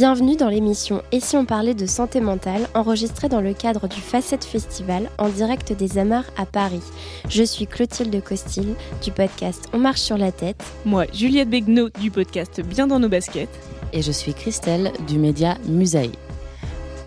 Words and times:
Bienvenue 0.00 0.34
dans 0.34 0.48
l'émission 0.48 1.02
Et 1.12 1.20
si 1.20 1.36
on 1.36 1.44
parlait 1.44 1.74
de 1.74 1.84
santé 1.84 2.22
mentale, 2.22 2.66
enregistrée 2.72 3.28
dans 3.28 3.42
le 3.42 3.52
cadre 3.52 3.86
du 3.86 4.00
Facette 4.00 4.46
Festival 4.46 5.10
en 5.18 5.28
direct 5.28 5.74
des 5.74 5.98
Amars 5.98 6.24
à 6.38 6.46
Paris. 6.46 6.80
Je 7.28 7.42
suis 7.42 7.66
Clotilde 7.66 8.24
Costil 8.24 8.76
du 9.04 9.10
podcast 9.10 9.68
On 9.74 9.78
marche 9.78 10.00
sur 10.00 10.16
la 10.16 10.32
tête. 10.32 10.64
Moi, 10.86 11.04
Juliette 11.12 11.50
Begnaud 11.50 11.90
du 12.00 12.10
podcast 12.10 12.62
Bien 12.62 12.86
dans 12.86 12.98
nos 12.98 13.10
baskets. 13.10 13.50
Et 13.92 14.00
je 14.00 14.10
suis 14.10 14.32
Christelle 14.32 14.90
du 15.06 15.18
média 15.18 15.58
Musaï. 15.66 16.12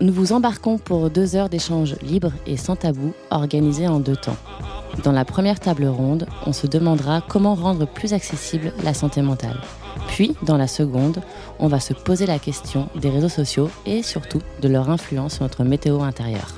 Nous 0.00 0.12
vous 0.12 0.32
embarquons 0.32 0.78
pour 0.78 1.10
deux 1.10 1.34
heures 1.34 1.48
d'échanges 1.48 1.96
libres 2.00 2.32
et 2.46 2.56
sans 2.56 2.76
tabou 2.76 3.12
organisés 3.32 3.88
en 3.88 3.98
deux 3.98 4.14
temps. 4.14 4.36
Dans 5.02 5.10
la 5.10 5.24
première 5.24 5.58
table 5.58 5.86
ronde, 5.86 6.28
on 6.46 6.52
se 6.52 6.68
demandera 6.68 7.22
comment 7.28 7.56
rendre 7.56 7.88
plus 7.88 8.12
accessible 8.12 8.72
la 8.84 8.94
santé 8.94 9.20
mentale. 9.20 9.60
Puis, 10.08 10.36
dans 10.42 10.56
la 10.56 10.66
seconde, 10.66 11.22
on 11.58 11.68
va 11.68 11.80
se 11.80 11.94
poser 11.94 12.26
la 12.26 12.38
question 12.38 12.88
des 12.94 13.10
réseaux 13.10 13.28
sociaux 13.28 13.70
et 13.86 14.02
surtout 14.02 14.40
de 14.60 14.68
leur 14.68 14.90
influence 14.90 15.34
sur 15.34 15.42
notre 15.42 15.64
météo 15.64 16.02
intérieure. 16.02 16.54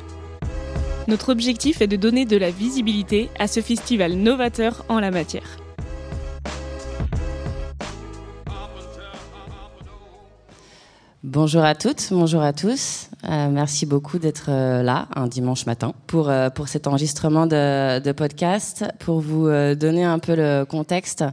Notre 1.09 1.31
objectif 1.31 1.81
est 1.81 1.87
de 1.87 1.97
donner 1.97 2.25
de 2.25 2.37
la 2.37 2.51
visibilité 2.51 3.31
à 3.39 3.47
ce 3.47 3.61
festival 3.61 4.15
novateur 4.15 4.85
en 4.89 4.99
la 4.99 5.11
matière. 5.11 5.59
Bonjour 11.23 11.65
à 11.65 11.75
toutes, 11.75 12.09
bonjour 12.13 12.41
à 12.41 12.53
tous. 12.53 13.11
Euh, 13.25 13.49
merci 13.51 13.85
beaucoup 13.85 14.19
d'être 14.19 14.47
euh, 14.49 14.85
là 14.85 15.09
un 15.17 15.27
dimanche 15.27 15.67
matin 15.67 15.93
pour, 16.07 16.29
euh, 16.29 16.51
pour 16.51 16.69
cet 16.69 16.87
enregistrement 16.87 17.47
de, 17.47 17.99
de 17.99 18.13
podcast. 18.13 18.85
Pour 19.01 19.21
vous 19.21 19.49
donner 19.75 20.05
un 20.05 20.21
peu 20.21 20.37
le 20.37 20.65
contexte, 20.65 21.25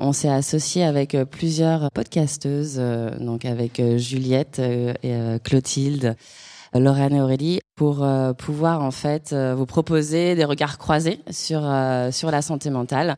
on 0.00 0.12
s'est 0.12 0.28
associé 0.28 0.84
avec 0.84 1.14
euh, 1.14 1.24
plusieurs 1.24 1.90
podcasteuses, 1.92 2.76
euh, 2.78 3.16
donc 3.18 3.44
avec 3.44 3.78
euh, 3.78 3.96
Juliette 3.96 4.58
et 4.58 5.14
Clotilde, 5.42 6.16
Lorraine 6.74 7.14
et 7.14 7.20
Aurélie, 7.20 7.60
pour 7.76 8.04
pouvoir 8.36 8.82
en 8.82 8.90
fait 8.90 9.32
vous 9.32 9.66
proposer 9.66 10.34
des 10.34 10.44
regards 10.44 10.76
croisés 10.76 11.20
sur, 11.30 11.60
sur 12.10 12.30
la 12.32 12.42
santé 12.42 12.68
mentale. 12.70 13.16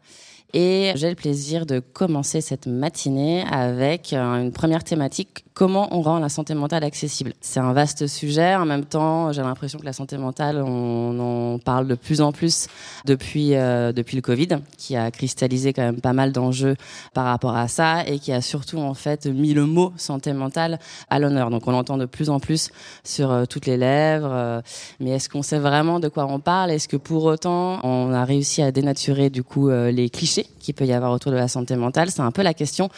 Et 0.53 0.93
j'ai 0.97 1.09
le 1.09 1.15
plaisir 1.15 1.65
de 1.65 1.81
commencer 1.81 2.43
cette 2.43 2.67
matinée 2.67 3.45
avec 3.51 4.13
une 4.13 4.53
première 4.53 4.85
thématique 4.85 5.46
comment 5.56 5.89
on 5.97 6.03
rend 6.03 6.19
la 6.19 6.28
santé 6.28 6.55
mentale 6.55 6.84
accessible. 6.84 7.33
C'est 7.41 7.61
un 7.61 7.72
vaste 7.72 8.06
sujet. 8.06 8.55
En 8.56 8.67
même 8.67 8.84
temps, 8.84 9.33
j'ai 9.33 9.41
l'impression 9.41 9.78
que 9.78 9.87
la 9.87 9.94
santé 9.94 10.19
mentale, 10.19 10.62
on 10.62 11.19
en 11.19 11.59
parle 11.59 11.89
de 11.89 11.94
plus 11.94 12.21
en 12.21 12.31
plus 12.31 12.69
depuis 13.06 13.55
euh, 13.55 13.91
depuis 13.93 14.16
le 14.16 14.22
Covid, 14.22 14.49
qui 14.77 14.97
a 14.97 15.11
cristallisé 15.11 15.72
quand 15.72 15.83
même 15.83 16.03
pas 16.03 16.12
mal 16.12 16.31
d'enjeux 16.31 16.77
par 17.15 17.25
rapport 17.25 17.56
à 17.56 17.69
ça 17.69 18.06
et 18.06 18.19
qui 18.19 18.33
a 18.33 18.43
surtout 18.43 18.78
en 18.78 18.93
fait 18.93 19.25
mis 19.25 19.55
le 19.55 19.65
mot 19.65 19.95
santé 19.97 20.34
mentale 20.34 20.78
à 21.09 21.19
l'honneur. 21.19 21.49
Donc 21.49 21.66
on 21.66 21.72
l'entend 21.72 21.97
de 21.97 22.05
plus 22.05 22.28
en 22.28 22.39
plus 22.39 22.69
sur 23.03 23.31
euh, 23.31 23.47
toutes 23.47 23.65
les 23.65 23.78
lèvres. 23.78 24.28
euh, 24.31 24.61
mais 25.00 25.12
est-ce 25.12 25.31
qu'on 25.31 25.43
sait 25.43 25.59
vraiment 25.59 26.00
de 26.00 26.09
quoi 26.09 26.27
on 26.27 26.39
parle? 26.39 26.71
Est-ce 26.71 26.87
que 26.87 26.99
pour 26.99 27.25
autant 27.25 27.81
on 27.83 28.12
a 28.12 28.27
réussi 28.27 28.61
à 28.61 28.72
dénaturer 28.72 29.31
du 29.31 29.43
coup 29.43 29.71
euh, 29.71 29.91
les 29.91 30.11
clichés 30.11 30.47
qu'il 30.61 30.75
peut 30.75 30.84
y 30.84 30.93
avoir 30.93 31.12
autour 31.12 31.33
de 31.33 31.39
la 31.39 31.49
santé 31.49 31.77
mentale? 31.77 32.11
C'est 32.11 32.21
un 32.21 32.31
peu 32.31 32.43
la 32.43 32.53
question 32.53 32.91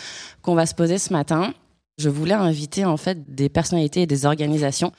qu'on 0.43 0.57
va 0.57 0.67
se 0.67 0.75
poser 0.75 0.99
ce 0.99 1.13
matin. 1.13 1.53
Je 1.99 2.09
voulais 2.09 2.35
inviter 2.35 2.85
en 2.85 2.97
fait 2.97 3.35
des 3.35 3.49
personnalités 3.49 4.03
et 4.03 4.07
des 4.07 4.25
organisations 4.25 4.93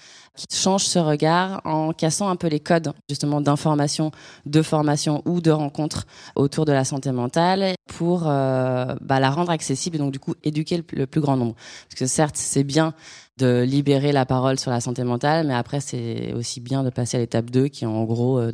qui 0.47 0.57
changent 0.57 0.85
ce 0.85 0.99
regard 0.99 1.61
en 1.65 1.91
cassant 1.91 2.29
un 2.29 2.35
peu 2.35 2.47
les 2.47 2.59
codes 2.59 2.93
justement 3.09 3.41
d'information, 3.41 4.11
de 4.45 4.61
formation 4.61 5.21
ou 5.25 5.41
de 5.41 5.51
rencontres 5.51 6.05
autour 6.35 6.65
de 6.65 6.71
la 6.71 6.85
santé 6.85 7.11
mentale 7.11 7.75
pour 7.87 8.23
euh, 8.25 8.95
bah, 9.01 9.19
la 9.19 9.29
rendre 9.29 9.51
accessible 9.51 9.97
et 9.97 9.99
donc 9.99 10.11
du 10.11 10.19
coup 10.19 10.35
éduquer 10.43 10.83
le, 10.93 11.05
plus 11.07 11.21
grand 11.21 11.35
nombre. 11.35 11.55
Parce 11.89 11.99
que 11.99 12.05
certes 12.05 12.37
c'est 12.37 12.63
bien 12.63 12.93
de 13.37 13.63
libérer 13.63 14.11
la 14.11 14.25
parole 14.25 14.59
sur 14.59 14.69
la 14.69 14.81
santé 14.81 15.03
mentale, 15.05 15.47
mais 15.47 15.53
après 15.53 15.79
c'est 15.79 16.33
aussi 16.33 16.59
bien 16.59 16.83
de 16.83 16.89
passer 16.89 17.15
à 17.15 17.19
l'étape 17.21 17.49
2 17.49 17.69
qui 17.69 17.85
est 17.85 17.87
en 17.87 18.03
gros 18.03 18.37
euh, 18.37 18.51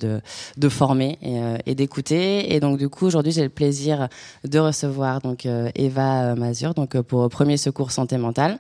de, 0.58 0.70
former 0.70 1.18
et, 1.22 1.40
euh, 1.40 1.58
et 1.66 1.76
d'écouter. 1.76 2.54
Et 2.54 2.60
donc 2.60 2.78
du 2.78 2.88
coup 2.88 3.06
aujourd'hui 3.08 3.32
j'ai 3.32 3.44
le 3.44 3.50
plaisir 3.50 4.08
de 4.44 4.60
recevoir 4.60 5.22
donc 5.22 5.48
Eva 5.76 6.36
Mazur 6.36 6.74
donc 6.74 7.00
pour 7.02 7.28
Premier 7.30 7.58
Secours 7.58 7.92
Santé 7.92 8.18
Mentale, 8.18 8.60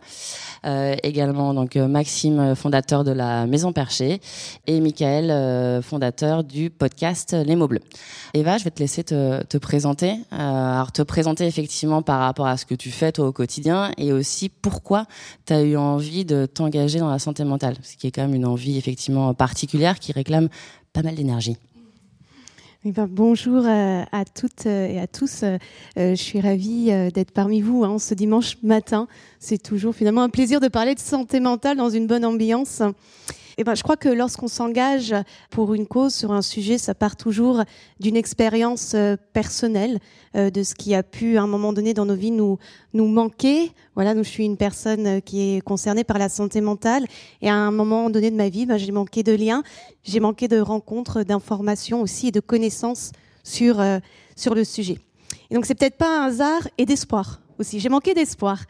également 1.03 1.53
donc 1.53 1.75
Maxime 1.75 2.55
fondateur 2.55 3.03
de 3.03 3.11
la 3.15 3.47
Maison 3.47 3.73
Perchée 3.73 4.21
et 4.67 4.79
Michael 4.79 5.31
euh, 5.31 5.81
fondateur 5.81 6.43
du 6.43 6.69
podcast 6.69 7.35
Les 7.45 7.55
mots 7.55 7.67
bleus. 7.67 7.81
Eva, 8.33 8.57
je 8.57 8.63
vais 8.63 8.71
te 8.71 8.79
laisser 8.79 9.03
te, 9.03 9.43
te 9.43 9.57
présenter. 9.57 10.11
Euh, 10.33 10.73
alors 10.73 10.91
te 10.91 11.01
présenter 11.01 11.45
effectivement 11.45 12.01
par 12.01 12.19
rapport 12.19 12.47
à 12.47 12.57
ce 12.57 12.65
que 12.65 12.75
tu 12.75 12.91
fais 12.91 13.11
toi 13.11 13.27
au 13.27 13.31
quotidien 13.31 13.91
et 13.97 14.13
aussi 14.13 14.49
pourquoi 14.49 15.05
tu 15.45 15.53
as 15.53 15.61
eu 15.61 15.77
envie 15.77 16.25
de 16.25 16.45
t'engager 16.45 16.99
dans 16.99 17.09
la 17.09 17.19
santé 17.19 17.43
mentale, 17.43 17.75
ce 17.81 17.97
qui 17.97 18.07
est 18.07 18.11
quand 18.11 18.21
même 18.21 18.35
une 18.35 18.45
envie 18.45 18.77
effectivement 18.77 19.33
particulière 19.33 19.99
qui 19.99 20.11
réclame 20.11 20.49
pas 20.93 21.01
mal 21.01 21.15
d'énergie. 21.15 21.57
Eh 22.87 22.91
ben, 22.91 23.07
bonjour 23.09 23.65
euh, 23.65 24.03
à 24.11 24.25
toutes 24.25 24.67
euh, 24.67 24.85
et 24.85 24.99
à 24.99 25.07
tous. 25.07 25.41
Euh, 25.41 25.57
je 25.95 26.13
suis 26.13 26.39
ravie 26.39 26.91
d'être 27.11 27.31
parmi 27.31 27.59
vous 27.59 27.83
hein, 27.83 27.97
ce 27.97 28.13
dimanche 28.13 28.57
matin. 28.61 29.07
C'est 29.39 29.57
toujours 29.57 29.95
finalement 29.95 30.21
un 30.21 30.29
plaisir 30.29 30.59
de 30.59 30.67
parler 30.67 30.93
de 30.93 30.99
santé 30.99 31.39
mentale 31.39 31.77
dans 31.77 31.89
une 31.89 32.05
bonne 32.05 32.23
ambiance. 32.23 32.83
Eh 33.57 33.63
ben, 33.63 33.73
je 33.73 33.83
crois 33.83 33.95
que 33.95 34.09
lorsqu'on 34.09 34.49
s'engage 34.49 35.15
pour 35.49 35.73
une 35.73 35.87
cause 35.87 36.13
sur 36.13 36.33
un 36.33 36.41
sujet, 36.41 36.77
ça 36.77 36.93
part 36.93 37.15
toujours 37.15 37.63
d'une 38.01 38.17
expérience 38.17 38.93
euh, 38.95 39.15
personnelle, 39.31 39.99
euh, 40.35 40.49
de 40.49 40.61
ce 40.61 40.75
qui 40.75 40.93
a 40.93 41.03
pu 41.03 41.37
à 41.37 41.43
un 41.43 41.47
moment 41.47 41.71
donné 41.71 41.93
dans 41.93 42.05
nos 42.05 42.15
vies 42.15 42.31
nous, 42.31 42.57
nous 42.93 43.07
manquer. 43.07 43.71
Voilà, 43.95 44.13
donc 44.13 44.25
je 44.25 44.29
suis 44.29 44.43
une 44.43 44.57
personne 44.57 45.07
euh, 45.07 45.19
qui 45.21 45.55
est 45.55 45.61
concernée 45.61 46.03
par 46.03 46.17
la 46.17 46.27
santé 46.27 46.59
mentale 46.59 47.05
et 47.41 47.49
à 47.49 47.55
un 47.55 47.71
moment 47.71 48.09
donné 48.09 48.29
de 48.29 48.35
ma 48.35 48.49
vie, 48.49 48.65
ben, 48.65 48.75
j'ai 48.77 48.91
manqué 48.91 49.23
de 49.23 49.33
liens, 49.33 49.63
j'ai 50.03 50.19
manqué 50.19 50.49
de 50.49 50.59
rencontres, 50.59 51.23
d'informations 51.23 52.01
aussi 52.01 52.27
et 52.27 52.31
de 52.31 52.41
connaissances 52.41 53.13
sur, 53.43 53.81
sur 54.35 54.53
le 54.53 54.63
sujet. 54.63 54.97
Et 55.49 55.55
donc 55.55 55.65
c'est 55.65 55.75
peut-être 55.75 55.97
pas 55.97 56.23
un 56.23 56.27
hasard 56.27 56.67
et 56.77 56.85
d'espoir 56.85 57.39
aussi. 57.59 57.79
J'ai 57.79 57.89
manqué 57.89 58.13
d'espoir. 58.13 58.65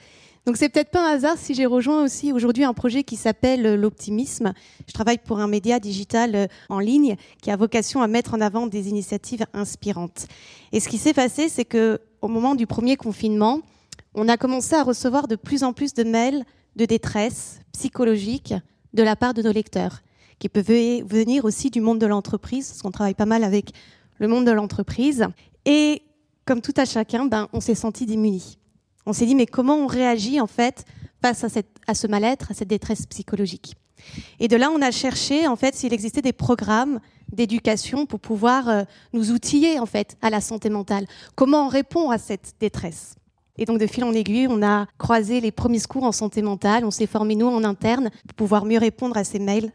Donc 0.46 0.58
c'est 0.58 0.70
peut-être 0.70 0.92
pas 0.92 1.10
un 1.10 1.16
hasard 1.16 1.38
si 1.40 1.56
j'ai 1.56 1.66
rejoint 1.66 2.04
aussi 2.04 2.32
aujourd'hui 2.32 2.64
un 2.64 2.74
projet 2.74 3.04
qui 3.04 3.16
s'appelle 3.16 3.66
euh, 3.66 3.76
l'optimisme. 3.76 4.54
Je 4.88 4.94
travaille 4.94 5.18
pour 5.18 5.40
un 5.40 5.48
média 5.48 5.80
digital 5.80 6.36
euh, 6.36 6.48
en 6.70 6.78
ligne 6.78 7.16
qui 7.42 7.50
a 7.50 7.56
vocation 7.56 8.04
à 8.04 8.08
mettre 8.08 8.36
en 8.36 8.42
avant 8.42 8.68
des 8.68 8.88
initiatives 8.90 9.46
inspirantes. 9.54 10.28
Et 10.72 10.80
ce 10.80 10.88
qui 10.88 11.00
s'est 11.00 11.14
passé, 11.14 11.50
c'est 11.50 11.66
que 11.66 12.00
au 12.22 12.28
moment 12.28 12.54
du 12.54 12.68
premier 12.68 12.96
confinement, 12.96 13.62
on 14.14 14.30
a 14.30 14.38
commencé 14.38 14.76
à 14.76 14.84
recevoir 14.84 15.28
de 15.28 15.36
plus 15.36 15.64
en 15.64 15.74
plus 15.74 15.96
de 15.96 16.04
mails 16.04 16.44
de 16.76 16.86
détresse 16.86 17.60
psychologique 17.72 18.54
de 18.94 19.02
la 19.02 19.16
part 19.16 19.34
de 19.34 19.42
nos 19.42 19.52
lecteurs, 19.52 20.02
qui 20.38 20.48
peuvent 20.48 20.66
venir 20.66 21.46
aussi 21.46 21.72
du 21.72 21.82
monde 21.82 22.00
de 22.00 22.06
l'entreprise, 22.06 22.70
parce 22.70 22.82
qu'on 22.82 22.92
travaille 22.92 23.14
pas 23.14 23.26
mal 23.26 23.44
avec 23.44 23.72
le 24.20 24.28
monde 24.28 24.46
de 24.46 24.52
l'entreprise. 24.52 25.26
Et 25.66 26.04
comme 26.46 26.62
tout 26.62 26.74
à 26.78 26.86
chacun, 26.86 27.26
ben, 27.26 27.48
on 27.52 27.60
s'est 27.60 27.76
senti 27.76 28.06
démunis. 28.06 28.58
On 29.06 29.14
s'est 29.14 29.26
dit, 29.26 29.36
mais 29.36 29.46
comment 29.46 29.76
on 29.76 29.88
réagit 29.88 30.40
en 30.42 30.48
fait 30.48 30.86
face 31.22 31.46
à, 31.88 31.94
ce 31.94 32.08
mal-être, 32.08 32.52
à 32.52 32.54
cette 32.54 32.68
détresse 32.68 33.06
psychologique? 33.06 33.76
Et 34.40 34.48
de 34.48 34.56
là, 34.56 34.70
on 34.72 34.82
a 34.82 34.92
cherché 34.92 35.48
en 35.48 35.56
fait 35.56 35.76
s'il 35.76 35.94
existait 35.94 36.22
des 36.22 36.34
programmes 36.34 37.00
d'éducation 37.32 38.06
pour 38.06 38.20
pouvoir 38.20 38.70
euh, 38.70 38.84
nous 39.14 39.32
outiller 39.32 39.80
en 39.80 39.86
fait 39.86 40.16
à 40.22 40.30
la 40.30 40.42
santé 40.42 40.70
mentale. 40.70 41.08
Comment 41.36 41.66
on 41.66 41.70
répond 41.70 42.12
à 42.12 42.18
cette 42.18 42.54
détresse? 42.60 43.16
Et 43.58 43.66
donc, 43.66 43.80
de 43.80 43.88
fil 43.88 44.04
en 44.04 44.12
aiguille, 44.12 44.48
on 44.50 44.62
a 44.62 44.86
croisé 44.98 45.40
les 45.40 45.52
premiers 45.52 45.80
secours 45.80 46.04
en 46.04 46.12
santé 46.12 46.42
mentale. 46.42 46.84
On 46.84 46.92
s'est 46.92 47.08
formé, 47.08 47.36
nous, 47.36 47.48
en 47.48 47.64
interne, 47.64 48.10
pour 48.28 48.36
pouvoir 48.36 48.66
mieux 48.66 48.78
répondre 48.78 49.16
à 49.16 49.24
ces 49.24 49.40
mails 49.40 49.72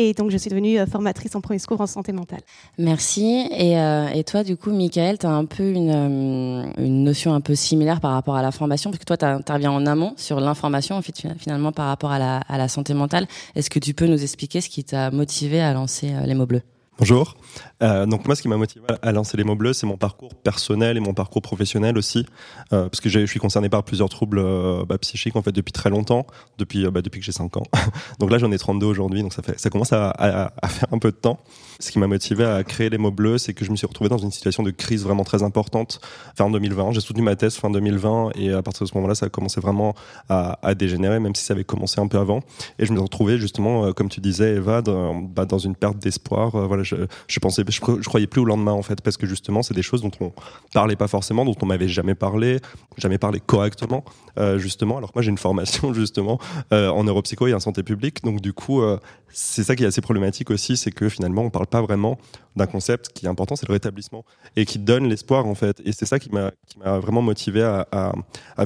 et 0.00 0.14
donc, 0.14 0.30
je 0.30 0.36
suis 0.36 0.48
devenue 0.48 0.78
euh, 0.78 0.86
formatrice 0.86 1.34
en 1.34 1.40
premier 1.40 1.58
secours 1.58 1.80
en 1.80 1.88
santé 1.88 2.12
mentale. 2.12 2.38
Merci. 2.78 3.48
Et, 3.50 3.76
euh, 3.76 4.06
et 4.14 4.22
toi, 4.22 4.44
du 4.44 4.56
coup, 4.56 4.70
Michael, 4.70 5.18
tu 5.18 5.26
as 5.26 5.30
un 5.30 5.44
peu 5.44 5.68
une, 5.72 5.90
euh, 5.90 6.70
une 6.78 7.02
notion 7.02 7.34
un 7.34 7.40
peu 7.40 7.56
similaire 7.56 8.00
par 8.00 8.12
rapport 8.12 8.36
à 8.36 8.42
la 8.42 8.52
formation, 8.52 8.92
parce 8.92 9.04
toi, 9.04 9.16
tu 9.16 9.24
interviens 9.24 9.72
en 9.72 9.86
amont 9.86 10.14
sur 10.16 10.38
l'information, 10.38 10.94
en 10.94 11.02
fait, 11.02 11.20
finalement, 11.36 11.72
par 11.72 11.88
rapport 11.88 12.12
à 12.12 12.20
la, 12.20 12.36
à 12.48 12.58
la 12.58 12.68
santé 12.68 12.94
mentale. 12.94 13.26
Est-ce 13.56 13.70
que 13.70 13.80
tu 13.80 13.92
peux 13.92 14.06
nous 14.06 14.22
expliquer 14.22 14.60
ce 14.60 14.68
qui 14.68 14.84
t'a 14.84 15.10
motivé 15.10 15.60
à 15.60 15.72
lancer 15.72 16.12
les 16.24 16.34
mots 16.34 16.46
bleus? 16.46 16.62
Bonjour. 16.98 17.36
Euh, 17.82 18.06
donc 18.06 18.26
moi, 18.26 18.34
ce 18.34 18.42
qui 18.42 18.48
m'a 18.48 18.56
motivé 18.56 18.84
à 19.02 19.12
lancer 19.12 19.36
les 19.36 19.44
mots 19.44 19.54
bleus, 19.54 19.72
c'est 19.72 19.86
mon 19.86 19.96
parcours 19.96 20.34
personnel 20.34 20.96
et 20.96 21.00
mon 21.00 21.14
parcours 21.14 21.42
professionnel 21.42 21.96
aussi, 21.96 22.26
euh, 22.72 22.88
parce 22.88 23.00
que 23.00 23.08
je 23.08 23.24
suis 23.26 23.38
concerné 23.38 23.68
par 23.68 23.84
plusieurs 23.84 24.08
troubles 24.08 24.40
euh, 24.40 24.84
bah, 24.84 24.98
psychiques 24.98 25.36
en 25.36 25.42
fait 25.42 25.52
depuis 25.52 25.72
très 25.72 25.90
longtemps, 25.90 26.26
depuis 26.58 26.88
bah, 26.90 27.02
depuis 27.02 27.20
que 27.20 27.26
j'ai 27.26 27.32
5 27.32 27.56
ans. 27.56 27.62
donc 28.18 28.30
là, 28.30 28.38
j'en 28.38 28.50
ai 28.50 28.58
32 28.58 28.86
aujourd'hui, 28.86 29.22
donc 29.22 29.32
ça 29.32 29.70
commence 29.70 29.92
à, 29.92 30.52
faire 30.68 30.88
un 30.92 30.98
peu 30.98 31.10
de 31.10 31.16
temps. 31.16 31.38
Ce 31.80 31.92
qui 31.92 32.00
m'a 32.00 32.08
motivé 32.08 32.44
à 32.44 32.64
créer 32.64 32.90
les 32.90 32.98
mots 32.98 33.12
bleus, 33.12 33.38
c'est 33.38 33.54
que 33.54 33.64
je 33.64 33.70
me 33.70 33.76
suis 33.76 33.86
retrouvé 33.86 34.10
dans 34.10 34.18
une 34.18 34.32
situation 34.32 34.64
de 34.64 34.72
crise 34.72 35.04
vraiment 35.04 35.22
très 35.22 35.44
importante 35.44 36.00
fin 36.36 36.50
2020. 36.50 36.90
J'ai 36.90 37.00
soutenu 37.00 37.22
ma 37.22 37.36
thèse 37.36 37.54
fin 37.54 37.70
2020 37.70 38.30
et 38.34 38.52
à 38.52 38.62
partir 38.62 38.84
de 38.84 38.90
ce 38.90 38.96
moment-là, 38.96 39.14
ça 39.14 39.26
a 39.26 39.28
commencé 39.28 39.60
vraiment 39.60 39.94
à, 40.28 40.74
dégénérer, 40.74 41.20
même 41.20 41.36
si 41.36 41.44
ça 41.44 41.54
avait 41.54 41.62
commencé 41.62 42.00
un 42.00 42.08
peu 42.08 42.18
avant. 42.18 42.40
Et 42.80 42.86
je 42.86 42.90
me 42.90 42.96
suis 42.96 43.04
retrouvé 43.04 43.38
justement, 43.38 43.92
comme 43.92 44.08
tu 44.08 44.20
disais, 44.20 44.56
Eva, 44.56 44.82
dans, 44.82 45.14
bah, 45.14 45.46
une 45.64 45.76
perte 45.76 45.98
d'espoir. 45.98 46.56
Je, 46.96 47.38
pensais 47.40 47.64
je, 47.68 47.80
croyais 47.80 48.26
plus 48.26 48.40
au 48.40 48.44
lendemain 48.44 48.72
en 48.72 48.82
fait, 48.82 49.00
parce 49.00 49.16
que 49.16 49.26
justement, 49.26 49.62
c'est 49.62 49.74
des 49.74 49.82
choses 49.82 50.02
dont 50.02 50.10
on 50.20 50.32
parlait 50.72 50.96
pas 50.96 51.08
forcément, 51.08 51.44
dont 51.44 51.56
on 51.62 51.66
m'avait 51.66 51.88
jamais 51.88 52.14
parlé, 52.14 52.60
jamais 52.96 53.18
parlé 53.18 53.40
correctement, 53.40 54.04
euh, 54.38 54.58
justement. 54.58 54.98
Alors 54.98 55.12
que 55.12 55.18
moi, 55.18 55.22
j'ai 55.22 55.30
une 55.30 55.38
formation 55.38 55.92
justement 55.94 56.38
euh, 56.72 56.88
en 56.88 57.04
neuropsycho 57.04 57.46
et 57.46 57.54
en 57.54 57.60
santé 57.60 57.82
publique, 57.82 58.22
donc 58.24 58.40
du 58.40 58.52
coup, 58.52 58.82
euh, 58.82 58.98
c'est 59.28 59.64
ça 59.64 59.76
qui 59.76 59.84
est 59.84 59.86
assez 59.86 60.00
problématique 60.00 60.50
aussi, 60.50 60.76
c'est 60.76 60.90
que 60.90 61.08
finalement, 61.08 61.42
on 61.42 61.50
parle 61.50 61.66
pas 61.66 61.82
vraiment 61.82 62.18
d'un 62.58 62.66
concept 62.66 63.08
qui 63.14 63.26
est 63.26 63.28
important, 63.28 63.56
c'est 63.56 63.68
le 63.68 63.72
rétablissement 63.72 64.24
et 64.56 64.66
qui 64.66 64.78
donne 64.78 65.08
l'espoir 65.08 65.46
en 65.46 65.54
fait. 65.54 65.80
Et 65.84 65.92
c'est 65.92 66.06
ça 66.06 66.18
qui 66.18 66.30
m'a 66.30 66.50
vraiment 66.98 67.22
motivé 67.22 67.62
à, 67.62 68.12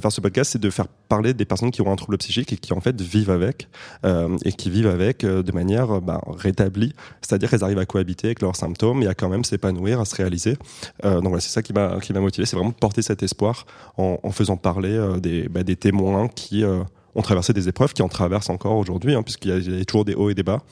faire 0.00 0.12
ce 0.12 0.20
podcast, 0.20 0.52
c'est 0.52 0.60
de 0.60 0.70
faire 0.70 0.88
parler 1.08 1.34
des 1.34 1.44
personnes 1.44 1.70
qui 1.70 1.82
ont 1.82 1.92
un 1.92 1.96
trouble 1.96 2.18
psychique 2.18 2.52
et 2.52 2.56
qui 2.56 2.72
en 2.72 2.80
fait 2.80 3.00
vivent 3.00 3.30
avec 3.30 3.68
euh, 4.04 4.36
et 4.44 4.52
qui 4.52 4.70
vivent 4.70 4.88
avec 4.88 5.24
euh, 5.24 5.42
de 5.42 5.52
manière 5.52 6.00
ben, 6.00 6.20
rétablie, 6.26 6.94
c'est-à-dire 7.20 7.50
qu'elles 7.50 7.64
arrivent 7.64 7.78
à 7.78 7.86
cohabiter 7.86 8.28
avec 8.28 8.42
leurs 8.42 8.56
symptômes 8.56 9.02
et 9.02 9.06
à 9.06 9.14
quand 9.14 9.28
même 9.28 9.44
s'épanouir, 9.44 10.00
à 10.00 10.04
se 10.04 10.16
réaliser. 10.16 10.56
Euh, 11.04 11.16
donc 11.16 11.28
voilà, 11.28 11.40
c'est 11.40 11.50
ça 11.50 11.62
qui 11.62 11.72
m'a 11.72 12.20
motivé, 12.20 12.46
c'est 12.46 12.56
vraiment 12.56 12.72
porter 12.72 13.02
cet 13.02 13.22
espoir 13.22 13.66
en, 13.96 14.30
faisant 14.30 14.56
parler 14.56 14.92
euh, 14.92 15.18
des 15.18 15.48
bah, 15.48 15.62
des 15.62 15.76
témoins 15.76 16.28
qui 16.28 16.64
euh, 16.64 16.82
ont 17.14 17.22
traversé 17.22 17.52
des 17.52 17.68
épreuves, 17.68 17.92
qui 17.92 18.02
en 18.02 18.08
traversent 18.08 18.50
encore 18.50 18.76
aujourd'hui, 18.76 19.14
hein, 19.14 19.22
puisqu'il 19.22 19.50
y, 19.50 19.80
a 19.80 19.84
toujours 19.84 20.04
des 20.04 20.14
hauts 20.14 20.30
et 20.30 20.34
des 20.34 20.42
bas, 20.42 20.62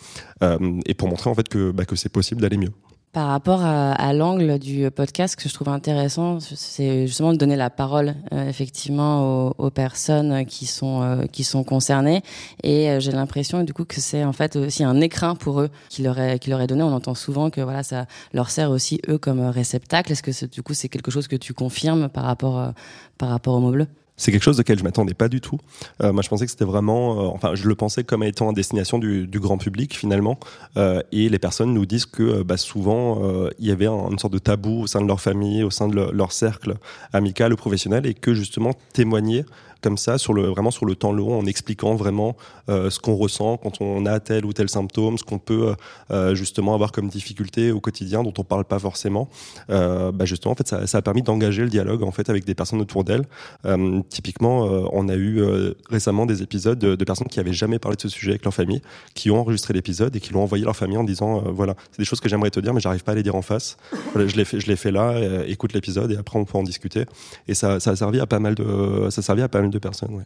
euh, 0.42 0.80
et 0.86 0.94
pour 0.94 1.08
montrer 1.08 1.30
en 1.30 1.34
fait 1.34 1.48
que, 1.48 1.70
bah, 1.70 1.84
que 1.84 1.96
c'est 1.96 2.08
possible 2.08 2.40
d'aller 2.40 2.56
mieux. 2.56 2.72
Par 3.12 3.26
rapport 3.26 3.62
à, 3.64 3.90
à 3.90 4.12
l'angle 4.12 4.60
du 4.60 4.88
podcast, 4.88 5.34
que 5.34 5.48
je 5.48 5.52
trouve 5.52 5.68
intéressant, 5.68 6.38
c'est 6.38 7.08
justement 7.08 7.32
de 7.32 7.38
donner 7.38 7.56
la 7.56 7.68
parole 7.68 8.14
euh, 8.32 8.48
effectivement 8.48 9.48
aux, 9.48 9.54
aux, 9.58 9.70
personnes 9.70 10.46
qui 10.46 10.66
sont 10.66 11.02
euh, 11.02 11.26
qui 11.26 11.42
sont 11.42 11.64
concernées. 11.64 12.22
Et 12.62 12.88
euh, 12.88 13.00
j'ai 13.00 13.10
l'impression 13.10 13.64
du 13.64 13.72
coup 13.72 13.84
que 13.84 14.00
c'est 14.00 14.22
en 14.22 14.32
fait 14.32 14.54
aussi 14.54 14.84
un 14.84 15.00
écrin 15.00 15.34
pour 15.34 15.60
eux 15.60 15.70
qui 15.88 16.02
leur 16.02 16.20
est 16.20 16.38
qui 16.38 16.50
leur 16.50 16.60
est 16.60 16.68
donné. 16.68 16.84
On 16.84 16.92
entend 16.92 17.16
souvent 17.16 17.50
que 17.50 17.60
voilà 17.60 17.82
ça 17.82 18.06
leur 18.32 18.48
sert 18.48 18.70
aussi 18.70 19.00
eux 19.08 19.18
comme 19.18 19.40
réceptacle. 19.40 20.12
Est-ce 20.12 20.22
que 20.22 20.46
du 20.46 20.62
coup 20.62 20.74
c'est 20.74 20.88
quelque 20.88 21.10
chose 21.10 21.26
que 21.26 21.34
tu 21.34 21.52
confirmes 21.52 22.08
par 22.08 22.22
rapport 22.22 22.72
par 23.18 23.30
rapport 23.30 23.54
au 23.56 23.60
mot 23.60 23.72
bleu? 23.72 23.88
C'est 24.20 24.32
quelque 24.32 24.42
chose 24.42 24.60
auquel 24.60 24.78
je 24.78 24.84
m'attendais 24.84 25.14
pas 25.14 25.28
du 25.28 25.40
tout. 25.40 25.58
Euh, 26.02 26.12
moi, 26.12 26.22
je 26.22 26.28
pensais 26.28 26.44
que 26.44 26.50
c'était 26.50 26.66
vraiment, 26.66 27.18
euh, 27.18 27.28
enfin, 27.28 27.54
je 27.54 27.66
le 27.66 27.74
pensais 27.74 28.04
comme 28.04 28.22
étant 28.22 28.50
à 28.50 28.52
destination 28.52 28.98
du, 28.98 29.26
grand 29.40 29.56
public 29.56 29.96
finalement. 29.96 30.38
Euh, 30.76 31.00
et 31.10 31.30
les 31.30 31.38
personnes 31.38 31.72
nous 31.72 31.86
disent 31.86 32.04
que 32.04 32.42
bah, 32.42 32.58
souvent 32.58 33.22
il 33.58 33.66
y 33.66 33.70
avait 33.70 33.86
une 33.86 34.18
sorte 34.18 34.34
de 34.34 34.38
tabou 34.38 34.82
au 34.82 34.86
sein 34.86 35.00
de 35.00 35.06
leur 35.06 35.20
famille, 35.20 35.62
au 35.62 35.70
sein 35.70 35.88
de 35.88 36.10
leur 36.12 36.32
cercle 36.32 36.74
amical 37.14 37.54
ou 37.54 37.56
professionnel, 37.56 38.04
et 38.04 38.12
que 38.12 38.34
justement 38.34 38.72
témoigner 38.92 39.46
comme 39.80 39.98
ça, 39.98 40.18
sur 40.18 40.34
le, 40.34 40.42
vraiment 40.42 40.70
sur 40.70 40.86
le 40.86 40.94
temps 40.94 41.12
long, 41.12 41.38
en 41.38 41.46
expliquant 41.46 41.94
vraiment 41.94 42.36
euh, 42.68 42.90
ce 42.90 42.98
qu'on 42.98 43.14
ressent 43.14 43.56
quand 43.56 43.80
on 43.80 44.06
a 44.06 44.20
tel 44.20 44.44
ou 44.44 44.52
tel 44.52 44.68
symptôme, 44.68 45.18
ce 45.18 45.24
qu'on 45.24 45.38
peut 45.38 45.74
euh, 46.10 46.34
justement 46.34 46.74
avoir 46.74 46.92
comme 46.92 47.08
difficulté 47.08 47.72
au 47.72 47.80
quotidien 47.80 48.22
dont 48.22 48.34
on 48.38 48.44
parle 48.44 48.64
pas 48.64 48.78
forcément. 48.78 49.28
Euh, 49.70 50.12
bah 50.12 50.24
justement, 50.24 50.52
en 50.52 50.56
fait, 50.56 50.68
ça, 50.68 50.86
ça 50.86 50.98
a 50.98 51.02
permis 51.02 51.22
d'engager 51.22 51.62
le 51.62 51.68
dialogue 51.68 52.02
en 52.02 52.10
fait 52.10 52.30
avec 52.30 52.44
des 52.44 52.54
personnes 52.54 52.80
autour 52.80 53.04
d'elle. 53.04 53.24
Euh, 53.66 54.00
typiquement, 54.08 54.66
euh, 54.66 54.86
on 54.92 55.08
a 55.08 55.14
eu 55.14 55.40
euh, 55.40 55.74
récemment 55.88 56.26
des 56.26 56.42
épisodes 56.42 56.78
de, 56.78 57.04
personnes 57.04 57.28
qui 57.28 57.40
avaient 57.40 57.52
jamais 57.52 57.78
parlé 57.78 57.96
de 57.96 58.02
ce 58.02 58.08
sujet 58.08 58.32
avec 58.32 58.44
leur 58.44 58.54
famille, 58.54 58.82
qui 59.14 59.30
ont 59.30 59.40
enregistré 59.40 59.74
l'épisode 59.74 60.14
et 60.14 60.20
qui 60.20 60.32
l'ont 60.32 60.42
envoyé 60.42 60.64
à 60.64 60.66
leur 60.66 60.76
famille 60.76 60.96
en 60.96 61.04
disant 61.04 61.42
voilà, 61.52 61.74
c'est 61.90 61.98
des 61.98 62.04
choses 62.04 62.20
que 62.20 62.28
j'aimerais 62.28 62.50
te 62.50 62.60
dire, 62.60 62.74
mais 62.74 62.80
j'arrive 62.80 63.02
pas 63.02 63.12
à 63.12 63.14
les 63.14 63.22
dire 63.22 63.34
en 63.34 63.42
face. 63.42 63.76
Je 64.14 64.36
l'ai 64.36 64.44
fait, 64.44 64.60
je 64.60 64.66
l'ai 64.66 64.76
fait 64.76 64.92
là. 64.92 65.14
écoute 65.46 65.72
l'épisode 65.72 66.12
et 66.12 66.16
après 66.16 66.38
on 66.38 66.44
peut 66.44 66.58
en 66.58 66.62
discuter. 66.62 67.06
Et 67.48 67.54
ça, 67.54 67.80
ça 67.80 67.90
a 67.90 67.96
servi 67.96 68.20
à 68.20 68.26
pas 68.26 68.38
mal 68.38 68.54
de, 68.54 69.08
ça 69.10 69.22
servi 69.22 69.42
à 69.42 69.48
de 69.70 69.78
personnes. 69.78 70.14
Ouais. 70.14 70.24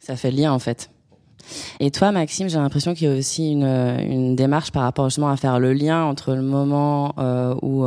Ça 0.00 0.16
fait 0.16 0.30
lien 0.30 0.52
en 0.52 0.58
fait. 0.58 0.90
Et 1.78 1.92
toi, 1.92 2.10
Maxime, 2.10 2.48
j'ai 2.48 2.58
l'impression 2.58 2.92
qu'il 2.94 3.08
y 3.08 3.10
a 3.10 3.16
aussi 3.16 3.52
une, 3.52 3.62
une, 3.62 4.34
démarche 4.34 4.72
par 4.72 4.82
rapport 4.82 5.08
justement 5.08 5.28
à 5.28 5.36
faire 5.36 5.60
le 5.60 5.72
lien 5.74 6.02
entre 6.02 6.34
le 6.34 6.42
moment 6.42 7.14
euh, 7.18 7.54
où 7.62 7.84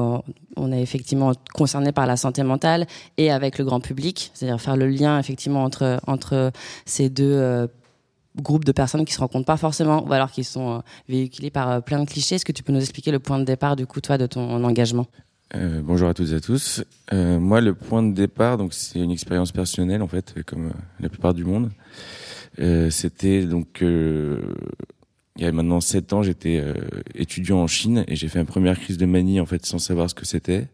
on 0.60 0.72
est 0.72 0.82
effectivement 0.82 1.32
concerné 1.54 1.92
par 1.92 2.06
la 2.06 2.18
santé 2.18 2.44
mentale 2.44 2.86
et 3.18 3.32
avec 3.32 3.58
le 3.58 3.66
grand 3.66 3.80
public, 3.80 4.32
c'est-à-dire 4.34 4.60
faire 4.62 4.78
le 4.78 4.88
lien 4.88 5.20
effectivement 5.20 5.64
entre 5.64 6.00
entre 6.08 6.52
ces 6.86 7.10
deux 7.10 7.34
euh, 7.34 7.68
groupes 8.42 8.66
de 8.66 8.72
personnes 8.72 9.06
qui 9.06 9.14
se 9.14 9.20
rencontrent 9.20 9.46
pas 9.46 9.58
forcément 9.58 10.06
ou 10.06 10.14
alors 10.14 10.32
qui 10.32 10.44
sont 10.44 10.78
euh, 10.78 10.80
véhiculés 11.08 11.50
par 11.50 11.70
euh, 11.70 11.80
plein 11.80 12.00
de 12.00 12.10
clichés. 12.10 12.36
Est-ce 12.36 12.46
que 12.46 12.52
tu 12.52 12.64
peux 12.64 12.74
nous 12.74 12.82
expliquer 12.82 13.12
le 13.12 13.20
point 13.20 13.40
de 13.40 13.46
départ 13.46 13.76
du 13.76 13.86
coup 13.86 14.02
toi 14.02 14.18
de 14.18 14.28
ton 14.28 14.64
engagement? 14.64 15.08
Euh, 15.56 15.82
bonjour 15.82 16.08
à 16.10 16.14
toutes 16.14 16.30
et 16.30 16.36
à 16.36 16.40
tous. 16.40 16.84
Euh, 17.12 17.40
moi, 17.40 17.60
le 17.60 17.74
point 17.74 18.04
de 18.04 18.14
départ, 18.14 18.58
donc 18.58 18.74
c'est 18.74 19.00
une 19.00 19.10
expérience 19.10 19.52
personnelle 19.52 20.04
en 20.04 20.08
fait, 20.08 20.36
comme 20.46 20.68
euh, 20.68 20.74
la 21.00 21.10
plupart 21.10 21.34
du 21.34 21.44
monde. 21.44 21.72
C'était 22.90 23.46
donc 23.46 23.80
il 23.82 24.42
y 25.38 25.46
a 25.46 25.52
maintenant 25.54 25.80
sept 25.80 26.12
ans, 26.12 26.24
j'étais 26.24 26.62
étudiant 27.16 27.60
en 27.60 27.68
Chine 27.68 28.04
et 28.10 28.18
j'ai 28.18 28.28
fait 28.28 28.40
une 28.40 28.46
première 28.46 28.78
crise 28.78 28.98
de 28.98 29.06
manie 29.06 29.40
en 29.40 29.46
fait 29.46 29.66
sans 29.66 29.80
savoir 29.80 30.10
ce 30.10 30.16
que 30.16 30.26
c'était. 30.26 30.68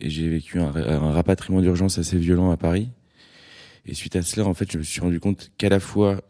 Et 0.00 0.08
j'ai 0.08 0.26
vécu 0.30 0.58
un, 0.58 0.74
un 0.74 1.12
rapatriement 1.12 1.60
d'urgence 1.60 1.98
assez 1.98 2.16
violent 2.16 2.50
à 2.50 2.56
Paris. 2.56 2.88
Et 3.84 3.92
suite 3.92 4.16
à 4.16 4.22
cela, 4.22 4.46
en 4.46 4.54
fait, 4.54 4.72
je 4.72 4.78
me 4.78 4.82
suis 4.82 5.02
rendu 5.02 5.20
compte 5.20 5.50
qu'à 5.58 5.68
la 5.68 5.80
fois 5.80 6.22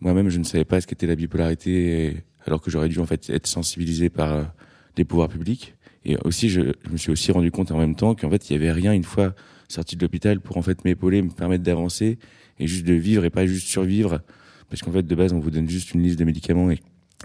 moi-même, 0.00 0.28
je 0.28 0.38
ne 0.38 0.44
savais 0.44 0.64
pas 0.64 0.80
ce 0.80 0.88
qu'était 0.88 1.06
la 1.06 1.14
bipolarité, 1.14 2.16
alors 2.46 2.60
que 2.60 2.68
j'aurais 2.68 2.88
dû 2.88 2.98
en 2.98 3.06
fait 3.06 3.30
être 3.30 3.46
sensibilisé 3.46 4.10
par 4.10 4.52
les 4.96 5.04
pouvoirs 5.04 5.28
publics 5.28 5.76
et 6.04 6.16
aussi, 6.24 6.48
je, 6.48 6.60
me 6.90 6.96
suis 6.96 7.12
aussi 7.12 7.30
rendu 7.32 7.50
compte 7.50 7.70
en 7.70 7.78
même 7.78 7.94
temps 7.94 8.14
qu'en 8.14 8.30
fait, 8.30 8.50
il 8.50 8.54
y 8.54 8.56
avait 8.56 8.72
rien 8.72 8.92
une 8.92 9.04
fois 9.04 9.34
sorti 9.68 9.96
de 9.96 10.02
l'hôpital 10.02 10.40
pour 10.40 10.56
en 10.56 10.62
fait 10.62 10.84
m'épauler, 10.84 11.22
me 11.22 11.30
permettre 11.30 11.62
d'avancer 11.62 12.18
et 12.58 12.66
juste 12.66 12.84
de 12.84 12.94
vivre 12.94 13.24
et 13.24 13.30
pas 13.30 13.46
juste 13.46 13.68
survivre. 13.68 14.20
Parce 14.68 14.82
qu'en 14.82 14.92
fait, 14.92 15.06
de 15.06 15.14
base, 15.14 15.32
on 15.32 15.38
vous 15.38 15.50
donne 15.50 15.68
juste 15.68 15.94
une 15.94 16.02
liste 16.02 16.18
de 16.18 16.24
médicaments 16.24 16.70
et, 16.70 16.80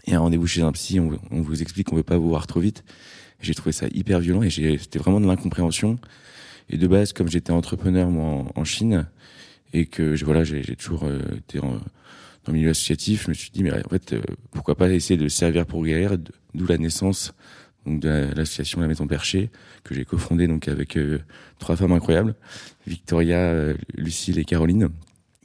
un 0.09 0.19
rendez-vous 0.19 0.47
chez 0.47 0.61
un 0.61 0.71
psy, 0.71 0.99
on, 0.99 1.41
vous 1.41 1.61
explique 1.61 1.87
qu'on 1.87 1.95
veut 1.95 2.03
pas 2.03 2.17
vous 2.17 2.29
voir 2.29 2.47
trop 2.47 2.59
vite. 2.59 2.83
J'ai 3.41 3.53
trouvé 3.53 3.71
ça 3.71 3.87
hyper 3.93 4.19
violent 4.19 4.43
et 4.43 4.49
c'était 4.49 4.99
vraiment 4.99 5.19
de 5.19 5.25
l'incompréhension. 5.25 5.99
Et 6.69 6.77
de 6.77 6.87
base, 6.87 7.13
comme 7.13 7.29
j'étais 7.29 7.51
entrepreneur 7.51 8.09
moi 8.09 8.45
en, 8.55 8.63
Chine 8.63 9.07
et 9.73 9.85
que 9.85 10.23
voilà, 10.23 10.43
j'ai 10.43 10.75
toujours 10.75 11.03
euh, 11.03 11.19
été 11.37 11.59
dans 11.59 11.79
le 12.47 12.53
milieu 12.53 12.69
associatif, 12.69 13.23
je 13.25 13.29
me 13.29 13.33
suis 13.33 13.49
dit 13.51 13.63
mais 13.63 13.73
en 13.73 13.89
fait, 13.89 14.13
euh, 14.13 14.21
pourquoi 14.51 14.75
pas 14.75 14.89
essayer 14.89 15.17
de 15.17 15.27
servir 15.27 15.65
pour 15.65 15.83
guérir, 15.83 16.17
d'où 16.53 16.67
la 16.67 16.77
naissance 16.77 17.33
donc 17.87 17.99
de 18.01 18.29
l'association 18.35 18.81
La 18.81 18.87
Maison 18.87 19.07
Perchée 19.07 19.49
que 19.83 19.95
j'ai 19.95 20.05
cofondée 20.05 20.47
donc 20.47 20.67
avec 20.67 20.97
euh, 20.97 21.19
trois 21.59 21.75
femmes 21.75 21.93
incroyables, 21.93 22.35
Victoria, 22.85 23.37
euh, 23.37 23.73
Lucille 23.95 24.37
et 24.37 24.45
Caroline, 24.45 24.89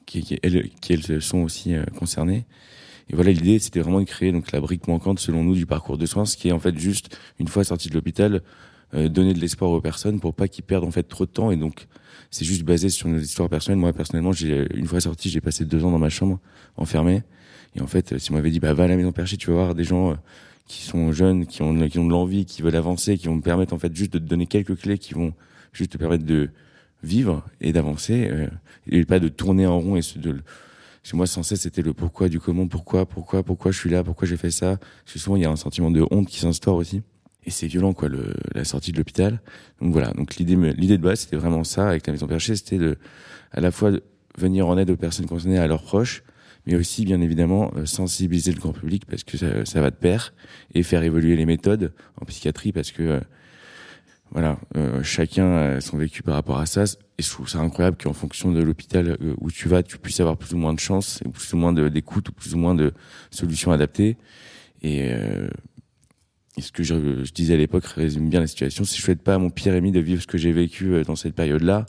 qui, 0.06 0.22
qui, 0.22 0.38
elles, 0.42 0.68
qui 0.80 0.92
elles 0.92 1.22
sont 1.22 1.38
aussi 1.38 1.75
concernées. 1.99 2.44
Et 3.11 3.14
voilà, 3.14 3.30
l'idée, 3.30 3.58
c'était 3.58 3.80
vraiment 3.80 4.00
de 4.00 4.04
créer 4.04 4.32
donc 4.32 4.52
la 4.52 4.61
brique 4.61 4.88
manquante, 4.88 5.18
selon 5.18 5.44
nous, 5.44 5.54
du 5.54 5.66
parcours 5.66 5.99
de 5.99 6.06
soins, 6.06 6.25
ce 6.25 6.37
qui 6.37 6.49
est 6.49 6.52
en 6.52 6.58
fait 6.58 6.76
juste, 6.78 7.16
une 7.38 7.49
fois 7.49 7.64
sorti 7.64 7.88
de 7.88 7.94
l'hôpital, 7.94 8.42
donner 8.92 9.32
de 9.32 9.40
l'espoir 9.40 9.70
aux 9.70 9.80
personnes 9.80 10.20
pour 10.20 10.34
pas 10.34 10.49
qu'ils 10.49 10.64
perdent 10.64 10.84
en 10.84 10.90
fait 10.90 11.02
trop 11.02 11.25
de 11.25 11.30
temps. 11.30 11.50
Et 11.50 11.56
donc, 11.56 11.87
c'est 12.30 12.44
juste 12.44 12.62
basé 12.62 12.90
sur 12.90 13.08
nos 13.08 13.18
histoires 13.18 13.49
personnelles. 13.49 13.78
Moi, 13.78 13.92
personnellement, 13.92 14.32
j'ai 14.32 14.66
une 14.75 14.87
fois 14.87 15.00
sorti, 15.00 15.30
j'ai 15.30 15.40
passé 15.40 15.64
deux 15.64 15.84
ans 15.84 15.90
dans 15.90 15.99
ma 15.99 16.11
chambre, 16.11 16.40
enfermé. 16.76 17.22
Et 17.75 17.80
en 17.80 17.87
fait, 17.87 18.18
si 18.18 18.30
on 18.30 18.34
m'avait 18.34 18.50
dit, 18.50 18.61
bah, 18.61 18.72
va 18.75 18.84
à 18.84 18.88
la 18.88 18.96
maison 18.96 19.12
perchée, 19.12 19.37
tu 19.37 19.49
vas 19.50 19.56
voir 19.56 19.75
des 19.75 19.84
gens 19.84 20.16
qui 20.66 20.83
sont 20.83 21.12
jeunes, 21.12 21.47
qui 21.47 21.62
ont, 21.62 21.88
qui 21.88 21.99
ont 21.99 22.07
de 22.07 22.11
l'envie, 22.11 22.45
qui 22.45 22.62
veulent 22.62 22.76
avancer, 22.76 23.19
qui 23.19 23.26
vont 23.26 23.37
me 23.37 23.42
permettre 23.42 23.75
en 23.75 23.78
fait 23.78 23.95
juste 23.95 24.12
de 24.12 24.19
te 24.19 24.25
donner 24.25 24.47
quelques 24.47 24.76
clés 24.76 24.99
qui 24.99 25.14
vont 25.14 25.35
juste 25.73 25.92
te 25.92 25.99
permettre 25.99 26.25
de 26.25 26.50
vivre 27.02 27.45
et 27.61 27.73
d'avancer 27.73 28.28
euh, 28.31 28.49
et 28.87 29.04
pas 29.04 29.19
de 29.19 29.28
tourner 29.28 29.66
en 29.66 29.81
rond 29.81 29.97
et 29.97 30.00
de 30.16 30.37
chez 31.02 31.16
moi 31.16 31.26
sans 31.26 31.42
cesse 31.42 31.62
c'était 31.62 31.83
le 31.83 31.92
pourquoi 31.92 32.28
du 32.28 32.38
comment 32.38 32.69
pourquoi 32.69 33.07
pourquoi 33.07 33.42
pourquoi 33.42 33.73
je 33.73 33.78
suis 33.78 33.90
là 33.90 34.04
pourquoi 34.04 34.28
j'ai 34.28 34.37
fait 34.37 34.50
ça. 34.50 34.76
Parce 34.76 35.14
que 35.14 35.19
souvent 35.19 35.37
il 35.37 35.42
y 35.42 35.45
a 35.45 35.50
un 35.50 35.57
sentiment 35.57 35.90
de 35.90 36.07
honte 36.11 36.28
qui 36.28 36.38
s'instaure 36.38 36.76
aussi. 36.76 37.02
Et 37.45 37.50
c'est 37.50 37.66
violent 37.66 37.92
quoi 37.92 38.09
le, 38.09 38.35
la 38.54 38.64
sortie 38.64 38.92
de 38.92 38.99
l'hôpital. 38.99 39.40
Donc 39.81 39.92
voilà. 39.92 40.12
Donc 40.12 40.37
l'idée 40.37 40.54
l'idée 40.75 40.97
de 40.97 41.02
base 41.02 41.21
c'était 41.21 41.37
vraiment 41.37 41.64
ça 41.64 41.88
avec 41.88 42.07
la 42.07 42.12
maison 42.12 42.28
perchée. 42.28 42.54
C'était 42.54 42.78
de 42.78 42.99
à 43.50 43.61
la 43.61 43.73
fois 43.73 43.90
venir 44.38 44.69
en 44.69 44.78
aide 44.78 44.90
aux 44.90 44.97
personnes 44.97 45.26
concernées 45.26 45.59
à 45.59 45.66
leurs 45.66 45.83
proches 45.83 46.23
mais 46.66 46.76
aussi 46.76 47.04
bien 47.04 47.21
évidemment 47.21 47.73
euh, 47.76 47.87
sensibiliser 47.87 48.52
le 48.52 48.61
grand 48.61 48.73
public 48.73 49.04
parce 49.07 49.25
que 49.25 49.37
ça, 49.37 49.64
ça 49.64 49.81
va 49.81 49.90
de 49.90 49.97
pair 49.97 50.33
et 50.75 50.83
faire 50.83 51.02
évoluer 51.02 51.37
les 51.37 51.47
méthodes 51.47 51.92
en 52.21 52.25
psychiatrie 52.25 52.73
parce 52.73 52.92
que 52.92 53.02
euh, 53.02 53.21
voilà, 54.33 54.59
euh, 54.76 55.02
chacun 55.02 55.54
a 55.57 55.81
son 55.83 55.99
vécu 55.99 56.23
par 56.23 56.35
rapport 56.35 56.59
à 56.59 56.64
ça. 56.64 56.85
Et 57.19 57.23
je 57.23 57.28
trouve 57.28 57.49
ça 57.49 57.59
incroyable 57.59 57.99
qu'en 58.02 58.14
fonction 58.14 58.50
de 58.50 58.62
l'hôpital 58.62 59.19
où 59.38 59.50
tu 59.50 59.69
vas, 59.69 59.83
tu 59.83 59.99
puisses 59.99 60.21
avoir 60.21 60.38
plus 60.38 60.54
ou 60.54 60.57
moins 60.57 60.73
de 60.73 60.81
chance, 60.81 61.21
et 61.25 61.28
plus 61.28 61.52
ou 61.52 61.59
moins 61.59 61.73
d'écoute, 61.73 62.31
ou 62.31 62.33
plus 62.33 62.54
ou 62.54 62.59
moins 62.59 62.75
de 62.75 62.92
solutions 63.31 63.73
adaptées. 63.73 64.16
Et, 64.81 65.12
euh, 65.12 65.49
et 66.57 66.62
ce 66.62 66.73
que 66.73 66.83
je, 66.83 67.31
disais 67.31 67.54
à 67.54 67.57
l'époque 67.59 67.85
résume 67.85 68.31
bien 68.31 68.40
la 68.40 68.47
situation. 68.47 68.85
Si 68.85 68.97
je 68.97 69.02
souhaite 69.02 69.23
pas 69.23 69.35
à 69.35 69.38
mon 69.38 69.50
pire 69.50 69.75
ami 69.75 69.92
de 69.92 70.00
vivre 70.00 70.23
ce 70.23 70.26
que 70.26 70.38
j'ai 70.38 70.52
vécu 70.52 71.02
dans 71.04 71.16
cette 71.16 71.35
période-là, 71.35 71.85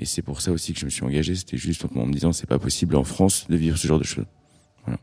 et 0.00 0.06
c'est 0.06 0.22
pour 0.22 0.40
ça 0.40 0.50
aussi 0.50 0.72
que 0.72 0.80
je 0.80 0.86
me 0.86 0.90
suis 0.90 1.04
engagé. 1.04 1.34
C'était 1.34 1.58
juste 1.58 1.84
en 1.94 2.06
me 2.06 2.12
disant 2.12 2.32
c'est 2.32 2.48
pas 2.48 2.58
possible 2.58 2.96
en 2.96 3.04
France 3.04 3.46
de 3.48 3.56
vivre 3.56 3.76
ce 3.76 3.86
genre 3.86 3.98
de 3.98 4.04
choses. 4.04 4.24
Voilà. 4.84 4.98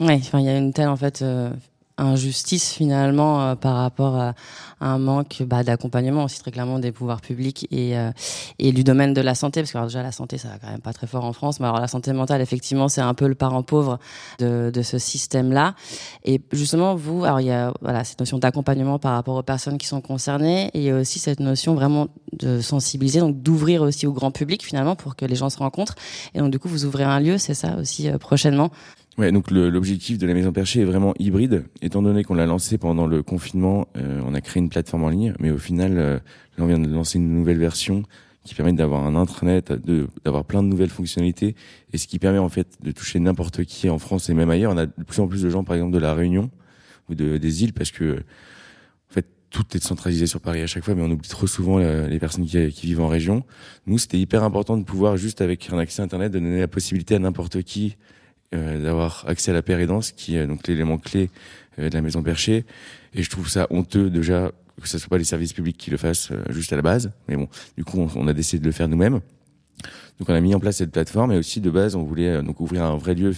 Ouais, 0.00 0.18
enfin 0.20 0.40
il 0.40 0.46
y 0.46 0.48
a 0.48 0.56
une 0.56 0.72
telle 0.72 0.88
en 0.88 0.96
fait 0.96 1.20
euh, 1.20 1.50
injustice 1.98 2.72
finalement 2.72 3.42
euh, 3.42 3.54
par 3.54 3.76
rapport 3.76 4.16
à, 4.16 4.34
un 4.80 4.98
manque 4.98 5.42
bah, 5.44 5.64
d'accompagnement 5.64 6.24
aussi 6.24 6.38
très 6.38 6.52
clairement 6.52 6.78
des 6.78 6.92
pouvoirs 6.92 7.20
publics 7.20 7.66
et, 7.72 7.98
euh, 7.98 8.12
et 8.60 8.72
du 8.72 8.84
domaine 8.84 9.12
de 9.12 9.20
la 9.20 9.34
santé. 9.34 9.60
Parce 9.60 9.72
que 9.72 9.78
alors, 9.78 9.88
déjà 9.88 10.02
la 10.02 10.12
santé 10.12 10.38
ça 10.38 10.48
va 10.48 10.58
quand 10.58 10.70
même 10.70 10.80
pas 10.80 10.92
très 10.92 11.06
fort 11.06 11.24
en 11.24 11.32
France 11.32 11.58
mais 11.60 11.66
alors 11.66 11.80
la 11.80 11.88
santé 11.88 12.12
mentale 12.12 12.40
effectivement 12.40 12.88
c'est 12.88 13.00
un 13.00 13.14
peu 13.14 13.26
le 13.26 13.34
parent 13.34 13.62
pauvre 13.62 13.98
de, 14.38 14.70
de 14.72 14.82
ce 14.82 14.98
système 14.98 15.52
là 15.52 15.74
et 16.24 16.40
justement 16.52 16.94
vous 16.94 17.24
alors 17.24 17.40
il 17.40 17.46
y 17.46 17.50
a 17.50 17.72
voilà 17.82 18.04
cette 18.04 18.20
notion 18.20 18.38
d'accompagnement 18.38 18.98
par 18.98 19.14
rapport 19.14 19.36
aux 19.36 19.42
personnes 19.42 19.78
qui 19.78 19.86
sont 19.86 20.00
concernées 20.00 20.70
et 20.74 20.92
aussi 20.92 21.18
cette 21.18 21.40
notion 21.40 21.74
vraiment 21.74 22.08
de 22.32 22.60
sensibiliser 22.60 23.20
donc 23.20 23.42
d'ouvrir 23.42 23.82
aussi 23.82 24.06
au 24.06 24.12
grand 24.12 24.30
public 24.30 24.64
finalement 24.64 24.96
pour 24.96 25.16
que 25.16 25.24
les 25.24 25.34
gens 25.34 25.50
se 25.50 25.58
rencontrent. 25.58 25.96
Et 26.34 26.38
donc 26.38 26.50
du 26.50 26.58
coup 26.58 26.68
vous 26.68 26.84
ouvrez 26.84 27.04
un 27.04 27.20
lieu 27.20 27.38
c'est 27.38 27.54
ça 27.54 27.76
aussi 27.76 28.08
euh, 28.08 28.18
prochainement? 28.18 28.70
Ouais, 29.18 29.32
donc 29.32 29.50
l'objectif 29.50 30.16
de 30.16 30.28
la 30.28 30.34
Maison 30.34 30.52
Perchée 30.52 30.82
est 30.82 30.84
vraiment 30.84 31.12
hybride. 31.18 31.64
Étant 31.82 32.02
donné 32.02 32.22
qu'on 32.22 32.34
l'a 32.34 32.46
lancé 32.46 32.78
pendant 32.78 33.08
le 33.08 33.24
confinement, 33.24 33.88
euh, 33.96 34.22
on 34.24 34.32
a 34.32 34.40
créé 34.40 34.62
une 34.62 34.68
plateforme 34.68 35.02
en 35.02 35.08
ligne, 35.08 35.34
mais 35.40 35.50
au 35.50 35.58
final, 35.58 35.98
euh, 35.98 36.14
là, 36.56 36.64
on 36.64 36.66
vient 36.66 36.78
de 36.78 36.88
lancer 36.88 37.18
une 37.18 37.34
nouvelle 37.34 37.58
version 37.58 38.04
qui 38.44 38.54
permet 38.54 38.72
d'avoir 38.72 39.04
un 39.04 39.16
intranet, 39.16 39.72
d'avoir 40.24 40.44
plein 40.44 40.62
de 40.62 40.68
nouvelles 40.68 40.88
fonctionnalités, 40.88 41.56
et 41.92 41.98
ce 41.98 42.06
qui 42.06 42.20
permet 42.20 42.38
en 42.38 42.48
fait 42.48 42.68
de 42.80 42.92
toucher 42.92 43.18
n'importe 43.18 43.64
qui 43.64 43.90
en 43.90 43.98
France 43.98 44.30
et 44.30 44.34
même 44.34 44.50
ailleurs. 44.50 44.72
On 44.72 44.78
a 44.78 44.86
de 44.86 45.02
plus 45.04 45.20
en 45.20 45.26
plus 45.26 45.42
de 45.42 45.50
gens, 45.50 45.64
par 45.64 45.74
exemple, 45.74 45.92
de 45.92 45.98
la 45.98 46.14
Réunion 46.14 46.48
ou 47.10 47.16
de, 47.16 47.38
des 47.38 47.64
îles, 47.64 47.72
parce 47.72 47.90
que 47.90 48.18
en 48.20 49.12
fait 49.12 49.26
tout 49.50 49.64
est 49.74 49.82
centralisé 49.82 50.28
sur 50.28 50.40
Paris 50.40 50.62
à 50.62 50.68
chaque 50.68 50.84
fois, 50.84 50.94
mais 50.94 51.02
on 51.02 51.10
oublie 51.10 51.28
trop 51.28 51.48
souvent 51.48 51.80
euh, 51.80 52.06
les 52.06 52.20
personnes 52.20 52.46
qui, 52.46 52.68
qui 52.70 52.86
vivent 52.86 53.00
en 53.00 53.08
région. 53.08 53.42
Nous, 53.86 53.98
c'était 53.98 54.20
hyper 54.20 54.44
important 54.44 54.76
de 54.76 54.84
pouvoir 54.84 55.16
juste 55.16 55.40
avec 55.40 55.70
un 55.72 55.78
accès 55.78 56.02
internet 56.02 56.30
de 56.30 56.38
donner 56.38 56.60
la 56.60 56.68
possibilité 56.68 57.16
à 57.16 57.18
n'importe 57.18 57.62
qui 57.62 57.96
d'avoir 58.52 59.24
accès 59.28 59.50
à 59.50 59.54
la 59.54 59.62
pérédance, 59.62 60.12
qui 60.12 60.36
est 60.36 60.46
donc 60.46 60.66
l'élément 60.66 60.98
clé 60.98 61.30
euh, 61.78 61.88
de 61.88 61.94
la 61.94 62.02
maison 62.02 62.22
perchée. 62.22 62.64
Et 63.14 63.22
je 63.22 63.30
trouve 63.30 63.48
ça 63.48 63.66
honteux 63.70 64.10
déjà 64.10 64.52
que 64.80 64.88
ce 64.88 64.98
soit 64.98 65.08
pas 65.08 65.18
les 65.18 65.24
services 65.24 65.52
publics 65.52 65.76
qui 65.76 65.90
le 65.90 65.96
fassent 65.96 66.30
euh, 66.30 66.42
juste 66.50 66.72
à 66.72 66.76
la 66.76 66.82
base. 66.82 67.10
Mais 67.28 67.36
bon, 67.36 67.48
du 67.76 67.84
coup, 67.84 68.08
on, 68.14 68.28
a 68.28 68.32
décidé 68.32 68.60
de 68.60 68.66
le 68.66 68.72
faire 68.72 68.88
nous-mêmes. 68.88 69.20
Donc 70.18 70.28
on 70.28 70.34
a 70.34 70.40
mis 70.40 70.54
en 70.54 70.60
place 70.60 70.76
cette 70.76 70.90
plateforme 70.90 71.32
et 71.32 71.36
aussi 71.36 71.60
de 71.60 71.70
base, 71.70 71.94
on 71.94 72.02
voulait 72.02 72.42
donc 72.42 72.60
ouvrir 72.60 72.82
un 72.84 72.96
vrai 72.96 73.14
lieu 73.14 73.32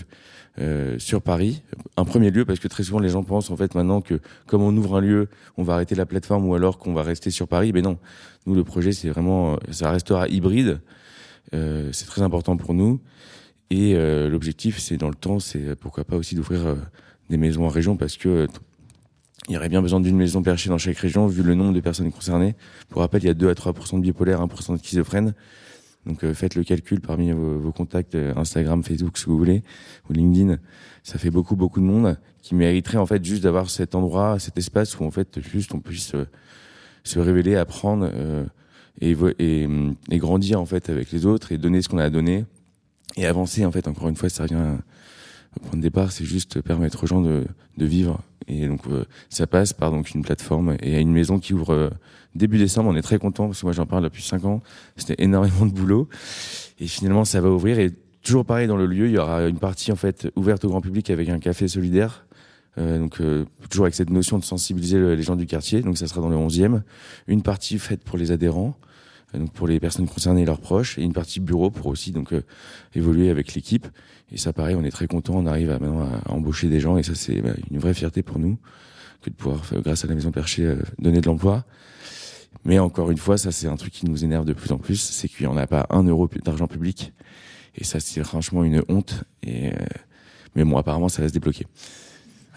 euh, 0.59 0.99
sur 0.99 1.21
Paris, 1.21 1.62
un 1.99 2.05
premier 2.05 2.31
lieu 2.31 2.47
parce 2.47 2.59
que 2.59 2.69
très 2.69 2.83
souvent 2.83 2.99
les 2.99 3.11
gens 3.11 3.23
pensent 3.23 3.50
en 3.50 3.57
fait 3.57 3.75
maintenant 3.75 4.00
que 4.00 4.19
comme 4.47 4.62
on 4.62 4.75
ouvre 4.75 4.97
un 4.97 5.00
lieu, 5.02 5.29
on 5.59 5.62
va 5.62 5.75
arrêter 5.75 5.95
la 5.95 6.07
plateforme 6.07 6.47
ou 6.47 6.55
alors 6.55 6.79
qu'on 6.79 6.95
va 6.95 7.02
rester 7.02 7.31
sur 7.31 7.49
Paris. 7.49 7.73
Mais 7.75 7.83
non, 7.83 7.99
nous 8.47 8.55
le 8.55 8.64
projet 8.64 8.93
c'est 8.93 9.11
vraiment, 9.11 9.59
ça 9.71 9.90
restera 9.90 10.26
hybride. 10.29 10.81
Euh, 11.52 11.90
c'est 11.93 12.07
très 12.07 12.23
important 12.23 12.57
pour 12.57 12.73
nous. 12.73 12.99
Et 13.71 13.95
euh, 13.95 14.29
l'objectif, 14.29 14.79
c'est 14.79 14.97
dans 14.97 15.09
le 15.09 15.15
temps, 15.15 15.39
c'est 15.39 15.65
euh, 15.65 15.77
pourquoi 15.77 16.05
pas 16.05 16.17
aussi 16.17 16.35
d'ouvrir 16.35 16.67
euh, 16.67 16.75
des 17.31 17.37
maisons 17.37 17.65
en 17.65 17.69
région 17.69 17.97
parce 17.97 18.17
que 18.17 18.49
il 19.49 19.55
y 19.55 19.57
aurait 19.57 19.69
bien 19.69 19.81
besoin 19.81 20.00
d'une 20.00 20.17
maison 20.17 20.43
perchée 20.43 20.69
dans 20.69 20.79
chaque 20.79 20.99
région 20.99 21.27
vu 21.27 21.43
le 21.43 21.55
nombre 21.55 21.73
de 21.73 21.81
personnes 21.81 22.11
concernées. 22.12 22.57
Pour 22.89 23.00
rappel, 23.00 23.23
il 23.23 23.27
y 23.27 23.31
a 23.31 23.35
2 23.35 23.49
à 23.49 23.55
3 23.55 23.73
de 23.73 24.00
bipolaires, 24.00 24.45
1% 24.45 24.73
de 24.73 24.79
schizophrènes. 24.79 25.35
Donc 26.05 26.25
faites 26.33 26.55
le 26.55 26.65
calcul 26.65 27.00
parmi 27.00 27.33
vos, 27.33 27.59
vos, 27.59 27.73
contacts 27.73 28.15
Instagram, 28.15 28.83
Facebook, 28.83 29.19
ce 29.19 29.25
que 29.25 29.31
vous 29.31 29.39
voulez, 29.39 29.62
ou 30.09 30.12
LinkedIn. 30.12 30.59
Ça 31.03 31.19
fait 31.19 31.31
beaucoup 31.31 31.57
beaucoup 31.57 31.81
de 31.81 31.85
monde 31.85 32.19
qui 32.43 32.55
mériterait 32.55 32.99
en 32.99 33.07
fait 33.07 33.25
juste 33.25 33.43
d'avoir 33.43 33.71
cet 33.71 33.95
endroit, 33.95 34.39
cet 34.39 34.57
espace 34.59 34.99
où 34.99 35.05
en 35.05 35.11
fait 35.11 35.41
juste 35.41 35.75
on 35.75 35.81
puisse 35.81 36.12
se 37.05 37.19
révéler, 37.19 37.57
apprendre 37.57 38.11
et, 39.00 39.17
et, 39.39 39.69
et, 40.11 40.19
grandir 40.19 40.61
en 40.61 40.67
fait 40.67 40.91
avec 40.91 41.12
les 41.12 41.27
autres 41.27 41.53
et 41.53 41.59
donner 41.59 41.83
ce 41.83 41.89
qu'on 41.89 41.99
a 41.99 42.05
à 42.05 42.11
donner 42.11 42.45
et 43.17 43.26
avancer 43.26 43.64
en 43.64 43.73
fait 43.73 43.88
encore 43.88 44.09
une 44.09 44.17
fois 44.17 44.29
ça 44.29 44.45
revient 44.45 44.79
au 45.57 45.61
point 45.67 45.76
de 45.76 45.83
départ 45.83 46.12
c'est 46.12 46.25
juste 46.25 46.61
permettre 46.61 47.05
aux 47.05 47.07
gens 47.07 47.21
de, 47.21 47.45
de 47.76 47.87
vivre. 47.87 48.21
Et 48.47 48.67
donc 48.67 48.81
euh, 48.88 49.05
ça 49.29 49.47
passe 49.47 49.73
par 49.73 49.90
donc 49.90 50.11
une 50.11 50.23
plateforme 50.23 50.76
et 50.81 50.97
à 50.97 51.00
une 51.00 51.12
maison 51.12 51.38
qui 51.38 51.55
ouvre 51.55 51.73
euh, 51.73 51.90
début 52.35 52.59
décembre. 52.59 52.90
On 52.90 52.97
est 52.97 53.02
très 53.02 53.19
content 53.19 53.47
parce 53.47 53.61
que 53.61 53.67
moi 53.67 53.73
j'en 53.73 53.87
parle 53.87 54.05
depuis 54.05 54.23
cinq 54.23 54.45
ans. 54.45 54.62
C'était 54.97 55.23
énormément 55.23 55.67
de 55.67 55.73
boulot. 55.73 56.09
Et 56.79 56.87
finalement 56.87 57.25
ça 57.25 57.40
va 57.40 57.50
ouvrir. 57.50 57.79
Et 57.79 57.90
toujours 58.23 58.45
pareil 58.45 58.67
dans 58.67 58.76
le 58.76 58.87
lieu 58.87 59.07
il 59.07 59.12
y 59.12 59.19
aura 59.19 59.45
une 59.45 59.59
partie 59.59 59.93
en 59.93 59.97
fait 59.97 60.29
ouverte 60.37 60.64
au 60.64 60.69
grand 60.69 60.81
public 60.81 61.11
avec 61.11 61.29
un 61.29 61.38
café 61.38 61.69
solidaire. 61.69 62.26
Euh, 62.79 62.99
donc 62.99 63.21
euh, 63.21 63.45
toujours 63.69 63.87
avec 63.87 63.95
cette 63.95 64.11
notion 64.11 64.38
de 64.38 64.45
sensibiliser 64.45 65.17
les 65.17 65.23
gens 65.23 65.37
du 65.37 65.47
quartier. 65.47 65.83
Donc 65.83 65.99
ça 65.99 66.07
sera 66.07 66.21
dans 66.21 66.29
le 66.29 66.37
11e 66.37 66.83
une 67.26 67.43
partie 67.43 67.79
faite 67.79 68.02
pour 68.05 68.19
les 68.19 68.31
adhérents 68.31 68.76
donc 69.39 69.53
pour 69.53 69.69
les 69.69 69.79
personnes 69.81 70.07
concernées 70.07 70.43
et 70.43 70.45
leurs 70.45 70.61
proches, 70.61 70.99
et 70.99 71.03
une 71.03 71.13
partie 71.13 71.41
bureau 71.41 71.71
pour 71.71 71.87
aussi 71.87 72.13
donc 72.13 72.33
euh, 72.33 72.43
évoluer 72.95 73.31
avec 73.31 73.55
l'équipe. 73.55 73.87
Et 74.33 74.37
ça, 74.37 74.53
pareil, 74.53 74.77
on 74.77 74.85
est 74.85 74.91
très 74.91 75.07
content. 75.07 75.35
On 75.37 75.47
arrive 75.47 75.71
à, 75.71 75.79
maintenant 75.79 76.03
à, 76.03 76.33
embaucher 76.33 76.69
des 76.69 76.81
gens, 76.81 76.97
et 76.97 77.03
ça, 77.03 77.15
c'est 77.15 77.41
bah, 77.41 77.53
une 77.71 77.79
vraie 77.79 77.95
fierté 77.95 78.23
pour 78.23 78.39
nous 78.39 78.59
que 79.23 79.31
de 79.31 79.35
pouvoir, 79.35 79.63
euh, 79.73 79.81
grâce 79.81 80.05
à 80.05 80.09
la 80.09 80.15
Maison 80.15 80.31
Perchée, 80.31 80.65
euh, 80.65 80.77
donner 80.99 81.21
de 81.21 81.27
l'emploi. 81.27 81.65
Mais 82.65 82.79
encore 82.79 83.11
une 83.11 83.19
fois, 83.19 83.39
ça, 83.39 83.53
c'est 83.53 83.69
un 83.69 83.77
truc 83.77 83.93
qui 83.93 84.07
nous 84.07 84.25
énerve 84.25 84.45
de 84.45 84.53
plus 84.53 84.73
en 84.73 84.79
plus, 84.79 85.01
c'est 85.01 85.29
qu'il 85.29 85.47
n'y 85.47 85.53
en 85.53 85.57
a 85.57 85.67
pas 85.67 85.87
un 85.91 86.03
euro 86.03 86.29
d'argent 86.45 86.67
public. 86.67 87.13
Et 87.77 87.85
ça, 87.85 88.01
c'est 88.01 88.23
franchement 88.25 88.65
une 88.65 88.83
honte. 88.89 89.25
Et 89.43 89.71
mais 90.55 90.65
bon, 90.65 90.77
apparemment, 90.77 91.09
ça 91.09 91.23
va 91.23 91.29
se 91.29 91.33
débloquer. 91.33 91.67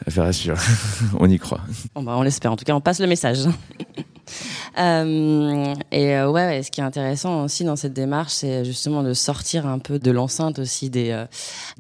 Affaire 0.06 0.24
à 0.24 0.34
suivre. 0.34 0.58
on 1.20 1.30
y 1.30 1.38
croit. 1.38 1.62
Bon 1.96 2.03
bah, 2.03 2.15
on 2.18 2.24
l'espère. 2.24 2.51
En 2.51 2.56
tout 2.56 2.65
cas, 2.65 2.74
on 2.74 2.82
passe 2.82 3.00
le 3.00 3.08
message. 3.08 3.46
Euh, 4.77 5.75
et 5.92 6.15
euh, 6.15 6.30
ouais, 6.30 6.63
ce 6.63 6.72
qui 6.72 6.82
est 6.82 6.84
intéressant 6.84 7.44
aussi 7.44 7.63
dans 7.63 7.75
cette 7.75 7.94
démarche, 7.94 8.34
c'est 8.34 8.65
justement 8.65 9.03
de 9.03 9.13
sortir 9.13 9.68
un 9.68 9.80
peu 9.80 10.00
de 10.00 10.12
l'enceinte 10.12 10.60
aussi 10.60 10.89
des, 10.89 11.12
euh, 11.12 11.25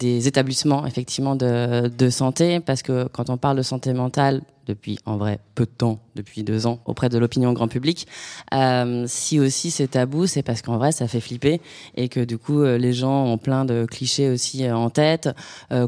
établissements 0.01 0.85
effectivement 0.85 1.35
de, 1.35 1.87
de 1.87 2.09
santé, 2.09 2.59
parce 2.59 2.83
que 2.83 3.07
quand 3.07 3.29
on 3.29 3.37
parle 3.37 3.57
de 3.57 3.63
santé 3.63 3.93
mentale, 3.93 4.41
depuis 4.67 4.99
en 5.05 5.17
vrai 5.17 5.39
peu 5.55 5.65
de 5.65 5.71
temps, 5.71 5.99
depuis 6.15 6.43
deux 6.43 6.67
ans, 6.67 6.79
auprès 6.85 7.09
de 7.09 7.17
l'opinion 7.17 7.53
grand 7.53 7.67
public. 7.67 8.07
Euh, 8.53 9.05
si 9.07 9.39
aussi 9.39 9.71
c'est 9.71 9.87
tabou, 9.87 10.27
c'est 10.27 10.43
parce 10.43 10.61
qu'en 10.61 10.77
vrai 10.77 10.91
ça 10.91 11.07
fait 11.07 11.19
flipper 11.19 11.61
et 11.95 12.09
que 12.09 12.19
du 12.19 12.37
coup 12.37 12.61
euh, 12.61 12.77
les 12.77 12.93
gens 12.93 13.25
ont 13.25 13.37
plein 13.37 13.65
de 13.65 13.85
clichés 13.85 14.29
aussi 14.29 14.65
euh, 14.65 14.75
en 14.75 14.89
tête, 14.89 15.29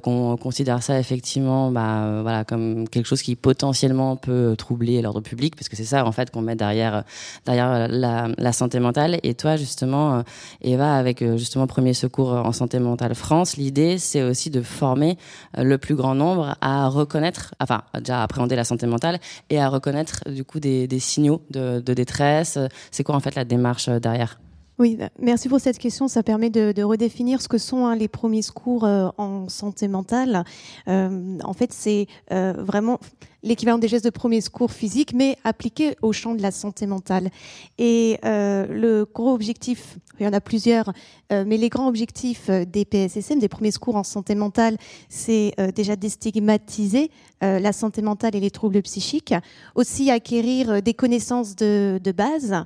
qu'on 0.03 0.36
considère 0.38 0.82
ça 0.84 1.00
effectivement, 1.00 1.72
bah 1.72 2.22
voilà, 2.22 2.44
comme 2.44 2.88
quelque 2.89 3.05
chose 3.05 3.22
qui 3.22 3.36
potentiellement 3.36 4.15
peut 4.15 4.55
troubler 4.58 5.01
l'ordre 5.01 5.22
public, 5.22 5.55
parce 5.55 5.70
que 5.70 5.75
c'est 5.75 5.86
ça 5.86 6.05
en 6.05 6.12
fait 6.12 6.32
qu'on 6.32 6.41
met 6.41 6.55
derrière 6.55 7.03
derrière 7.46 7.88
la, 7.88 8.51
santé 8.51 8.79
mentale. 8.79 9.20
Et 9.24 9.34
toi 9.34 9.55
justement, 9.58 10.24
Eva, 10.62 10.96
avec 10.96 11.24
justement 11.36 11.67
Premier 11.67 11.94
Secours 11.94 12.32
en 12.32 12.51
santé 12.51 12.79
mentale 12.79 13.15
France, 13.15 13.58
l'idée 13.58 13.98
c'est 13.98 14.24
aussi 14.24 14.50
de 14.50 14.62
former 14.62 15.17
le 15.58 15.77
plus 15.77 15.96
grand 15.96 16.15
nombre 16.15 16.55
à 16.62 16.88
reconnaître, 16.88 17.53
enfin 17.60 17.84
déjà 18.00 18.24
appréhender 18.24 18.55
la 18.55 18.64
santé 18.65 18.88
mentale 18.88 19.19
et 19.50 19.60
à 19.60 19.69
reconnaître 19.69 20.29
du 20.29 20.43
coup 20.43 20.60
des, 20.60 20.88
signaux 21.00 21.41
de, 21.50 21.79
détresse. 21.79 22.57
C'est 22.91 23.03
quoi 23.03 23.15
en 23.15 23.19
fait 23.19 23.36
la 23.36 23.45
démarche 23.45 23.88
euh, 23.88 24.00
derrière? 24.00 24.39
Oui, 24.77 24.98
bah, 24.98 25.10
merci 25.19 25.48
pour 25.48 25.62
cette 25.62 25.77
question. 25.77 26.10
Ça 26.10 26.22
permet 26.22 26.50
de, 26.50 26.84
redéfinir 26.84 27.41
ce 27.41 27.48
que 27.48 27.57
sont 27.57 27.86
hein, 27.86 27.95
les 27.95 28.10
premiers 28.10 28.41
secours 28.41 28.84
euh, 28.84 29.07
en 29.17 29.48
santé 29.48 29.88
mentale. 29.88 30.43
Euh, 30.89 31.38
en 31.43 31.53
fait, 31.53 31.72
c'est 31.72 32.07
vraiment 32.29 33.00
l'équivalent 33.46 33.78
des 33.78 33.88
gestes 33.88 34.04
de 34.04 34.10
premier 34.10 34.42
secours 34.42 34.72
physique, 34.72 35.14
mais 35.14 35.38
appliqué 35.46 35.96
au 36.02 36.12
champ 36.12 36.36
de 36.36 36.42
la 36.42 36.52
santé 36.52 36.86
mentale. 36.88 37.30
Et 37.78 38.20
le 38.24 39.06
gros 39.06 39.34
objectif, 39.34 39.98
il 40.20 40.25
y 40.25 40.28
en 40.28 40.34
a 40.34 40.42
plusieurs, 40.42 40.92
mais 41.30 41.58
les 41.58 41.70
grands 41.70 41.88
objectifs 41.88 42.50
des 42.50 42.84
PSSM, 42.86 43.40
des 43.40 43.48
premiers 43.48 43.72
secours 43.72 43.96
en 43.96 44.04
santé 44.04 44.36
mentale, 44.36 44.78
c'est 45.10 45.54
déjà 45.75 45.96
déstigmatiser 45.96 47.12
la 47.42 47.72
santé 47.72 48.02
mentale 48.02 48.36
et 48.36 48.40
les 48.40 48.52
troubles 48.52 48.82
psychiques, 48.82 49.34
aussi 49.75 50.12
acquérir 50.12 50.82
des 50.82 50.94
connaissances 50.94 51.56
de, 51.56 52.00
de 52.04 52.12
base 52.12 52.66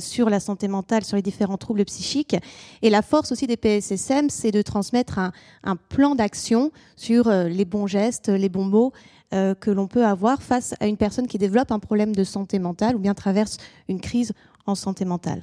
sur 0.00 0.28
la 0.28 0.40
santé 0.40 0.68
mentale, 0.68 1.04
sur 1.04 1.16
les 1.16 1.22
différents 1.22 1.46
en 1.48 1.56
troubles 1.56 1.84
psychiques. 1.84 2.36
Et 2.82 2.90
la 2.90 3.02
force 3.02 3.32
aussi 3.32 3.46
des 3.46 3.56
PSSM, 3.56 4.30
c'est 4.30 4.50
de 4.50 4.62
transmettre 4.62 5.18
un, 5.18 5.76
plan 5.88 6.14
d'action 6.14 6.72
sur 6.96 7.28
euh, 7.28 7.48
les 7.48 7.64
bons 7.64 7.86
gestes, 7.86 8.28
les 8.28 8.48
bons 8.48 8.64
mots 8.64 8.92
euh, 9.34 9.54
que 9.54 9.70
l'on 9.70 9.86
peut 9.86 10.04
avoir 10.04 10.42
face 10.42 10.74
à 10.80 10.86
une 10.86 10.96
personne 10.96 11.26
qui 11.26 11.38
développe 11.38 11.72
un 11.72 11.78
problème 11.78 12.14
de 12.14 12.24
santé 12.24 12.58
mentale 12.58 12.96
ou 12.96 12.98
bien 12.98 13.14
traverse 13.14 13.58
une 13.88 14.00
crise 14.00 14.32
en 14.66 14.74
santé 14.74 15.04
mentale. 15.04 15.42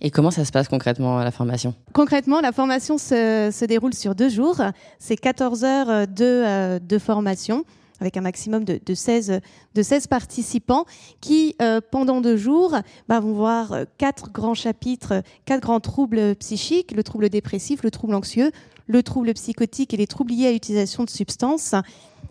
Et 0.00 0.10
comment 0.10 0.30
ça 0.30 0.44
se 0.44 0.52
passe 0.52 0.68
concrètement 0.68 1.18
la 1.18 1.30
formation? 1.30 1.74
Concrètement, 1.92 2.40
la 2.40 2.52
formation 2.52 2.98
se, 2.98 3.64
déroule 3.64 3.94
sur 3.94 4.14
deux 4.14 4.28
jours. 4.28 4.60
C'est 4.98 5.16
14 5.16 5.64
heures 5.64 6.06
de, 6.06 6.24
euh, 6.24 6.78
de 6.78 6.98
formation 6.98 7.64
avec 8.00 8.16
un 8.16 8.20
maximum 8.20 8.64
de, 8.64 8.80
de, 8.84 8.94
16, 8.94 9.40
de 9.74 9.82
16 9.82 10.06
participants 10.06 10.84
qui, 11.20 11.54
euh, 11.62 11.80
pendant 11.90 12.20
deux 12.20 12.36
jours, 12.36 12.76
bah, 13.08 13.20
vont 13.20 13.32
voir 13.32 13.72
euh, 13.72 13.84
quatre 13.98 14.30
grands 14.30 14.54
chapitres, 14.54 15.22
quatre 15.44 15.62
grands 15.62 15.80
troubles 15.80 16.36
psychiques, 16.36 16.92
le 16.92 17.02
trouble 17.02 17.28
dépressif, 17.28 17.82
le 17.82 17.90
trouble 17.90 18.14
anxieux, 18.14 18.50
le 18.86 19.02
trouble 19.02 19.32
psychotique 19.34 19.94
et 19.94 19.96
les 19.96 20.06
troubles 20.06 20.32
liés 20.32 20.48
à 20.48 20.52
l'utilisation 20.52 21.04
de 21.04 21.10
substances. 21.10 21.74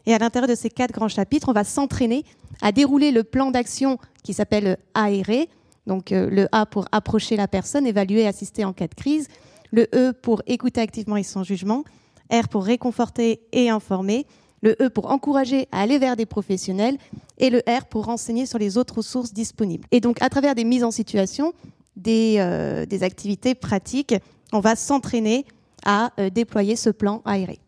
Et 0.05 0.13
à 0.13 0.19
l'intérieur 0.19 0.47
de 0.47 0.55
ces 0.55 0.69
quatre 0.69 0.91
grands 0.91 1.07
chapitres, 1.07 1.49
on 1.49 1.53
va 1.53 1.63
s'entraîner 1.63 2.23
à 2.61 2.71
dérouler 2.71 3.11
le 3.11 3.23
plan 3.23 3.51
d'action 3.51 3.97
qui 4.23 4.33
s'appelle 4.33 4.77
ARE, 4.93 5.47
donc 5.87 6.11
euh, 6.11 6.29
le 6.29 6.47
A 6.51 6.65
pour 6.65 6.85
approcher 6.91 7.35
la 7.35 7.47
personne, 7.47 7.85
évaluer, 7.85 8.27
assister 8.27 8.65
en 8.65 8.73
cas 8.73 8.87
de 8.87 8.95
crise, 8.95 9.27
le 9.71 9.87
E 9.93 10.13
pour 10.13 10.41
écouter 10.47 10.81
activement 10.81 11.17
et 11.17 11.23
sans 11.23 11.43
jugement, 11.43 11.83
R 12.31 12.47
pour 12.47 12.63
réconforter 12.63 13.41
et 13.51 13.69
informer, 13.69 14.25
le 14.65 14.75
E 14.81 14.89
pour 14.89 15.11
encourager 15.11 15.67
à 15.71 15.81
aller 15.81 15.99
vers 15.99 16.15
des 16.15 16.25
professionnels 16.25 16.97
et 17.37 17.49
le 17.49 17.59
R 17.59 17.85
pour 17.85 18.05
renseigner 18.05 18.45
sur 18.45 18.57
les 18.57 18.77
autres 18.77 18.95
ressources 18.97 19.31
disponibles. 19.31 19.85
Et 19.91 20.01
donc 20.01 20.21
à 20.21 20.29
travers 20.29 20.55
des 20.55 20.63
mises 20.63 20.83
en 20.83 20.91
situation, 20.91 21.53
des, 21.95 22.37
euh, 22.39 22.85
activités 23.01 23.55
pratiques, 23.55 24.15
on 24.51 24.59
va 24.59 24.75
s'entraîner 24.75 25.45
à 25.85 26.11
euh, 26.19 26.29
déployer 26.29 26.75
ce 26.75 26.89
plan 26.89 27.21
aéré. 27.25 27.59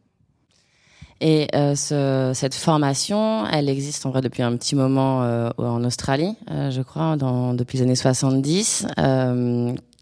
Et 1.21 1.47
euh, 1.55 1.75
ce, 1.75 2.31
cette 2.35 2.55
formation, 2.55 3.45
elle 3.47 3.69
existe 3.69 4.05
en 4.05 4.11
vrai 4.11 4.21
depuis 4.21 4.43
un 4.43 4.55
petit 4.55 4.75
moment 4.75 5.19
en 5.57 5.83
Australie, 5.83 6.35
je 6.47 6.81
crois, 6.81 7.15
depuis 7.17 7.77
les 7.77 7.83
années 7.83 7.95
70. 7.95 8.85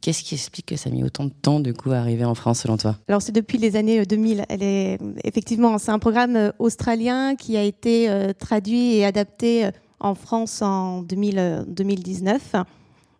Qu'est-ce 0.05 0.21
qui 0.21 0.35
explique 0.35 0.67
que 0.67 0.75
ça 0.75 0.91
a 0.91 0.93
mis 0.93 1.03
autant 1.03 1.25
de 1.25 1.31
temps 1.31 1.59
du 1.59 1.73
coup 1.73 1.89
à 1.89 1.97
arriver 1.97 2.25
en 2.25 2.35
France 2.35 2.59
selon 2.59 2.77
toi? 2.77 2.95
Alors 3.07 3.23
c'est 3.23 3.31
depuis 3.31 3.57
les 3.57 3.75
années 3.75 4.05
2000. 4.05 4.45
Euh, 4.51 4.97
effectivement 5.23 5.79
c'est 5.79 5.89
un 5.89 5.97
programme 5.97 6.35
euh, 6.35 6.51
australien 6.59 7.35
qui 7.35 7.57
a 7.57 7.63
été 7.63 8.07
euh, 8.07 8.31
traduit 8.31 8.97
et 8.97 9.03
adapté 9.03 9.67
en 9.99 10.13
France 10.13 10.61
en 10.61 11.01
2000, 11.01 11.65
2019. 11.69 12.55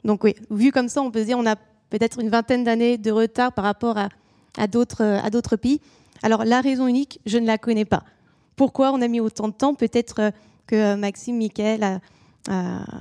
Donc 0.04 0.25
oui, 0.25 0.36
vu 0.51 0.72
comme 0.72 0.88
ça, 0.88 1.01
on 1.01 1.10
peut 1.10 1.25
dire 1.25 1.39
on 1.39 1.48
a 1.48 1.56
peut-être 1.89 2.20
une 2.20 2.30
vingtaine 2.30 2.63
d'années 2.63 3.00
de 3.00 3.10
retard 3.10 3.51
par 3.54 3.65
rapport 3.65 3.98
à, 3.98 4.10
à 4.56 4.68
d'autres 4.68 5.56
pays. 5.56 5.82
Alors 6.22 6.46
la 6.46 6.62
raison 6.62 6.86
unique, 6.86 7.20
je 7.25 7.39
ne 7.39 7.48
la 7.48 7.58
connais 7.58 7.86
pas. 7.86 8.04
Pourquoi 8.56 8.92
on 8.92 9.01
a 9.01 9.08
mis 9.08 9.22
autant 9.22 9.48
de 9.48 9.54
temps? 9.54 9.74
Peut-être 9.74 10.32
que 10.68 10.94
Maxime, 10.94 11.39
Michael 11.39 11.82
a, 11.84 12.00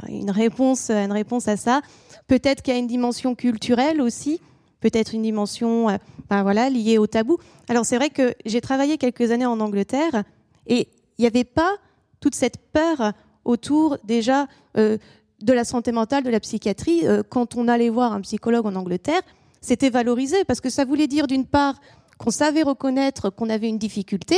une 0.09 0.31
réponse, 0.31 0.89
une 0.89 1.13
réponse 1.13 1.49
à 1.49 1.59
ça. 1.59 1.83
Peut-être 2.27 2.63
qu'il 2.63 2.73
y 2.73 2.77
a 2.77 2.81
une 2.81 2.87
dimension 2.87 3.35
culturelle 3.35 4.01
aussi, 4.01 4.41
peut-être 4.81 5.15
une 5.15 5.23
dimension 5.23 5.89
euh, 5.91 5.97
ben 6.31 6.71
liée 6.71 6.99
au 6.99 7.07
tabou. 7.07 7.39
Alors 7.69 7.85
c'est 7.85 7.97
vrai 7.97 8.11
que 8.11 8.35
j'ai 8.47 8.61
travaillé 8.61 8.99
quelques 8.99 9.31
années 9.31 9.47
en 9.47 9.61
Angleterre 9.61 10.25
et 10.67 10.89
il 11.19 11.23
n'y 11.23 11.27
avait 11.27 11.45
pas 11.45 11.77
toute 12.21 12.35
cette 12.35 12.59
peur 12.73 13.13
autour 13.45 13.99
déjà 14.05 14.47
euh, 14.79 14.97
de 15.43 15.53
la 15.53 15.65
santé 15.65 15.93
mentale, 15.93 16.23
de 16.23 16.31
la 16.31 16.41
psychiatrie. 16.41 17.07
Euh, 17.07 17.23
quand 17.29 17.57
on 17.57 17.69
allait 17.69 17.91
voir 17.91 18.13
un 18.13 18.21
psychologue 18.23 18.67
en 18.67 18.75
Angleterre, 18.75 19.21
c'était 19.61 19.91
valorisé 19.91 20.45
parce 20.45 20.61
que 20.61 20.71
ça 20.71 20.85
voulait 20.85 21.07
dire 21.07 21.27
d'une 21.27 21.47
part 21.47 21.81
qu'on 22.19 22.31
savait 22.31 22.63
reconnaître 22.63 23.31
qu'on 23.31 23.51
avait 23.51 23.69
une 23.69 23.79
difficulté, 23.79 24.37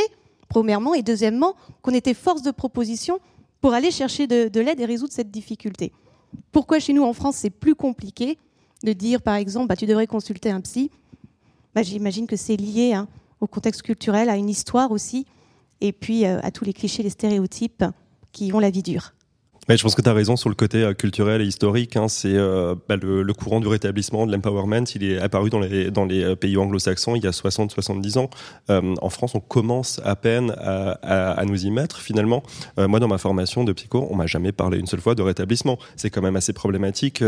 premièrement, 0.48 0.94
et 0.94 1.02
deuxièmement, 1.02 1.54
qu'on 1.82 1.92
était 1.92 2.14
force 2.14 2.42
de 2.42 2.50
proposition 2.50 3.20
pour 3.60 3.74
aller 3.74 3.90
chercher 3.90 4.26
de 4.26 4.60
l'aide 4.60 4.80
et 4.80 4.84
résoudre 4.84 5.12
cette 5.12 5.30
difficulté. 5.30 5.92
Pourquoi 6.52 6.78
chez 6.78 6.92
nous 6.92 7.04
en 7.04 7.12
France 7.12 7.36
c'est 7.36 7.50
plus 7.50 7.74
compliqué 7.74 8.38
de 8.82 8.92
dire 8.92 9.22
par 9.22 9.34
exemple 9.34 9.68
bah, 9.68 9.76
tu 9.76 9.86
devrais 9.86 10.06
consulter 10.06 10.50
un 10.50 10.60
psy 10.60 10.90
bah, 11.74 11.82
J'imagine 11.82 12.26
que 12.26 12.36
c'est 12.36 12.56
lié 12.56 12.94
hein, 12.94 13.08
au 13.40 13.46
contexte 13.46 13.82
culturel, 13.82 14.28
à 14.28 14.36
une 14.36 14.48
histoire 14.48 14.90
aussi, 14.90 15.26
et 15.80 15.92
puis 15.92 16.24
euh, 16.24 16.38
à 16.42 16.50
tous 16.50 16.64
les 16.64 16.72
clichés, 16.72 17.02
les 17.02 17.10
stéréotypes 17.10 17.84
qui 18.32 18.52
ont 18.52 18.58
la 18.58 18.70
vie 18.70 18.82
dure. 18.82 19.12
Mais 19.68 19.76
je 19.76 19.82
pense 19.82 19.96
que 19.96 20.02
tu 20.02 20.08
as 20.08 20.12
raison 20.12 20.36
sur 20.36 20.48
le 20.48 20.54
côté 20.54 20.82
euh, 20.82 20.94
culturel 20.94 21.42
et 21.42 21.44
historique. 21.44 21.96
Hein. 21.96 22.08
C'est 22.08 22.34
euh, 22.34 22.74
bah, 22.88 22.96
le, 22.96 23.24
courant 23.32 23.60
du 23.60 23.66
rétablissement, 23.66 24.26
de 24.26 24.32
l'empowerment. 24.32 24.84
Il 24.94 25.02
est 25.02 25.18
apparu 25.18 25.50
dans 25.50 25.58
les, 25.58 25.90
euh, 25.90 26.36
pays 26.36 26.56
anglo-saxons 26.56 27.16
il 27.16 27.24
y 27.24 27.26
a 27.26 27.30
60-70 27.30 28.18
ans. 28.18 28.30
En 28.68 29.10
France, 29.10 29.34
on 29.34 29.40
commence 29.40 30.00
à 30.04 30.16
peine 30.16 30.54
à, 30.60 31.42
nous 31.46 31.66
y 31.66 31.70
mettre. 31.70 31.98
Finalement, 31.98 32.42
moi, 32.76 33.00
dans 33.00 33.08
ma 33.08 33.18
formation 33.18 33.64
de 33.64 33.72
psycho, 33.72 34.06
on 34.10 34.16
m'a 34.16 34.26
jamais 34.26 34.52
parlé 34.52 34.78
une 34.78 34.86
seule 34.86 35.00
fois 35.00 35.14
de 35.14 35.22
rétablissement. 35.22 35.78
C'est 35.96 36.10
quand 36.10 36.22
même 36.22 36.36
assez 36.36 36.52
problématique. 36.52 37.22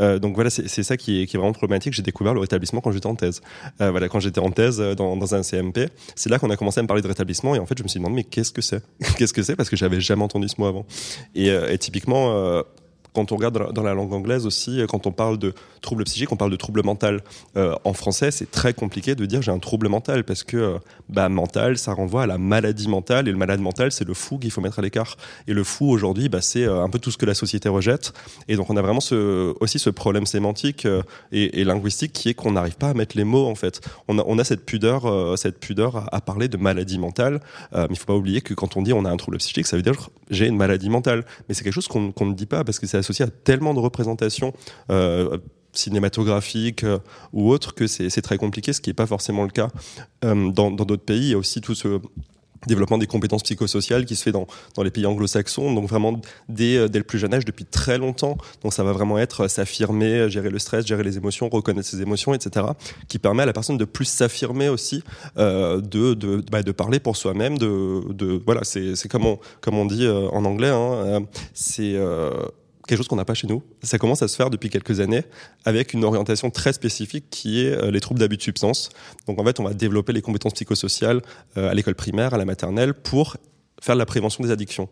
donc 0.00 0.34
voilà, 0.34 0.50
c'est 0.50 0.82
ça 0.82 0.96
qui 0.96 1.22
est, 1.22 1.36
vraiment 1.36 1.52
problématique. 1.52 1.92
J'ai 1.94 2.02
découvert 2.02 2.34
le 2.34 2.40
rétablissement 2.40 2.80
quand 2.80 2.92
j'étais 2.92 3.06
en 3.06 3.14
thèse. 3.14 3.40
voilà, 3.78 4.08
quand 4.08 4.20
j'étais 4.20 4.40
en 4.40 4.50
thèse 4.50 4.78
dans, 4.78 5.34
un 5.34 5.42
CMP, 5.42 5.88
c'est 6.14 6.30
là 6.30 6.38
qu'on 6.38 6.50
a 6.50 6.56
commencé 6.56 6.80
à 6.80 6.82
me 6.82 6.88
parler 6.88 7.02
de 7.02 7.08
rétablissement. 7.08 7.54
Et 7.54 7.58
en 7.58 7.66
fait, 7.66 7.76
je 7.78 7.82
me 7.82 7.88
suis 7.88 7.98
demandé 7.98 8.16
mais 8.16 8.24
qu'est-ce 8.24 8.52
que 8.52 8.62
c'est? 8.62 8.82
Qu'est-ce 9.18 9.32
que 9.32 9.42
c'est? 9.42 9.56
Parce 9.56 9.70
que 9.70 9.76
j'avais 9.76 10.00
jamais 10.00 10.22
entendu 10.22 10.48
ce 10.48 10.60
mot 10.60 10.66
avant. 10.66 10.86
Typiquement, 11.78 12.32
euh, 12.34 12.62
quand 13.14 13.32
on 13.32 13.36
regarde 13.36 13.72
dans 13.72 13.82
la 13.82 13.94
langue 13.94 14.12
anglaise 14.12 14.46
aussi, 14.46 14.82
quand 14.88 15.06
on 15.06 15.12
parle 15.12 15.38
de 15.38 15.54
trouble 15.84 16.04
psychique, 16.04 16.32
on 16.32 16.36
parle 16.36 16.50
de 16.50 16.56
trouble 16.56 16.82
mental. 16.82 17.20
Euh, 17.56 17.74
en 17.84 17.92
français, 17.92 18.30
c'est 18.30 18.50
très 18.50 18.74
compliqué 18.74 19.14
de 19.14 19.24
dire 19.26 19.42
j'ai 19.42 19.52
un 19.52 19.58
trouble 19.58 19.88
mental 19.88 20.24
parce 20.24 20.42
que 20.42 20.56
euh, 20.56 20.78
bah, 21.08 21.28
mental, 21.28 21.78
ça 21.78 21.92
renvoie 21.92 22.24
à 22.24 22.26
la 22.26 22.38
maladie 22.38 22.88
mentale 22.88 23.28
et 23.28 23.30
le 23.30 23.36
malade 23.36 23.60
mental, 23.60 23.92
c'est 23.92 24.06
le 24.06 24.14
fou 24.14 24.38
qu'il 24.38 24.50
faut 24.50 24.60
mettre 24.60 24.78
à 24.78 24.82
l'écart. 24.82 25.16
Et 25.46 25.52
le 25.52 25.62
fou 25.62 25.90
aujourd'hui, 25.90 26.28
bah, 26.28 26.40
c'est 26.40 26.64
euh, 26.64 26.82
un 26.82 26.88
peu 26.88 26.98
tout 26.98 27.10
ce 27.10 27.18
que 27.18 27.26
la 27.26 27.34
société 27.34 27.68
rejette. 27.68 28.12
Et 28.48 28.56
donc 28.56 28.70
on 28.70 28.76
a 28.76 28.82
vraiment 28.82 29.00
aussi 29.60 29.78
ce 29.78 29.90
problème 29.90 30.26
sémantique 30.26 30.86
et, 31.32 31.64
linguistique 31.64 32.12
qui 32.12 32.28
est 32.30 32.34
qu'on 32.34 32.52
n'arrive 32.52 32.76
pas 32.76 32.90
à 32.90 32.94
mettre 32.94 33.16
les 33.16 33.24
mots 33.24 33.46
en 33.46 33.54
fait. 33.54 33.80
On 34.08 34.38
a, 34.38 34.44
cette 34.44 34.64
pudeur, 34.64 35.38
cette 35.38 35.58
pudeur 35.60 36.08
à, 36.12 36.20
parler 36.20 36.48
de 36.48 36.56
maladie 36.56 36.98
mentale. 36.98 37.40
mais 37.72 37.86
il 37.90 37.96
faut 37.96 38.06
pas 38.06 38.14
oublier 38.14 38.40
que 38.40 38.54
quand 38.54 38.76
on 38.76 38.82
dit 38.82 38.92
on 38.92 39.04
a 39.04 39.10
un 39.10 39.16
trouble 39.16 39.38
psychique, 39.38 39.66
ça 39.66 39.76
veut 39.76 39.82
dire 39.82 40.10
j'ai 40.30 40.46
une 40.46 40.56
maladie 40.56 40.90
mentale. 40.90 41.24
Mais 41.48 41.54
c'est 41.54 41.64
quelque 41.64 41.74
chose 41.74 41.88
qu'on 41.88 42.12
qu 42.12 42.24
ne 42.24 42.34
dit 42.34 42.46
pas 42.46 42.64
parce 42.64 42.78
que 42.78 42.86
c'est 42.86 42.98
associé 43.04 43.24
à 43.24 43.28
tellement 43.28 43.74
de 43.74 43.80
représentations. 43.80 44.52
Euh, 44.90 45.38
cinématographiques 45.76 46.84
euh, 46.84 46.98
ou 47.32 47.50
autres 47.50 47.74
que 47.74 47.88
c'est 47.88 48.22
très 48.22 48.38
compliqué, 48.38 48.72
ce 48.72 48.80
qui 48.80 48.90
n'est 48.90 48.94
pas 48.94 49.08
forcément 49.08 49.42
le 49.42 49.50
cas 49.50 49.70
euh, 50.24 50.52
dans 50.52 50.70
d'autres 50.70 51.04
pays. 51.04 51.18
Il 51.18 51.30
y 51.30 51.34
a 51.34 51.38
aussi 51.38 51.60
tout 51.60 51.74
ce 51.74 51.98
développement 52.68 52.96
des 52.96 53.08
compétences 53.08 53.42
psychosociales 53.42 54.04
qui 54.06 54.14
se 54.14 54.22
fait 54.22 54.30
dans, 54.30 54.46
les 54.82 54.92
pays 54.92 55.04
anglo-saxons, 55.04 55.74
donc 55.74 55.88
vraiment 55.88 56.18
dès, 56.48 56.88
dès 56.88 56.98
le 56.98 57.04
plus 57.04 57.18
jeune 57.18 57.34
âge, 57.34 57.44
depuis 57.44 57.64
très 57.64 57.98
longtemps. 57.98 58.38
Donc 58.62 58.72
ça 58.72 58.84
va 58.84 58.92
vraiment 58.92 59.18
être 59.18 59.48
s'affirmer, 59.48 60.30
gérer 60.30 60.48
le 60.48 60.60
stress, 60.60 60.86
gérer 60.86 61.02
les 61.02 61.16
émotions, 61.18 61.48
reconnaître 61.48 61.88
ses 61.88 62.00
émotions, 62.00 62.32
etc., 62.32 62.66
qui 63.08 63.18
permet 63.18 63.42
à 63.42 63.46
la 63.46 63.52
personne 63.52 63.76
de 63.76 63.84
plus 63.84 64.06
s'affirmer 64.06 64.68
aussi, 64.68 65.02
bah, 65.36 65.42
de 65.82 66.72
parler 66.72 67.00
pour 67.00 67.16
soi-même, 67.16 67.58
de, 67.58 68.42
voilà, 68.46 68.62
c'est 68.62 69.08
comme 69.08 69.26
on, 69.26 69.84
dit 69.86 70.08
en 70.08 70.44
anglais, 70.46 70.70
hein, 70.70 71.26
quelque 72.86 72.98
chose 72.98 73.08
qu'on 73.08 73.16
n'a 73.16 73.24
pas 73.24 73.34
chez 73.34 73.46
nous. 73.46 73.62
Ça 73.82 73.98
commence 73.98 74.22
à 74.22 74.28
se 74.28 74.36
faire 74.36 74.50
depuis 74.50 74.70
quelques 74.70 75.00
années 75.00 75.24
avec 75.64 75.94
une 75.94 76.04
orientation 76.04 76.50
très 76.50 76.72
spécifique 76.72 77.26
qui 77.30 77.64
est 77.64 77.72
euh, 77.72 77.90
les 77.90 78.00
troubles 78.00 78.20
d'abus 78.20 78.36
de 78.36 78.42
substance. 78.42 78.90
Donc 79.26 79.40
en 79.40 79.44
fait, 79.44 79.60
on 79.60 79.64
va 79.64 79.74
développer 79.74 80.12
les 80.12 80.22
compétences 80.22 80.54
psychosociales 80.54 81.22
euh, 81.56 81.70
à 81.70 81.74
l'école 81.74 81.94
primaire, 81.94 82.34
à 82.34 82.38
la 82.38 82.44
maternelle 82.44 82.94
pour 82.94 83.36
faire 83.80 83.94
de 83.94 83.98
la 83.98 84.06
prévention 84.06 84.44
des 84.44 84.50
addictions. 84.50 84.88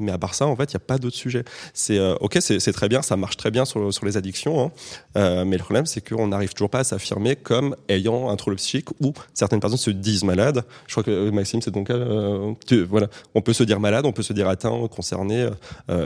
Mais 0.00 0.12
à 0.12 0.18
part 0.18 0.34
ça, 0.34 0.46
en 0.46 0.56
fait, 0.56 0.72
il 0.72 0.76
n'y 0.76 0.82
a 0.82 0.86
pas 0.86 0.98
d'autre 0.98 1.16
sujet. 1.16 1.44
C'est 1.74 1.98
euh, 1.98 2.14
ok, 2.20 2.38
c'est 2.40 2.72
très 2.72 2.88
bien, 2.88 3.02
ça 3.02 3.16
marche 3.16 3.36
très 3.36 3.50
bien 3.50 3.64
sur, 3.64 3.90
les 4.04 4.16
addictions, 4.16 4.64
hein. 4.64 4.72
euh, 5.16 5.44
mais 5.44 5.56
le 5.56 5.62
problème, 5.62 5.86
c'est 5.86 6.06
qu'on 6.06 6.28
n'arrive 6.28 6.52
toujours 6.52 6.70
pas 6.70 6.80
à 6.80 6.84
s'affirmer 6.84 7.36
comme 7.36 7.76
ayant 7.88 8.30
un 8.30 8.36
trouble 8.36 8.56
psychique 8.56 8.88
ou 9.00 9.12
certaines 9.34 9.60
personnes 9.60 9.78
se 9.78 9.90
disent 9.90 10.24
malades. 10.24 10.64
Je 10.86 10.92
crois 10.92 11.02
que 11.02 11.10
euh, 11.10 11.30
Maxime, 11.30 11.62
c'est 11.62 11.70
ton 11.70 11.84
cas. 11.84 11.94
Euh, 11.94 12.54
voilà, 12.88 13.08
on 13.34 13.42
peut 13.42 13.52
se 13.52 13.62
dire 13.62 13.80
malade, 13.80 14.06
on 14.06 14.12
peut 14.12 14.22
se 14.22 14.32
dire 14.32 14.48
atteint, 14.48 14.88
concerné, 14.88 15.48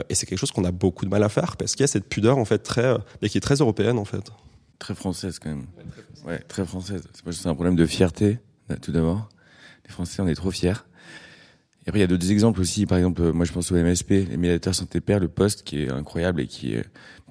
et 0.09 0.15
c'est 0.15 0.25
quelque 0.25 0.39
chose 0.39 0.51
qu'on 0.51 0.65
a 0.65 0.71
beaucoup 0.71 1.05
de 1.05 1.09
mal 1.09 1.23
à 1.23 1.29
faire 1.29 1.57
parce 1.57 1.73
qu'il 1.73 1.81
y 1.81 1.85
a 1.85 1.87
cette 1.87 2.07
pudeur 2.07 2.37
en 2.37 2.45
fait 2.45 2.61
qui 3.29 3.37
est 3.37 3.41
très 3.41 3.55
européenne 3.55 3.97
en 3.97 4.05
fait. 4.05 4.31
Très 4.79 4.95
française 4.95 5.39
quand 5.39 5.49
même. 5.49 5.65
Ouais, 6.25 6.39
très 6.39 6.65
française. 6.65 7.03
C'est 7.31 7.47
un 7.47 7.53
problème 7.53 7.75
de 7.75 7.85
fierté, 7.85 8.39
tout 8.81 8.91
d'abord. 8.91 9.29
Les 9.85 9.91
Français, 9.91 10.21
on 10.21 10.27
est 10.27 10.35
trop 10.35 10.51
fiers. 10.51 10.73
Et 11.85 11.89
après, 11.89 11.99
il 11.99 12.01
y 12.01 12.05
a 12.05 12.07
d'autres 12.07 12.31
exemples 12.31 12.61
aussi. 12.61 12.85
Par 12.87 12.97
exemple, 12.97 13.31
moi, 13.31 13.45
je 13.45 13.51
pense 13.51 13.71
au 13.71 13.75
MSP, 13.75 14.09
les 14.09 14.37
médiateurs 14.37 14.73
santé 14.73 15.01
père, 15.01 15.19
le 15.19 15.27
poste 15.27 15.63
qui 15.63 15.83
est 15.83 15.91
incroyable 15.91 16.41
et 16.41 16.47
qui 16.47 16.75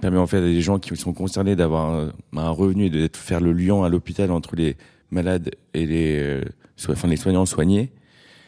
permet 0.00 0.18
en 0.18 0.28
fait 0.28 0.38
à 0.38 0.40
des 0.42 0.60
gens 0.60 0.78
qui 0.78 0.96
sont 0.96 1.12
concernés 1.12 1.56
d'avoir 1.56 2.12
un, 2.36 2.50
revenu 2.50 2.86
et 2.86 2.90
de 2.90 3.08
faire 3.12 3.40
le 3.40 3.52
lien 3.52 3.82
à 3.82 3.88
l'hôpital 3.88 4.30
entre 4.30 4.54
les 4.54 4.76
malades 5.10 5.50
et 5.72 5.86
les, 5.86 6.18
euh, 6.20 6.42
enfin, 6.88 7.08
les 7.08 7.16
soignants 7.16 7.46
soignés. 7.46 7.92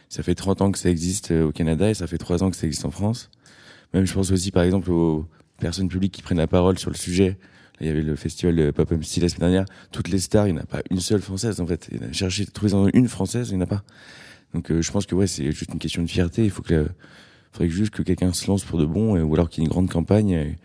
Ça 0.07 0.23
fait 0.23 0.35
30 0.35 0.61
ans 0.61 0.71
que 0.71 0.79
ça 0.79 0.89
existe 0.89 1.31
euh, 1.31 1.47
au 1.47 1.51
Canada 1.51 1.89
et 1.89 1.93
ça 1.93 2.07
fait 2.07 2.17
3 2.17 2.41
ans 2.41 2.49
que 2.49 2.55
ça 2.55 2.67
existe 2.67 2.85
en 2.85 2.91
France. 2.91 3.29
Même, 3.93 4.05
je 4.05 4.13
pense 4.13 4.31
aussi, 4.31 4.51
par 4.51 4.63
exemple, 4.63 4.89
aux 4.91 5.25
personnes 5.59 5.89
publiques 5.89 6.13
qui 6.13 6.21
prennent 6.21 6.37
la 6.37 6.47
parole 6.47 6.79
sur 6.79 6.89
le 6.89 6.95
sujet. 6.95 7.37
il 7.81 7.87
y 7.87 7.89
avait 7.89 8.01
le 8.01 8.15
festival 8.15 8.71
Pop 8.71 8.93
Style 9.01 9.23
la 9.23 9.29
semaine 9.29 9.51
dernière. 9.51 9.65
Toutes 9.91 10.07
les 10.07 10.19
stars, 10.19 10.47
il 10.47 10.53
n'y 10.53 10.59
en 10.59 10.63
a 10.63 10.65
pas 10.65 10.81
une 10.89 11.01
seule 11.01 11.21
française, 11.21 11.59
en 11.59 11.67
fait. 11.67 11.89
Il 11.91 12.03
a 12.03 12.13
cherché, 12.13 12.45
trouver 12.45 12.91
une 12.93 13.09
française, 13.09 13.49
il 13.49 13.57
n'y 13.57 13.61
en 13.61 13.65
a 13.65 13.67
pas. 13.67 13.83
Donc, 14.53 14.71
euh, 14.71 14.81
je 14.81 14.91
pense 14.91 15.05
que, 15.05 15.15
ouais, 15.15 15.27
c'est 15.27 15.51
juste 15.51 15.73
une 15.73 15.79
question 15.79 16.01
de 16.01 16.07
fierté. 16.07 16.43
Il 16.43 16.51
faut 16.51 16.63
que, 16.63 16.87
faudrait 17.51 17.69
juste 17.69 17.91
que 17.91 18.01
quelqu'un 18.01 18.33
se 18.33 18.47
lance 18.47 18.63
pour 18.63 18.79
de 18.79 18.85
bon, 18.85 19.19
ou 19.19 19.33
alors 19.33 19.49
qu'il 19.49 19.63
y 19.63 19.65
ait 19.65 19.67
une 19.67 19.71
grande 19.71 19.89
campagne 19.89 20.55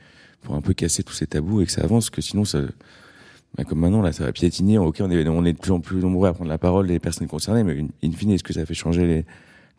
pour 0.43 0.55
un 0.55 0.61
peu 0.61 0.75
casser 0.75 1.03
tous 1.03 1.15
ces 1.15 1.27
tabous 1.27 1.61
et 1.61 1.67
que 1.67 1.73
ça 1.73 1.83
avance, 1.83 2.11
que 2.11 2.21
sinon, 2.21 2.45
ça, 2.45 2.61
bah, 3.57 3.65
comme 3.65 3.81
maintenant, 3.81 4.03
là, 4.03 4.13
ça 4.13 4.25
va 4.25 4.33
piétiner. 4.33 4.79
Ok, 4.79 4.99
on 5.01 5.11
est, 5.11 5.29
on 5.29 5.45
est 5.45 5.53
de 5.53 5.59
plus 5.59 5.73
en 5.73 5.81
plus 5.81 5.99
nombreux 5.99 6.29
à 6.29 6.33
prendre 6.33 6.51
la 6.51 6.59
parole, 6.59 6.87
les 6.87 6.99
personnes 6.99 7.29
concernées, 7.29 7.65
mais 7.65 7.85
in 8.03 8.13
fine, 8.13 8.31
est-ce 8.31 8.45
que 8.45 8.53
ça 8.53 8.65
fait 8.65 8.75
changer 8.75 9.07
les, 9.07 9.25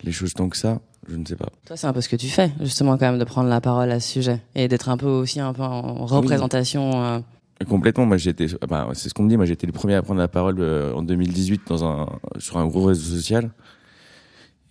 les 0.02 0.12
choses 0.12 0.34
tant 0.34 0.48
que 0.48 0.56
ça? 0.56 0.80
Je 1.08 1.16
ne 1.16 1.24
sais 1.26 1.36
pas. 1.36 1.48
Toi, 1.66 1.76
c'est 1.76 1.86
un 1.86 1.92
peu 1.92 2.00
ce 2.00 2.08
que 2.08 2.16
tu 2.16 2.28
fais, 2.28 2.50
justement, 2.60 2.92
quand 2.96 3.10
même, 3.10 3.18
de 3.18 3.24
prendre 3.24 3.48
la 3.48 3.60
parole 3.60 3.90
à 3.90 4.00
ce 4.00 4.10
sujet 4.10 4.40
et 4.54 4.68
d'être 4.68 4.88
un 4.88 4.96
peu 4.96 5.06
aussi 5.06 5.40
un 5.40 5.52
peu 5.52 5.62
en 5.62 6.06
représentation. 6.06 7.04
Euh. 7.04 7.18
Complètement. 7.68 8.06
Moi, 8.06 8.16
j'étais, 8.16 8.46
bah, 8.68 8.88
c'est 8.94 9.08
ce 9.08 9.14
qu'on 9.14 9.24
me 9.24 9.28
dit. 9.28 9.36
Moi, 9.36 9.44
j'étais 9.44 9.66
le 9.66 9.72
premier 9.72 9.94
à 9.94 10.02
prendre 10.02 10.20
la 10.20 10.28
parole 10.28 10.56
euh, 10.60 10.94
en 10.94 11.02
2018 11.02 11.62
dans 11.68 11.84
un, 11.84 12.08
sur 12.38 12.58
un 12.58 12.66
gros 12.66 12.84
réseau 12.84 13.16
social. 13.16 13.50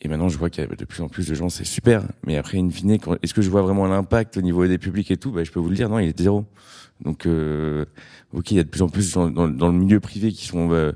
Et 0.04 0.10
maintenant, 0.10 0.28
je 0.28 0.38
vois 0.38 0.50
qu'il 0.50 0.64
y 0.64 0.68
a 0.68 0.76
de 0.76 0.86
plus 0.86 1.02
en 1.02 1.08
plus 1.08 1.28
de 1.28 1.34
gens, 1.34 1.48
c'est 1.48 1.64
super. 1.64 2.04
Mais 2.28 2.36
après, 2.36 2.58
in 2.58 2.70
fine, 2.70 2.98
est-ce 3.22 3.34
que 3.34 3.42
je 3.42 3.50
vois 3.50 3.62
vraiment 3.62 3.88
l'impact 3.88 4.36
au 4.36 4.42
niveau 4.42 4.68
des 4.68 4.78
publics 4.78 5.10
et 5.12 5.18
tout? 5.18 5.32
Bah, 5.32 5.46
Je 5.46 5.52
peux 5.52 5.62
vous 5.62 5.70
le 5.70 5.76
dire, 5.76 5.88
non, 5.90 5.98
il 6.00 6.10
est 6.10 6.20
zéro. 6.20 6.46
Donc, 7.02 7.26
euh, 7.26 7.86
ok, 8.34 8.52
il 8.52 8.58
y 8.58 8.60
a 8.60 8.64
de 8.64 8.70
plus 8.70 8.82
en 8.82 8.90
plus 8.90 9.14
dans, 9.14 9.48
le 9.48 9.72
milieu 9.72 10.02
privé 10.02 10.34
qui 10.34 10.46
sont 10.46 10.72
euh, 10.74 10.92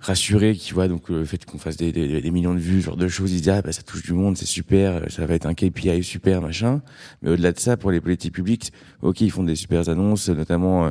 rassurés, 0.00 0.54
qui 0.54 0.72
voient 0.72 0.86
donc 0.86 1.08
le 1.08 1.24
fait 1.24 1.44
qu'on 1.44 1.58
fasse 1.58 1.76
des, 1.76 2.30
millions 2.30 2.54
de 2.54 2.60
vues, 2.60 2.80
genre 2.80 2.96
de 2.96 3.08
choses, 3.08 3.32
ils 3.32 3.40
disent 3.40 3.48
ah 3.48 3.62
bah 3.62 3.72
ça 3.72 3.82
touche 3.82 4.02
du 4.02 4.12
monde, 4.12 4.36
c'est 4.36 4.46
super, 4.46 5.10
ça 5.10 5.26
va 5.26 5.34
être 5.34 5.46
un 5.46 5.54
KPI 5.54 6.02
super 6.04 6.40
machin. 6.40 6.82
Mais 7.22 7.30
au-delà 7.30 7.52
de 7.52 7.58
ça, 7.58 7.76
pour 7.76 7.90
les 7.90 8.00
politiques 8.00 8.34
publiques, 8.34 8.72
ok, 9.02 9.20
ils 9.20 9.30
font 9.30 9.42
des 9.42 9.56
super 9.56 9.88
annonces, 9.88 10.28
notamment 10.28 10.86
euh, 10.86 10.90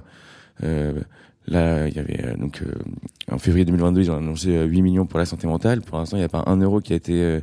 euh 0.63 0.93
là 1.47 1.88
il 1.88 1.95
y 1.95 1.99
avait 1.99 2.36
donc 2.38 2.62
en 3.31 3.38
février 3.38 3.65
2022 3.65 4.01
ils 4.01 4.12
ont 4.12 4.17
annoncé 4.17 4.63
8 4.65 4.81
millions 4.81 5.05
pour 5.05 5.19
la 5.19 5.25
santé 5.25 5.47
mentale. 5.47 5.81
Pour 5.81 5.97
l'instant, 5.97 6.17
il 6.17 6.21
n'y 6.21 6.25
a 6.25 6.29
pas 6.29 6.43
un 6.45 6.57
euro 6.57 6.81
qui 6.81 6.93
a 6.93 6.95
été 6.95 7.39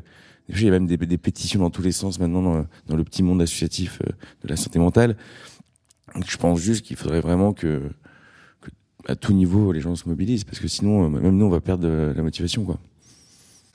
il 0.48 0.62
y 0.62 0.68
a 0.68 0.70
même 0.70 0.86
des, 0.86 0.98
pétitions 1.18 1.60
dans 1.60 1.70
tous 1.70 1.82
les 1.82 1.92
sens 1.92 2.18
maintenant 2.20 2.66
dans, 2.86 2.96
le 2.96 3.04
petit 3.04 3.22
monde 3.22 3.40
associatif 3.40 4.00
de 4.42 4.48
la 4.48 4.56
santé 4.56 4.78
mentale 4.78 5.16
je 6.26 6.36
pense 6.36 6.60
juste 6.60 6.84
qu'il 6.84 6.96
faudrait 6.96 7.20
vraiment 7.20 7.52
que, 7.52 7.82
que, 8.60 8.70
à 9.06 9.16
tout 9.16 9.32
niveau 9.32 9.72
les 9.72 9.80
gens 9.80 9.96
se 9.96 10.08
mobilisent 10.08 10.44
parce 10.44 10.60
que 10.60 10.68
sinon 10.68 11.04
euh, 11.04 11.08
même 11.08 11.36
nous 11.36 11.46
on 11.46 11.50
va 11.50 11.60
perdre 11.60 11.88
la 11.88 12.22
motivation 12.22 12.64
quoi. 12.64 12.78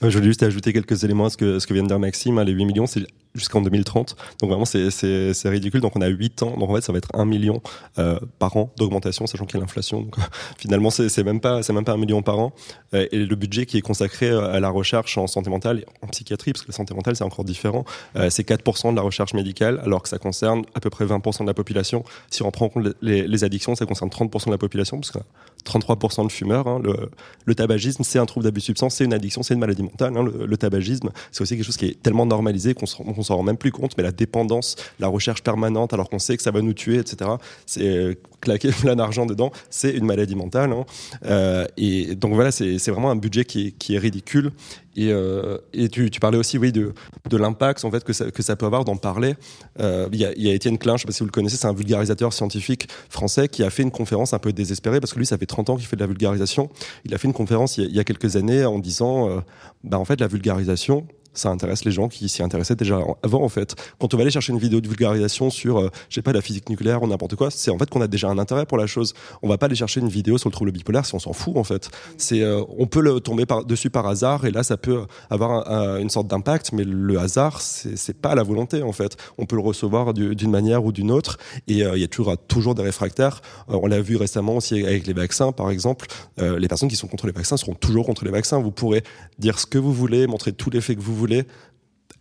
Je 0.01 0.17
voulais 0.17 0.27
juste 0.27 0.43
ajouter 0.43 0.71
quelques 0.71 1.03
éléments 1.03 1.25
à 1.25 1.29
ce 1.29 1.35
que, 1.35 1.59
ce 1.59 1.67
que 1.67 1.73
vient 1.73 1.83
de 1.83 1.89
dire 1.89 1.99
Maxime. 1.99 2.37
Hein, 2.37 2.45
les 2.45 2.53
8 2.53 2.65
millions, 2.65 2.87
c'est 2.87 3.05
jusqu'en 3.39 3.62
2030. 3.62 4.15
Donc 4.41 4.49
vraiment, 4.49 4.65
c'est 4.65 5.49
ridicule. 5.49 5.82
Donc 5.82 5.95
on 5.95 6.02
a 6.02 6.08
8 6.08 6.43
ans. 6.43 6.58
Donc 6.58 6.69
en 6.69 6.75
fait, 6.75 6.82
ça 6.82 6.91
va 6.91 6.97
être 6.97 7.10
1 7.13 7.25
million 7.25 7.62
euh, 7.97 8.19
par 8.38 8.56
an 8.58 8.71
d'augmentation, 8.78 9.25
sachant 9.25 9.45
qu'il 9.45 9.56
y 9.56 9.58
a 9.58 9.62
l'inflation. 9.62 10.02
Donc 10.02 10.15
finalement, 10.58 10.89
c'est 10.89 11.23
même 11.23 11.39
pas 11.39 11.62
même 11.73 11.86
pas 11.86 11.93
un 11.93 11.97
million 11.97 12.21
par 12.21 12.39
an. 12.39 12.54
Euh, 12.93 13.08
et 13.12 13.17
le 13.17 13.36
budget 13.36 13.65
qui 13.65 13.78
est 13.78 13.82
consacré 13.82 14.30
euh, 14.30 14.52
à 14.52 14.60
la 14.60 14.69
recherche 14.69 15.17
en 15.17 15.28
santé 15.28 15.49
mentale, 15.49 15.86
en 16.02 16.08
psychiatrie, 16.08 16.54
parce 16.54 16.63
que 16.63 16.71
la 16.71 16.75
santé 16.75 16.93
mentale 16.93 17.15
c'est 17.15 17.23
encore 17.23 17.45
différent, 17.45 17.86
euh, 18.15 18.30
c'est 18.30 18.47
4% 18.47 18.91
de 18.91 18.95
la 18.95 19.02
recherche 19.02 19.34
médicale, 19.34 19.80
alors 19.84 20.04
que 20.04 20.10
ça 20.10 20.17
concerne 20.17 20.63
à 20.75 20.80
peu 20.80 20.89
près 20.89 21.06
20% 21.06 21.41
de 21.41 21.47
la 21.47 21.54
population. 21.54 22.04
Si 22.30 22.43
on 22.43 22.52
prend 22.52 22.65
en 22.65 22.69
compte 22.69 22.88
les, 23.02 23.28
les 23.28 23.43
addictions, 23.43 23.75
ça 23.75 23.86
concerne 23.86 24.10
30% 24.10 24.47
de 24.47 24.52
la 24.52 24.58
population, 24.58 24.99
parce 24.99 25.12
que 25.12 25.19
33% 25.65 26.25
de 26.25 26.32
fumeurs. 26.32 26.67
Hein, 26.67 26.82
le, 26.84 27.10
le, 27.45 27.56
tabagisme, 27.56 28.04
c'est 28.04 28.19
un 28.19 28.25
trouble 28.25 28.45
d'abus 28.45 28.60
de 28.60 28.65
substance, 28.65 28.95
c'est 28.95 29.06
une 29.06 29.13
addiction, 29.13 29.43
c'est 29.43 29.54
une 29.54 29.60
maladie 29.60 29.84
mentale. 29.84 30.15
Hein, 30.17 30.23
le, 30.23 30.45
le, 30.45 30.58
tabagisme, 30.58 31.10
c'est 31.32 31.41
aussi 31.41 31.56
quelque 31.56 31.65
chose 31.65 31.78
qui 31.78 31.88
est 31.88 32.02
tellement 32.02 32.25
normalisé 32.25 32.73
qu'on 32.73 32.86
s'en 33.29 33.37
rend 33.37 33.43
même 33.43 33.57
plus 33.57 33.71
compte, 33.71 33.97
mais 33.97 34.03
la 34.03 34.11
dépendance, 34.11 34.75
la 34.99 35.07
recherche 35.07 35.43
permanente, 35.43 35.93
alors 35.93 36.09
qu'on 36.09 36.19
sait 36.19 36.35
que 36.35 36.43
ça 36.43 36.51
va 36.51 36.61
nous 36.61 36.73
tuer, 36.73 36.97
etc. 36.97 37.31
C'est 37.65 37.87
euh, 37.87 38.15
claquer 38.41 38.71
plein 38.81 38.95
d'argent 38.95 39.25
dedans, 39.25 39.51
c'est 39.69 39.91
une 39.91 40.05
maladie 40.05 40.35
mentale. 40.35 40.71
Hein. 40.71 40.85
Euh, 41.25 41.65
et 41.77 42.15
donc 42.15 42.33
voilà, 42.33 42.51
c'est 42.51 42.89
vraiment 42.89 43.11
un 43.11 43.15
budget 43.15 43.45
qui 43.45 43.75
est, 43.89 43.97
ridicule. 43.97 44.51
Et, 44.95 45.11
euh, 45.11 45.57
tu, 45.91 46.09
parlais 46.19 46.37
aussi, 46.37 46.57
oui, 46.57 46.71
de, 46.71 46.93
l'impact 47.31 47.85
en 47.85 47.91
fait 47.91 48.03
que 48.03 48.13
ça, 48.13 48.55
peut 48.55 48.65
avoir 48.65 48.83
d'en 48.83 48.97
parler. 48.97 49.35
Il 49.79 50.15
y, 50.15 50.25
a, 50.25 50.53
Étienne 50.53 50.77
Klein, 50.77 50.97
je 50.97 51.01
sais 51.01 51.07
pas 51.07 51.13
si 51.13 51.19
vous 51.19 51.27
le 51.27 51.31
connaissez, 51.31 51.57
c'est 51.57 51.67
un 51.67 51.73
vulgarisateur 51.73 52.33
scientifique 52.33 52.87
français 53.09 53.47
qui 53.47 53.63
a 53.63 53.69
fait 53.69 53.83
une 53.83 53.91
conférence 53.91 54.33
un 54.33 54.39
peu 54.39 54.51
désespérée 54.51 54.99
parce 54.99 55.13
que 55.13 55.19
lui, 55.19 55.25
ça 55.25 55.37
fait 55.37 55.45
30 55.45 55.69
ans 55.69 55.75
qu'il 55.77 55.85
fait 55.85 55.95
de 55.95 56.01
la 56.01 56.07
vulgarisation. 56.07 56.69
Il 57.05 57.13
a 57.13 57.17
fait 57.17 57.27
une 57.27 57.33
conférence 57.33 57.77
il 57.77 57.83
y 57.83 57.87
a, 57.87 57.89
il 57.89 57.95
y 57.95 57.99
a 57.99 58.03
quelques 58.03 58.35
années 58.35 58.65
en 58.65 58.79
disant, 58.79 59.29
euh, 59.29 59.39
bah 59.83 59.99
en 59.99 60.05
fait, 60.05 60.19
la 60.19 60.27
vulgarisation, 60.27 61.07
ça 61.33 61.49
intéresse 61.49 61.85
les 61.85 61.91
gens 61.91 62.07
qui 62.07 62.29
s'y 62.29 62.43
intéressaient 62.43 62.75
déjà 62.75 62.99
avant 63.23 63.43
en 63.43 63.49
fait. 63.49 63.75
Quand 63.99 64.13
on 64.13 64.17
va 64.17 64.21
aller 64.21 64.31
chercher 64.31 64.53
une 64.53 64.59
vidéo 64.59 64.81
de 64.81 64.87
vulgarisation 64.87 65.49
sur, 65.49 65.79
euh, 65.79 65.89
je 66.09 66.15
sais 66.15 66.21
pas, 66.21 66.33
la 66.33 66.41
physique 66.41 66.69
nucléaire 66.69 67.03
ou 67.03 67.07
n'importe 67.07 67.35
quoi, 67.35 67.51
c'est 67.51 67.71
en 67.71 67.77
fait 67.77 67.89
qu'on 67.89 68.01
a 68.01 68.07
déjà 68.07 68.29
un 68.29 68.37
intérêt 68.37 68.65
pour 68.65 68.77
la 68.77 68.87
chose. 68.87 69.13
On 69.41 69.47
va 69.47 69.57
pas 69.57 69.67
aller 69.67 69.75
chercher 69.75 69.99
une 69.99 70.09
vidéo 70.09 70.37
sur 70.37 70.49
le 70.49 70.53
trouble 70.53 70.71
bipolaire 70.71 71.05
si 71.05 71.15
on 71.15 71.19
s'en 71.19 71.33
fout 71.33 71.55
en 71.55 71.63
fait. 71.63 71.89
C'est, 72.17 72.41
euh, 72.41 72.63
on 72.77 72.87
peut 72.87 73.01
le 73.01 73.19
tomber 73.19 73.45
dessus 73.65 73.89
par 73.89 74.07
hasard 74.07 74.45
et 74.45 74.51
là 74.51 74.63
ça 74.63 74.77
peut 74.77 75.05
avoir 75.29 75.99
une 75.99 76.09
sorte 76.09 76.27
d'impact, 76.27 76.71
mais 76.73 76.83
le 76.83 77.19
hasard 77.19 77.61
c'est 77.61 78.17
pas 78.17 78.35
la 78.35 78.43
volonté 78.43 78.81
en 78.83 78.91
fait. 78.91 79.17
On 79.37 79.45
peut 79.45 79.55
le 79.55 79.61
recevoir 79.61 80.13
d'une 80.13 80.51
manière 80.51 80.83
ou 80.83 80.91
d'une 80.91 81.11
autre 81.11 81.37
et 81.67 81.83
euh, 81.83 81.95
il 81.95 82.01
y 82.01 82.03
a 82.03 82.07
toujours, 82.07 82.35
toujours 82.47 82.75
des 82.75 82.83
réfractaires. 82.83 83.41
on 83.67 83.87
l'a 83.87 84.01
vu 84.01 84.15
récemment 84.15 84.57
aussi 84.57 84.83
avec 84.83 85.07
les 85.07 85.13
vaccins 85.13 85.51
par 85.51 85.69
exemple. 85.69 86.07
les 86.37 86.67
personnes 86.67 86.89
qui 86.89 86.95
sont 86.95 87.07
contre 87.07 87.27
les 87.27 87.33
vaccins 87.33 87.57
seront 87.57 87.75
toujours 87.75 88.05
contre 88.05 88.25
les 88.25 88.31
vaccins. 88.31 88.59
Vous 88.59 88.71
pourrez 88.71 89.03
dire 89.37 89.59
ce 89.59 89.65
que 89.65 89.77
vous 89.77 89.93
voulez, 89.93 90.27
montrer 90.27 90.51
tous 90.51 90.69
les 90.69 90.81
faits 90.81 90.97
que 90.97 91.01
vous 91.01 91.15
voulez 91.19 91.45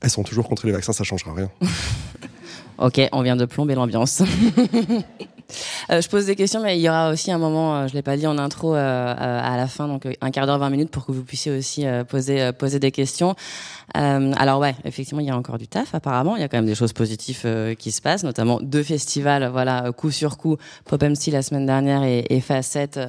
elles 0.00 0.10
sont 0.10 0.22
toujours 0.22 0.48
contre 0.48 0.66
les 0.66 0.72
vaccins, 0.72 0.92
ça 0.92 1.04
changera 1.04 1.34
rien. 1.34 1.50
ok, 2.78 3.00
on 3.12 3.22
vient 3.22 3.36
de 3.36 3.44
plomber 3.44 3.74
l'ambiance. 3.74 4.22
Euh, 5.90 6.02
je 6.02 6.08
pose 6.10 6.26
des 6.26 6.36
questions, 6.36 6.62
mais 6.62 6.78
il 6.78 6.82
y 6.82 6.90
aura 6.90 7.10
aussi 7.10 7.32
un 7.32 7.38
moment, 7.38 7.74
euh, 7.74 7.88
je 7.88 7.94
l'ai 7.94 8.02
pas 8.02 8.18
dit 8.18 8.26
en 8.26 8.36
intro, 8.36 8.74
euh, 8.74 9.14
à 9.16 9.56
la 9.56 9.66
fin, 9.66 9.88
donc 9.88 10.06
un 10.20 10.30
quart 10.30 10.44
d'heure, 10.46 10.58
20 10.58 10.68
minutes, 10.68 10.90
pour 10.90 11.06
que 11.06 11.12
vous 11.12 11.24
puissiez 11.24 11.50
aussi 11.50 11.86
poser 12.06 12.52
poser 12.52 12.78
des 12.78 12.90
questions. 12.90 13.34
Euh, 13.96 14.32
alors 14.36 14.60
ouais, 14.60 14.74
effectivement, 14.84 15.20
il 15.20 15.26
y 15.26 15.30
a 15.30 15.36
encore 15.36 15.58
du 15.58 15.66
taf. 15.66 15.94
Apparemment, 15.94 16.36
il 16.36 16.40
y 16.40 16.44
a 16.44 16.48
quand 16.48 16.58
même 16.58 16.66
des 16.66 16.74
choses 16.74 16.92
positives 16.92 17.42
euh, 17.44 17.74
qui 17.74 17.90
se 17.90 18.02
passent, 18.02 18.24
notamment 18.24 18.60
deux 18.60 18.82
festivals, 18.82 19.48
voilà, 19.48 19.90
coup 19.92 20.10
sur 20.10 20.36
coup, 20.36 20.56
Pop 20.84 21.02
MC 21.02 21.28
la 21.32 21.42
semaine 21.42 21.66
dernière 21.66 22.02
et, 22.04 22.26
et 22.28 22.40
Facette, 22.40 23.00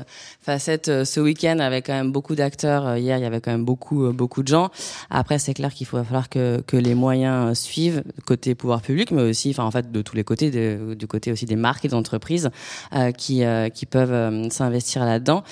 Facette 0.42 1.04
ce 1.04 1.20
week-end 1.20 1.60
avec 1.60 1.88
quand 1.88 1.94
même 1.94 2.12
beaucoup 2.12 2.36
d'acteurs. 2.36 2.98
Hier, 2.98 3.18
il 3.18 3.22
y 3.22 3.26
avait 3.26 3.42
quand 3.42 3.52
même 3.52 3.65
beaucoup 3.65 4.12
beaucoup 4.13 4.44
de 4.44 4.48
gens. 4.48 4.70
Après, 5.10 5.39
c'est 5.39 5.54
clair 5.54 5.74
qu'il 5.74 5.88
faut 5.88 6.02
falloir 6.04 6.30
que 6.30 6.62
que 6.65 6.78
les 6.78 6.96
moyens 6.96 7.58
suivent 7.58 8.04
côté 8.26 8.56
pouvoir 8.56 8.82
public, 8.82 9.12
mais 9.12 9.24
aussi, 9.24 9.50
enfin 9.52 9.63
en 9.63 9.72
fait, 9.72 9.92
de 9.92 10.02
tous 10.02 10.15
les 10.15 10.24
côtés, 10.24 10.50
du 10.96 11.08
côté 11.08 11.32
aussi 11.32 11.46
des 11.46 11.56
marques 11.56 11.86
et 11.86 11.89
des 11.89 11.94
entreprises 11.94 12.50
euh, 12.96 13.12
qui 13.12 13.44
qui 13.74 13.86
peuvent 13.86 14.50
s'investir 14.50 15.06
là-dedans. 15.06 15.44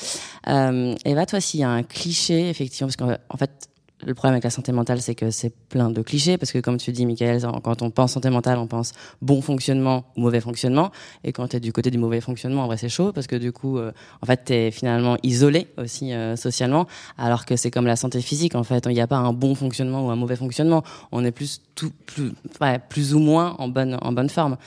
et 0.48 1.14
là, 1.14 1.26
toi, 1.26 1.42
s'il 1.42 1.60
y 1.60 1.64
a 1.64 1.70
un 1.70 1.84
cliché, 1.84 2.50
effectivement, 2.50 2.88
parce 2.88 3.18
qu'en 3.18 3.38
fait 3.38 3.67
le 4.06 4.14
problème 4.14 4.34
avec 4.34 4.44
la 4.44 4.52
santé 4.52 4.72
mentale, 4.72 5.02
c'est 5.02 5.16
que 5.16 5.32
c'est 5.32 5.50
plein 5.50 5.90
de 5.90 6.02
clichés, 6.04 6.38
parce 6.38 6.52
que 6.52 6.60
comme 6.60 6.78
tu 6.78 6.92
dis, 6.92 7.06
Michael, 7.06 7.42
quand 7.64 7.82
on 7.82 7.90
pense 7.90 8.14
santé 8.14 8.30
mentale, 8.30 8.60
on 8.60 8.68
pense 8.68 8.92
bon 9.24 9.42
fonctionnement 9.42 10.06
ou 10.16 10.22
mauvais 10.22 10.40
fonctionnement. 10.40 10.92
Et 11.24 11.34
quand 11.34 11.48
tu 11.48 11.58
es 11.58 11.60
du 11.60 11.74
côté 11.74 11.90
du 11.90 11.98
mauvais 11.98 12.22
fonctionnement, 12.22 12.64
en 12.64 12.68
vrai, 12.68 12.78
c'est 12.78 12.90
chaud, 12.90 13.12
parce 13.12 13.26
que 13.26 13.36
du 13.36 13.52
coup, 13.52 13.80
euh, 13.80 13.92
en 14.22 14.28
fait, 14.28 14.46
tu 14.46 14.54
es 14.54 14.72
finalement 14.72 15.18
isolé 15.24 15.68
aussi 15.78 16.14
euh, 16.14 16.36
socialement, 16.36 16.86
alors 17.18 17.46
que 17.46 17.56
c'est 17.56 17.72
comme 17.72 17.88
la 17.88 17.96
santé 17.96 18.22
physique, 18.22 18.54
en 18.54 18.64
fait. 18.64 18.86
Il 18.88 18.94
n'y 18.94 19.02
a 19.02 19.08
pas 19.08 19.18
un 19.18 19.34
bon 19.34 19.56
fonctionnement 19.56 20.06
ou 20.06 20.12
un 20.12 20.16
mauvais 20.16 20.36
fonctionnement. 20.36 20.84
On 21.12 21.26
est 21.26 21.32
plus, 21.32 21.62
tout, 21.74 21.92
plus, 22.06 22.34
ouais, 22.62 22.80
plus 22.90 23.16
ou 23.16 23.20
moins 23.20 23.56
en 23.58 23.68
bonne, 23.68 23.98
en 24.02 24.12
bonne 24.12 24.30
forme. 24.30 24.58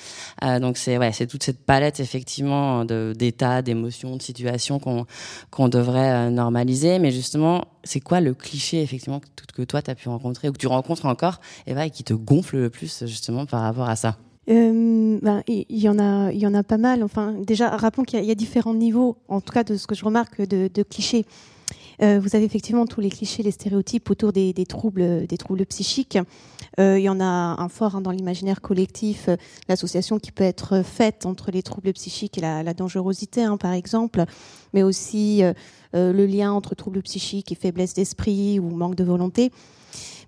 Euh, 0.43 0.59
donc 0.59 0.77
c'est 0.77 0.99
ouais, 0.99 1.13
toute 1.13 1.45
cette 1.45 1.65
palette, 1.65 2.01
effectivement, 2.01 2.85
d'états, 2.85 3.63
d'émotions, 3.63 4.17
de 4.17 4.23
situations 4.23 4.81
qu'on 4.81 5.07
qu'on 5.51 5.69
devrait 5.69 6.31
normaliser. 6.31 6.99
Mais 6.99 7.13
justement, 7.13 7.65
c'est 7.85 8.01
quoi 8.01 8.21
le 8.21 8.35
cliché, 8.35 8.83
effectivement, 8.83 9.21
que, 9.55 9.63
toi, 9.63 9.83
tu 9.83 9.91
as 9.91 9.95
pu 9.95 10.09
rencontrer 10.09 10.49
ou 10.49 10.53
que 10.53 10.59
tu 10.59 10.67
rencontres 10.67 11.07
encore, 11.07 11.41
Eva, 11.67 11.87
et 11.87 11.91
qui 11.91 12.05
te 12.05 12.15
gonfle 12.15 12.57
le 12.57 12.71
plus 12.71 13.05
justement 13.07 13.47
par 13.47 13.63
rapport 13.63 13.89
à 13.89 13.97
ça? 13.97 14.17
Euh, 14.49 15.19
ben, 15.23 15.43
il 15.47 15.65
y, 15.69 15.89
en 15.89 15.99
a, 15.99 16.33
il 16.33 16.39
y 16.39 16.47
en 16.47 16.55
a 16.55 16.63
pas 16.63 16.79
mal. 16.79 17.03
Enfin, 17.05 17.35
déjà, 17.47 17.77
rappelons 17.77 18.05
qu'il 18.05 18.25
y, 18.25 18.31
a 18.31 18.35
différents 18.35 18.75
niveaux, 18.75 19.17
en 19.29 19.41
tout 19.41 19.53
cas 19.53 19.65
de 19.65 19.77
ce 19.77 19.87
que 19.87 19.95
je 19.95 20.05
remarque, 20.05 20.43
de, 20.43 20.83
clichés. 20.83 21.25
vous 22.01 22.35
avez 22.35 22.45
effectivement 22.45 22.87
tous 22.87 23.01
les 23.01 23.11
clichés, 23.11 23.43
les 23.43 23.51
stéréotypes 23.51 24.11
autour 24.11 24.33
des, 24.33 24.53
troubles, 24.67 25.27
des 25.27 25.37
troubles 25.37 25.67
psychiques. 25.67 26.19
il 26.79 26.99
y 26.99 27.09
en 27.09 27.21
a 27.21 27.25
un 27.25 27.69
fort 27.69 27.95
hein, 27.95 28.01
dans 28.01 28.11
l'imaginaire 28.11 28.61
collectif, 28.61 29.29
l'association 29.69 30.19
qui 30.19 30.33
peut 30.33 30.45
être 30.45 30.83
faite 30.83 31.27
entre 31.27 31.51
les 31.51 31.63
troubles 31.63 31.93
psychiques 31.93 32.39
et 32.39 32.41
la, 32.41 32.75
dangerosité, 32.75 33.45
hein, 33.45 33.57
par 33.57 33.73
exemple, 33.73 34.25
mais 34.73 34.83
aussi 34.83 35.43
le 35.93 36.27
lien 36.27 36.53
entre 36.53 36.75
troubles 36.75 37.03
psychiques 37.03 37.53
et 37.53 37.55
faiblesse 37.55 37.95
d'esprit 37.95 38.59
ou 38.59 38.71
manque 38.71 38.95
de 38.95 39.05
volonté. 39.05 39.51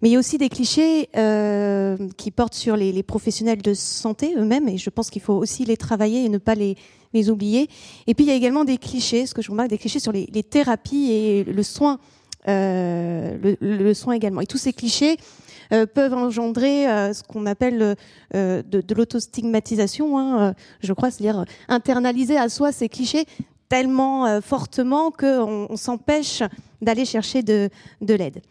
Mais 0.02 0.08
il 0.08 0.12
y 0.12 0.16
a 0.16 0.18
aussi 0.18 0.36
des 0.36 0.48
clichés 0.48 1.08
euh, 1.16 1.96
qui 2.16 2.32
portent 2.32 2.54
sur 2.54 2.76
les, 2.76 2.90
les, 2.90 3.04
professionnels 3.04 3.62
de 3.62 3.72
santé 3.72 4.34
eux-mêmes, 4.36 4.68
et 4.68 4.76
je 4.76 4.90
pense 4.90 5.10
qu'il 5.10 5.22
faut 5.22 5.34
aussi 5.34 5.64
les 5.64 5.76
travailler 5.76 6.24
et 6.24 6.28
ne 6.28 6.38
pas 6.38 6.56
les, 6.56 6.76
les, 7.12 7.30
oublier. 7.30 7.68
Et 8.08 8.14
puis 8.14 8.24
il 8.24 8.28
y 8.28 8.32
a 8.32 8.34
également 8.34 8.64
des 8.64 8.78
clichés, 8.78 9.26
ce 9.26 9.34
que 9.34 9.42
je 9.42 9.50
remarque, 9.52 9.70
des 9.70 9.78
clichés 9.78 10.00
sur 10.00 10.10
les, 10.10 10.28
les 10.32 10.42
thérapies 10.42 11.12
et 11.12 11.44
le 11.44 11.62
soin, 11.62 12.00
euh, 12.48 13.38
le, 13.40 13.56
le, 13.60 13.94
soin 13.94 14.14
également. 14.14 14.40
Et 14.40 14.46
tous 14.46 14.58
ces 14.58 14.72
clichés 14.72 15.18
euh, 15.72 15.86
peuvent 15.86 16.12
engendrer 16.12 16.86
euh, 16.86 17.14
ce 17.14 17.22
qu'on 17.22 17.46
appelle 17.46 17.96
euh, 18.34 18.62
de, 18.62 18.80
de 18.82 18.94
l'autostigmatisation, 18.94 20.18
hein, 20.18 20.54
je 20.80 20.92
crois, 20.92 21.10
c'est-à-dire 21.10 21.46
internaliser 21.68 22.36
à 22.36 22.50
soi 22.50 22.72
ces 22.72 22.90
clichés 22.90 23.24
tellement 23.72 24.42
fortement 24.42 25.10
qu'on 25.10 25.66
on, 25.70 25.76
s'empêche 25.76 26.42
d'aller 26.82 27.06
chercher 27.06 27.42
de, 27.42 27.70
de 28.02 28.12
l'aide. 28.12 28.42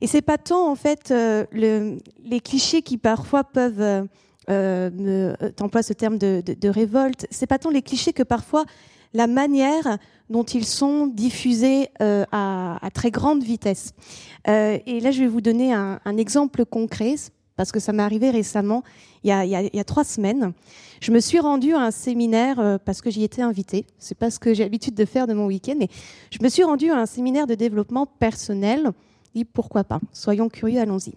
Et 0.00 0.06
c'est 0.06 0.22
pas 0.22 0.38
tant 0.38 0.70
en 0.70 0.76
fait 0.76 1.10
euh, 1.10 1.44
le, 1.50 1.98
les 2.24 2.38
clichés 2.38 2.82
qui 2.82 2.96
parfois 2.96 3.42
peuvent 3.42 3.80
euh, 3.80 4.04
euh 4.50 4.88
euh, 5.50 5.82
ce 5.82 5.92
terme 5.92 6.16
de, 6.16 6.44
de, 6.46 6.54
de 6.54 6.68
révolte. 6.68 7.26
C'est 7.32 7.48
pas 7.48 7.58
tant 7.58 7.70
les 7.70 7.82
clichés 7.82 8.12
que 8.12 8.22
parfois 8.22 8.64
la 9.14 9.26
manière 9.26 9.98
dont 10.30 10.44
ils 10.44 10.64
sont 10.64 11.08
diffusés 11.08 11.88
euh, 12.00 12.24
à, 12.30 12.78
très 12.94 13.10
grande 13.10 13.42
vitesse. 13.42 13.94
Euh, 14.46 14.78
et 14.86 15.00
là, 15.00 15.10
je 15.10 15.20
vais 15.20 15.26
vous 15.26 15.40
donner 15.40 15.72
un 15.72 16.16
exemple 16.18 16.64
concret 16.64 17.16
parce 17.58 17.72
que 17.72 17.80
ça 17.80 17.92
m'est 17.92 18.02
arrivé 18.02 18.30
récemment, 18.30 18.82
il 19.22 19.28
y, 19.30 19.34
a, 19.54 19.84
trois 19.84 20.04
semaines. 20.04 20.54
Je 21.02 21.12
me 21.12 21.20
suis 21.20 21.40
rendue 21.40 21.74
à 21.74 21.80
un 21.80 21.90
séminaire 21.90 22.78
parce 22.86 23.02
que 23.02 23.10
j'y 23.10 23.22
étais 23.22 23.42
invitée. 23.42 23.84
C'est 23.98 24.16
pas 24.16 24.30
ce 24.30 24.38
que 24.38 24.54
j'ai 24.54 24.62
l'habitude 24.62 24.94
de 24.94 25.04
faire 25.04 25.26
de 25.26 25.34
mon 25.34 25.44
week-end, 25.46 25.74
mais 25.78 25.88
je 26.30 26.38
me 26.42 26.48
suis 26.48 26.64
rendue 26.64 26.90
à 26.90 26.96
un 26.96 27.06
séminaire 27.06 27.46
de 27.46 27.54
développement 27.54 28.06
personnel 28.06 28.92
pourquoi 29.44 29.84
pas? 29.84 30.00
Soyons 30.12 30.48
curieux, 30.48 30.80
allons-y. 30.80 31.14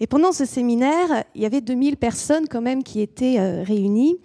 Et 0.00 0.06
pendant 0.06 0.32
ce 0.32 0.44
séminaire, 0.44 1.24
il 1.34 1.42
y 1.42 1.46
avait 1.46 1.60
2000 1.60 1.96
personnes 1.96 2.48
quand 2.48 2.62
même 2.62 2.82
qui 2.82 3.00
étaient 3.00 3.38
euh, 3.38 3.62
réunies. 3.62 4.16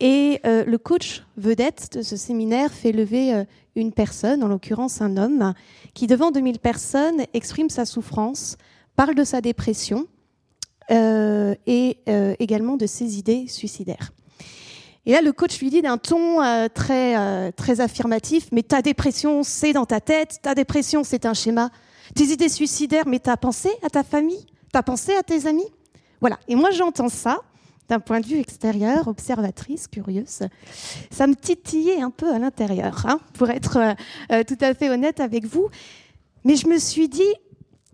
Et 0.00 0.40
euh, 0.44 0.64
le 0.64 0.76
coach 0.76 1.24
vedette 1.36 1.96
de 1.96 2.02
ce 2.02 2.16
séminaire 2.16 2.72
fait 2.72 2.92
lever 2.92 3.34
euh, 3.34 3.44
une 3.74 3.92
personne, 3.92 4.42
en 4.42 4.48
l'occurrence 4.48 5.00
un 5.00 5.16
homme, 5.16 5.54
qui 5.94 6.06
devant 6.06 6.30
2000 6.30 6.58
personnes 6.58 7.22
exprime 7.32 7.70
sa 7.70 7.84
souffrance, 7.84 8.58
parle 8.96 9.14
de 9.14 9.24
sa 9.24 9.40
dépression 9.40 10.06
et 10.90 11.98
également 12.38 12.76
de 12.76 12.86
ses 12.86 13.18
idées 13.18 13.46
suicidaires. 13.48 14.12
Et 15.06 15.12
là, 15.12 15.20
le 15.20 15.32
coach 15.32 15.60
lui 15.60 15.70
dit 15.70 15.82
d'un 15.82 15.98
ton 15.98 16.38
très, 16.74 17.52
très 17.52 17.80
affirmatif, 17.80 18.48
mais 18.52 18.62
ta 18.62 18.82
dépression, 18.82 19.42
c'est 19.42 19.72
dans 19.72 19.86
ta 19.86 20.00
tête, 20.00 20.38
ta 20.42 20.54
dépression, 20.54 21.04
c'est 21.04 21.26
un 21.26 21.34
schéma 21.34 21.70
tes 22.14 22.24
idées 22.24 22.48
suicidaires, 22.48 23.06
mais 23.06 23.18
t'as 23.18 23.36
pensé 23.36 23.70
à 23.82 23.90
ta 23.90 24.02
famille? 24.02 24.46
T'as 24.72 24.82
pensé 24.82 25.14
à 25.16 25.22
tes 25.22 25.46
amis? 25.46 25.66
Voilà. 26.20 26.38
Et 26.48 26.54
moi, 26.54 26.70
j'entends 26.70 27.08
ça 27.08 27.40
d'un 27.88 28.00
point 28.00 28.20
de 28.20 28.26
vue 28.26 28.38
extérieur, 28.38 29.08
observatrice, 29.08 29.88
curieuse. 29.88 30.40
Ça 31.10 31.26
me 31.26 31.34
titillait 31.34 32.00
un 32.00 32.10
peu 32.10 32.32
à 32.32 32.38
l'intérieur, 32.38 33.04
hein, 33.06 33.20
pour 33.34 33.50
être 33.50 33.76
euh, 33.76 33.94
euh, 34.32 34.42
tout 34.42 34.56
à 34.60 34.74
fait 34.74 34.88
honnête 34.88 35.20
avec 35.20 35.44
vous. 35.44 35.68
Mais 36.44 36.56
je 36.56 36.66
me 36.66 36.78
suis 36.78 37.08
dit, 37.08 37.22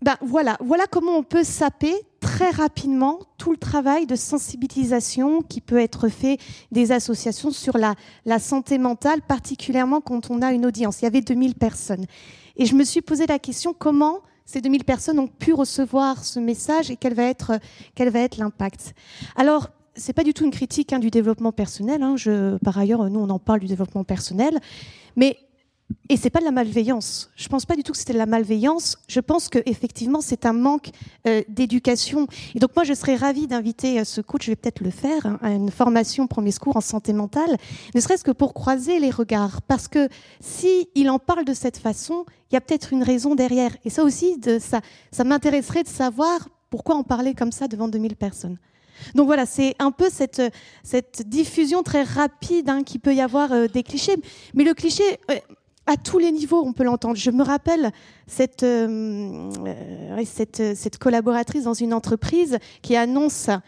ben 0.02 0.16
voilà, 0.20 0.56
voilà 0.60 0.86
comment 0.86 1.16
on 1.16 1.22
peut 1.22 1.44
saper 1.44 1.94
très 2.20 2.50
rapidement 2.50 3.18
tout 3.38 3.50
le 3.50 3.56
travail 3.56 4.06
de 4.06 4.14
sensibilisation 4.14 5.42
qui 5.42 5.60
peut 5.60 5.78
être 5.78 6.08
fait 6.08 6.38
des 6.70 6.92
associations 6.92 7.50
sur 7.50 7.78
la, 7.78 8.38
santé 8.38 8.78
mentale, 8.78 9.22
particulièrement 9.22 10.00
quand 10.00 10.30
on 10.30 10.42
a 10.42 10.52
une 10.52 10.66
audience. 10.66 11.00
Il 11.00 11.04
y 11.04 11.08
avait 11.08 11.22
2000 11.22 11.54
personnes. 11.54 12.04
Et 12.56 12.66
je 12.66 12.74
me 12.74 12.84
suis 12.84 13.00
posé 13.00 13.26
la 13.26 13.38
question 13.38 13.74
comment 13.76 14.20
ces 14.44 14.60
2000 14.60 14.84
personnes 14.84 15.18
ont 15.18 15.28
pu 15.28 15.52
recevoir 15.52 16.24
ce 16.24 16.38
message 16.40 16.90
et 16.90 16.96
quel 16.96 17.14
va 17.14 17.24
être, 17.24 17.58
va 17.98 18.20
être 18.20 18.36
l'impact? 18.36 18.94
Alors, 19.36 19.68
c'est 19.94 20.12
pas 20.12 20.24
du 20.24 20.34
tout 20.34 20.44
une 20.44 20.50
critique 20.50 20.92
hein, 20.92 20.98
du 20.98 21.10
développement 21.10 21.52
personnel. 21.52 22.02
Hein. 22.02 22.16
Par 22.64 22.78
ailleurs, 22.78 23.08
nous, 23.08 23.20
on 23.20 23.30
en 23.30 23.38
parle 23.38 23.60
du 23.60 23.66
développement 23.66 24.04
personnel. 24.04 24.58
Mais 25.16 25.36
et 26.08 26.16
c'est 26.16 26.30
pas 26.30 26.40
de 26.40 26.44
la 26.44 26.50
malveillance. 26.50 27.30
Je 27.36 27.48
pense 27.48 27.66
pas 27.66 27.76
du 27.76 27.82
tout 27.82 27.92
que 27.92 27.98
c'était 27.98 28.12
de 28.12 28.18
la 28.18 28.26
malveillance. 28.26 28.98
Je 29.08 29.20
pense 29.20 29.48
que 29.48 29.58
effectivement 29.66 30.20
c'est 30.20 30.44
un 30.44 30.52
manque 30.52 30.90
euh, 31.26 31.42
d'éducation. 31.48 32.26
Et 32.54 32.58
donc 32.58 32.74
moi 32.74 32.84
je 32.84 32.94
serais 32.94 33.16
ravie 33.16 33.46
d'inviter 33.46 34.00
euh, 34.00 34.04
ce 34.04 34.20
coach, 34.20 34.46
je 34.46 34.50
vais 34.50 34.56
peut-être 34.56 34.80
le 34.80 34.90
faire, 34.90 35.26
hein, 35.26 35.38
à 35.42 35.50
une 35.50 35.70
formation 35.70 36.26
premier 36.26 36.50
secours 36.50 36.76
en 36.76 36.80
santé 36.80 37.12
mentale, 37.12 37.56
ne 37.94 38.00
serait-ce 38.00 38.24
que 38.24 38.30
pour 38.30 38.54
croiser 38.54 38.98
les 38.98 39.10
regards, 39.10 39.62
parce 39.62 39.88
que 39.88 40.08
si 40.40 40.88
il 40.94 41.10
en 41.10 41.18
parle 41.18 41.44
de 41.44 41.54
cette 41.54 41.78
façon, 41.78 42.24
il 42.50 42.54
y 42.54 42.56
a 42.56 42.60
peut-être 42.60 42.92
une 42.92 43.02
raison 43.02 43.34
derrière. 43.34 43.70
Et 43.84 43.90
ça 43.90 44.02
aussi, 44.02 44.38
de, 44.38 44.58
ça, 44.58 44.80
ça 45.12 45.24
m'intéresserait 45.24 45.84
de 45.84 45.88
savoir 45.88 46.48
pourquoi 46.70 46.96
en 46.96 47.02
parler 47.02 47.34
comme 47.34 47.52
ça 47.52 47.68
devant 47.68 47.88
2000 47.88 48.16
personnes. 48.16 48.58
Donc 49.14 49.26
voilà, 49.26 49.46
c'est 49.46 49.74
un 49.78 49.90
peu 49.90 50.08
cette, 50.10 50.42
cette 50.82 51.22
diffusion 51.26 51.82
très 51.82 52.02
rapide 52.02 52.68
hein, 52.68 52.82
qui 52.82 52.98
peut 52.98 53.14
y 53.14 53.20
avoir 53.20 53.52
euh, 53.52 53.66
des 53.66 53.82
clichés. 53.82 54.16
Mais 54.54 54.64
le 54.64 54.74
cliché, 54.74 55.04
à 55.90 55.96
tous 55.96 56.18
les 56.20 56.30
niveaux, 56.30 56.62
on 56.64 56.72
peut 56.72 56.84
l'entendre. 56.84 57.16
Je 57.16 57.32
me 57.32 57.42
rappelle 57.42 57.90
cette, 58.28 58.62
euh, 58.62 59.50
euh, 59.66 60.22
cette, 60.24 60.98
collaboratrice 60.98 61.64
dans 61.64 61.74
une 61.74 61.92
entreprise 61.92 62.58
qui 62.80 62.94
annonce 62.94 63.48
euh, 63.48 63.58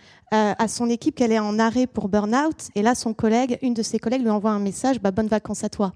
à 0.56 0.68
son 0.68 0.88
équipe 0.88 1.16
qu'elle 1.16 1.32
est 1.32 1.40
en 1.40 1.58
arrêt 1.58 1.88
pour 1.88 2.08
burn-out. 2.08 2.68
Et 2.76 2.82
là, 2.82 2.94
son 2.94 3.12
collègue, 3.12 3.58
une 3.60 3.74
de 3.74 3.82
ses 3.82 3.98
collègues 3.98 4.22
lui 4.22 4.30
envoie 4.30 4.52
un 4.52 4.60
message, 4.60 5.00
bah, 5.00 5.10
bonnes 5.10 5.26
vacances 5.26 5.64
à 5.64 5.68
toi. 5.68 5.94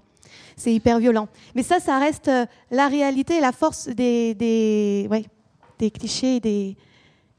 C'est 0.57 0.73
hyper 0.73 0.99
violent. 0.99 1.29
Mais 1.55 1.63
ça, 1.63 1.79
ça 1.79 1.97
reste 1.97 2.29
la 2.71 2.87
réalité 2.89 3.37
et 3.37 3.41
la 3.41 3.53
force 3.53 3.87
des, 3.87 4.33
des, 4.33 5.07
ouais, 5.09 5.23
des 5.79 5.91
clichés 5.91 6.35
et 6.35 6.39
des, 6.41 6.75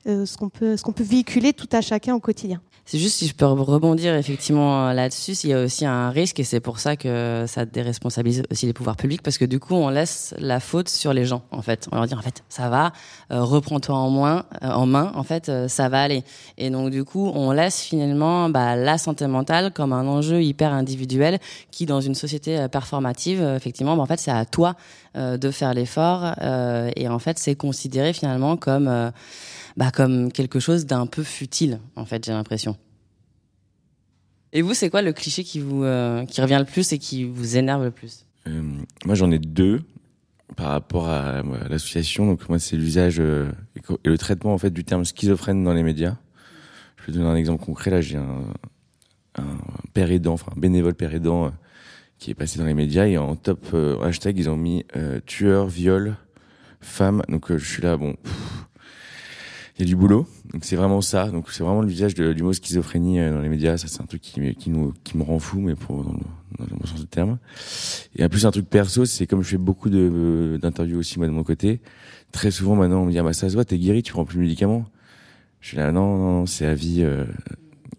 ce 0.06 0.37
qu'on 0.37 0.48
peut, 0.48 0.76
qu'on 0.82 0.92
peut 0.92 1.04
véhiculer 1.04 1.52
tout 1.52 1.68
à 1.72 1.80
chacun 1.80 2.14
au 2.14 2.20
quotidien. 2.20 2.61
C'est 2.90 2.96
juste 2.96 3.18
si 3.18 3.26
je 3.26 3.34
peux 3.34 3.44
rebondir 3.44 4.14
effectivement 4.14 4.94
là-dessus, 4.94 5.32
il 5.44 5.50
y 5.50 5.52
a 5.52 5.62
aussi 5.62 5.84
un 5.84 6.08
risque 6.08 6.40
et 6.40 6.42
c'est 6.42 6.58
pour 6.58 6.78
ça 6.78 6.96
que 6.96 7.44
ça 7.46 7.66
déresponsabilise 7.66 8.44
aussi 8.50 8.64
les 8.64 8.72
pouvoirs 8.72 8.96
publics 8.96 9.20
parce 9.20 9.37
que 9.37 9.44
du 9.44 9.61
coup 9.61 9.74
on 9.74 9.90
laisse 9.90 10.34
la 10.38 10.58
faute 10.58 10.88
sur 10.88 11.12
les 11.12 11.26
gens 11.26 11.42
en 11.50 11.61
fait. 11.61 11.87
On 11.92 11.96
leur 11.96 12.06
dit 12.06 12.14
en 12.14 12.22
fait 12.22 12.42
ça 12.48 12.70
va, 12.70 12.94
euh, 13.30 13.44
reprends-toi 13.44 13.94
en, 13.94 14.08
moins, 14.08 14.46
euh, 14.62 14.70
en 14.70 14.87
main, 14.87 15.12
en 15.14 15.22
fait 15.22 15.50
euh, 15.50 15.68
ça 15.68 15.90
va 15.90 16.00
aller. 16.00 16.24
Et 16.56 16.70
donc 16.70 16.88
du 16.88 17.04
coup 17.04 17.30
on 17.34 17.52
laisse 17.52 17.82
finalement 17.82 18.48
bah, 18.48 18.74
la 18.74 18.96
santé 18.96 19.26
mentale 19.26 19.70
comme 19.74 19.92
un 19.92 20.06
enjeu 20.06 20.42
hyper 20.42 20.72
individuel 20.72 21.40
qui 21.70 21.84
dans 21.84 22.00
une 22.00 22.14
société 22.14 22.68
performative 22.72 23.42
effectivement 23.54 23.98
bah, 23.98 24.02
en 24.02 24.06
fait 24.06 24.18
c'est 24.18 24.30
à 24.30 24.46
toi 24.46 24.76
de 25.14 25.50
faire 25.50 25.74
l'effort 25.74 26.32
et 26.40 27.08
en 27.08 27.18
fait 27.18 27.38
c'est 27.38 27.56
considéré 27.56 28.12
finalement 28.12 28.56
comme 28.56 29.11
bah, 29.78 29.92
comme 29.92 30.32
quelque 30.32 30.58
chose 30.58 30.86
d'un 30.86 31.06
peu 31.06 31.22
futile, 31.22 31.78
en 31.94 32.04
fait, 32.04 32.26
j'ai 32.26 32.32
l'impression. 32.32 32.76
Et 34.52 34.60
vous, 34.60 34.74
c'est 34.74 34.90
quoi 34.90 35.02
le 35.02 35.12
cliché 35.12 35.44
qui 35.44 35.60
vous 35.60 35.84
euh, 35.84 36.24
qui 36.24 36.40
revient 36.40 36.56
le 36.58 36.64
plus 36.64 36.92
et 36.92 36.98
qui 36.98 37.22
vous 37.22 37.56
énerve 37.56 37.84
le 37.84 37.92
plus? 37.92 38.26
Euh, 38.48 38.60
Moi, 39.04 39.14
j'en 39.14 39.30
ai 39.30 39.38
deux 39.38 39.82
par 40.56 40.70
rapport 40.70 41.08
à, 41.08 41.42
l'association. 41.70 42.26
Donc 42.26 42.48
moi, 42.48 42.58
c'est 42.58 42.74
l'usage 42.74 43.20
euh, 43.20 43.52
et 44.04 44.08
le 44.08 44.18
traitement 44.18 44.52
en 44.52 44.58
fait 44.58 44.70
du 44.70 44.82
terme 44.82 45.04
schizophrène 45.04 45.62
dans 45.62 45.74
les 45.74 45.84
médias. 45.84 46.16
Je 46.96 47.06
vais 47.06 47.12
donner 47.12 47.28
un 47.28 47.36
exemple 47.36 47.64
concret. 47.64 47.92
Là, 47.92 48.00
j'ai 48.00 48.16
un, 48.16 48.52
un 49.36 49.58
père 49.94 50.10
aidant, 50.10 50.32
enfin 50.32 50.50
un 50.56 50.60
bénévole 50.60 50.94
père 50.94 51.14
aidant 51.14 51.52
qui 52.18 52.32
est 52.32 52.34
passé 52.34 52.58
dans 52.58 52.64
les 52.64 52.74
médias 52.74 53.06
et 53.06 53.16
en 53.16 53.36
top 53.36 53.72
hashtag 54.02 54.38
ils 54.38 54.50
ont 54.50 54.56
mis 54.56 54.84
tueur, 55.26 55.68
viol, 55.68 56.16
femme. 56.80 57.22
Donc 57.28 57.56
je 57.56 57.64
suis 57.64 57.82
là, 57.82 57.96
bon 57.96 58.16
il 59.78 59.82
y 59.82 59.84
a 59.84 59.86
du 59.86 59.96
boulot. 59.96 60.26
Donc 60.52 60.64
c'est 60.64 60.76
vraiment 60.76 61.00
ça. 61.00 61.30
Donc 61.30 61.50
c'est 61.50 61.62
vraiment 61.62 61.82
le 61.82 61.88
visage 61.88 62.14
du 62.14 62.42
mot 62.42 62.52
schizophrénie 62.52 63.20
euh, 63.20 63.32
dans 63.32 63.40
les 63.40 63.48
médias. 63.48 63.76
Ça 63.76 63.86
c'est 63.86 64.02
un 64.02 64.06
truc 64.06 64.20
qui, 64.20 64.54
qui 64.56 64.70
nous 64.70 64.92
qui 65.04 65.16
me 65.16 65.22
rend 65.22 65.38
fou, 65.38 65.60
mais 65.60 65.76
pour 65.76 66.02
dans 66.02 66.12
le, 66.12 66.76
bon 66.76 66.86
sens 66.86 67.00
du 67.00 67.06
terme. 67.06 67.38
Et 68.16 68.24
en 68.24 68.28
plus 68.28 68.44
un 68.44 68.50
truc 68.50 68.68
perso, 68.68 69.04
c'est 69.04 69.26
comme 69.26 69.42
je 69.42 69.50
fais 69.50 69.56
beaucoup 69.56 69.88
de 69.88 70.58
d'interviews 70.60 70.98
aussi 70.98 71.18
moi 71.18 71.28
de 71.28 71.32
mon 71.32 71.44
côté. 71.44 71.80
Très 72.32 72.50
souvent 72.50 72.74
maintenant 72.74 73.02
on 73.02 73.06
me 73.06 73.12
dit 73.12 73.18
ah 73.18 73.22
bah 73.22 73.32
ça 73.32 73.48
se 73.48 73.54
voit, 73.54 73.64
t'es 73.64 73.78
guéri, 73.78 74.02
tu 74.02 74.12
prends 74.12 74.24
plus 74.24 74.36
de 74.36 74.42
médicaments. 74.42 74.84
Je 75.60 75.68
suis 75.68 75.76
là 75.76 75.92
non 75.92 76.18
non, 76.18 76.46
c'est 76.46 76.66
à 76.66 76.74
vie. 76.74 77.02
Euh, 77.02 77.24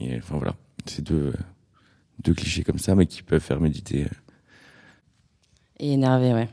et, 0.02 0.18
enfin 0.18 0.36
voilà, 0.38 0.56
c'est 0.86 1.04
deux 1.04 1.34
deux 2.24 2.34
clichés 2.34 2.64
comme 2.64 2.80
ça, 2.80 2.96
mais 2.96 3.06
qui 3.06 3.24
peuvent 3.24 3.42
faire 3.42 3.62
méditer. 3.62 4.06
Et 5.80 5.94
énervé, 5.94 6.34
ouais. 6.34 6.50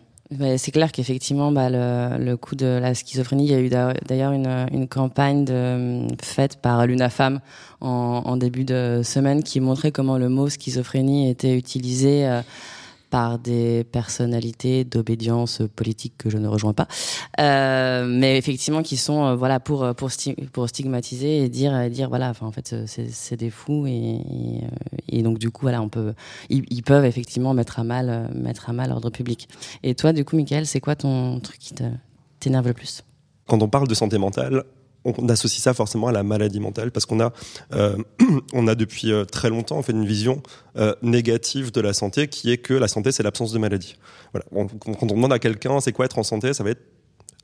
C'est 0.57 0.73
clair 0.73 0.91
qu'effectivement, 0.91 1.53
bah, 1.53 1.71
le, 1.71 2.19
le, 2.19 2.37
coup 2.37 2.57
de 2.57 2.67
la 2.67 2.95
schizophrénie, 2.95 3.47
il 3.47 3.51
y 3.53 3.55
a 3.55 3.61
eu 3.61 3.69
d'ailleurs 3.69 4.33
une, 4.33 4.89
campagne 4.89 5.45
de, 5.45 6.05
faite 6.21 6.61
par 6.61 6.85
l'UNAFAM 6.85 7.39
en, 7.81 8.23
en, 8.25 8.37
début 8.37 8.65
de 8.65 9.03
semaine 9.05 9.45
qui 9.45 9.61
montrait 9.61 9.93
comment 9.93 10.19
le 10.19 10.29
mot 10.29 10.49
schizophrénie 10.49 11.31
était 11.31 11.57
utilisé 11.57 12.27
euh, 12.27 12.43
par 13.11 13.39
des 13.39 13.85
personnalités 13.85 14.85
d'obédience 14.85 15.63
politique 15.75 16.15
que 16.19 16.31
je 16.31 16.39
ne 16.39 16.49
rejoins 16.49 16.73
pas, 16.73 16.89
euh, 17.41 18.07
mais 18.09 18.39
effectivement 18.39 18.83
qui 18.83 18.97
sont 18.97 19.25
euh, 19.25 19.37
voilà 19.37 19.61
pour 19.61 19.95
pour 19.95 20.11
pour 20.53 20.69
stigmatiser 20.69 21.39
et 21.39 21.49
dire 21.49 21.91
dire 21.91 22.09
voilà 22.09 22.33
en 22.41 22.53
fait 22.53 22.75
c'est 22.87 23.37
des 23.37 23.51
fous 23.51 23.87
et, 23.87 24.21
et, 25.09 25.23
donc 25.23 25.39
du 25.39 25.51
coup 25.51 25.63
voilà 25.63 25.83
on 25.83 25.89
peut 25.89 26.15
ils, 26.49 26.83
peuvent 26.83 27.05
effectivement 27.05 27.55
mettre 27.55 27.79
à 27.79 27.85
mal 27.85 28.31
mettre 28.35 28.71
à 28.71 28.73
mal 28.73 28.91
l'ordre 28.91 29.11
public. 29.11 29.49
Et 29.83 29.95
toi 29.95 30.13
du 30.13 30.25
coup 30.25 30.37
Michael 30.37 30.67
c'est 30.67 30.81
quoi 30.81 30.97
ton 30.97 31.41
truc 31.41 31.59
qui 31.59 31.75
t'énerve 32.41 32.69
le 32.69 32.75
plus? 32.75 33.03
Quand 33.47 33.63
on 33.63 33.69
parle 33.69 33.87
de 33.87 33.95
santé 33.95 34.19
mentale, 34.19 34.65
on 35.19 35.29
associe 35.29 35.63
ça 35.63 35.75
forcément 35.75 36.09
à 36.09 36.13
la 36.13 36.23
maladie 36.23 36.61
mentale 36.61 36.91
parce 36.91 37.07
qu'on 37.07 37.21
a, 37.21 37.33
euh, 37.73 37.97
on 38.53 38.67
a 38.67 38.75
depuis 38.75 39.13
euh, 39.13 39.25
très 39.25 39.51
longtemps 39.51 39.79
en 39.79 39.83
fait 39.83 39.93
une 39.93 40.07
vision 40.07 40.43
euh, 40.77 40.95
négative 41.03 41.73
de 41.73 41.81
la 41.81 41.93
santé 41.93 42.29
qui 42.29 42.51
est 42.51 42.59
que 42.59 42.75
la 42.75 42.89
santé 42.89 43.13
c'est 43.13 43.23
l'absence 43.23 43.53
de 43.53 43.59
maladie. 43.59 43.97
Voilà. 44.33 44.47
quand 44.81 45.03
on 45.03 45.07
demande 45.07 45.33
à 45.33 45.39
quelqu'un 45.39 45.81
c'est 45.81 45.93
quoi 45.93 46.05
être 46.05 46.19
en 46.19 46.23
santé, 46.23 46.53
ça 46.53 46.65
va 46.65 46.71
être 46.71 46.83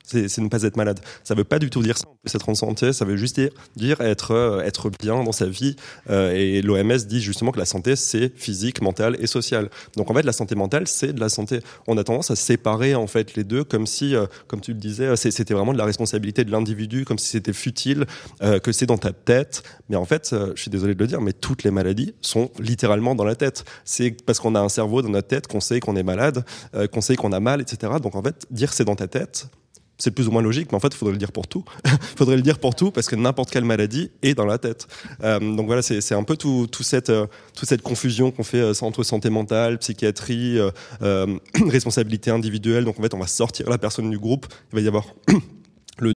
c'est 0.03 0.37
ne 0.39 0.49
pas 0.49 0.63
être 0.63 0.77
malade. 0.77 0.99
Ça 1.23 1.33
veut 1.33 1.43
pas 1.43 1.59
du 1.59 1.69
tout 1.69 1.81
dire 1.81 1.97
ça. 1.97 2.05
C'est 2.25 2.35
être 2.35 2.49
en 2.49 2.55
santé, 2.55 2.93
ça 2.93 3.05
veut 3.05 3.17
juste 3.17 3.35
dire, 3.35 3.51
dire 3.75 4.01
être, 4.01 4.31
euh, 4.31 4.61
être 4.61 4.89
bien 4.89 5.23
dans 5.23 5.31
sa 5.31 5.45
vie. 5.45 5.75
Euh, 6.09 6.33
et 6.33 6.61
l'OMS 6.61 6.97
dit 7.07 7.21
justement 7.21 7.51
que 7.51 7.59
la 7.59 7.65
santé, 7.65 7.95
c'est 7.95 8.37
physique, 8.37 8.81
mentale 8.81 9.17
et 9.19 9.27
sociale. 9.27 9.69
Donc 9.97 10.11
en 10.11 10.13
fait, 10.13 10.23
la 10.23 10.31
santé 10.31 10.55
mentale, 10.55 10.87
c'est 10.87 11.13
de 11.13 11.19
la 11.19 11.29
santé. 11.29 11.59
On 11.87 11.97
a 11.97 12.03
tendance 12.03 12.31
à 12.31 12.35
séparer 12.35 12.95
en 12.95 13.07
fait 13.07 13.35
les 13.35 13.43
deux, 13.43 13.63
comme 13.63 13.87
si, 13.87 14.15
euh, 14.15 14.25
comme 14.47 14.61
tu 14.61 14.73
le 14.73 14.79
disais, 14.79 15.15
c'était 15.15 15.53
vraiment 15.53 15.73
de 15.73 15.77
la 15.77 15.85
responsabilité 15.85 16.43
de 16.43 16.51
l'individu, 16.51 17.05
comme 17.05 17.17
si 17.17 17.29
c'était 17.29 17.53
futile, 17.53 18.05
que 18.41 18.71
c'est 18.71 18.85
dans 18.85 18.97
ta 18.97 19.11
tête. 19.11 19.63
Mais 19.89 19.95
en 19.95 20.05
fait, 20.05 20.35
je 20.55 20.61
suis 20.61 20.69
désolé 20.69 20.95
de 20.95 20.99
le 20.99 21.07
dire, 21.07 21.21
mais 21.21 21.33
toutes 21.33 21.63
les 21.63 21.71
maladies 21.71 22.13
sont 22.21 22.51
littéralement 22.59 23.15
dans 23.15 23.23
la 23.23 23.35
tête. 23.35 23.63
C'est 23.85 24.15
parce 24.25 24.39
qu'on 24.39 24.55
a 24.55 24.59
un 24.59 24.69
cerveau 24.69 25.01
dans 25.01 25.09
notre 25.09 25.27
tête 25.27 25.47
qu'on 25.47 25.59
sait 25.59 25.79
qu'on 25.79 25.95
est 25.95 26.03
malade, 26.03 26.45
qu'on 26.91 27.01
sait 27.01 27.15
qu'on 27.15 27.31
a 27.31 27.39
mal, 27.39 27.61
etc. 27.61 27.93
Donc 28.01 28.15
en 28.15 28.21
fait, 28.21 28.45
dire 28.51 28.73
c'est 28.73 28.85
dans 28.85 28.95
ta 28.95 29.07
tête, 29.07 29.47
c'est 30.03 30.11
plus 30.11 30.27
ou 30.27 30.31
moins 30.31 30.41
logique, 30.41 30.69
mais 30.71 30.75
en 30.75 30.81
fait, 30.81 30.89
il 30.89 30.97
faudrait 30.97 31.13
le 31.13 31.17
dire 31.17 31.31
pour 31.31 31.47
tout. 31.47 31.63
Il 31.85 31.91
faudrait 32.17 32.35
le 32.35 32.41
dire 32.41 32.59
pour 32.59 32.75
tout 32.75 32.91
parce 32.91 33.07
que 33.07 33.15
n'importe 33.15 33.49
quelle 33.49 33.63
maladie 33.63 34.11
est 34.21 34.33
dans 34.33 34.45
la 34.45 34.57
tête. 34.57 34.85
Euh, 35.23 35.39
donc 35.39 35.65
voilà, 35.65 35.81
c'est 35.81 36.13
un 36.13 36.23
peu 36.23 36.35
tout, 36.35 36.67
tout 36.69 36.83
cette, 36.83 37.09
euh, 37.09 37.25
toute 37.55 37.69
cette 37.69 37.81
confusion 37.81 38.29
qu'on 38.29 38.43
fait 38.43 38.59
euh, 38.59 38.73
entre 38.81 39.03
santé 39.03 39.29
mentale, 39.29 39.77
psychiatrie, 39.77 40.59
euh, 40.59 41.39
responsabilité 41.69 42.31
individuelle. 42.31 42.83
Donc 42.83 42.99
en 42.99 43.01
fait, 43.01 43.13
on 43.13 43.19
va 43.19 43.27
sortir 43.27 43.69
la 43.69 43.77
personne 43.77 44.09
du 44.09 44.19
groupe. 44.19 44.45
Il 44.73 44.75
va 44.75 44.81
y 44.81 44.87
avoir 44.89 45.05
le. 45.99 46.11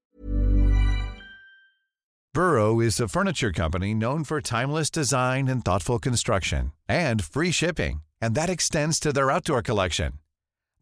Burrow 2.33 2.81
is 2.81 2.99
a 2.99 3.07
furniture 3.07 3.53
company 3.53 3.93
known 3.93 4.25
for 4.25 4.41
timeless 4.41 4.91
design 4.91 5.47
and 5.47 5.61
thoughtful 5.63 5.97
construction 5.97 6.73
and 6.89 7.23
free 7.23 7.53
shipping, 7.53 8.01
and 8.21 8.31
that 8.35 8.49
extends 8.49 8.99
to 8.99 9.13
their 9.13 9.31
outdoor 9.31 9.61
collection. 9.61 10.19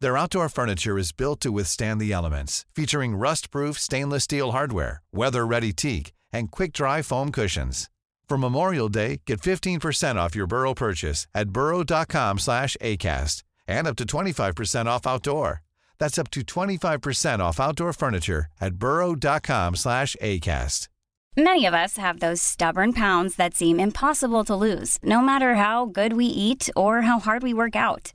Their 0.00 0.18
outdoor 0.18 0.48
furniture 0.50 0.98
is 0.98 1.12
built 1.12 1.40
to 1.40 1.50
withstand 1.50 2.00
the 2.00 2.12
elements, 2.12 2.66
featuring 2.74 3.16
rust-proof 3.16 3.78
stainless 3.78 4.24
steel 4.24 4.52
hardware, 4.52 5.02
weather-ready 5.12 5.72
teak, 5.72 6.12
and 6.32 6.50
quick-dry 6.50 7.00
foam 7.02 7.32
cushions. 7.32 7.88
For 8.28 8.36
Memorial 8.36 8.88
Day, 8.90 9.22
get 9.24 9.40
15% 9.40 10.16
off 10.16 10.36
your 10.36 10.46
Burrow 10.46 10.74
purchase 10.74 11.26
at 11.34 11.50
burrow.com 11.50 12.38
slash 12.38 12.76
ACAST 12.82 13.42
and 13.66 13.86
up 13.86 13.96
to 13.96 14.04
25% 14.04 14.86
off 14.86 15.06
outdoor. 15.06 15.62
That's 15.98 16.18
up 16.18 16.30
to 16.32 16.40
25% 16.42 17.38
off 17.38 17.58
outdoor 17.58 17.92
furniture 17.94 18.46
at 18.60 18.74
burrow.com 18.74 19.76
slash 19.76 20.14
ACAST. 20.20 20.88
Many 21.38 21.66
of 21.66 21.74
us 21.74 21.98
have 21.98 22.20
those 22.20 22.40
stubborn 22.40 22.92
pounds 22.92 23.36
that 23.36 23.54
seem 23.54 23.78
impossible 23.78 24.44
to 24.44 24.56
lose, 24.56 24.98
no 25.02 25.20
matter 25.20 25.54
how 25.56 25.84
good 25.86 26.14
we 26.14 26.24
eat 26.24 26.70
or 26.74 27.02
how 27.02 27.18
hard 27.18 27.42
we 27.42 27.52
work 27.52 27.76
out. 27.76 28.14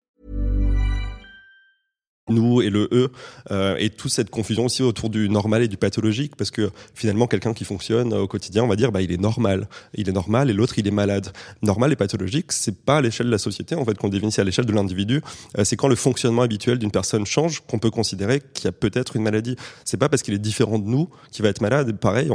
Nous 2.31 2.61
et 2.61 2.69
le 2.69 2.87
eux, 2.91 3.11
euh, 3.51 3.75
et 3.77 3.89
toute 3.89 4.11
cette 4.11 4.29
confusion 4.29 4.65
aussi 4.65 4.83
autour 4.83 5.09
du 5.09 5.29
normal 5.29 5.63
et 5.63 5.67
du 5.67 5.77
pathologique, 5.77 6.35
parce 6.35 6.51
que 6.51 6.71
finalement, 6.95 7.27
quelqu'un 7.27 7.53
qui 7.53 7.65
fonctionne 7.65 8.13
au 8.13 8.27
quotidien, 8.27 8.63
on 8.63 8.67
va 8.67 8.75
dire, 8.75 8.91
bah, 8.91 9.01
il 9.01 9.11
est 9.11 9.21
normal. 9.21 9.67
Il 9.93 10.09
est 10.09 10.13
normal 10.13 10.49
et 10.49 10.53
l'autre, 10.53 10.77
il 10.77 10.87
est 10.87 10.91
malade. 10.91 11.31
Normal 11.61 11.91
et 11.91 11.95
pathologique, 11.95 12.51
c'est 12.51 12.75
pas 12.75 12.97
à 12.97 13.01
l'échelle 13.01 13.27
de 13.27 13.31
la 13.31 13.37
société, 13.37 13.75
en 13.75 13.85
fait, 13.85 13.97
qu'on 13.97 14.09
définit, 14.09 14.33
à 14.37 14.43
l'échelle 14.43 14.65
de 14.65 14.73
l'individu. 14.73 15.21
Euh, 15.57 15.63
c'est 15.63 15.75
quand 15.75 15.87
le 15.87 15.95
fonctionnement 15.95 16.41
habituel 16.41 16.79
d'une 16.79 16.91
personne 16.91 17.25
change 17.25 17.61
qu'on 17.67 17.79
peut 17.79 17.91
considérer 17.91 18.41
qu'il 18.53 18.65
y 18.65 18.67
a 18.67 18.71
peut-être 18.71 19.15
une 19.15 19.23
maladie. 19.23 19.55
C'est 19.85 19.97
pas 19.97 20.09
parce 20.09 20.21
qu'il 20.21 20.33
est 20.33 20.39
différent 20.39 20.79
de 20.79 20.87
nous 20.87 21.09
qu'il 21.31 21.43
va 21.43 21.49
être 21.49 21.61
malade. 21.61 21.97
Pareil, 21.97 22.29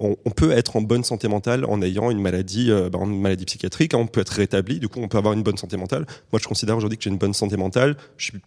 on, 0.00 0.30
peut 0.30 0.52
être 0.52 0.76
en 0.76 0.80
bonne 0.80 1.04
santé 1.04 1.28
mentale 1.28 1.64
en 1.66 1.82
ayant 1.82 2.10
une 2.10 2.20
maladie, 2.20 2.70
euh, 2.70 2.88
bah, 2.88 2.98
une 3.02 3.20
maladie 3.20 3.44
psychiatrique. 3.44 3.94
Hein, 3.94 3.98
on 3.98 4.06
peut 4.06 4.20
être 4.20 4.30
rétabli, 4.30 4.80
du 4.80 4.88
coup, 4.88 5.00
on 5.00 5.08
peut 5.08 5.18
avoir 5.18 5.34
une 5.34 5.42
bonne 5.42 5.58
santé 5.58 5.76
mentale. 5.76 6.06
Moi, 6.32 6.40
je 6.42 6.48
considère 6.48 6.76
aujourd'hui 6.76 6.96
que 6.96 7.04
j'ai 7.04 7.10
une 7.10 7.18
bonne 7.18 7.34
santé 7.34 7.56
mentale. 7.56 7.96
Je 8.16 8.26
suis 8.26 8.40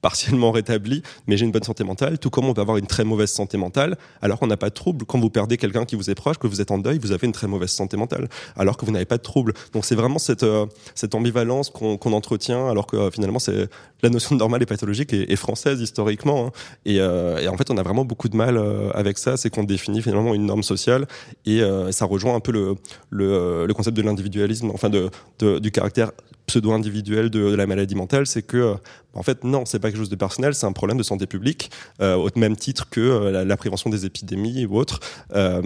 partiellement 0.00 0.50
rétabli, 0.50 1.02
mais 1.26 1.36
j'ai 1.36 1.44
une 1.44 1.52
bonne 1.52 1.62
santé 1.62 1.84
mentale, 1.84 2.18
tout 2.18 2.30
comme 2.30 2.46
on 2.46 2.54
peut 2.54 2.60
avoir 2.60 2.76
une 2.76 2.86
très 2.86 3.04
mauvaise 3.04 3.30
santé 3.30 3.56
mentale, 3.56 3.96
alors 4.22 4.38
qu'on 4.38 4.46
n'a 4.46 4.56
pas 4.56 4.68
de 4.68 4.74
trouble. 4.74 5.04
Quand 5.04 5.18
vous 5.18 5.30
perdez 5.30 5.56
quelqu'un 5.56 5.84
qui 5.84 5.96
vous 5.96 6.10
est 6.10 6.14
proche, 6.14 6.38
que 6.38 6.46
vous 6.46 6.60
êtes 6.60 6.70
en 6.70 6.78
deuil, 6.78 6.98
vous 6.98 7.12
avez 7.12 7.26
une 7.26 7.32
très 7.32 7.46
mauvaise 7.46 7.70
santé 7.70 7.96
mentale, 7.96 8.28
alors 8.56 8.76
que 8.76 8.84
vous 8.84 8.92
n'avez 8.92 9.04
pas 9.04 9.18
de 9.18 9.22
trouble. 9.22 9.52
Donc 9.72 9.84
c'est 9.84 9.94
vraiment 9.94 10.18
cette, 10.18 10.42
euh, 10.42 10.66
cette 10.94 11.14
ambivalence 11.14 11.70
qu'on 11.70 12.12
entretient, 12.12 12.68
alors 12.68 12.86
que 12.86 12.96
euh, 12.96 13.10
finalement 13.10 13.38
c'est 13.38 13.68
la 14.02 14.08
notion 14.08 14.34
de 14.34 14.40
normal 14.40 14.62
et 14.62 14.66
pathologique 14.66 15.12
est, 15.12 15.36
française 15.36 15.80
historiquement. 15.80 16.46
Hein. 16.46 16.50
Euh, 16.88 17.38
et, 17.38 17.48
en 17.48 17.56
fait, 17.56 17.70
on 17.70 17.76
a 17.76 17.82
vraiment 17.82 18.04
beaucoup 18.04 18.28
de 18.28 18.36
mal 18.36 18.58
avec 18.94 19.18
ça, 19.18 19.36
c'est 19.36 19.50
qu'on 19.50 19.64
définit 19.64 20.02
finalement 20.02 20.34
une 20.34 20.46
norme 20.46 20.62
sociale, 20.62 21.06
et 21.46 21.60
ça 21.90 22.04
rejoint 22.04 22.34
un 22.34 22.40
peu 22.40 22.52
le, 22.52 22.76
le, 23.10 23.66
le 23.66 23.74
concept 23.74 23.96
de 23.96 24.02
l'individualisme, 24.02 24.70
enfin 24.72 24.88
de, 24.90 25.10
du 25.58 25.70
caractère 25.70 26.12
pseudo-individuel 26.50 27.30
de, 27.30 27.54
la 27.54 27.66
maladie 27.66 27.94
mentale, 27.94 28.26
c'est 28.26 28.42
que, 28.42 28.74
en 29.14 29.22
fait, 29.22 29.44
non, 29.44 29.64
c'est 29.64 29.78
pas 29.78 29.88
quelque 29.88 29.98
chose 29.98 30.10
de 30.10 30.16
personnel, 30.16 30.54
c'est 30.54 30.66
un 30.66 30.72
problème 30.72 30.98
de 30.98 31.02
santé 31.02 31.26
publique, 31.26 31.70
euh, 32.02 32.16
au 32.16 32.28
même 32.36 32.56
titre 32.56 32.88
que 32.90 33.00
euh, 33.00 33.44
la, 33.44 33.56
prévention 33.56 33.88
des 33.88 34.04
épidémies 34.04 34.66
ou 34.66 34.76
autres. 34.76 35.00
Euh, 35.34 35.62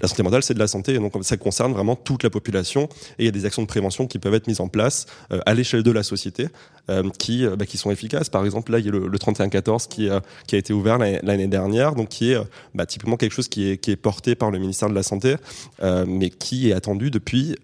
la 0.00 0.08
santé 0.08 0.22
mentale, 0.22 0.42
c'est 0.42 0.54
de 0.54 0.58
la 0.58 0.66
santé, 0.66 0.98
donc 0.98 1.12
ça 1.20 1.36
concerne 1.36 1.72
vraiment 1.72 1.94
toute 1.94 2.22
la 2.22 2.30
population. 2.30 2.88
Et 3.18 3.22
il 3.22 3.24
y 3.26 3.28
a 3.28 3.30
des 3.30 3.44
actions 3.44 3.62
de 3.62 3.68
prévention 3.68 4.06
qui 4.06 4.18
peuvent 4.18 4.34
être 4.34 4.48
mises 4.48 4.60
en 4.60 4.66
place 4.66 5.06
à 5.46 5.54
l'échelle 5.54 5.84
de 5.84 5.92
la 5.92 6.02
société, 6.02 6.48
qui, 7.18 7.46
bah, 7.46 7.64
qui 7.64 7.78
sont 7.78 7.90
efficaces. 7.90 8.28
Par 8.28 8.44
exemple, 8.44 8.72
là, 8.72 8.78
il 8.78 8.84
y 8.84 8.88
a 8.88 8.92
le, 8.92 9.06
le 9.06 9.18
3114 9.18 9.86
qui, 9.86 10.08
qui 10.46 10.54
a 10.54 10.58
été 10.58 10.72
ouvert 10.72 10.98
l'année 10.98 11.46
dernière, 11.46 11.94
donc 11.94 12.08
qui 12.08 12.32
est 12.32 12.38
bah, 12.74 12.86
typiquement 12.86 13.16
quelque 13.16 13.32
chose 13.32 13.48
qui 13.48 13.68
est, 13.70 13.96
porté 13.96 14.34
par 14.34 14.50
le 14.50 14.58
ministère 14.58 14.88
de 14.88 14.94
la 14.94 15.02
Santé, 15.02 15.36
mais 15.82 16.30
qui 16.30 16.70
est 16.70 16.72
attendu 16.72 17.10
depuis 17.10 17.56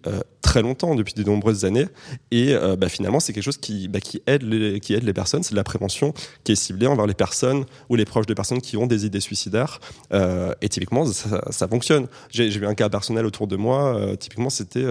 très 0.49 0.63
longtemps, 0.63 0.95
depuis 0.95 1.13
de 1.15 1.23
nombreuses 1.23 1.67
années. 1.67 1.87
Et 2.31 2.55
euh, 2.55 2.75
bah, 2.75 2.89
finalement, 2.89 3.21
c'est 3.21 3.35
quelque 3.35 3.45
chose 3.45 3.59
qui, 3.59 3.91
aide 4.27 4.43
les, 4.43 4.81
qui 4.81 4.95
aide 4.95 5.05
les 5.05 5.13
personnes. 5.13 5.43
C'est 5.43 5.53
de 5.53 5.57
la 5.57 5.65
prévention 5.65 6.15
qui 6.45 6.53
est 6.53 6.57
ciblée 6.57 6.87
envers 6.87 7.07
les 7.07 7.15
personnes 7.15 7.65
ou 7.91 7.97
les 7.97 8.07
proches 8.07 8.27
de 8.27 8.35
personnes 8.35 8.63
qui 8.63 8.77
ont 8.79 8.87
des 8.87 9.05
idées 9.05 9.21
suicidaires. 9.21 9.79
Euh, 10.13 10.55
et 10.63 10.69
typiquement, 10.71 11.05
ça, 11.05 11.43
ça 11.51 11.69
fonctionne. 11.69 12.07
J'ai 12.31 12.49
vu 12.49 12.67
un 12.67 12.75
cas 12.75 12.89
personnel 12.89 13.27
autour 13.27 13.47
de 13.47 13.57
moi. 13.57 13.95
Euh, 13.95 14.17
typiquement, 14.17 14.51
c'était 14.51 14.87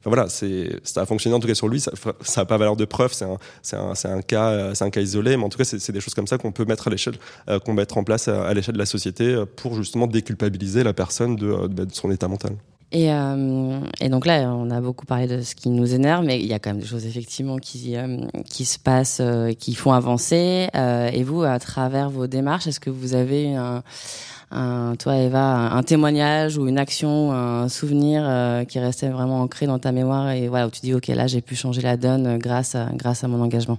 Enfin, 0.00 0.10
voilà, 0.10 0.28
c'est, 0.28 0.80
ça 0.84 1.02
a 1.02 1.06
fonctionné 1.06 1.34
en 1.34 1.40
tout 1.40 1.48
cas 1.48 1.54
sur 1.54 1.68
lui. 1.68 1.80
Ça 1.80 1.90
n'a 2.36 2.44
pas 2.44 2.56
valeur 2.56 2.76
de 2.76 2.84
preuve. 2.84 3.12
C'est 3.12 3.24
un, 3.24 3.38
c'est 3.62 3.76
un, 3.76 3.94
c'est 3.94 4.08
un 4.08 4.22
cas, 4.22 4.74
c'est 4.74 4.84
un 4.84 4.90
cas 4.90 5.00
isolé. 5.00 5.36
Mais 5.36 5.44
en 5.44 5.48
tout 5.48 5.58
cas, 5.58 5.64
c'est, 5.64 5.92
des 5.92 6.00
choses 6.00 6.14
comme 6.14 6.26
ça 6.26 6.38
qu'on 6.38 6.52
peut 6.52 6.64
mettre 6.64 6.88
à 6.88 6.90
l'échelle, 6.90 7.16
qu'on 7.64 7.72
mettre 7.72 7.98
en 7.98 8.04
place 8.04 8.28
à, 8.28 8.52
l'échelle 8.54 8.74
de 8.74 8.78
la 8.78 8.86
société 8.86 9.42
pour 9.56 9.74
justement 9.74 10.06
déculpabiliser 10.06 10.84
la 10.84 10.92
personne 10.92 11.36
de, 11.36 11.66
de 11.66 11.86
son 11.92 12.10
état 12.10 12.28
mental. 12.28 12.52
Et, 12.90 13.12
euh, 13.12 13.80
et, 14.00 14.08
donc 14.08 14.24
là, 14.24 14.50
on 14.54 14.70
a 14.70 14.80
beaucoup 14.80 15.04
parlé 15.04 15.26
de 15.26 15.42
ce 15.42 15.54
qui 15.54 15.68
nous 15.68 15.92
énerve, 15.92 16.24
mais 16.24 16.40
il 16.40 16.46
y 16.46 16.54
a 16.54 16.58
quand 16.58 16.70
même 16.70 16.80
des 16.80 16.86
choses 16.86 17.04
effectivement 17.04 17.58
qui, 17.58 17.96
euh, 17.96 18.16
qui 18.48 18.64
se 18.64 18.78
passent, 18.78 19.20
euh, 19.20 19.52
qui 19.52 19.74
font 19.74 19.92
avancer. 19.92 20.68
Euh, 20.74 21.10
et 21.12 21.22
vous, 21.22 21.42
à 21.42 21.58
travers 21.58 22.08
vos 22.08 22.26
démarches, 22.26 22.66
est-ce 22.66 22.80
que 22.80 22.88
vous 22.88 23.14
avez 23.14 23.54
un, 23.54 23.82
un, 24.50 24.94
toi 24.98 25.16
Eva, 25.16 25.70
un 25.70 25.82
témoignage 25.82 26.56
ou 26.56 26.66
une 26.66 26.78
action, 26.78 27.32
un 27.32 27.68
souvenir 27.68 28.22
euh, 28.24 28.64
qui 28.64 28.78
restait 28.78 29.10
vraiment 29.10 29.42
ancré 29.42 29.66
dans 29.66 29.78
ta 29.78 29.92
mémoire 29.92 30.30
et 30.30 30.48
voilà 30.48 30.66
où 30.66 30.70
tu 30.70 30.80
dis 30.80 30.94
ok 30.94 31.08
là 31.08 31.26
j'ai 31.26 31.42
pu 31.42 31.54
changer 31.54 31.82
la 31.82 31.98
donne 31.98 32.38
grâce 32.38 32.76
grâce 32.94 33.24
à 33.24 33.28
mon 33.28 33.42
engagement? 33.42 33.78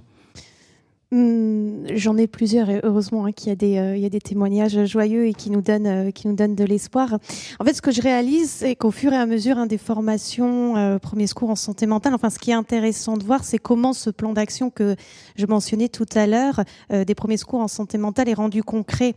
Hum, 1.12 1.86
j'en 1.92 2.16
ai 2.16 2.28
plusieurs, 2.28 2.70
et 2.70 2.78
heureusement 2.84 3.26
hein, 3.26 3.32
qu'il 3.32 3.48
y, 3.48 3.50
a 3.50 3.56
des, 3.56 3.78
euh, 3.78 3.96
il 3.96 4.02
y 4.02 4.06
a 4.06 4.08
des 4.08 4.20
témoignages 4.20 4.84
joyeux 4.84 5.26
et 5.26 5.34
qui 5.34 5.50
nous 5.50 5.60
donnent, 5.60 5.86
euh, 5.88 6.10
qui 6.12 6.28
nous 6.28 6.36
donnent 6.36 6.54
de 6.54 6.62
l'espoir. 6.62 7.18
En 7.58 7.64
fait, 7.64 7.74
ce 7.74 7.82
que 7.82 7.90
je 7.90 8.00
réalise, 8.00 8.48
c'est 8.48 8.76
qu'au 8.76 8.92
fur 8.92 9.12
et 9.12 9.16
à 9.16 9.26
mesure 9.26 9.58
hein, 9.58 9.66
des 9.66 9.76
formations, 9.76 10.76
euh, 10.76 11.00
premiers 11.00 11.26
secours 11.26 11.50
en 11.50 11.56
santé 11.56 11.86
mentale, 11.86 12.14
enfin, 12.14 12.30
ce 12.30 12.38
qui 12.38 12.52
est 12.52 12.54
intéressant 12.54 13.16
de 13.16 13.24
voir, 13.24 13.42
c'est 13.42 13.58
comment 13.58 13.92
ce 13.92 14.08
plan 14.08 14.32
d'action 14.32 14.70
que 14.70 14.94
je 15.34 15.46
mentionnais 15.46 15.88
tout 15.88 16.06
à 16.14 16.28
l'heure, 16.28 16.60
des 16.90 17.14
premiers 17.14 17.38
secours 17.38 17.60
en 17.60 17.68
santé 17.68 17.98
mentale, 17.98 18.28
est 18.28 18.34
rendu 18.34 18.62
concret, 18.62 19.14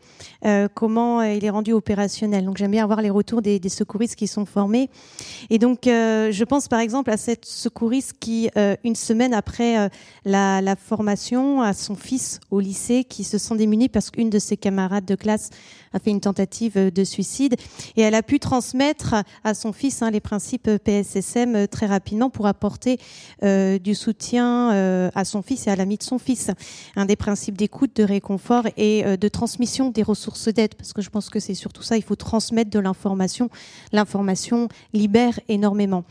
comment 0.74 1.22
il 1.22 1.44
est 1.44 1.50
rendu 1.50 1.74
opérationnel. 1.74 2.46
Donc, 2.46 2.58
j'aime 2.58 2.72
bien 2.72 2.84
avoir 2.84 3.02
les 3.02 3.10
retours 3.10 3.42
des, 3.42 3.60
secouristes 3.68 4.16
qui 4.16 4.28
sont 4.28 4.46
formés. 4.46 4.90
Et 5.50 5.60
donc, 5.60 5.82
je 5.84 6.44
pense 6.44 6.68
par 6.68 6.80
exemple 6.80 7.12
à 7.12 7.18
cette 7.18 7.46
secouriste 7.46 8.14
qui, 8.20 8.50
une 8.84 8.96
semaine 8.96 9.34
après 9.34 9.90
la, 10.24 10.76
formation, 10.78 11.62
son 11.84 11.96
fils 11.96 12.40
au 12.50 12.60
lycée 12.60 13.04
qui 13.04 13.24
se 13.24 13.38
sent 13.38 13.58
démuni 13.58 13.90
parce 13.90 14.10
qu'une 14.10 14.30
de 14.30 14.40
ses 14.40 14.58
camarades 14.58 15.06
de 15.06 15.16
classe 15.16 15.50
a 15.94 16.00
fait 16.00 16.12
une 16.12 16.22
tentative 16.22 16.92
de 16.92 17.04
suicide 17.04 17.56
et 17.96 18.02
elle 18.02 18.16
a 18.16 18.24
pu 18.24 18.40
transmettre 18.40 19.16
à 19.44 19.54
son 19.54 19.74
fils 19.74 20.02
hein, 20.02 20.12
les 20.12 20.20
principes 20.20 20.70
PSSM 20.84 21.56
euh, 21.56 21.68
très 21.68 21.86
rapidement 21.86 22.30
pour 22.30 22.48
apporter 22.48 23.00
euh, 23.44 23.80
du 23.80 23.96
soutien 23.96 24.72
euh, 24.74 25.10
à 25.16 25.26
son 25.26 25.42
fils 25.42 25.68
et 25.68 25.70
à 25.70 25.76
l'ami 25.76 25.98
de 25.98 26.04
son 26.04 26.18
fils. 26.18 26.52
Un 26.96 27.06
des 27.06 27.16
principes 27.16 27.58
d'écoute, 27.58 27.96
de 27.96 28.04
réconfort 28.04 28.66
et 28.78 29.04
de 29.18 29.28
transmission 29.28 29.90
des 29.90 30.04
ressources 30.04 30.48
d'aide 30.48 30.76
parce 30.76 30.94
que 30.94 31.02
je 31.02 31.10
pense 31.10 31.30
que 31.30 31.40
c'est 31.40 31.54
surtout 31.54 31.84
ça, 31.84 31.98
il 31.98 32.04
faut 32.04 32.16
transmettre 32.16 32.70
de 32.70 32.80
l'information. 32.80 33.50
L'information 33.92 34.68
libère 34.94 35.40
énormément. 35.48 36.04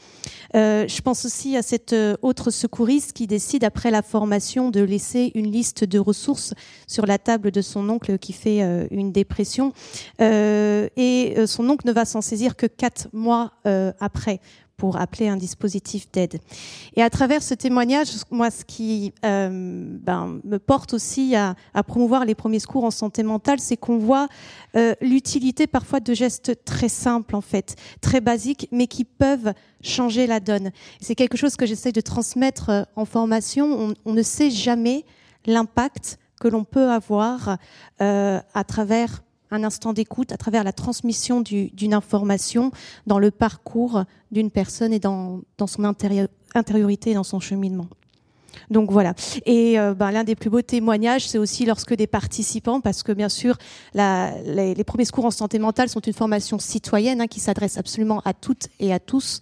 je 0.54 1.00
pense 1.00 1.24
aussi 1.24 1.56
à 1.56 1.62
cette 1.62 1.94
autre 2.22 2.50
secouriste 2.50 3.12
qui 3.12 3.26
décide 3.26 3.64
après 3.64 3.90
la 3.90 4.02
formation 4.02 4.70
de 4.70 4.80
laisser 4.80 5.32
une 5.34 5.50
liste 5.50 5.84
de 5.84 5.98
ressources 5.98 6.54
sur 6.86 7.06
la 7.06 7.18
table 7.18 7.50
de 7.50 7.60
son 7.60 7.88
oncle 7.88 8.18
qui 8.18 8.32
fait 8.32 8.60
une 8.90 9.12
dépression 9.12 9.71
euh, 10.20 10.88
et 10.96 11.34
euh, 11.36 11.46
son 11.46 11.68
oncle 11.68 11.86
ne 11.86 11.92
va 11.92 12.04
s'en 12.04 12.20
saisir 12.20 12.56
que 12.56 12.66
quatre 12.66 13.08
mois 13.12 13.52
euh, 13.66 13.92
après 14.00 14.40
pour 14.76 14.96
appeler 14.96 15.28
un 15.28 15.36
dispositif 15.36 16.10
d'aide. 16.10 16.40
Et 16.96 17.04
à 17.04 17.10
travers 17.10 17.40
ce 17.40 17.54
témoignage, 17.54 18.08
moi, 18.32 18.50
ce 18.50 18.64
qui 18.64 19.12
ben, 19.22 20.40
me 20.42 20.58
porte 20.58 20.92
aussi 20.92 21.36
à, 21.36 21.54
promouvoir 21.86 22.24
les 22.24 22.34
premiers 22.34 22.58
secours 22.58 22.82
en 22.82 22.90
santé 22.90 23.22
mentale, 23.22 23.60
c'est 23.60 23.76
qu'on 23.76 23.98
voit 23.98 24.26
l'utilité 25.00 25.68
parfois 25.68 26.00
de 26.00 26.14
gestes 26.14 26.64
très 26.64 26.88
simples, 26.88 27.36
en 27.36 27.40
fait, 27.40 27.76
très 28.00 28.20
basiques, 28.20 28.66
mais 28.72 28.88
qui 28.88 29.04
peuvent 29.04 29.52
changer 29.82 30.26
la 30.26 30.40
donne. 30.40 30.72
C'est 31.00 31.14
quelque 31.14 31.36
chose 31.36 31.54
que 31.54 31.66
j'essaie 31.66 31.92
de 31.92 32.00
transmettre 32.00 32.88
en 32.96 33.04
formation. 33.04 33.94
On, 34.04 34.12
ne 34.14 34.22
sait 34.22 34.50
jamais 34.50 35.04
l'impact 35.46 36.18
que 36.40 36.48
l'on 36.48 36.64
peut 36.64 36.90
avoir 36.90 37.56
à 38.00 38.64
travers 38.66 39.22
un 39.52 39.64
instant 39.64 39.92
d'écoute 39.92 40.32
à 40.32 40.36
travers 40.36 40.64
la 40.64 40.72
transmission 40.72 41.40
d'une 41.40 41.94
information 41.94 42.72
dans 43.06 43.18
le 43.18 43.30
parcours 43.30 44.04
d'une 44.30 44.50
personne 44.50 44.92
et 44.92 44.98
dans, 44.98 45.42
son 45.66 45.84
intériorité 45.84 47.10
et 47.10 47.14
dans 47.14 47.22
son 47.22 47.40
cheminement. 47.40 47.86
Donc 48.70 48.90
voilà. 48.90 49.14
Et 49.46 49.78
euh, 49.78 49.94
ben, 49.94 50.10
l'un 50.10 50.24
des 50.24 50.34
plus 50.34 50.50
beaux 50.50 50.62
témoignages, 50.62 51.28
c'est 51.28 51.38
aussi 51.38 51.64
lorsque 51.64 51.94
des 51.94 52.06
participants, 52.06 52.80
parce 52.80 53.02
que 53.02 53.12
bien 53.12 53.28
sûr, 53.28 53.56
les, 53.94 54.84
premiers 54.84 55.04
secours 55.04 55.24
en 55.24 55.30
santé 55.30 55.58
mentale 55.58 55.88
sont 55.88 56.00
une 56.00 56.12
formation 56.12 56.58
citoyenne 56.58 57.20
hein, 57.20 57.26
qui 57.26 57.40
s'adresse 57.40 57.78
absolument 57.78 58.20
à 58.24 58.34
toutes 58.34 58.68
et 58.80 58.92
à 58.92 58.98
tous. 58.98 59.40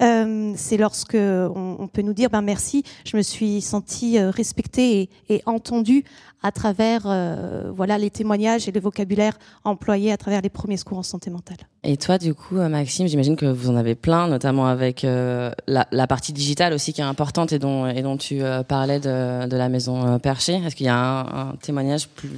Euh, 0.00 0.52
c'est 0.56 0.76
lorsque 0.76 1.16
on, 1.16 1.88
peut 1.92 2.02
nous 2.02 2.12
dire 2.12 2.30
ben 2.30 2.42
merci, 2.42 2.84
je 3.04 3.16
me 3.16 3.22
suis 3.22 3.60
sentie 3.60 4.18
euh, 4.18 4.30
respectée 4.30 5.10
et 5.28 5.42
entendue 5.44 6.04
à 6.42 6.52
travers 6.52 7.02
euh, 7.06 7.70
voilà 7.74 7.98
les 7.98 8.10
témoignages 8.10 8.68
et 8.68 8.72
le 8.72 8.80
vocabulaire 8.80 9.38
employé 9.64 10.12
à 10.12 10.16
travers 10.16 10.40
les 10.40 10.48
premiers 10.48 10.76
secours 10.76 10.98
en 10.98 11.02
santé 11.02 11.30
mentale. 11.30 11.58
Et 11.84 11.96
toi, 11.96 12.18
du 12.18 12.34
coup, 12.34 12.56
Maxime, 12.56 13.06
j'imagine 13.06 13.36
que 13.36 13.46
vous 13.46 13.70
en 13.70 13.76
avez 13.76 13.94
plein, 13.94 14.28
notamment 14.28 14.66
avec 14.66 15.02
la, 15.02 15.54
la, 15.66 16.06
partie 16.06 16.32
digitale 16.32 16.72
aussi 16.72 16.92
qui 16.92 17.00
est 17.00 17.04
importante 17.04 17.52
et 17.52 17.58
dont, 17.58 17.86
et 17.86 18.02
dont 18.02 18.16
tu 18.16 18.40
parlais 18.66 19.00
de, 19.00 19.46
de, 19.46 19.56
la 19.56 19.68
maison 19.68 20.18
perchée. 20.18 20.54
Est-ce 20.54 20.76
qu'il 20.76 20.86
y 20.86 20.90
a 20.90 20.96
un, 20.96 21.50
un, 21.50 21.56
témoignage 21.56 22.08
plus 22.08 22.30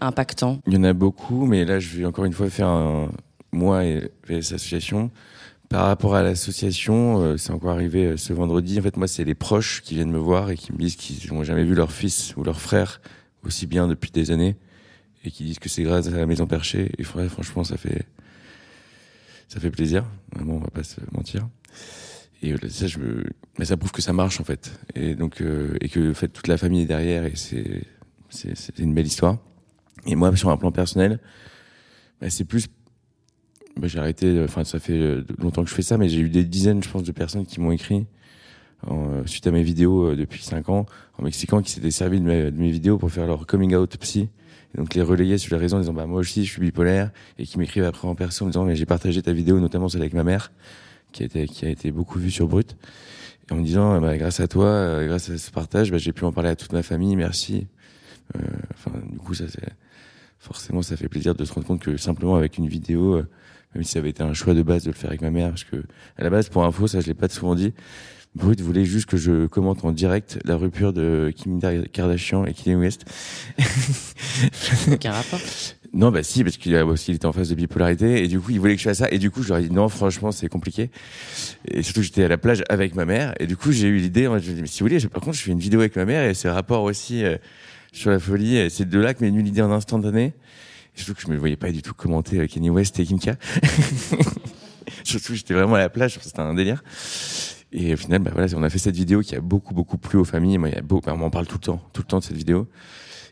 impactant? 0.00 0.58
Il 0.66 0.74
y 0.74 0.76
en 0.76 0.84
a 0.84 0.92
beaucoup, 0.92 1.46
mais 1.46 1.64
là, 1.64 1.78
je 1.78 1.96
vais 1.96 2.04
encore 2.04 2.24
une 2.24 2.32
fois 2.32 2.50
faire 2.50 2.68
un, 2.68 3.08
moi 3.52 3.84
et 3.84 4.10
VS 4.28 4.52
Association 4.54 5.10
par 5.68 5.84
rapport 5.84 6.14
à 6.14 6.22
l'association, 6.22 7.20
euh, 7.20 7.36
c'est 7.36 7.52
encore 7.52 7.72
arrivé 7.72 8.06
euh, 8.06 8.16
ce 8.16 8.32
vendredi. 8.32 8.78
En 8.78 8.82
fait, 8.82 8.96
moi, 8.96 9.06
c'est 9.06 9.24
les 9.24 9.34
proches 9.34 9.82
qui 9.82 9.94
viennent 9.94 10.10
me 10.10 10.18
voir 10.18 10.50
et 10.50 10.56
qui 10.56 10.72
me 10.72 10.78
disent 10.78 10.96
qu'ils 10.96 11.32
n'ont 11.32 11.44
jamais 11.44 11.64
vu 11.64 11.74
leur 11.74 11.92
fils 11.92 12.34
ou 12.36 12.42
leur 12.42 12.60
frère 12.60 13.00
aussi 13.48 13.66
bien 13.66 13.88
depuis 13.88 14.10
des 14.10 14.30
années 14.30 14.56
et 15.24 15.30
qui 15.30 15.44
disent 15.44 15.58
que 15.58 15.68
c'est 15.68 15.82
grâce 15.82 16.06
à 16.06 16.10
la 16.10 16.26
maison 16.26 16.46
perchée. 16.46 16.92
Et 16.98 17.02
franchement, 17.02 17.64
ça 17.64 17.76
fait 17.76 18.06
ça 19.48 19.60
fait 19.60 19.70
plaisir. 19.70 20.04
Vraiment, 20.34 20.54
on 20.54 20.60
va 20.60 20.70
pas 20.70 20.84
se 20.84 21.00
mentir. 21.12 21.48
Et 22.42 22.52
euh, 22.52 22.58
ça, 22.68 22.86
je 22.86 22.98
me... 22.98 23.24
mais 23.58 23.64
ça 23.64 23.76
prouve 23.76 23.90
que 23.90 24.02
ça 24.02 24.12
marche 24.12 24.40
en 24.40 24.44
fait. 24.44 24.78
Et 24.94 25.14
donc 25.14 25.42
et 25.80 25.88
que 25.88 26.10
en 26.10 26.14
fait 26.14 26.28
toute 26.28 26.46
la 26.46 26.56
famille 26.56 26.82
est 26.82 26.86
derrière 26.86 27.24
et 27.24 27.32
c'est 27.34 27.82
c'est 28.30 28.78
une 28.78 28.94
belle 28.94 29.06
histoire. 29.06 29.38
Et 30.06 30.14
moi, 30.14 30.34
sur 30.36 30.50
un 30.50 30.56
plan 30.56 30.70
personnel, 30.70 31.18
bah, 32.20 32.30
c'est 32.30 32.44
plus 32.44 32.68
bah, 33.76 33.86
j'ai 33.86 33.98
arrêté. 33.98 34.26
Euh, 34.26 34.44
enfin, 34.44 34.64
ça 34.64 34.78
fait 34.78 34.98
euh, 34.98 35.24
longtemps 35.38 35.62
que 35.62 35.70
je 35.70 35.74
fais 35.74 35.82
ça, 35.82 35.98
mais 35.98 36.08
j'ai 36.08 36.20
eu 36.20 36.28
des 36.28 36.44
dizaines, 36.44 36.82
je 36.82 36.88
pense, 36.88 37.04
de 37.04 37.12
personnes 37.12 37.46
qui 37.46 37.60
m'ont 37.60 37.72
écrit 37.72 38.06
euh, 38.86 39.26
suite 39.26 39.46
à 39.46 39.50
mes 39.50 39.62
vidéos 39.62 40.14
depuis 40.14 40.42
5 40.42 40.68
ans 40.68 40.86
en 41.18 41.24
m'expliquant 41.24 41.60
qu'ils 41.60 41.70
s'étaient 41.70 41.90
servis 41.90 42.20
de 42.20 42.24
mes, 42.24 42.50
de 42.50 42.56
mes, 42.56 42.70
vidéos 42.70 42.96
pour 42.96 43.10
faire 43.10 43.26
leur 43.26 43.46
coming 43.46 43.74
out 43.74 43.96
psy. 43.98 44.28
Donc 44.76 44.94
les 44.94 45.02
relayer 45.02 45.38
sur 45.38 45.56
les 45.56 45.60
réseaux 45.60 45.76
en 45.76 45.80
disant 45.80 45.94
bah 45.94 46.06
moi 46.06 46.20
aussi 46.20 46.44
je 46.44 46.50
suis 46.50 46.60
bipolaire 46.60 47.10
et 47.38 47.46
qui 47.46 47.58
m'écrivent 47.58 47.84
après 47.84 48.06
en 48.06 48.14
personne 48.14 48.48
en 48.48 48.50
disant 48.50 48.64
mais 48.64 48.76
j'ai 48.76 48.86
partagé 48.86 49.22
ta 49.22 49.32
vidéo 49.32 49.58
notamment 49.60 49.88
celle 49.88 50.02
avec 50.02 50.12
ma 50.12 50.24
mère 50.24 50.52
qui 51.10 51.22
a 51.22 51.26
été 51.26 51.48
qui 51.48 51.64
a 51.64 51.70
été 51.70 51.90
beaucoup 51.90 52.18
vue 52.18 52.30
sur 52.30 52.46
Brut 52.46 52.76
et 53.48 53.54
en 53.54 53.56
me 53.56 53.64
disant 53.64 53.98
bah, 53.98 54.18
grâce 54.18 54.40
à 54.40 54.46
toi 54.46 55.06
grâce 55.06 55.30
à 55.30 55.38
ce 55.38 55.50
partage 55.50 55.90
bah, 55.90 55.96
j'ai 55.96 56.12
pu 56.12 56.24
en 56.24 56.32
parler 56.32 56.50
à 56.50 56.54
toute 56.54 56.74
ma 56.74 56.82
famille 56.82 57.16
merci 57.16 57.66
enfin 58.74 58.92
du 59.10 59.16
coup 59.16 59.32
ça 59.32 59.44
c'est 59.48 59.72
forcément 60.38 60.82
ça 60.82 60.98
fait 60.98 61.08
plaisir 61.08 61.34
de 61.34 61.46
se 61.46 61.52
rendre 61.54 61.66
compte 61.66 61.80
que 61.80 61.96
simplement 61.96 62.36
avec 62.36 62.58
une 62.58 62.68
vidéo 62.68 63.22
même 63.74 63.84
si 63.84 63.92
ça 63.92 63.98
avait 63.98 64.10
été 64.10 64.22
un 64.22 64.34
choix 64.34 64.54
de 64.54 64.62
base 64.62 64.84
de 64.84 64.90
le 64.90 64.96
faire 64.96 65.10
avec 65.10 65.20
ma 65.20 65.30
mère, 65.30 65.50
parce 65.50 65.64
que 65.64 65.76
à 66.16 66.24
la 66.24 66.30
base, 66.30 66.48
pour 66.48 66.64
info, 66.64 66.86
ça 66.86 67.00
je 67.00 67.06
l'ai 67.06 67.14
pas 67.14 67.28
souvent 67.28 67.54
dit, 67.54 67.74
Brut 68.38 68.60
voulait 68.60 68.84
juste 68.84 69.06
que 69.06 69.16
je 69.16 69.46
commente 69.46 69.84
en 69.84 69.90
direct 69.90 70.38
la 70.44 70.54
rupture 70.54 70.92
de 70.92 71.32
Kim 71.34 71.60
Kardashian 71.92 72.44
et 72.44 72.54
Kanye 72.54 72.76
West. 72.76 73.04
Aucun 74.92 75.10
rapport 75.10 75.40
Non, 75.92 76.12
bah 76.12 76.22
si, 76.22 76.44
parce 76.44 76.56
qu'il 76.56 76.76
aussi 76.76 77.10
il 77.10 77.16
était 77.16 77.26
en 77.26 77.32
phase 77.32 77.50
de 77.50 77.56
bipolarité 77.56 78.22
et 78.22 78.28
du 78.28 78.38
coup 78.38 78.52
il 78.52 78.60
voulait 78.60 78.76
que 78.76 78.80
je 78.80 78.88
fasse 78.88 78.98
ça 78.98 79.10
et 79.10 79.18
du 79.18 79.32
coup 79.32 79.42
je 79.42 79.48
leur 79.48 79.58
ai 79.58 79.62
dit 79.62 79.72
non, 79.72 79.88
franchement 79.88 80.30
c'est 80.30 80.48
compliqué. 80.48 80.90
Et 81.66 81.82
surtout 81.82 82.02
j'étais 82.02 82.22
à 82.22 82.28
la 82.28 82.38
plage 82.38 82.62
avec 82.68 82.94
ma 82.94 83.04
mère 83.04 83.34
et 83.40 83.48
du 83.48 83.56
coup 83.56 83.72
j'ai 83.72 83.88
eu 83.88 83.96
l'idée, 83.96 84.24
je 84.24 84.50
me 84.50 84.54
dit 84.54 84.60
mais 84.60 84.68
si 84.68 84.84
vous 84.84 84.88
voulez, 84.88 85.00
par 85.08 85.20
contre 85.20 85.36
je 85.36 85.42
fais 85.42 85.50
une 85.50 85.58
vidéo 85.58 85.80
avec 85.80 85.96
ma 85.96 86.04
mère 86.04 86.22
et 86.22 86.34
ce 86.34 86.46
rapport 86.46 86.84
aussi 86.84 87.24
euh, 87.24 87.36
sur 87.92 88.12
la 88.12 88.20
folie, 88.20 88.70
c'est 88.70 88.88
de 88.88 88.98
là 89.00 89.14
que 89.14 89.24
m'est 89.24 89.30
venue 89.30 89.42
l'idée 89.42 89.62
en 89.62 89.72
instantané. 89.72 90.32
Surtout 90.94 91.14
que 91.14 91.22
je 91.22 91.28
me 91.28 91.36
voyais 91.36 91.56
pas 91.56 91.72
du 91.72 91.82
tout 91.82 91.92
commenter 91.92 92.38
euh, 92.38 92.46
Kenny 92.46 92.70
West 92.70 93.00
et 93.00 93.04
Kimka. 93.04 93.34
Surtout 95.02 95.34
j'étais 95.34 95.54
vraiment 95.54 95.74
à 95.74 95.78
la 95.78 95.88
plage, 95.88 96.18
c'était 96.22 96.40
un 96.40 96.54
délire. 96.54 96.84
Et 97.72 97.94
au 97.94 97.96
final, 97.96 98.20
bah 98.20 98.30
voilà, 98.32 98.48
on 98.56 98.62
a 98.62 98.70
fait 98.70 98.78
cette 98.78 98.96
vidéo 98.96 99.20
qui 99.20 99.36
a 99.36 99.40
beaucoup 99.40 99.74
beaucoup 99.74 99.98
plu 99.98 100.18
aux 100.18 100.24
familles. 100.24 100.58
Moi, 100.58 100.70
il 100.70 100.74
y 100.74 100.78
a 100.78 100.82
beaucoup, 100.82 101.06
bah, 101.06 101.12
on 101.14 101.18
m'en 101.18 101.30
parle 101.30 101.46
tout 101.46 101.56
le 101.56 101.64
temps, 101.64 101.82
tout 101.92 102.02
le 102.02 102.06
temps 102.06 102.18
de 102.18 102.24
cette 102.24 102.36
vidéo, 102.36 102.66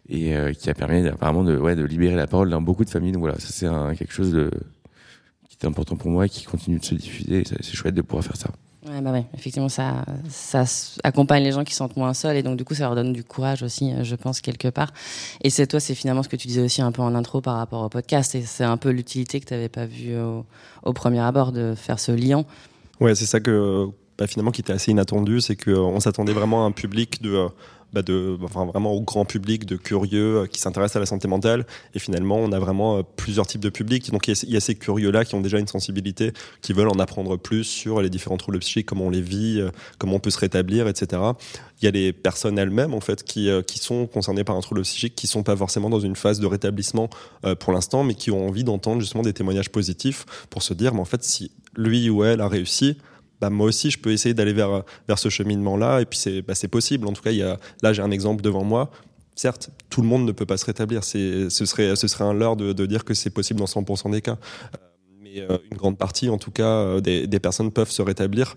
et 0.09 0.37
euh, 0.37 0.53
qui 0.53 0.69
a 0.69 0.75
permis 0.75 1.07
apparemment 1.09 1.43
de 1.43 1.57
ouais 1.57 1.75
de 1.75 1.85
libérer 1.85 2.17
la 2.17 2.27
parole 2.27 2.51
dans 2.51 2.61
beaucoup 2.61 2.85
de 2.85 2.91
familles. 2.91 3.13
Donc 3.13 3.23
voilà, 3.23 3.39
ça 3.39 3.49
c'est 3.51 3.97
quelque 3.97 4.13
chose 4.13 4.33
de 4.33 4.51
qui 5.49 5.57
est 5.61 5.67
important 5.67 5.97
pour 5.97 6.11
moi 6.11 6.27
et 6.27 6.29
qui 6.29 6.45
continue 6.45 6.79
de 6.79 6.85
se 6.85 6.95
diffuser. 6.95 7.45
C'est 7.47 7.75
chouette 7.75 7.95
de 7.95 8.03
pouvoir 8.03 8.25
faire 8.25 8.37
ça. 8.37 8.51
Ouais, 8.89 9.01
bah 9.01 9.11
ouais, 9.11 9.25
effectivement, 9.35 9.69
ça, 9.69 10.05
ça 10.29 10.65
accompagne 11.03 11.43
les 11.43 11.51
gens 11.51 11.65
qui 11.65 11.73
se 11.73 11.79
sentent 11.79 11.97
moins 11.97 12.15
seuls 12.15 12.37
et 12.37 12.43
donc 12.45 12.57
du 12.57 12.65
coup, 12.65 12.75
ça 12.75 12.85
leur 12.85 12.95
donne 12.95 13.13
du 13.13 13.25
courage 13.25 13.65
aussi, 13.65 13.93
euh, 13.93 14.05
je 14.05 14.15
pense, 14.15 14.41
quelque 14.41 14.69
part. 14.69 14.93
Et 15.43 15.51
c'est 15.51 15.67
toi, 15.67 15.81
c'est 15.81 15.95
finalement 15.95 16.23
ce 16.23 16.29
que 16.29 16.37
tu 16.37 16.47
disais 16.47 16.61
aussi 16.61 16.83
un 16.83 16.93
peu 16.93 17.03
en 17.03 17.15
intro 17.17 17.41
par 17.41 17.57
rapport 17.57 17.83
au 17.83 17.89
podcast 17.89 18.37
et 18.37 18.43
c'est 18.43 18.65
un 18.65 18.77
peu 18.77 18.91
l'utilité 18.91 19.41
que 19.41 19.47
tu 19.47 19.55
n'avais 19.55 19.69
pas 19.69 19.87
vu 19.87 20.15
au, 20.85 20.93
premier 20.93 21.19
abord 21.19 21.51
de 21.51 21.75
faire 21.75 21.99
ce 21.99 22.13
lien. 22.13 22.45
Ouais, 23.01 23.17
c'est 23.17 23.27
ça 23.27 23.41
que, 23.41 23.89
bah, 24.19 24.27
finalement, 24.27 24.51
qui 24.51 24.61
était 24.61 24.73
assez 24.73 24.91
inattendu, 24.91 25.41
c'est 25.41 25.57
qu'on 25.57 26.01
s'attendait 26.01 26.33
vraiment 26.33 26.65
à 26.65 26.69
un 26.69 26.73
public 26.73 27.23
de 27.23 27.35
euh, 27.35 27.49
bah, 27.93 28.03
de, 28.03 28.37
enfin, 28.43 28.67
vraiment 28.67 28.93
au 28.93 29.01
grand 29.01 29.25
public 29.25 29.65
de 29.65 29.77
curieux 29.77 30.39
euh, 30.39 30.47
qui 30.47 30.61
s'intéressent 30.61 30.97
à 30.97 31.01
la 31.01 31.07
santé 31.07 31.29
mentale. 31.29 31.67
Et 31.95 31.99
finalement, 31.99 32.37
on 32.37 32.51
a 32.53 32.59
vraiment 32.59 32.99
euh, 32.99 33.03
plusieurs 33.17 33.47
types 33.47 33.61
de 33.61 33.71
publics. 33.71 34.11
Donc 34.11 34.29
il 34.29 34.51
y, 34.51 34.57
a 34.57 34.61
ces 34.61 34.75
curieux-là 34.75 35.25
qui 35.25 35.35
ont 35.35 35.41
déjà 35.41 35.59
une 35.59 35.69
sensibilité, 35.69 36.33
qui 36.63 36.73
veulent 36.73 36.89
en 36.89 36.99
apprendre 36.99 37.39
plus 37.39 37.65
sur 37.65 38.03
les 38.03 38.11
différents 38.11 38.37
troubles 38.37 38.59
psychiques, 38.59 38.87
comment 38.87 39.07
on 39.07 39.11
les 39.11 39.21
vit, 39.21 39.61
euh, 39.61 39.71
comment 39.99 40.17
on 40.17 40.19
peut 40.19 40.31
se 40.31 40.39
rétablir, 40.39 40.89
etc. 40.89 41.23
Il 41.81 41.85
y 41.85 41.89
a 41.89 41.91
les 41.91 42.13
personnes 42.13 42.59
elles-mêmes 42.59 42.93
en 42.93 43.01
fait 43.01 43.23
qui, 43.23 43.51
qui 43.67 43.79
sont 43.79 44.07
concernées 44.07 44.45
par 44.45 44.57
un 44.57 44.61
trouble 44.61 44.83
psychique, 44.83 45.15
qui 45.15 45.27
sont 45.27 45.43
pas 45.43 45.57
forcément 45.57 45.91
dans 45.91 46.01
une 46.01 46.17
phase 46.17 46.41
de 46.41 46.47
rétablissement 46.47 47.11
pour 47.61 47.75
l'instant, 47.75 48.03
mais 48.03 48.15
qui 48.15 48.31
ont 48.31 48.49
envie 48.49 48.65
d'entendre 48.65 49.03
justement 49.03 49.23
des 49.23 49.35
témoignages 49.35 49.69
positifs 49.69 50.25
pour 50.49 50.63
se 50.63 50.73
dire, 50.73 50.95
mais 50.95 51.01
en 51.01 51.05
fait, 51.05 51.23
si 51.23 51.51
lui 51.77 52.09
ou 52.09 52.25
elle 52.25 52.41
a 52.41 52.49
réussi, 52.49 52.97
bah, 53.41 53.51
moi 53.51 53.67
aussi 53.67 53.91
je 53.91 53.99
peux 53.99 54.13
essayer 54.13 54.35
d'aller 54.35 54.53
vers 54.53 54.83
vers 55.09 55.19
ce 55.19 55.29
cheminement 55.29 55.77
là 55.77 56.01
et 56.01 56.07
puis 56.07 56.19
c'est 56.19 56.43
bah, 56.43 56.55
possible 56.71 57.07
en 57.07 57.13
tout 57.13 57.23
cas 57.23 57.31
y 57.31 57.43
a 57.43 57.59
là 57.83 57.93
j'ai 57.93 58.03
un 58.03 58.11
exemple 58.11 58.43
devant 58.43 58.65
moi 58.65 58.91
certes, 59.37 59.71
tout 59.91 60.03
le 60.03 60.09
monde 60.09 60.25
ne 60.25 60.33
peut 60.33 60.47
pas 60.47 60.57
se 60.57 60.65
rétablir. 60.65 61.05
ce 61.05 61.49
serait, 61.49 61.95
ce 61.95 62.09
serait 62.09 62.25
un 62.25 62.33
leurre 62.33 62.57
de, 62.57 62.87
dire 62.87 63.05
que 63.05 63.15
c'est 63.15 63.31
possible 63.31 63.61
dans 63.61 63.67
100% 63.67 64.11
des 64.11 64.23
cas. 64.23 64.39
Euh, 65.39 65.59
une 65.71 65.77
grande 65.77 65.99
partie, 65.99 66.31
en 66.31 66.39
tout 66.39 66.51
cas, 66.51 66.65
euh, 66.65 67.01
des, 67.01 67.41
personnes 67.41 67.71
peuvent 67.71 67.91
se 67.91 68.01
rétablir. 68.01 68.55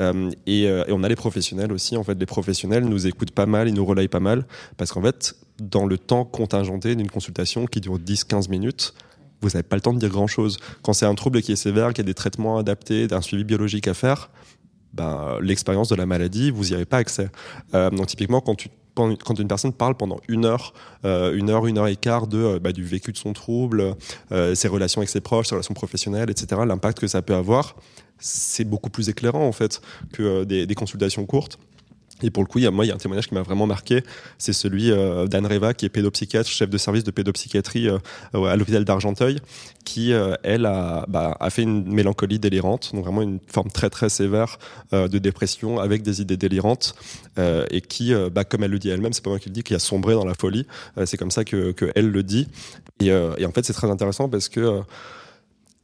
Euh, 0.00 0.30
et, 0.46 0.66
on 0.88 1.04
a 1.04 1.08
les 1.08 1.16
professionnels 1.16 1.72
aussi. 1.72 1.96
En 1.96 2.04
fait, 2.04 2.18
les 2.18 2.26
professionnels 2.26 2.86
nous 2.86 3.06
écoutent 3.06 3.32
pas 3.32 3.46
mal, 3.46 3.68
ils 3.68 3.74
nous 3.74 3.84
relayent 3.84 4.08
pas 4.08 4.20
mal, 4.20 4.46
parce 4.78 4.92
qu'en 4.92 5.02
fait, 5.02 5.36
dans 5.60 5.86
le 5.86 5.98
temps 5.98 6.24
contingenté 6.24 6.96
d'une 6.96 7.10
consultation 7.10 7.66
qui 7.66 7.80
dure 7.80 7.98
10-15 7.98 8.48
minutes, 8.48 8.94
vous 9.42 9.50
n'avez 9.50 9.62
pas 9.62 9.76
le 9.76 9.82
temps 9.82 9.92
de 9.92 9.98
dire 9.98 10.08
grand-chose. 10.08 10.58
Quand 10.82 10.92
c'est 10.92 11.06
un 11.06 11.14
trouble 11.14 11.42
qui 11.42 11.52
est 11.52 11.56
sévère, 11.56 11.88
qu'il 11.88 11.98
y 11.98 12.06
a 12.06 12.10
des 12.10 12.14
traitements 12.14 12.58
adaptés, 12.58 13.06
d'un 13.06 13.20
suivi 13.20 13.44
biologique 13.44 13.88
à 13.88 13.94
faire, 13.94 14.30
ben, 14.94 15.38
l'expérience 15.40 15.88
de 15.88 15.94
la 15.94 16.06
maladie, 16.06 16.50
vous 16.50 16.64
n'y 16.64 16.74
avez 16.74 16.84
pas 16.84 16.98
accès. 16.98 17.30
donc 17.72 18.06
typiquement, 18.06 18.40
quand 18.94 19.38
une 19.38 19.48
personne 19.48 19.72
parle 19.72 19.94
pendant 19.96 20.20
une 20.28 20.44
heure, 20.44 20.72
euh, 21.04 21.34
une 21.34 21.50
heure, 21.50 21.66
une 21.66 21.78
heure 21.78 21.88
et 21.88 21.96
quart 21.96 22.26
de 22.26 22.38
euh, 22.38 22.58
bah, 22.58 22.72
du 22.72 22.84
vécu 22.84 23.12
de 23.12 23.16
son 23.16 23.32
trouble, 23.32 23.94
euh, 24.32 24.54
ses 24.54 24.68
relations 24.68 25.00
avec 25.00 25.08
ses 25.08 25.20
proches, 25.20 25.48
ses 25.48 25.54
relations 25.54 25.74
professionnelles, 25.74 26.30
etc., 26.30 26.62
l'impact 26.66 27.00
que 27.00 27.06
ça 27.06 27.22
peut 27.22 27.34
avoir, 27.34 27.76
c'est 28.18 28.64
beaucoup 28.64 28.90
plus 28.90 29.08
éclairant 29.08 29.46
en 29.46 29.52
fait 29.52 29.80
que 30.12 30.44
des 30.44 30.74
consultations 30.74 31.24
courtes. 31.26 31.58
Et 32.22 32.30
pour 32.30 32.42
le 32.42 32.48
coup, 32.48 32.58
il 32.58 32.64
y 32.64 32.66
a, 32.66 32.70
moi, 32.70 32.84
il 32.84 32.88
y 32.88 32.90
a 32.90 32.94
un 32.94 32.98
témoignage 32.98 33.28
qui 33.28 33.34
m'a 33.34 33.42
vraiment 33.42 33.66
marqué, 33.66 34.02
c'est 34.38 34.52
celui 34.52 34.90
euh, 34.90 35.26
d'Anne 35.26 35.46
Reva, 35.46 35.74
qui 35.74 35.86
est 35.86 35.88
pédopsychiatre, 35.88 36.48
chef 36.48 36.70
de 36.70 36.78
service 36.78 37.04
de 37.04 37.10
pédopsychiatrie 37.10 37.88
euh, 37.88 37.98
à 38.44 38.56
l'hôpital 38.56 38.84
d'Argenteuil, 38.84 39.38
qui, 39.84 40.12
euh, 40.12 40.34
elle, 40.42 40.66
a, 40.66 41.04
bah, 41.08 41.36
a 41.40 41.50
fait 41.50 41.62
une 41.62 41.92
mélancolie 41.92 42.38
délirante, 42.38 42.92
donc 42.94 43.04
vraiment 43.04 43.22
une 43.22 43.38
forme 43.48 43.70
très 43.70 43.90
très 43.90 44.08
sévère 44.08 44.58
de 44.92 45.18
dépression 45.18 45.78
avec 45.78 46.02
des 46.02 46.20
idées 46.20 46.36
délirantes, 46.36 46.94
et 47.38 47.80
qui, 47.80 48.12
bah, 48.32 48.44
comme 48.44 48.62
elle 48.62 48.70
le 48.70 48.78
dit 48.78 48.90
elle-même, 48.90 49.12
c'est 49.12 49.24
pas 49.24 49.30
moi 49.30 49.38
qui 49.38 49.48
le 49.48 49.54
dis, 49.54 49.62
qui 49.62 49.74
a 49.74 49.78
sombré 49.78 50.14
dans 50.14 50.24
la 50.24 50.34
folie. 50.34 50.66
c'est 51.04 51.16
comme 51.16 51.30
ça 51.30 51.44
que, 51.44 51.72
que 51.72 51.86
le 51.98 52.22
dit. 52.22 52.48
Et 53.00 53.12
en 53.12 53.52
fait, 53.52 53.64
c'est 53.64 53.72
très 53.72 53.90
intéressant 53.90 54.28
parce 54.28 54.48
que 54.48 54.82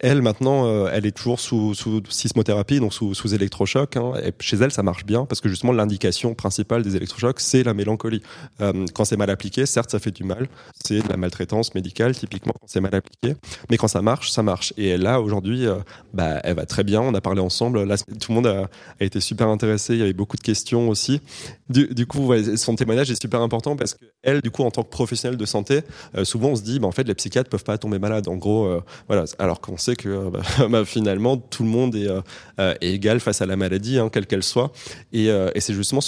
elle, 0.01 0.23
maintenant, 0.23 0.67
euh, 0.67 0.91
elle 0.93 1.07
est 1.07 1.17
toujours 1.17 1.41
sous, 1.41 1.75
sous 1.75 2.03
sismothérapie, 2.09 2.79
donc 2.79 2.95
sous, 2.95 3.15
sous 3.15 3.35
électrochoc. 3.35 3.97
Hein, 3.97 4.13
et 4.25 4.33
chez 4.41 4.57
elle, 4.57 4.71
ça 4.71 4.83
marche 4.83 5.05
bien 5.05 5.25
parce 5.27 5.41
que 5.41 5.49
justement, 5.49 5.73
l'indication 5.73 6.35
principale 6.35 6.83
des 6.83 6.95
électrochocs, 6.95 7.41
c'est 7.41 7.65
la 7.65 7.75
mélancolie. 7.75 8.23
Euh, 8.61 8.87
quand 8.95 9.05
c'est 9.05 9.17
mal 9.17 9.31
appliqué, 9.31 9.67
certes, 9.67 9.91
ça 9.91 9.99
fait 9.99 10.13
du 10.13 10.23
mal. 10.23 10.49
C'est 10.85 11.03
de 11.03 11.09
la 11.09 11.17
maltraitance 11.17 11.75
médicale, 11.75 12.17
typiquement, 12.17 12.53
quand 12.61 12.67
c'est 12.69 12.81
mal 12.81 12.95
appliqué. 12.95 13.35
Mais 13.71 13.77
quand 13.77 13.89
ça 13.89 14.01
marche, 14.01 14.31
ça 14.31 14.43
marche. 14.43 14.73
Et 14.77 14.97
là, 14.97 15.21
aujourd'hui, 15.21 15.67
euh, 15.67 15.77
bah, 16.15 16.41
elle 16.45 16.55
va 16.55 16.67
très 16.67 16.85
bien. 16.85 17.01
On 17.01 17.15
a 17.15 17.21
parlé 17.21 17.41
ensemble. 17.41 17.85
Tout 18.21 18.33
le 18.33 18.35
monde 18.35 18.47
a, 18.47 18.71
a, 19.01 19.05
été 19.05 19.21
super 19.21 19.49
intéressé. 19.49 19.95
Il 19.95 19.99
y 19.99 20.03
avait 20.03 20.13
beaucoup 20.13 20.37
de 20.37 20.43
questions 20.43 20.89
aussi. 20.89 21.21
Du, 21.69 22.07
coup, 22.07 22.33
son 22.57 22.77
témoignage 22.77 23.11
est 23.11 23.21
super 23.21 23.43
important 23.43 23.77
parce 23.77 23.95
que 23.95 24.05
elle, 24.23 24.41
du 24.41 24.51
coup, 24.51 24.63
en 24.63 24.71
tant 24.71 24.83
que 24.83 24.89
professionnelle 24.89 25.37
de 25.37 25.45
santé, 25.45 25.81
souvent, 26.25 26.49
on 26.49 26.57
se 26.57 26.63
dit, 26.63 26.79
bah, 26.79 26.87
en 26.87 26.93
fait, 26.93 27.05
les 27.05 27.15
psychiatres 27.15 27.51
peuvent 27.51 27.65
pas 27.65 27.79
tomber 27.79 27.99
malades. 27.99 28.29
En 28.29 28.37
gros, 28.37 28.81
voilà. 29.09 29.25
Alors 29.39 29.61
qu'on 29.61 29.77
que 29.97 30.09
euh, 30.09 30.31
bah, 30.31 30.41
bah, 30.69 30.85
finalement 30.85 31.37
tout 31.37 31.63
le 31.63 31.69
monde 31.69 31.95
est, 31.95 32.09
euh, 32.09 32.75
égal 32.81 33.21
face 33.21 33.41
à 33.43 33.47
la 33.47 33.57
maladie, 33.57 33.99
hein, 33.99 34.09
quelle 34.13 34.27
qu'elle 34.27 34.43
soit. 34.43 34.73
Et, 35.13 35.31
euh, 35.31 35.51
c'est 35.57 35.75
justement 35.75 36.01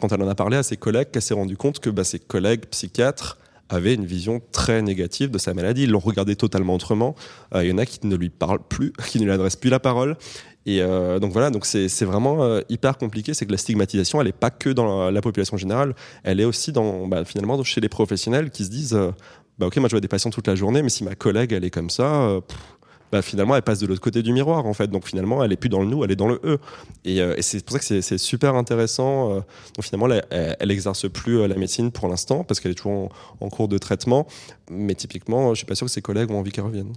quand 0.00 0.12
elle 0.12 0.22
en 0.22 0.28
a 0.28 0.34
parlé 0.34 0.56
à 0.56 0.62
ses 0.62 0.76
collègues 0.76 1.10
qu'elle 1.10 1.22
s'est 1.22 1.34
rendue 1.34 1.56
compte 1.56 1.78
que 1.78 1.90
bah, 1.90 2.04
ses 2.04 2.18
collègues 2.18 2.66
psychiatres 2.66 3.38
avaient 3.68 3.94
une 3.94 4.04
vision 4.04 4.40
très 4.50 4.82
négative 4.82 5.30
de 5.30 5.38
sa 5.38 5.54
maladie. 5.54 5.84
Ils 5.84 5.90
l'ont 5.90 6.00
regardé 6.00 6.34
totalement 6.34 6.74
autrement. 6.74 7.14
Il 7.54 7.66
y 7.66 7.72
en 7.72 7.78
a 7.78 7.86
qui 7.86 8.04
ne 8.04 8.16
lui 8.16 8.28
parlent 8.28 8.62
plus, 8.68 8.92
qui 9.08 9.20
ne 9.20 9.24
lui 9.24 9.32
adressent 9.32 9.56
plus 9.56 9.70
la 9.70 9.78
parole. 9.78 10.16
Et 10.66 10.80
donc 11.20 11.32
voilà, 11.32 11.50
donc 11.50 11.64
c'est 11.64 12.04
vraiment 12.04 12.60
hyper 12.68 12.98
compliqué. 12.98 13.34
C'est 13.34 13.46
que 13.46 13.52
la 13.52 13.58
stigmatisation, 13.58 14.20
elle 14.20 14.26
n'est 14.26 14.32
pas 14.32 14.50
que 14.50 14.70
dans 14.70 15.10
la, 15.10 15.20
population 15.22 15.56
générale, 15.56 15.94
elle 16.22 16.38
est 16.40 16.44
aussi 16.44 16.70
dans, 16.70 17.06
bah, 17.06 17.24
finalement 17.24 17.62
chez 17.64 17.80
les 17.80 17.88
professionnels 17.88 18.50
qui 18.50 18.64
se 18.64 18.70
disent, 18.70 18.98
bah 19.58 19.66
ok, 19.66 19.76
moi 19.78 19.88
je 19.88 19.94
vois 19.94 20.00
des 20.00 20.08
patients 20.08 20.30
toute 20.30 20.46
la 20.46 20.54
journée, 20.54 20.82
mais 20.82 20.90
si 20.90 21.02
ma 21.02 21.14
collègue 21.14 21.52
elle 21.52 21.64
est 21.64 21.70
comme 21.70 21.90
ça, 21.90 22.40
bah, 23.12 23.22
finalement 23.22 23.56
elle 23.56 23.62
passe 23.62 23.80
de 23.80 23.86
l'autre 23.86 24.00
côté 24.00 24.22
du 24.22 24.32
miroir 24.32 24.66
en 24.66 24.74
fait. 24.74 24.88
Donc 24.88 25.06
finalement 25.06 25.42
elle 25.42 25.52
est 25.52 25.56
plus 25.56 25.68
dans 25.68 25.80
le 25.80 25.86
nous, 25.86 26.04
elle 26.04 26.12
est 26.12 26.16
dans 26.16 26.28
le 26.28 26.40
eux. 26.44 26.58
Et, 27.04 27.20
euh, 27.20 27.34
c'est 27.40 27.64
pour 27.64 27.72
ça 27.72 27.78
que 27.80 28.00
c'est 28.00 28.18
super 28.18 28.54
intéressant. 28.54 29.30
Euh. 29.30 29.40
donc 29.74 29.84
finalement 29.84 30.08
elle, 30.30 30.56
elle, 30.60 30.70
exerce 30.70 31.08
plus 31.08 31.40
euh, 31.40 31.48
la 31.48 31.56
médecine 31.56 31.90
pour 31.90 32.08
l'instant 32.08 32.44
parce 32.44 32.60
qu'elle 32.60 32.72
est 32.72 32.76
toujours 32.76 33.10
en, 33.40 33.46
en, 33.46 33.48
cours 33.48 33.68
de 33.68 33.78
traitement. 33.78 34.26
Mais 34.70 34.94
typiquement, 34.94 35.50
je 35.50 35.58
suis 35.58 35.66
pas 35.66 35.74
sûr 35.74 35.86
que 35.86 35.92
ses 35.92 36.02
collègues 36.02 36.30
ont 36.30 36.38
envie 36.38 36.52
qu'elle 36.52 36.64
revienne. 36.64 36.92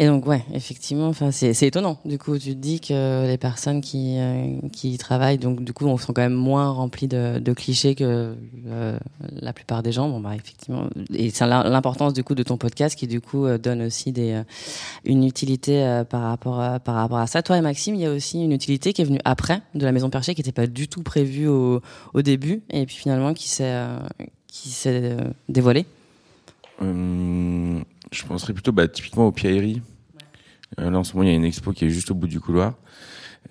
Et 0.00 0.06
donc, 0.06 0.26
ouais, 0.26 0.42
effectivement, 0.54 1.12
c'est, 1.30 1.62
étonnant. 1.62 1.98
Du 2.06 2.16
coup, 2.16 2.38
tu 2.38 2.54
te 2.54 2.58
dis 2.58 2.80
que 2.80 3.26
les 3.26 3.36
personnes 3.36 3.82
qui, 3.82 4.16
euh, 4.16 4.56
qui 4.72 4.96
travaillent, 4.96 5.36
donc, 5.36 5.62
du 5.62 5.74
coup, 5.74 5.84
on 5.84 5.98
sont 5.98 6.14
quand 6.14 6.22
même 6.22 6.32
moins 6.32 6.70
remplis 6.70 7.06
de, 7.06 7.38
de 7.38 7.52
clichés 7.52 7.94
que 7.94 8.34
euh, 8.66 8.98
la 9.30 9.52
plupart 9.52 9.82
des 9.82 9.92
gens. 9.92 10.08
Bon, 10.08 10.18
bah, 10.18 10.34
effectivement. 10.34 10.88
Et 11.12 11.28
c'est 11.28 11.46
l'importance, 11.46 12.14
du 12.14 12.24
coup, 12.24 12.34
de 12.34 12.42
ton 12.42 12.56
podcast 12.56 12.98
qui, 12.98 13.08
du 13.08 13.20
coup, 13.20 13.44
euh, 13.44 13.58
donne 13.58 13.82
aussi 13.82 14.10
des, 14.10 14.40
une 15.04 15.22
utilité 15.22 16.02
par, 16.08 16.22
rapport 16.22 16.60
à, 16.60 16.80
par 16.80 16.94
rapport 16.94 17.18
à 17.18 17.26
ça. 17.26 17.42
Toi 17.42 17.58
et 17.58 17.60
Maxime, 17.60 17.94
il 17.94 18.00
y 18.00 18.06
a 18.06 18.10
aussi 18.10 18.42
une 18.42 18.52
utilité 18.52 18.94
qui 18.94 19.02
est 19.02 19.04
venue 19.04 19.20
après 19.26 19.60
de 19.74 19.84
la 19.84 19.92
Maison 19.92 20.08
Perchée 20.08 20.34
qui 20.34 20.40
n'était 20.40 20.50
pas 20.50 20.66
du 20.66 20.88
tout 20.88 21.02
prévue 21.02 21.46
au, 21.46 21.82
au 22.14 22.22
début 22.22 22.62
et 22.70 22.86
puis 22.86 22.96
finalement 22.96 23.34
qui 23.34 23.50
s'est, 23.50 23.78
qui 24.46 24.70
s'est 24.70 25.18
dévoilée. 25.50 25.84
Hum, 26.80 27.84
je 28.12 28.24
penserais 28.24 28.52
plutôt 28.52 28.72
bah, 28.72 28.88
typiquement 28.88 29.26
aux 29.26 29.32
pierreries. 29.32 29.82
Euh, 30.78 30.90
là, 30.90 30.98
en 30.98 31.04
ce 31.04 31.14
moment, 31.14 31.24
il 31.24 31.30
y 31.30 31.32
a 31.32 31.36
une 31.36 31.44
expo 31.44 31.72
qui 31.72 31.84
est 31.84 31.90
juste 31.90 32.10
au 32.10 32.14
bout 32.14 32.28
du 32.28 32.40
couloir. 32.40 32.74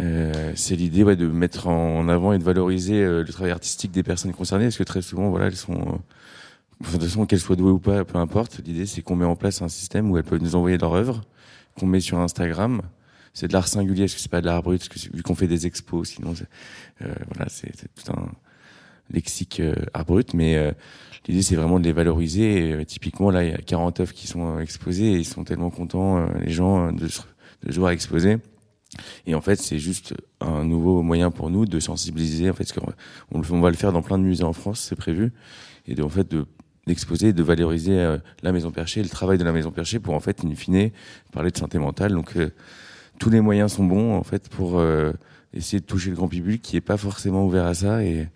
Euh, 0.02 0.54
c'est 0.56 0.76
l'idée 0.76 1.04
ouais, 1.04 1.16
de 1.16 1.28
mettre 1.28 1.68
en 1.68 2.08
avant 2.08 2.34
et 2.34 2.40
de 2.40 2.44
valoriser 2.44 3.02
euh, 3.02 3.24
le 3.24 3.34
travail 3.34 3.52
artistique 3.52 3.92
des 3.92 4.04
personnes 4.04 4.32
concernées, 4.34 4.66
parce 4.66 4.78
que 4.78 4.84
très 4.84 5.02
souvent, 5.02 5.30
voilà, 5.30 5.48
elles 5.48 5.56
sont, 5.56 6.00
de 6.82 6.88
toute 6.92 7.02
façon, 7.02 7.26
qu'elles 7.26 7.40
soient 7.40 7.56
douées 7.56 7.72
ou 7.72 7.80
pas, 7.80 8.06
peu 8.06 8.18
importe. 8.18 8.62
L'idée, 8.66 8.86
c'est 8.86 9.02
qu'on 9.02 9.16
met 9.16 9.26
en 9.26 9.36
place 9.36 9.62
un 9.62 9.68
système 9.68 10.12
où 10.12 10.18
elles 10.18 10.24
peuvent 10.24 10.42
nous 10.42 10.56
envoyer 10.56 10.78
leur 10.78 10.94
œuvre, 10.94 11.22
qu'on 11.78 11.88
met 11.88 12.00
sur 12.00 12.20
Instagram. 12.20 12.82
C'est 13.34 13.48
de 13.48 13.54
l'art 13.54 13.68
singulier, 13.68 14.04
parce 14.04 14.16
que 14.16 14.22
c'est 14.22 14.32
pas 14.32 14.42
de 14.42 14.46
l'art 14.46 14.64
brut, 14.64 14.90
vu 15.14 15.24
qu'on 15.24 15.36
fait 15.36 15.48
des 15.48 15.66
expos, 15.66 16.10
sinon, 16.10 16.34
voilà, 17.00 17.48
c'est 17.48 17.72
tout 17.72 18.12
un 18.12 18.32
lexique 19.12 19.62
art 19.94 20.06
brut, 20.06 20.34
mais 20.34 20.74
l'idée 21.28 21.42
c'est 21.42 21.56
vraiment 21.56 21.80
de 21.80 21.86
les 21.86 21.92
valoriser. 21.92 22.72
Et, 22.72 22.86
typiquement 22.86 23.32
là, 23.32 23.44
il 23.44 23.52
y 23.52 23.54
a 23.54 23.58
40 23.58 24.00
œuvres 24.00 24.14
qui 24.14 24.28
sont 24.28 24.60
exposées 24.60 25.14
et 25.14 25.18
ils 25.18 25.26
sont 25.26 25.44
tellement 25.44 25.70
contents 25.70 26.26
les 26.40 26.52
gens 26.52 26.92
de, 26.92 27.08
de 27.64 27.72
jouer 27.72 27.90
à 27.90 27.94
exposer. 27.94 28.38
Et 29.28 29.36
en 29.36 29.42
fait, 29.42 29.58
c'est 29.58 29.78
juste 29.78 30.16
un 30.42 30.64
nouveau 30.64 31.04
moyen 31.04 31.30
pour 31.30 31.50
nous 31.50 31.66
de 31.66 31.80
sensibiliser. 31.80 32.50
En 32.50 32.54
fait, 32.54 32.74
on, 33.32 33.42
on 33.42 33.62
va 33.62 33.70
le 33.70 33.76
faire 33.76 33.92
dans 33.92 34.02
plein 34.02 34.18
de 34.18 34.24
musées 34.24 34.44
en 34.44 34.54
France, 34.54 34.80
c'est 34.80 34.96
prévu, 34.96 35.32
et 35.88 35.96
de, 35.96 36.04
en 36.04 36.10
fait 36.10 36.30
de 36.30 36.46
d'exposer, 36.88 37.34
de 37.34 37.44
valoriser 37.44 38.18
la 38.42 38.52
Maison 38.52 38.72
Perchée, 38.72 39.04
le 39.04 39.10
travail 39.10 39.38
de 39.38 39.44
la 39.44 39.52
Maison 39.52 39.70
Perchée, 39.70 40.00
pour 40.00 40.16
en 40.16 40.20
fait, 40.20 40.44
in 40.44 40.56
fine, 40.56 40.90
parler 41.32 41.52
de 41.52 41.58
santé 41.58 41.78
mentale. 41.78 42.14
Donc, 42.14 42.36
tous 43.20 43.30
les 43.30 43.42
moyens 43.42 43.74
sont 43.74 43.84
bons 43.84 44.16
en 44.16 44.24
fait 44.24 44.50
pour 44.50 44.82
essayer 45.54 45.80
de 45.80 45.86
toucher 45.86 46.10
le 46.10 46.16
grand 46.16 46.28
public 46.28 46.62
qui 46.62 46.78
est 46.78 46.82
pas 46.82 46.98
forcément 46.98 47.46
ouvert 47.46 47.66
à 47.66 47.74
ça 47.74 48.04
et, 48.04 48.28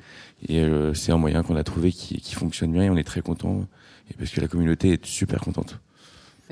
et 0.47 0.61
euh, 0.61 0.93
c'est 0.93 1.11
un 1.11 1.17
moyen 1.17 1.43
qu'on 1.43 1.55
a 1.55 1.63
trouvé 1.63 1.91
qui, 1.91 2.35
fonctionne 2.35 2.71
bien 2.71 2.83
et 2.83 2.89
on 2.89 2.97
est 2.97 3.03
très 3.03 3.21
content 3.21 3.65
et 4.09 4.13
parce 4.15 4.31
que 4.31 4.41
la 4.41 4.47
communauté 4.47 4.93
est 4.93 5.05
super 5.05 5.41
contente. 5.41 5.79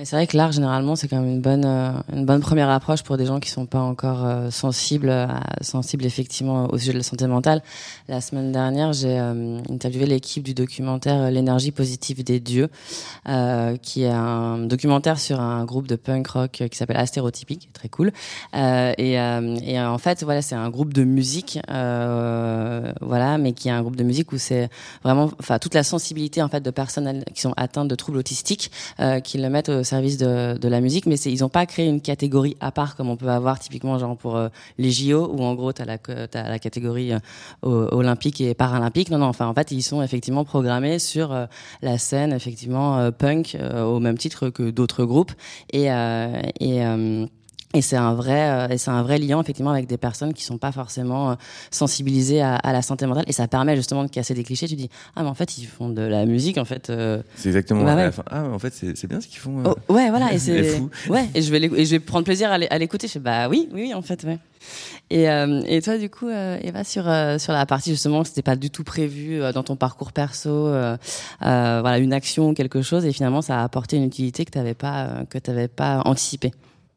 Mais 0.02 0.06
c'est 0.06 0.16
vrai 0.16 0.26
que 0.26 0.36
l'art, 0.36 0.52
généralement, 0.52 0.96
c'est 0.96 1.08
quand 1.08 1.20
même 1.20 1.30
une 1.30 1.42
bonne, 1.42 1.64
euh, 1.64 1.92
une 2.12 2.26
bonne 2.26 2.42
première 2.42 2.72
approche 2.72 3.04
pour 3.04 3.18
des 3.18 3.28
gens 3.28 3.40
qui 3.40 3.52
sont 3.52 3.68
pas 3.68 3.82
encore 3.82 4.26
euh, 4.26 4.50
sensibles, 4.50 5.14
sensibles 5.62 6.08
effectivement 6.08 6.66
au 6.72 6.80
sujet 6.80 6.94
de 6.94 6.98
la 6.98 7.04
santé 7.04 7.28
mentale. 7.28 7.62
La 8.08 8.20
semaine 8.20 8.52
dernière, 8.52 8.94
j'ai 8.94 9.20
euh, 9.20 9.60
interviewé 9.70 10.08
l'équipe 10.08 10.42
du 10.42 10.56
documentaire 10.56 11.30
L'énergie 11.30 11.70
positive 11.70 12.24
des 12.24 12.40
dieux, 12.40 12.70
qui 13.84 14.02
est 14.02 14.10
un 14.10 14.58
documentaire 14.66 15.20
sur 15.20 15.40
un 15.40 15.66
groupe 15.66 15.86
de 15.86 15.96
punk 15.96 16.30
rock 16.30 16.64
qui 16.72 16.76
s'appelle 16.76 16.98
Astérotypique, 16.98 17.70
très 17.72 17.88
cool. 17.88 18.12
et, 18.56 19.14
et 19.14 19.80
en 19.80 19.98
fait, 20.00 20.24
voilà, 20.24 20.42
c'est 20.42 20.56
un 20.56 20.72
groupe 20.72 20.94
de 20.94 21.04
musique, 21.04 21.60
voilà, 21.68 23.38
mais 23.38 23.54
qui 23.54 23.68
est 23.68 23.72
un 23.72 23.82
groupe 23.82 23.98
de 23.98 24.04
musique 24.04 24.32
où 24.32 24.40
c'est 24.40 24.68
vraiment, 25.04 25.30
enfin, 25.40 25.60
toute 25.60 25.76
la 25.76 25.84
sensibilité 25.84 26.42
en 26.42 26.50
fait 26.50 26.62
de 26.62 26.72
personnes 26.72 27.24
qui 27.36 27.42
sont 27.42 27.54
atteintes 27.56 27.88
de 27.88 27.96
troubles 27.96 28.18
autistiques, 28.18 28.72
qui 29.24 29.38
le 29.38 29.50
mettent 29.50 29.70
au 29.70 29.84
service 29.92 30.18
de, 30.18 30.68
la 30.68 30.80
musique, 30.80 31.06
mais 31.06 31.16
ils 31.16 31.42
n'ont 31.42 31.50
pas 31.50 31.66
créé 31.66 31.88
une 31.88 32.00
catégorie 32.00 32.56
à 32.62 32.72
part 32.72 32.96
comme 32.96 33.10
on 33.10 33.18
peut 33.18 33.28
avoir 33.28 33.60
typiquement 33.60 34.00
genre 34.00 34.16
pour 34.16 34.38
euh, 34.38 34.48
les 34.78 34.90
JO 34.90 35.30
où 35.34 35.44
en 35.44 35.54
gros 35.54 35.74
tu 35.74 35.82
as 35.82 35.86
la, 35.86 35.98
la 36.34 36.60
catégorie 36.60 37.12
euh, 37.12 37.20
olympique 37.92 38.40
et 38.40 38.54
paralympique. 38.54 39.10
Non, 39.12 39.18
non, 39.18 39.26
enfin 39.26 39.48
en 39.48 39.54
fait 39.54 39.72
ils 39.72 39.82
sont 39.82 40.02
effectivement 40.02 40.46
programmés 40.46 40.98
sur 40.98 41.34
euh, 41.34 41.46
la 41.82 41.98
scène 41.98 42.32
effectivement 42.32 43.12
punk 43.12 43.58
au 43.96 44.00
même 44.00 44.18
titre 44.18 44.50
que 44.50 44.70
d'autres 44.70 45.04
groupes 45.04 45.34
et 45.74 45.90
Et 47.74 47.82
c'est 47.82 47.96
un 47.96 48.14
vrai, 48.14 48.50
euh, 48.50 48.68
et 48.68 48.78
c'est 48.78 48.92
un 48.92 49.02
vrai 49.02 49.18
lien 49.18 49.40
effectivement 49.40 49.72
avec 49.72 49.88
des 49.88 49.98
personnes 49.98 50.34
qui 50.34 50.44
sont 50.44 50.58
pas 50.58 50.72
forcément 50.72 51.32
euh, 51.32 51.36
sensibilisées 51.70 52.42
à, 52.42 52.56
à, 52.56 52.74
la 52.74 52.82
santé 52.82 53.06
mentale. 53.06 53.24
Et 53.28 53.34
ça 53.34 53.48
permet 53.48 53.76
justement 53.76 54.04
de 54.04 54.10
casser 54.10 54.34
des 54.34 54.44
clichés. 54.44 54.68
Tu 54.68 54.76
dis 54.76 54.90
ah 55.16 55.24
mais 55.24 55.30
en 55.30 55.34
fait 55.34 55.58
ils 55.58 55.66
font 55.66 55.90
de 55.90 56.02
la 56.02 56.26
musique 56.26 56.58
en 56.58 56.66
fait. 56.66 56.90
Euh... 56.90 57.22
C'est 57.36 57.50
exactement. 57.50 57.84
Bah, 57.84 57.96
ouais. 57.96 58.12
ah 58.30 58.44
en 58.44 58.60
fait 58.60 58.74
c'est 58.74 59.08
bien 59.08 59.22
ce 59.22 59.28
qu'ils 59.28 59.40
font. 59.40 59.60
Euh. 59.60 59.74
Oh, 59.88 59.94
ouais 59.94 60.10
voilà 60.10 60.34
et 60.34 60.40
c'est 60.40 60.82
ouais 61.10 61.30
et 61.34 61.42
je 61.42 61.52
vais 61.52 61.60
et 61.60 61.86
je 61.86 61.92
vais 61.92 62.00
prendre 62.00 62.26
plaisir 62.26 62.52
à 62.52 62.78
l'écouter. 62.78 63.08
Je 63.08 63.14
fais 63.14 63.20
bah 63.20 63.48
oui 63.48 63.70
oui 63.72 63.94
en 63.94 64.02
fait 64.02 64.24
ouais. 64.24 64.38
Et, 65.10 65.30
euh, 65.30 65.62
et 65.66 65.82
toi, 65.82 65.98
du 65.98 66.10
coup, 66.10 66.28
euh, 66.28 66.58
Eva, 66.62 66.84
sur 66.84 67.10
euh, 67.10 67.38
sur 67.38 67.52
la 67.52 67.66
partie 67.66 67.90
justement, 67.90 68.24
c'était 68.24 68.44
pas 68.44 68.56
du 68.56 68.70
tout 68.70 68.84
prévu 68.84 69.42
dans 69.54 69.64
ton 69.64 69.76
parcours 69.76 70.12
perso, 70.12 70.72
voilà, 71.40 71.98
une 71.98 72.14
action, 72.14 72.54
quelque 72.54 72.82
chose, 72.82 73.06
et 73.06 73.12
finalement, 73.12 73.42
ça 73.42 73.60
a 73.60 73.64
apporté 73.64 73.98
une 73.98 74.04
utilité 74.04 74.46
que 74.46 74.52
t'avais 74.52 74.74
pas 74.74 75.24
que 75.30 75.38
t'avais 75.38 75.68
pas 75.68 76.02
anticipé 76.06 76.52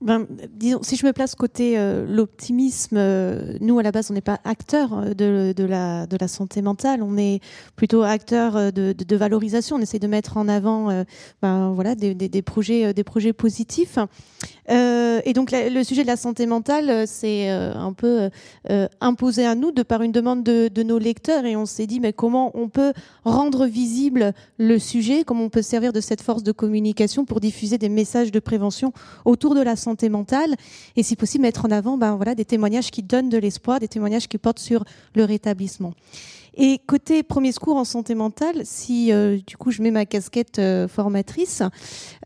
ben, 0.05 0.27
disons, 0.51 0.83
si 0.83 0.97
je 0.97 1.07
me 1.07 1.15
place 1.15 1.35
côté 1.35 1.79
euh, 1.79 2.05
l'optimisme, 2.07 2.97
euh, 2.99 3.57
nous 3.63 3.79
à 3.79 3.83
la 3.83 3.91
base 3.91 4.11
on 4.11 4.15
n'est 4.15 4.21
pas 4.21 4.39
acteur 4.45 4.93
euh, 4.93 5.15
de, 5.55 5.65
la, 5.65 6.29
santé 6.29 6.61
mentale, 6.61 7.03
on 7.03 7.17
est 7.17 7.41
plutôt 7.75 8.03
acteur 8.03 8.71
de, 8.71 8.93
de, 8.93 9.17
valorisation. 9.17 9.77
On 9.77 9.81
essaie 9.81 9.99
de 9.99 10.07
mettre 10.07 10.37
en 10.37 10.47
avant 10.47 11.05
ben, 11.41 11.73
voilà, 11.73 11.95
des, 11.95 12.43
projets, 12.43 12.93
des 12.93 13.05
projets 13.05 13.33
positifs. 13.33 13.99
et 14.69 15.33
donc 15.35 15.51
le 15.53 15.83
sujet 15.83 16.03
de 16.03 16.07
la 16.07 16.17
santé 16.17 16.47
mentale, 16.47 17.07
c'est 17.07 17.49
un 17.49 17.93
peu 17.93 18.31
imposé 19.01 19.47
à 19.47 19.55
nous 19.55 19.71
de 19.71 19.83
par 19.83 20.03
une 20.03 20.13
demande 20.13 20.43
de, 20.43 20.69
de 20.69 20.83
nos 20.83 20.99
lecteurs 20.99 21.45
et 21.45 21.57
on 21.57 21.67
s'est 21.67 21.87
dit 21.87 22.01
mais 22.01 22.13
comment 22.13 22.51
on 22.55 22.69
peut 22.69 22.93
rendre 23.25 23.67
visible 23.67 24.33
le 24.59 24.79
sujet, 24.79 25.25
comment 25.25 25.45
on 25.45 25.51
peut 25.51 25.63
servir 25.63 25.93
de 25.93 26.01
cette 26.01 26.23
force 26.23 26.43
de 26.43 26.53
communication 26.53 27.25
pour 27.25 27.41
diffuser 27.41 27.79
des 27.79 27.91
messages 27.91 28.33
de 28.33 28.41
prévention 28.41 28.93
autour 29.25 29.55
de 29.55 29.61
la 29.61 29.77
santé 29.77 29.94
mentale 30.09 30.55
et 30.97 31.03
si 31.03 31.17
possible 31.17 31.43
mettre 31.43 31.65
en 31.65 31.71
avant 31.71 31.97
ben, 31.97 32.17
voilà, 32.17 32.35
des 32.35 32.45
témoignages 32.45 32.91
qui 32.91 33.03
donnent 33.03 33.29
de 33.29 33.39
l'espoir, 33.39 33.81
des 33.81 33.89
témoignages 33.89 34.29
qui 34.29 34.39
portent 34.39 34.59
sur 34.59 34.85
le 35.15 35.25
rétablissement. 35.25 35.95
Et 36.57 36.81
côté 36.87 37.23
premier 37.23 37.53
secours 37.53 37.77
en 37.77 37.85
santé 37.85 38.15
mentale, 38.15 38.63
si 38.65 39.13
euh, 39.13 39.39
du 39.45 39.57
coup 39.57 39.71
je 39.71 39.83
mets 39.83 39.91
ma 39.91 40.07
casquette 40.07 40.59
euh, 40.59 40.87
formatrice, 40.87 41.63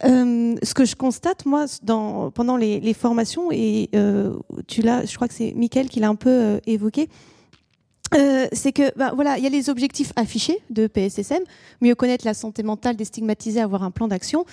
euh, 0.05 0.55
ce 0.63 0.75
que 0.75 0.85
je 0.85 0.97
constate 0.97 1.47
moi 1.47 1.65
dans, 1.83 2.31
pendant 2.31 2.57
les, 2.57 2.95
formations, 2.95 3.51
et 3.51 3.91
tu 4.67 4.83
l'as, 4.83 5.05
je 5.05 5.15
crois 5.15 5.29
que 5.29 5.35
c'est 5.35 5.53
Mickaël 5.55 5.89
qui 5.89 6.01
l'a 6.01 6.09
un 6.09 6.15
peu 6.15 6.61
évoqué, 6.67 7.09
euh, 8.15 8.47
c'est 8.53 8.73
que 8.73 8.97
bah, 8.97 9.13
voilà, 9.15 9.39
il 9.39 9.45
y 9.45 9.47
a 9.47 9.51
les 9.51 9.71
objectifs 9.71 10.13
affichés 10.17 10.59
de 10.71 10.87
PSSM, 10.87 11.43
mieux 11.81 11.95
connaître 11.95 12.25
la 12.25 12.35
santé 12.35 12.63
mentale, 12.63 12.97
déstigmatiser, 12.97 13.61
avoir 13.61 13.83
un 13.83 13.91
plan 13.91 14.09
d'action, 14.09 14.45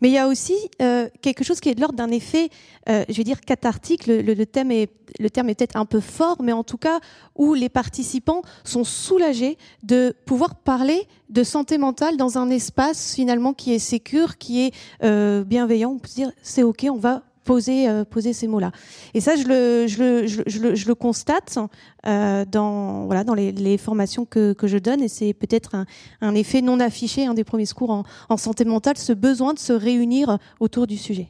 mais 0.00 0.08
il 0.08 0.12
y 0.12 0.18
a 0.18 0.28
aussi 0.28 0.54
euh, 0.82 1.08
quelque 1.22 1.44
chose 1.44 1.60
qui 1.60 1.68
est 1.68 1.74
de 1.74 1.80
l'ordre 1.80 1.96
d'un 1.96 2.10
effet, 2.10 2.50
euh, 2.88 3.04
je 3.08 3.14
vais 3.14 3.24
dire 3.24 3.40
cathartique. 3.40 4.06
Le, 4.06 4.20
le, 4.22 4.46
thème 4.46 4.70
est 4.70 4.90
le 5.18 5.30
terme 5.30 5.48
est 5.48 5.54
peut-être 5.54 5.76
un 5.76 5.84
peu 5.84 6.00
fort, 6.00 6.42
mais 6.42 6.52
en 6.52 6.64
tout 6.64 6.76
cas 6.76 7.00
où 7.36 7.54
les 7.54 7.68
participants 7.68 8.42
sont 8.64 8.84
soulagés 8.84 9.58
de 9.82 10.14
pouvoir 10.26 10.56
parler 10.56 11.06
de 11.30 11.42
santé 11.42 11.78
mentale 11.78 12.16
dans 12.16 12.38
un 12.38 12.50
espace 12.50 13.14
finalement 13.14 13.52
qui 13.52 13.74
est 13.74 13.78
sécure, 13.78 14.38
qui 14.38 14.66
est 14.66 14.74
euh, 15.02 15.44
bienveillant. 15.44 15.92
On 15.92 15.98
peut 15.98 16.08
se 16.08 16.14
dire 16.14 16.32
c'est 16.42 16.62
ok, 16.62 16.86
on 16.90 16.98
va 16.98 17.22
poser, 17.44 17.88
euh, 17.88 18.04
poser 18.04 18.32
ces 18.32 18.48
mots-là. 18.48 18.72
Et 19.12 19.20
ça, 19.20 19.36
je 19.36 19.44
le, 19.46 20.94
constate 20.94 21.58
euh, 22.06 22.44
dans, 22.50 23.04
voilà, 23.06 23.24
dans 23.24 23.34
les, 23.34 23.78
formations 23.78 24.24
que, 24.24 24.54
je 24.62 24.78
donne, 24.78 25.02
et 25.02 25.08
c'est 25.08 25.34
peut-être 25.34 25.76
un, 26.20 26.34
effet 26.34 26.62
non 26.62 26.80
affiché, 26.80 27.26
un 27.26 27.34
des 27.34 27.44
premiers 27.44 27.66
secours 27.66 28.04
en, 28.28 28.36
santé 28.36 28.64
mentale, 28.64 28.96
ce 28.98 29.12
besoin 29.12 29.54
de 29.54 29.58
se 29.58 29.72
réunir 29.72 30.38
autour 30.60 30.86
du 30.86 30.96
sujet. 30.96 31.28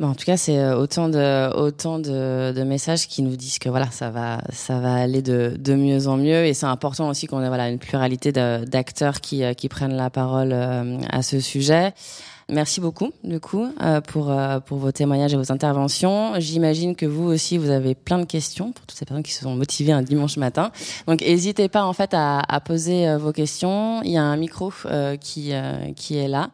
Bon, 0.00 0.08
en 0.08 0.14
tout 0.14 0.24
cas, 0.24 0.36
c'est 0.36 0.58
euh, 0.58 0.76
autant 0.76 1.08
de 1.08 2.62
messages 2.62 3.08
qui 3.08 3.22
nous 3.22 3.36
disent 3.36 3.58
que 3.58 3.68
voilà, 3.68 3.90
ça 3.90 4.10
va 4.10 4.40
ça 4.52 4.78
va 4.78 4.94
aller 4.94 5.22
de, 5.22 5.74
mieux 5.74 6.06
en 6.06 6.16
mieux, 6.16 6.46
et 6.46 6.54
c'est 6.54 6.66
important 6.66 7.08
aussi 7.08 7.26
qu'on 7.26 7.42
ait 7.42 7.48
voilà 7.48 7.68
une 7.68 7.78
pluralité 7.78 8.32
d'acteurs 8.32 9.20
qui 9.20 9.68
prennent 9.68 9.96
la 9.96 10.10
parole 10.10 10.52
à 10.52 11.22
ce 11.22 11.40
sujet. 11.40 11.92
Merci 12.50 12.80
beaucoup, 12.80 13.10
du 13.24 13.40
coup, 13.40 13.66
euh, 13.82 14.00
pour, 14.00 14.30
euh, 14.30 14.58
pour 14.60 14.78
vos 14.78 14.90
témoignages 14.90 15.34
et 15.34 15.36
vos 15.36 15.52
interventions. 15.52 16.32
J'imagine 16.38 16.96
que 16.96 17.04
vous 17.04 17.24
aussi, 17.24 17.58
vous 17.58 17.68
avez 17.68 17.94
plein 17.94 18.18
de 18.18 18.24
questions 18.24 18.72
pour 18.72 18.86
toutes 18.86 18.96
ces 18.96 19.04
personnes 19.04 19.22
qui 19.22 19.32
se 19.32 19.42
sont 19.42 19.54
motivées 19.54 19.92
un 19.92 20.00
dimanche 20.00 20.38
matin. 20.38 20.72
Donc, 21.06 21.20
n'hésitez 21.20 21.68
pas, 21.68 21.84
en 21.84 21.92
fait, 21.92 22.14
à, 22.14 22.38
à 22.40 22.60
poser 22.60 23.06
euh, 23.06 23.18
vos 23.18 23.32
questions. 23.32 24.00
Il 24.02 24.12
y 24.12 24.16
a 24.16 24.22
un 24.22 24.36
micro 24.38 24.72
qui, 25.20 25.52
qui 25.94 26.16
est 26.16 26.28
là. 26.28 26.50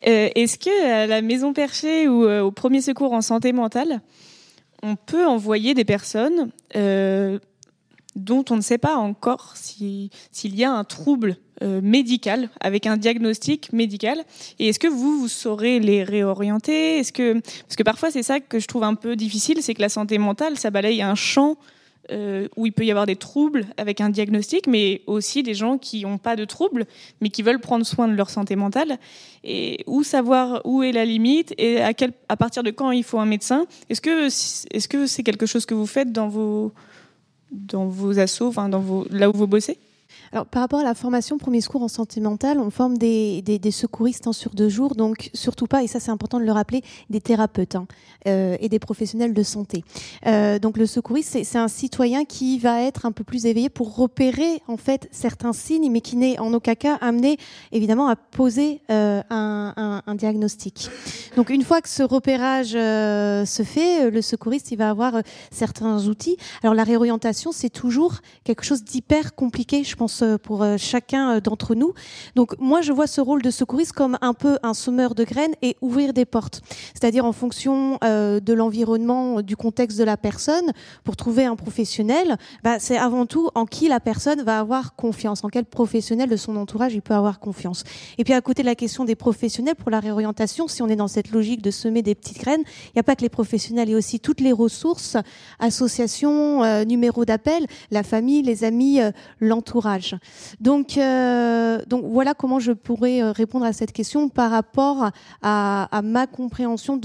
Est-ce 0.00 0.58
que 0.58 0.86
à 0.86 1.06
la 1.06 1.20
Maison 1.20 1.52
Perchée 1.52 2.08
ou 2.08 2.24
au 2.26 2.50
Premier 2.50 2.80
Secours 2.80 3.12
en 3.12 3.20
santé 3.20 3.52
mentale, 3.52 4.00
on 4.82 4.96
peut 4.96 5.26
envoyer 5.26 5.74
des 5.74 5.84
personnes 5.84 6.50
dont 6.74 8.44
on 8.50 8.56
ne 8.56 8.60
sait 8.60 8.78
pas 8.78 8.96
encore 8.96 9.54
s'il 9.56 10.10
y 10.42 10.64
a 10.64 10.72
un 10.72 10.84
trouble 10.84 11.36
euh, 11.62 11.80
médical 11.82 12.48
avec 12.60 12.86
un 12.86 12.96
diagnostic 12.96 13.72
médical 13.72 14.24
et 14.58 14.68
est-ce 14.68 14.78
que 14.78 14.88
vous 14.88 15.20
vous 15.20 15.28
saurez 15.28 15.80
les 15.80 16.04
réorienter? 16.04 16.98
Est-ce 16.98 17.12
que 17.12 17.34
parce 17.34 17.76
que 17.76 17.82
parfois 17.82 18.10
c'est 18.10 18.22
ça 18.22 18.40
que 18.40 18.58
je 18.58 18.66
trouve 18.66 18.84
un 18.84 18.94
peu 18.94 19.16
difficile 19.16 19.62
c'est 19.62 19.74
que 19.74 19.82
la 19.82 19.88
santé 19.88 20.18
mentale 20.18 20.58
ça 20.58 20.70
balaye 20.70 21.02
un 21.02 21.14
champ 21.14 21.56
euh, 22.12 22.46
où 22.56 22.66
il 22.66 22.72
peut 22.72 22.84
y 22.84 22.90
avoir 22.92 23.06
des 23.06 23.16
troubles 23.16 23.66
avec 23.76 24.00
un 24.00 24.10
diagnostic, 24.10 24.68
mais 24.68 25.02
aussi 25.06 25.42
des 25.42 25.54
gens 25.54 25.76
qui 25.76 26.02
n'ont 26.02 26.18
pas 26.18 26.36
de 26.36 26.44
troubles, 26.44 26.86
mais 27.20 27.30
qui 27.30 27.42
veulent 27.42 27.58
prendre 27.58 27.84
soin 27.84 28.06
de 28.06 28.14
leur 28.14 28.30
santé 28.30 28.54
mentale. 28.54 28.98
Et 29.42 29.82
où 29.86 30.04
savoir 30.04 30.60
où 30.64 30.84
est 30.84 30.92
la 30.92 31.04
limite 31.04 31.52
et 31.58 31.82
à, 31.82 31.94
quel, 31.94 32.12
à 32.28 32.36
partir 32.36 32.62
de 32.62 32.70
quand 32.70 32.92
il 32.92 33.02
faut 33.02 33.18
un 33.18 33.26
médecin? 33.26 33.66
Est-ce 33.88 34.00
que 34.00 34.26
est-ce 34.26 34.88
que 34.88 35.06
c'est 35.06 35.24
quelque 35.24 35.46
chose 35.46 35.66
que 35.66 35.74
vous 35.74 35.86
faites 35.86 36.12
dans 36.12 36.28
vos 36.28 36.72
dans 37.50 37.86
vos 37.86 38.18
assos, 38.18 38.48
enfin 38.48 38.68
dans 38.68 38.80
vos 38.80 39.06
là 39.10 39.28
où 39.28 39.32
vous 39.32 39.48
bossez? 39.48 39.78
Alors, 40.36 40.44
par 40.44 40.60
rapport 40.60 40.80
à 40.80 40.84
la 40.84 40.94
formation 40.94 41.38
premier 41.38 41.62
secours 41.62 41.82
en 41.82 41.88
santé 41.88 42.20
mentale, 42.20 42.58
on 42.60 42.68
forme 42.68 42.98
des, 42.98 43.40
des, 43.40 43.58
des 43.58 43.70
secouristes 43.70 44.26
en 44.26 44.34
sur 44.34 44.50
deux 44.50 44.68
jours, 44.68 44.94
donc 44.94 45.30
surtout 45.32 45.66
pas, 45.66 45.82
et 45.82 45.86
ça 45.86 45.98
c'est 45.98 46.10
important 46.10 46.38
de 46.38 46.44
le 46.44 46.52
rappeler, 46.52 46.82
des 47.08 47.22
thérapeutes 47.22 47.74
hein, 47.74 47.86
euh, 48.28 48.54
et 48.60 48.68
des 48.68 48.78
professionnels 48.78 49.32
de 49.32 49.42
santé. 49.42 49.82
Euh, 50.26 50.58
donc 50.58 50.76
le 50.76 50.84
secouriste, 50.84 51.38
c'est 51.42 51.56
un 51.56 51.68
citoyen 51.68 52.26
qui 52.26 52.58
va 52.58 52.82
être 52.82 53.06
un 53.06 53.12
peu 53.12 53.24
plus 53.24 53.46
éveillé 53.46 53.70
pour 53.70 53.96
repérer 53.96 54.60
en 54.68 54.76
fait 54.76 55.08
certains 55.10 55.54
signes, 55.54 55.90
mais 55.90 56.02
qui 56.02 56.16
n'est 56.16 56.38
en 56.38 56.52
aucun 56.52 56.74
cas 56.74 56.96
amené 57.00 57.38
évidemment 57.72 58.08
à 58.08 58.16
poser 58.16 58.82
euh, 58.90 59.22
un, 59.30 59.72
un, 59.78 60.02
un, 60.06 60.14
diagnostic. 60.16 60.90
Donc 61.36 61.48
une 61.48 61.62
fois 61.62 61.80
que 61.80 61.88
ce 61.88 62.02
repérage 62.02 62.74
euh, 62.74 63.46
se 63.46 63.62
fait, 63.62 64.10
le 64.10 64.20
secouriste 64.20 64.70
il 64.70 64.76
va 64.76 64.90
avoir 64.90 65.14
euh, 65.14 65.20
certains 65.50 66.06
outils. 66.08 66.36
Alors 66.62 66.74
la 66.74 66.84
réorientation, 66.84 67.52
c'est 67.52 67.70
toujours 67.70 68.16
quelque 68.44 68.64
chose 68.64 68.84
d'hyper 68.84 69.34
compliqué, 69.34 69.82
je 69.82 69.96
pense 69.96 70.24
euh, 70.25 70.25
pour 70.36 70.62
euh, 70.62 70.76
chacun 70.76 71.36
euh, 71.36 71.40
d'entre 71.40 71.74
nous. 71.74 71.94
Donc 72.34 72.58
moi, 72.58 72.80
je 72.80 72.92
vois 72.92 73.06
ce 73.06 73.20
rôle 73.20 73.42
de 73.42 73.50
secouriste 73.50 73.92
comme 73.92 74.18
un 74.20 74.34
peu 74.34 74.58
un 74.62 74.74
semeur 74.74 75.14
de 75.14 75.24
graines 75.24 75.54
et 75.62 75.76
ouvrir 75.80 76.12
des 76.12 76.24
portes. 76.24 76.60
C'est-à-dire 76.94 77.24
en 77.24 77.32
fonction 77.32 77.98
de 78.02 78.52
l'environnement, 78.52 79.42
du 79.42 79.56
contexte 79.56 79.98
de 79.98 80.04
la 80.04 80.16
personne, 80.16 80.72
pour 81.04 81.16
trouver 81.16 81.44
un 81.44 81.56
professionnel, 81.56 82.36
bah, 82.62 82.78
c'est 82.78 82.96
avant 82.96 83.26
tout 83.26 83.50
en 83.54 83.66
qui 83.66 83.88
la 83.88 84.00
personne 84.00 84.42
va 84.42 84.58
avoir 84.58 84.94
confiance, 84.94 85.44
en 85.44 85.48
quel 85.48 85.64
professionnel 85.64 86.28
de 86.28 86.36
son 86.36 86.56
entourage 86.56 86.94
il 86.94 87.02
peut 87.02 87.14
avoir 87.14 87.38
confiance. 87.38 87.84
Et 88.18 88.24
puis 88.24 88.32
à 88.32 88.40
côté 88.40 88.62
de 88.62 88.66
la 88.66 88.74
question 88.74 89.04
des 89.04 89.14
professionnels 89.16 89.76
pour 89.76 89.90
la 89.90 90.00
réorientation, 90.00 90.68
si 90.68 90.82
on 90.82 90.88
est 90.88 90.96
dans 90.96 91.08
cette 91.08 91.30
logique 91.30 91.62
de 91.62 91.70
semer 91.70 92.02
des 92.02 92.14
petites 92.14 92.38
graines, 92.38 92.62
il 92.86 92.92
n'y 92.96 93.00
a 93.00 93.02
pas 93.02 93.16
que 93.16 93.22
les 93.22 93.28
professionnels, 93.28 93.88
il 93.88 93.92
y 93.92 93.94
a 93.94 93.98
aussi 93.98 94.20
toutes 94.20 94.40
les 94.40 94.52
ressources, 94.52 95.16
associations, 95.58 96.62
euh, 96.64 96.84
numéros 96.84 97.24
d'appel, 97.24 97.66
la 97.90 98.02
famille, 98.02 98.42
les 98.42 98.64
amis, 98.64 99.00
l'entourage. 99.40 100.05
Donc, 100.60 100.98
euh, 100.98 101.82
donc 101.86 102.04
voilà 102.04 102.34
comment 102.34 102.60
je 102.60 102.72
pourrais 102.72 103.22
euh, 103.22 103.32
répondre 103.32 103.64
à 103.64 103.72
cette 103.72 103.92
question 103.92 104.28
par 104.28 104.50
rapport 104.50 105.10
à, 105.42 106.00
ma 106.04 106.26
compréhension 106.26 106.98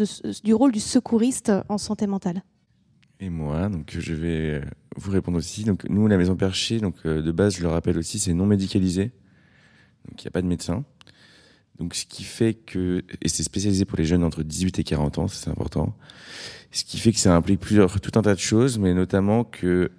du 0.44 0.54
rôle 0.54 0.72
du 0.72 0.80
secouriste 0.80 1.52
en 1.70 1.78
santé 1.78 2.08
mentale. 2.08 2.44
Et 3.20 3.30
moi, 3.30 3.70
donc 3.70 3.96
je 3.98 4.14
vais 4.14 4.50
euh, 4.50 4.62
vous 4.96 5.12
répondre 5.12 5.38
aussi. 5.38 5.64
Donc 5.64 5.86
nous, 5.90 6.08
la 6.08 6.18
Maison 6.18 6.36
Perchée, 6.36 6.80
donc 6.80 7.06
de 7.06 7.32
base, 7.32 7.58
je 7.58 7.62
le 7.62 7.70
rappelle 7.70 7.98
aussi, 7.98 8.20
c'est 8.20 8.34
non 8.34 8.46
médicalisé, 8.46 9.12
donc 10.08 10.22
il 10.22 10.26
n'y 10.26 10.30
a 10.30 10.32
pas 10.32 10.42
de 10.42 10.48
médecin. 10.48 10.84
Donc 11.80 11.96
ce 11.96 12.06
qui 12.06 12.24
fait 12.24 12.54
que 12.54 13.04
et 13.22 13.28
c'est 13.28 13.44
spécialisé 13.44 13.86
pour 13.86 13.98
les 13.98 14.06
jeunes 14.06 14.24
entre 14.24 14.44
18 14.44 14.80
et 14.80 14.84
40 14.84 15.18
ans, 15.18 15.28
c'est 15.28 15.50
important. 15.50 15.96
Ce 16.72 16.84
qui 16.84 17.00
fait 17.00 17.12
que 17.12 17.20
ça 17.20 17.36
implique 17.36 17.60
tout 17.60 18.12
un 18.16 18.22
tas 18.22 18.34
de 18.34 18.40
choses, 18.40 18.80
mais 18.80 18.94
notamment 18.94 19.44
que 19.44 19.92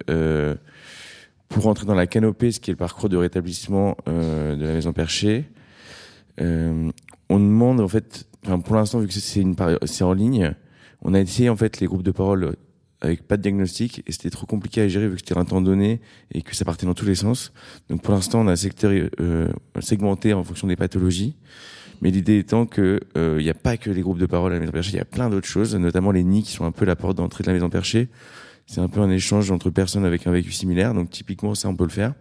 pour 1.49 1.63
rentrer 1.63 1.85
dans 1.85 1.95
la 1.95 2.07
canopée, 2.07 2.51
ce 2.51 2.59
qui 2.59 2.71
est 2.71 2.73
le 2.73 2.77
parcours 2.77 3.09
de 3.09 3.17
rétablissement 3.17 3.95
euh, 4.07 4.55
de 4.55 4.65
la 4.65 4.73
maison 4.73 4.93
perchée, 4.93 5.45
euh, 6.41 6.89
on 7.29 7.39
demande 7.39 7.79
en 7.79 7.87
fait, 7.87 8.27
enfin, 8.45 8.59
pour 8.59 8.75
l'instant 8.75 8.99
vu 8.99 9.07
que 9.07 9.13
c'est 9.13 9.39
une 9.39 9.55
c'est 9.85 10.03
en 10.03 10.13
ligne, 10.13 10.55
on 11.01 11.13
a 11.13 11.19
essayé 11.19 11.49
en 11.49 11.55
fait 11.55 11.79
les 11.79 11.87
groupes 11.87 12.03
de 12.03 12.11
parole 12.11 12.55
avec 13.01 13.27
pas 13.27 13.37
de 13.37 13.41
diagnostic 13.41 14.01
et 14.07 14.11
c'était 14.11 14.29
trop 14.29 14.45
compliqué 14.45 14.81
à 14.81 14.87
gérer 14.87 15.07
vu 15.07 15.15
que 15.15 15.19
c'était 15.19 15.37
un 15.37 15.45
temps 15.45 15.61
donné 15.61 16.01
et 16.31 16.41
que 16.41 16.55
ça 16.55 16.65
partait 16.65 16.85
dans 16.85 16.93
tous 16.93 17.05
les 17.05 17.15
sens. 17.15 17.51
Donc 17.89 18.01
pour 18.01 18.13
l'instant, 18.13 18.41
on 18.41 18.47
a 18.47 18.55
secteur, 18.55 18.91
euh, 19.19 19.49
segmenté 19.79 20.33
en 20.33 20.43
fonction 20.43 20.67
des 20.67 20.77
pathologies. 20.77 21.35
Mais 22.01 22.09
l'idée 22.11 22.39
étant 22.39 22.65
que 22.65 22.99
il 23.15 23.43
n'y 23.43 23.49
a 23.49 23.53
pas 23.53 23.77
que 23.77 23.89
les 23.89 24.01
groupes 24.01 24.17
de 24.17 24.25
parole 24.25 24.51
à 24.51 24.55
la 24.55 24.59
Maison 24.59 24.71
Perchée, 24.71 24.93
il 24.93 24.97
y 24.97 25.01
a 25.01 25.05
plein 25.05 25.29
d'autres 25.29 25.47
choses, 25.47 25.75
notamment 25.75 26.11
les 26.11 26.23
nids 26.23 26.43
qui 26.43 26.51
sont 26.51 26.65
un 26.65 26.71
peu 26.71 26.83
la 26.83 26.95
porte 26.95 27.15
d'entrée 27.15 27.43
de 27.43 27.47
la 27.47 27.53
Maison 27.53 27.69
Perchée. 27.69 28.09
C'est 28.65 28.81
un 28.81 28.87
peu 28.87 29.01
un 29.01 29.09
échange 29.09 29.51
entre 29.51 29.69
personnes 29.69 30.05
avec 30.05 30.25
un 30.27 30.31
vécu 30.31 30.51
similaire. 30.51 30.93
Donc 30.93 31.09
typiquement, 31.09 31.55
ça, 31.55 31.69
on 31.69 31.75
peut 31.75 31.83
le 31.83 31.89
faire. 31.89 32.13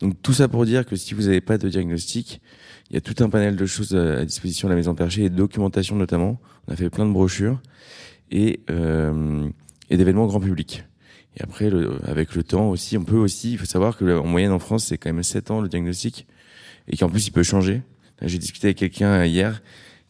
Donc 0.00 0.20
tout 0.22 0.32
ça 0.32 0.48
pour 0.48 0.66
dire 0.66 0.84
que 0.84 0.96
si 0.96 1.14
vous 1.14 1.22
n'avez 1.22 1.40
pas 1.40 1.58
de 1.58 1.68
diagnostic, 1.68 2.40
il 2.90 2.94
y 2.94 2.96
a 2.96 3.00
tout 3.00 3.22
un 3.22 3.30
panel 3.30 3.56
de 3.56 3.66
choses 3.66 3.94
à 3.94 4.24
disposition 4.24 4.68
de 4.68 4.72
la 4.72 4.76
Maison 4.76 4.94
Perchée 4.94 5.24
et 5.24 5.30
de 5.30 5.36
documentation 5.36 5.96
notamment. 5.96 6.40
On 6.66 6.72
a 6.72 6.76
fait 6.76 6.90
plein 6.90 7.06
de 7.06 7.12
brochures 7.12 7.60
et, 8.30 8.60
euh, 8.70 9.48
et 9.90 9.96
d'événements 9.96 10.26
grand 10.26 10.40
public. 10.40 10.84
Et 11.36 11.42
après, 11.42 11.70
le, 11.70 11.98
avec 12.06 12.34
le 12.34 12.42
temps 12.44 12.68
aussi, 12.70 12.96
on 12.96 13.04
peut 13.04 13.16
aussi, 13.16 13.52
il 13.52 13.58
faut 13.58 13.64
savoir 13.64 13.96
que 13.96 14.18
en 14.18 14.26
moyenne 14.26 14.52
en 14.52 14.58
France, 14.58 14.84
c'est 14.86 14.98
quand 14.98 15.12
même 15.12 15.22
7 15.22 15.50
ans 15.50 15.60
le 15.60 15.68
diagnostic 15.68 16.26
et 16.88 16.96
qu'en 16.96 17.08
plus, 17.08 17.26
il 17.26 17.32
peut 17.32 17.42
changer. 17.42 17.82
J'ai 18.22 18.38
discuté 18.38 18.68
avec 18.68 18.78
quelqu'un 18.78 19.24
hier 19.24 19.62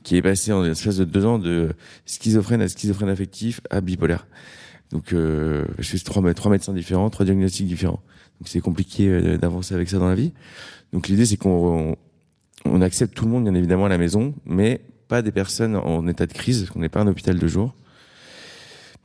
qui 0.03 0.17
est 0.17 0.23
passé 0.23 0.53
en 0.53 0.65
espace 0.65 0.99
de 0.99 1.05
deux 1.05 1.25
ans 1.25 1.39
de 1.39 1.71
schizophrène 2.05 2.61
à 2.61 2.69
schizophrène 2.69 3.09
affectif 3.09 3.61
à 3.71 3.81
bipolaire. 3.81 4.27
Donc, 4.91 5.13
euh, 5.13 5.65
je 5.79 5.89
fais 5.89 5.99
trois, 5.99 6.23
médecins 6.23 6.73
différents, 6.73 7.11
trois 7.11 7.25
diagnostics 7.25 7.67
différents. 7.67 8.03
Donc, 8.41 8.49
c'est 8.49 8.61
compliqué 8.61 9.09
euh, 9.09 9.39
d'avancer 9.39 9.75
avec 9.75 9.89
ça 9.89 9.99
dans 9.99 10.09
la 10.09 10.15
vie. 10.15 10.33
Donc, 10.93 11.09
l'idée, 11.09 11.27
c'est 11.27 11.37
qu'on 11.37 11.97
on 12.65 12.81
accepte 12.81 13.15
tout 13.15 13.25
le 13.25 13.31
monde, 13.31 13.45
bien 13.45 13.55
évidemment, 13.55 13.87
à 13.87 13.89
la 13.89 13.99
maison, 13.99 14.35
mais 14.47 14.81
pas 15.09 15.23
des 15.23 15.33
personnes 15.33 15.77
en 15.77 16.07
état 16.07 16.27
de 16.27 16.33
crise, 16.33 16.61
parce 16.61 16.71
qu'on 16.71 16.81
n'est 16.81 16.89
pas 16.89 17.01
un 17.01 17.07
hôpital 17.07 17.39
de 17.39 17.47
jour. 17.47 17.75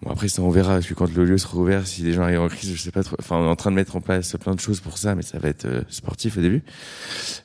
Bon, 0.01 0.11
après, 0.11 0.30
ça, 0.30 0.41
on 0.41 0.49
verra, 0.49 0.75
parce 0.75 0.88
que 0.88 0.93
quand 0.93 1.13
le 1.13 1.25
lieu 1.25 1.38
sera 1.38 1.57
ouvert, 1.57 1.86
si 1.86 2.03
des 2.03 2.13
gens 2.13 2.21
arrivent 2.21 2.39
en 2.39 2.47
crise, 2.47 2.73
je 2.73 2.82
sais 2.82 2.91
pas 2.91 3.03
trop. 3.03 3.17
Enfin, 3.19 3.36
on 3.36 3.45
est 3.45 3.49
en 3.49 3.55
train 3.57 3.69
de 3.69 3.75
mettre 3.75 3.97
en 3.97 4.01
place 4.01 4.34
plein 4.39 4.55
de 4.55 4.59
choses 4.59 4.80
pour 4.80 4.97
ça, 4.97 5.13
mais 5.13 5.23
ça 5.23 5.39
va 5.39 5.49
être 5.49 5.65
euh, 5.65 5.82
sportif 5.89 6.38
au 6.38 6.41
début. 6.41 6.63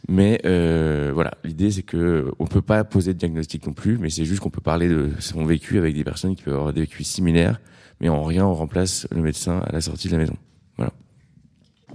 Mais 0.09 0.41
euh, 0.45 1.11
voilà, 1.13 1.33
l'idée, 1.43 1.73
c'est 1.73 1.83
que 1.83 2.31
on 2.39 2.47
peut 2.47 2.63
pas 2.63 2.85
poser 2.85 3.13
de 3.13 3.19
diagnostic 3.19 3.67
non 3.67 3.73
plus, 3.73 3.99
mais 3.99 4.09
c'est 4.09 4.25
juste 4.25 4.41
qu'on 4.41 4.51
peut 4.51 4.61
parler 4.61 4.89
de 4.89 5.11
son 5.19 5.45
vécu 5.45 5.79
avec 5.79 5.97
des 5.97 6.05
personnes 6.05 6.37
qui 6.37 6.45
peuvent 6.45 6.55
avoir 6.55 6.73
des 6.73 6.83
vécus 6.83 7.09
similaires, 7.09 7.61
mais 8.01 8.09
en 8.09 8.23
rien, 8.23 8.47
on 8.47 8.55
remplace 8.55 9.07
le 9.11 9.23
médecin 9.23 9.63
à 9.67 9.73
la 9.73 9.81
sortie 9.81 10.09
de 10.09 10.13
la 10.13 10.19
maison. 10.19 10.37
Voilà. 10.77 10.93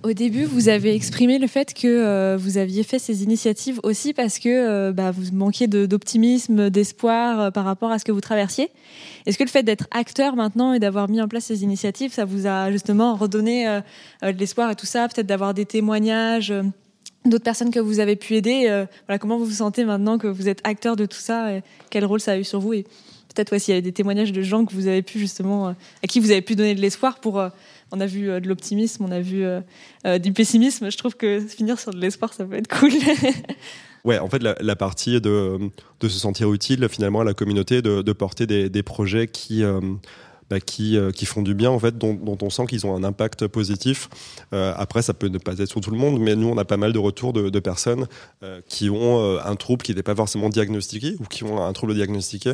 Au 0.01 0.13
début, 0.13 0.45
vous 0.45 0.69
avez 0.69 0.95
exprimé 0.95 1.39
le 1.39 1.47
fait 1.47 1.73
que 1.73 1.87
euh, 1.87 2.37
vous 2.39 2.57
aviez 2.57 2.83
fait 2.83 2.99
ces 2.99 3.23
initiatives 3.23 3.81
aussi 3.83 4.13
parce 4.13 4.39
que 4.39 4.47
euh, 4.47 4.93
bah, 4.93 5.11
vous 5.11 5.35
manquiez 5.35 5.67
d'optimisme, 5.67 6.69
d'espoir 6.69 7.39
euh, 7.39 7.51
par 7.51 7.65
rapport 7.65 7.91
à 7.91 7.99
ce 7.99 8.05
que 8.05 8.13
vous 8.13 8.21
traversiez. 8.21 8.69
Est-ce 9.25 9.37
que 9.37 9.43
le 9.43 9.49
fait 9.49 9.63
d'être 9.63 9.87
acteur 9.91 10.37
maintenant 10.37 10.71
et 10.71 10.79
d'avoir 10.79 11.09
mis 11.09 11.21
en 11.21 11.27
place 11.27 11.45
ces 11.45 11.63
initiatives, 11.63 12.13
ça 12.13 12.23
vous 12.23 12.47
a 12.47 12.71
justement 12.71 13.15
redonné 13.15 13.81
de 14.21 14.29
l'espoir 14.29 14.71
et 14.71 14.75
tout 14.75 14.85
ça, 14.85 15.07
peut-être 15.09 15.27
d'avoir 15.27 15.53
des 15.53 15.65
témoignages 15.65 16.53
d'autres 17.25 17.43
personnes 17.43 17.69
que 17.69 17.81
vous 17.81 17.99
avez 17.99 18.15
pu 18.15 18.35
aider 18.35 18.85
Voilà, 19.05 19.19
comment 19.19 19.37
vous 19.37 19.45
vous 19.45 19.51
sentez 19.51 19.83
maintenant 19.83 20.17
que 20.17 20.27
vous 20.27 20.47
êtes 20.47 20.61
acteur 20.63 20.95
de 20.95 21.05
tout 21.05 21.19
ça 21.19 21.53
et 21.53 21.61
Quel 21.89 22.05
rôle 22.05 22.21
ça 22.21 22.31
a 22.31 22.37
eu 22.37 22.45
sur 22.45 22.61
vous 22.61 22.73
peut-être 23.33 23.55
aussi 23.55 23.71
il 23.71 23.75
y 23.75 23.77
a 23.77 23.81
des 23.81 23.91
témoignages 23.91 24.31
de 24.31 24.41
gens 24.41 24.65
que 24.65 24.73
vous 24.73 24.87
avez 24.87 25.01
pu 25.01 25.19
justement 25.19 25.67
à 25.69 26.07
qui 26.07 26.19
vous 26.19 26.31
avez 26.31 26.41
pu 26.41 26.55
donner 26.55 26.75
de 26.75 26.81
l'espoir 26.81 27.19
pour 27.19 27.39
on 27.91 27.99
a 27.99 28.05
vu 28.05 28.29
euh, 28.29 28.39
de 28.39 28.47
l'optimisme, 28.47 29.05
on 29.05 29.11
a 29.11 29.19
vu 29.19 29.43
euh, 29.43 29.61
euh, 30.05 30.19
du 30.19 30.33
pessimisme. 30.33 30.91
Je 30.91 30.97
trouve 30.97 31.15
que 31.15 31.39
finir 31.39 31.79
sur 31.79 31.91
de 31.91 31.99
l'espoir, 31.99 32.33
ça 32.33 32.45
peut 32.45 32.55
être 32.55 32.67
cool. 32.67 32.91
ouais, 34.05 34.19
en 34.19 34.29
fait, 34.29 34.43
la, 34.43 34.75
partie 34.75 35.19
de, 35.21 35.59
de, 35.99 36.07
se 36.07 36.19
sentir 36.19 36.51
utile 36.53 36.87
finalement 36.89 37.21
à 37.21 37.23
la 37.23 37.33
communauté, 37.33 37.81
de, 37.81 38.13
porter 38.13 38.45
des, 38.47 38.83
projets 38.83 39.27
qui 39.27 39.63
bah, 40.49 40.59
qui, 40.59 40.97
qui 41.13 41.25
font 41.27 41.43
du 41.43 41.53
bien 41.53 41.69
en 41.69 41.77
fait, 41.77 41.97
dont, 41.97 42.15
dont 42.15 42.37
on 42.41 42.49
sent 42.49 42.65
qu'ils 42.67 42.87
ont 42.87 42.95
un 42.95 43.03
impact 43.03 43.47
positif. 43.47 44.09
après, 44.51 45.01
ça 45.01 45.13
peut 45.13 45.27
ne 45.27 45.37
pas 45.37 45.53
être 45.53 45.67
sur 45.67 45.81
tout 45.81 45.91
le 45.91 45.97
monde, 45.97 46.19
mais 46.19 46.35
nous, 46.35 46.47
on 46.47 46.57
a 46.57 46.65
pas 46.65 46.77
mal 46.77 46.91
de 46.91 46.99
retours 46.99 47.33
de, 47.33 47.49
de 47.49 47.59
personnes 47.59 48.07
qui 48.67 48.89
ont 48.89 49.39
un 49.39 49.55
trouble 49.55 49.83
qui 49.83 49.93
n'est 49.93 50.03
pas 50.03 50.15
forcément 50.15 50.49
diagnostiqué 50.49 51.15
ou 51.19 51.25
qui 51.25 51.43
ont 51.43 51.63
un 51.63 51.73
trouble 51.73 51.93
diagnostiqué 51.93 52.53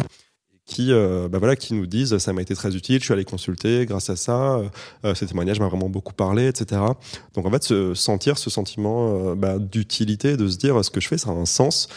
qui, 0.65 0.91
euh, 0.91 1.27
bah 1.29 1.37
voilà, 1.37 1.55
qui 1.55 1.75
nous 1.75 1.85
disent 1.85 2.17
ça 2.17 2.33
m'a 2.33 2.41
été 2.41 2.55
très 2.55 2.75
utile, 2.75 2.99
je 2.99 3.05
suis 3.05 3.13
allé 3.13 3.23
consulter 3.23 3.85
grâce 3.85 4.09
à 4.09 4.15
ça, 4.15 4.55
euh, 4.55 4.69
euh 5.05 5.15
ce 5.15 5.25
témoignage 5.25 5.59
m'a 5.59 5.67
vraiment 5.67 5.89
beaucoup 5.89 6.13
parlé, 6.13 6.47
etc. 6.47 6.81
Donc 7.35 7.45
en 7.45 7.51
fait, 7.51 7.63
se 7.63 7.93
sentir 7.93 8.39
ce 8.39 8.49
sentiment 8.49 9.31
euh, 9.31 9.35
bah, 9.35 9.59
d'utilité, 9.59 10.37
de 10.37 10.47
se 10.47 10.57
dire 10.57 10.83
ce 10.83 10.89
que 10.89 10.99
je 10.99 11.07
fais, 11.07 11.19
ça 11.19 11.29
a 11.29 11.33
un 11.33 11.45
sens. 11.45 11.87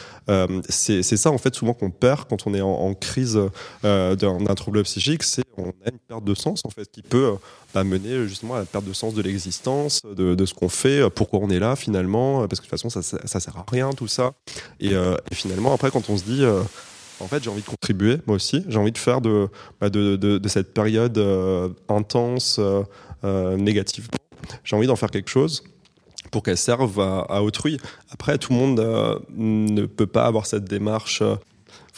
C'est 0.68 1.02
ça 1.02 1.30
en 1.30 1.38
fait 1.38 1.54
souvent 1.54 1.72
qu'on 1.72 1.90
perd 1.90 2.28
quand 2.28 2.46
on 2.46 2.52
est 2.52 2.60
en, 2.60 2.68
en 2.68 2.92
crise 2.92 3.40
d'un 3.82 4.54
trouble 4.54 4.82
psychique, 4.82 5.22
c'est 5.22 5.42
on 5.56 5.70
a 5.70 5.90
une 5.90 5.98
perte 6.06 6.24
de 6.24 6.34
sens 6.34 6.62
en 6.66 6.70
fait 6.70 6.88
qui 6.90 7.02
peut 7.02 7.32
bah, 7.74 7.82
mener 7.82 8.28
justement 8.28 8.54
à 8.54 8.58
la 8.58 8.64
perte 8.66 8.84
de 8.84 8.92
sens 8.92 9.14
de 9.14 9.22
l'existence, 9.22 10.02
de, 10.04 10.34
de, 10.34 10.46
ce 10.46 10.52
qu'on 10.52 10.68
fait, 10.68 11.08
pourquoi 11.10 11.40
on 11.40 11.48
est 11.48 11.58
là 11.58 11.76
finalement, 11.76 12.46
parce 12.46 12.60
que 12.60 12.66
de 12.66 12.70
toute 12.70 12.78
façon 12.78 12.90
ça, 12.90 13.02
ça, 13.02 13.40
sert 13.40 13.56
à 13.56 13.64
rien 13.70 13.90
tout 13.94 14.06
ça. 14.06 14.32
Et, 14.80 14.92
et 14.92 15.34
finalement 15.34 15.72
après 15.72 15.90
quand 15.90 16.10
on 16.10 16.18
se 16.18 16.24
dit 16.24 16.44
en 17.20 17.26
fait, 17.26 17.42
j'ai 17.42 17.50
envie 17.50 17.62
de 17.62 17.66
contribuer, 17.66 18.18
moi 18.26 18.36
aussi. 18.36 18.64
J'ai 18.68 18.78
envie 18.78 18.92
de 18.92 18.98
faire 18.98 19.20
de, 19.20 19.48
bah, 19.80 19.90
de, 19.90 20.16
de, 20.16 20.38
de, 20.38 20.48
cette 20.48 20.72
période 20.72 21.18
euh, 21.18 21.68
intense, 21.88 22.58
euh, 22.58 22.82
euh, 23.24 23.56
négativement. 23.56 24.18
J'ai 24.64 24.76
envie 24.76 24.86
d'en 24.86 24.96
faire 24.96 25.10
quelque 25.10 25.30
chose 25.30 25.64
pour 26.30 26.42
qu'elle 26.42 26.58
serve 26.58 27.00
à, 27.00 27.20
à, 27.28 27.42
autrui. 27.42 27.78
Après, 28.10 28.38
tout 28.38 28.52
le 28.52 28.58
monde 28.58 28.80
euh, 28.80 29.18
ne 29.36 29.86
peut 29.86 30.06
pas 30.06 30.26
avoir 30.26 30.46
cette 30.46 30.64
démarche 30.64 31.22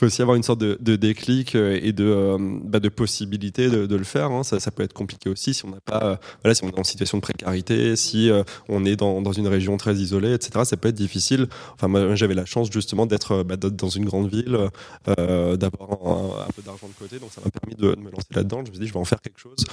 faut 0.01 0.07
aussi 0.07 0.23
avoir 0.23 0.37
une 0.37 0.43
sorte 0.43 0.61
de, 0.61 0.97
déclic 0.97 1.55
euh, 1.55 1.79
et 1.83 1.93
de, 1.93 2.05
euh, 2.05 2.39
bah, 2.41 2.81
de 2.81 2.89
possibilité 2.89 3.69
de, 3.69 3.95
le 3.95 4.05
faire. 4.05 4.31
Hein. 4.31 4.43
Ça, 4.43 4.59
ça, 4.59 4.71
peut 4.71 4.83
être 4.83 4.95
compliqué 4.95 5.29
aussi 5.29 5.53
si 5.53 5.65
on 5.67 5.71
n'a 5.71 5.81
pas, 5.81 6.01
euh, 6.03 6.17
voilà, 6.43 6.55
si 6.55 6.65
on 6.65 6.69
est 6.69 6.79
en 6.79 6.85
situation 6.85 7.19
de 7.19 7.23
précarité, 7.23 7.97
si 7.97 8.31
on 8.69 8.85
est 8.85 8.97
dans, 8.97 9.21
dans, 9.21 9.33
une 9.33 9.47
région 9.47 9.77
très 9.77 9.95
isolée, 9.95 10.33
etc. 10.33 10.65
Ça 10.65 10.77
peut 10.77 10.89
être 10.89 10.95
difficile. 10.95 11.49
Enfin, 11.75 11.89
moi, 11.89 12.15
j'avais 12.15 12.35
la 12.35 12.47
chance 12.47 12.71
justement 12.71 13.05
d'être 13.05 13.43
bah, 13.43 13.57
dans 13.57 13.89
une 13.89 14.07
grande 14.07 14.31
ville, 14.31 14.59
d'avoir 15.07 15.91
un, 15.93 16.53
peu 16.57 16.63
d'argent 16.63 16.89
de 16.89 16.99
côté, 16.99 17.19
donc 17.19 17.31
ça 17.33 17.43
m'a 17.45 17.51
permis 17.51 17.75
de, 17.75 18.01
me 18.01 18.11
lancer 18.11 18.29
là-dedans. 18.35 18.59
Je 18.65 18.71
me 18.71 18.75
suis 18.75 18.81
dit, 18.81 18.87
je 18.87 18.95
vais 18.95 19.01
en 19.01 19.05
faire 19.05 19.21
quelque 19.21 19.39
chose 19.39 19.65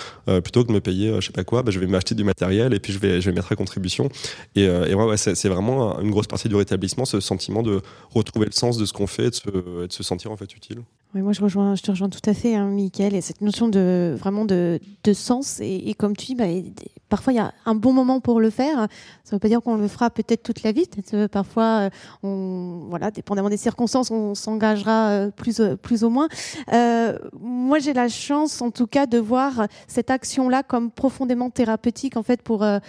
plutôt 0.43 0.63
que 0.63 0.67
de 0.67 0.73
me 0.73 0.81
payer, 0.81 1.15
je 1.21 1.25
sais 1.25 1.31
pas 1.31 1.45
quoi. 1.45 1.63
Bah, 1.63 1.71
je 1.71 1.79
vais 1.79 1.87
m'acheter 1.87 2.15
du 2.15 2.25
matériel 2.25 2.73
et 2.73 2.79
puis 2.79 2.91
je 2.91 2.99
vais, 2.99 3.21
je 3.21 3.29
vais 3.29 3.35
mettre 3.35 3.51
à 3.51 3.55
contribution. 3.55 4.09
Et, 4.55 4.63
et 4.63 4.93
ouais, 4.93 5.17
c'est 5.17 5.49
vraiment 5.49 5.99
une 6.01 6.11
grosse 6.11 6.27
partie 6.27 6.49
du 6.49 6.55
rétablissement, 6.55 7.05
ce 7.05 7.21
sentiment 7.21 7.63
de 7.63 7.81
retrouver 8.13 8.45
le 8.47 8.51
sens 8.51 8.77
de 8.77 8.85
ce 8.85 8.91
qu'on 8.91 9.07
fait, 9.07 9.29
de 9.29 9.35
se, 9.35 9.49
de 9.49 9.91
se 9.91 10.03
sentir 10.03 10.16
en 10.25 10.37
fait 10.37 10.55
utile. 10.55 10.83
Moi 11.13 11.33
je 11.33 11.41
rejoins, 11.41 11.73
je 11.73 11.81
te 11.81 11.89
rejoins 11.89 12.09
tout 12.09 12.29
à 12.29 12.33
fait, 12.33 12.55
hein, 12.55 12.67
Michael, 12.67 13.15
et 13.15 13.21
cette 13.21 13.41
notion 13.41 13.69
de 13.69 14.15
vraiment 14.19 14.45
de, 14.45 14.79
de 15.03 15.13
sens. 15.13 15.59
Et, 15.61 15.95
comme 15.97 16.15
tu 16.15 16.27
dis, 16.27 16.35
bah, 16.35 16.45
parfois 17.09 17.33
il 17.33 17.37
y 17.37 17.39
a 17.39 17.53
un 17.65 17.73
bon 17.75 17.91
moment 17.91 18.19
pour 18.19 18.39
le 18.39 18.49
faire. 18.51 18.87
Ça 19.23 19.31
ne 19.31 19.35
veut 19.37 19.39
pas 19.39 19.47
dire 19.47 19.61
qu'on 19.61 19.77
le 19.77 19.87
fera 19.87 20.09
peut-être 20.11 20.43
toute 20.43 20.61
la 20.63 20.71
vie. 20.71 20.85
Peut 21.09 21.27
parfois, 21.27 21.63
euh, 21.63 21.89
on, 22.21 22.85
voilà, 22.89 23.09
dépendamment 23.09 23.49
des 23.49 23.57
circonstances, 23.57 24.11
on 24.11 24.35
s'engagera 24.35 25.09
euh, 25.09 25.31
plus, 25.31 25.59
euh, 25.59 25.75
plus 25.75 26.03
ou 26.03 26.09
moins. 26.09 26.27
Euh, 26.73 27.17
moi, 27.39 27.79
j'ai 27.79 27.93
la 27.93 28.09
chance, 28.09 28.61
en 28.61 28.69
tout 28.69 28.85
cas, 28.87 29.07
de 29.07 29.17
voir 29.17 29.65
cette 29.87 30.11
action-là 30.11 30.61
comme 30.61 30.91
profondément 30.91 31.49
thérapeutique, 31.49 32.15
en 32.17 32.23
fait, 32.23 32.43
pour 32.43 32.63
euh, 32.63 32.79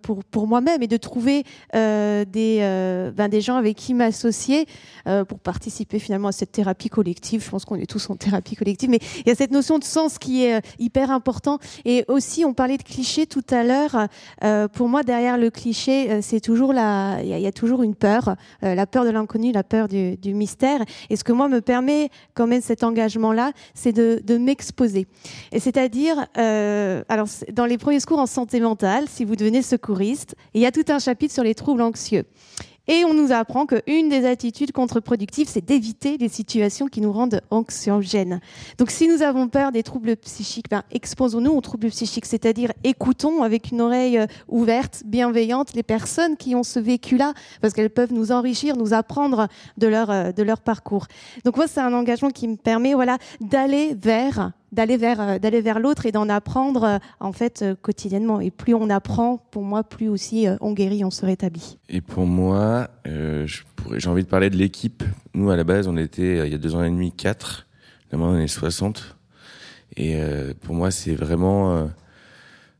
pour 0.00 0.24
pour 0.24 0.46
moi-même, 0.46 0.82
et 0.82 0.88
de 0.88 0.96
trouver 0.96 1.44
euh, 1.74 2.24
des 2.24 2.60
ben, 3.14 3.28
des 3.28 3.42
gens 3.42 3.56
avec 3.56 3.76
qui 3.76 3.92
m'associer 3.92 4.66
pour 5.28 5.40
participer 5.40 5.98
finalement 5.98 6.28
à 6.28 6.32
cette 6.32 6.52
thérapie 6.52 6.88
collective. 6.88 7.44
Je 7.44 7.50
pense 7.50 7.63
qu'on 7.64 7.76
est 7.76 7.86
tous 7.86 8.10
en 8.10 8.16
thérapie 8.16 8.56
collective, 8.56 8.90
mais 8.90 9.00
il 9.20 9.28
y 9.28 9.32
a 9.32 9.34
cette 9.34 9.50
notion 9.50 9.78
de 9.78 9.84
sens 9.84 10.18
qui 10.18 10.44
est 10.44 10.60
hyper 10.78 11.10
important. 11.10 11.58
Et 11.84 12.04
aussi, 12.08 12.44
on 12.44 12.54
parlait 12.54 12.76
de 12.76 12.82
clichés 12.82 13.26
tout 13.26 13.44
à 13.50 13.62
l'heure. 13.64 14.08
pour 14.72 14.88
moi, 14.88 15.02
derrière 15.02 15.38
le 15.38 15.50
cliché 15.50 15.94
euh, 16.14 16.18
c'est 16.22 16.40
toujours 16.40 16.72
la, 16.72 17.18
il 17.22 17.28
y, 17.28 17.46
a 17.46 17.52
toujours 17.52 17.82
une 17.82 17.94
peur, 17.94 18.36
euh, 18.62 18.74
la 18.74 18.86
peur 18.86 19.04
de 19.04 19.10
l'inconnu, 19.10 19.52
la 19.52 19.62
peur 19.62 19.88
du, 19.88 20.16
mystère. 20.34 20.80
Et 21.10 21.16
ce 21.16 21.24
que 21.24 21.32
moi 21.32 21.48
me 21.48 21.60
permet 21.60 22.10
quand 22.34 22.46
même 22.46 22.62
cet 22.62 22.82
engagement-là, 22.82 23.52
c'est 23.74 23.92
de, 23.92 24.38
m'exposer. 24.38 25.06
Et 25.52 25.60
c'est-à-dire, 25.60 26.26
euh, 26.38 27.02
alors 27.08 27.28
dans 27.52 27.66
les 27.66 27.78
premiers 27.78 28.00
cours 28.00 28.18
en 28.18 28.26
santé 28.26 28.60
mentale, 28.60 29.04
si 29.08 29.24
vous 29.24 29.36
devenez 29.36 29.62
secouriste, 29.62 30.34
il 30.54 30.60
y 30.60 30.66
a 30.66 30.72
tout 30.72 30.84
un 30.88 30.98
chapitre 30.98 31.32
sur 31.32 31.44
les 31.44 31.54
troubles 31.54 31.82
anxieux. 31.82 32.24
Et 32.86 33.04
on 33.04 33.14
nous 33.14 33.32
apprend 33.32 33.64
qu'une 33.64 34.10
des 34.10 34.26
attitudes 34.26 34.72
contre-productives, 34.72 35.48
c'est 35.48 35.64
d'éviter 35.64 36.18
les 36.18 36.28
situations 36.28 36.86
qui 36.86 37.00
nous 37.00 37.12
rendent 37.12 37.40
anxiogènes. 37.50 38.40
Donc 38.76 38.90
si 38.90 39.08
nous 39.08 39.22
avons 39.22 39.48
peur 39.48 39.72
des 39.72 39.82
troubles 39.82 40.16
psychiques, 40.16 40.68
ben, 40.70 40.82
exposons-nous 40.90 41.50
aux 41.50 41.60
troubles 41.62 41.88
psychiques, 41.88 42.26
c'est-à-dire 42.26 42.72
écoutons 42.84 43.42
avec 43.42 43.70
une 43.70 43.80
oreille 43.80 44.18
euh, 44.18 44.26
ouverte, 44.48 45.02
bienveillante, 45.06 45.72
les 45.74 45.82
personnes 45.82 46.36
qui 46.36 46.54
ont 46.54 46.62
ce 46.62 46.78
vécu-là, 46.78 47.32
parce 47.62 47.72
qu'elles 47.72 47.90
peuvent 47.90 48.12
nous 48.12 48.32
enrichir, 48.32 48.76
nous 48.76 48.92
apprendre 48.92 49.48
de 49.78 49.86
leur, 49.86 50.10
euh, 50.10 50.32
de 50.32 50.42
leur 50.42 50.60
parcours. 50.60 51.06
Donc 51.44 51.56
moi, 51.56 51.66
c'est 51.66 51.80
un 51.80 51.94
engagement 51.94 52.30
qui 52.30 52.48
me 52.48 52.56
permet 52.56 52.92
voilà, 52.92 53.16
d'aller 53.40 53.94
vers 53.94 54.52
d'aller 54.74 54.96
vers 54.96 55.20
euh, 55.20 55.38
d'aller 55.38 55.60
vers 55.60 55.78
l'autre 55.78 56.06
et 56.06 56.12
d'en 56.12 56.28
apprendre 56.28 56.84
euh, 56.84 56.98
en 57.20 57.32
fait 57.32 57.62
euh, 57.62 57.74
quotidiennement. 57.80 58.40
Et 58.40 58.50
plus 58.50 58.74
on 58.74 58.90
apprend, 58.90 59.38
pour 59.50 59.62
moi, 59.62 59.84
plus 59.84 60.08
aussi 60.08 60.46
on 60.60 60.72
guérit, 60.72 61.04
on 61.04 61.10
se 61.10 61.24
rétablit. 61.24 61.78
Et 61.88 62.00
pour 62.00 62.26
moi, 62.26 62.88
euh, 63.06 63.46
j'ai 63.96 64.08
envie 64.08 64.24
de 64.24 64.28
parler 64.28 64.50
de 64.50 64.56
l'équipe. 64.56 65.02
Nous, 65.34 65.50
à 65.50 65.56
la 65.56 65.64
base, 65.64 65.88
on 65.88 65.96
était 65.96 66.46
il 66.46 66.52
y 66.52 66.54
a 66.54 66.58
deux 66.58 66.74
ans 66.74 66.82
et 66.84 66.90
demi 66.90 67.12
quatre. 67.12 67.66
Maintenant, 68.12 68.34
on 68.34 68.38
est 68.38 68.46
60. 68.46 69.16
Et 69.96 70.16
euh, 70.16 70.52
pour 70.62 70.74
moi, 70.74 70.90
c'est 70.90 71.14
vraiment, 71.14 71.76
euh, 71.76 71.84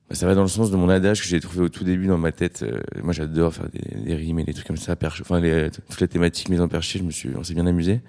bah, 0.08 0.14
ça 0.14 0.26
va 0.26 0.34
dans 0.34 0.42
le 0.42 0.48
sens 0.48 0.70
de 0.70 0.76
mon 0.76 0.88
adage 0.88 1.20
que 1.22 1.28
j'ai 1.28 1.40
trouvé 1.40 1.64
au 1.64 1.68
tout 1.68 1.84
début 1.84 2.06
dans 2.06 2.18
ma 2.18 2.32
tête. 2.32 2.62
Euh, 2.62 2.80
moi, 3.02 3.12
j'adore 3.12 3.54
faire 3.54 3.68
des, 3.68 4.14
rimes 4.14 4.40
et 4.40 4.44
des 4.44 4.54
trucs 4.54 4.66
comme 4.66 4.76
ça, 4.76 4.96
perche, 4.96 5.20
enfin 5.20 5.40
les, 5.40 5.70
toutes 5.70 6.00
les 6.00 6.08
thématiques 6.08 6.48
mises 6.48 6.60
en 6.60 6.68
perché. 6.68 6.98
Je 6.98 7.04
me 7.04 7.10
suis, 7.10 7.30
on 7.36 7.44
s'est 7.44 7.54
bien 7.54 7.66
amusé. 7.66 8.00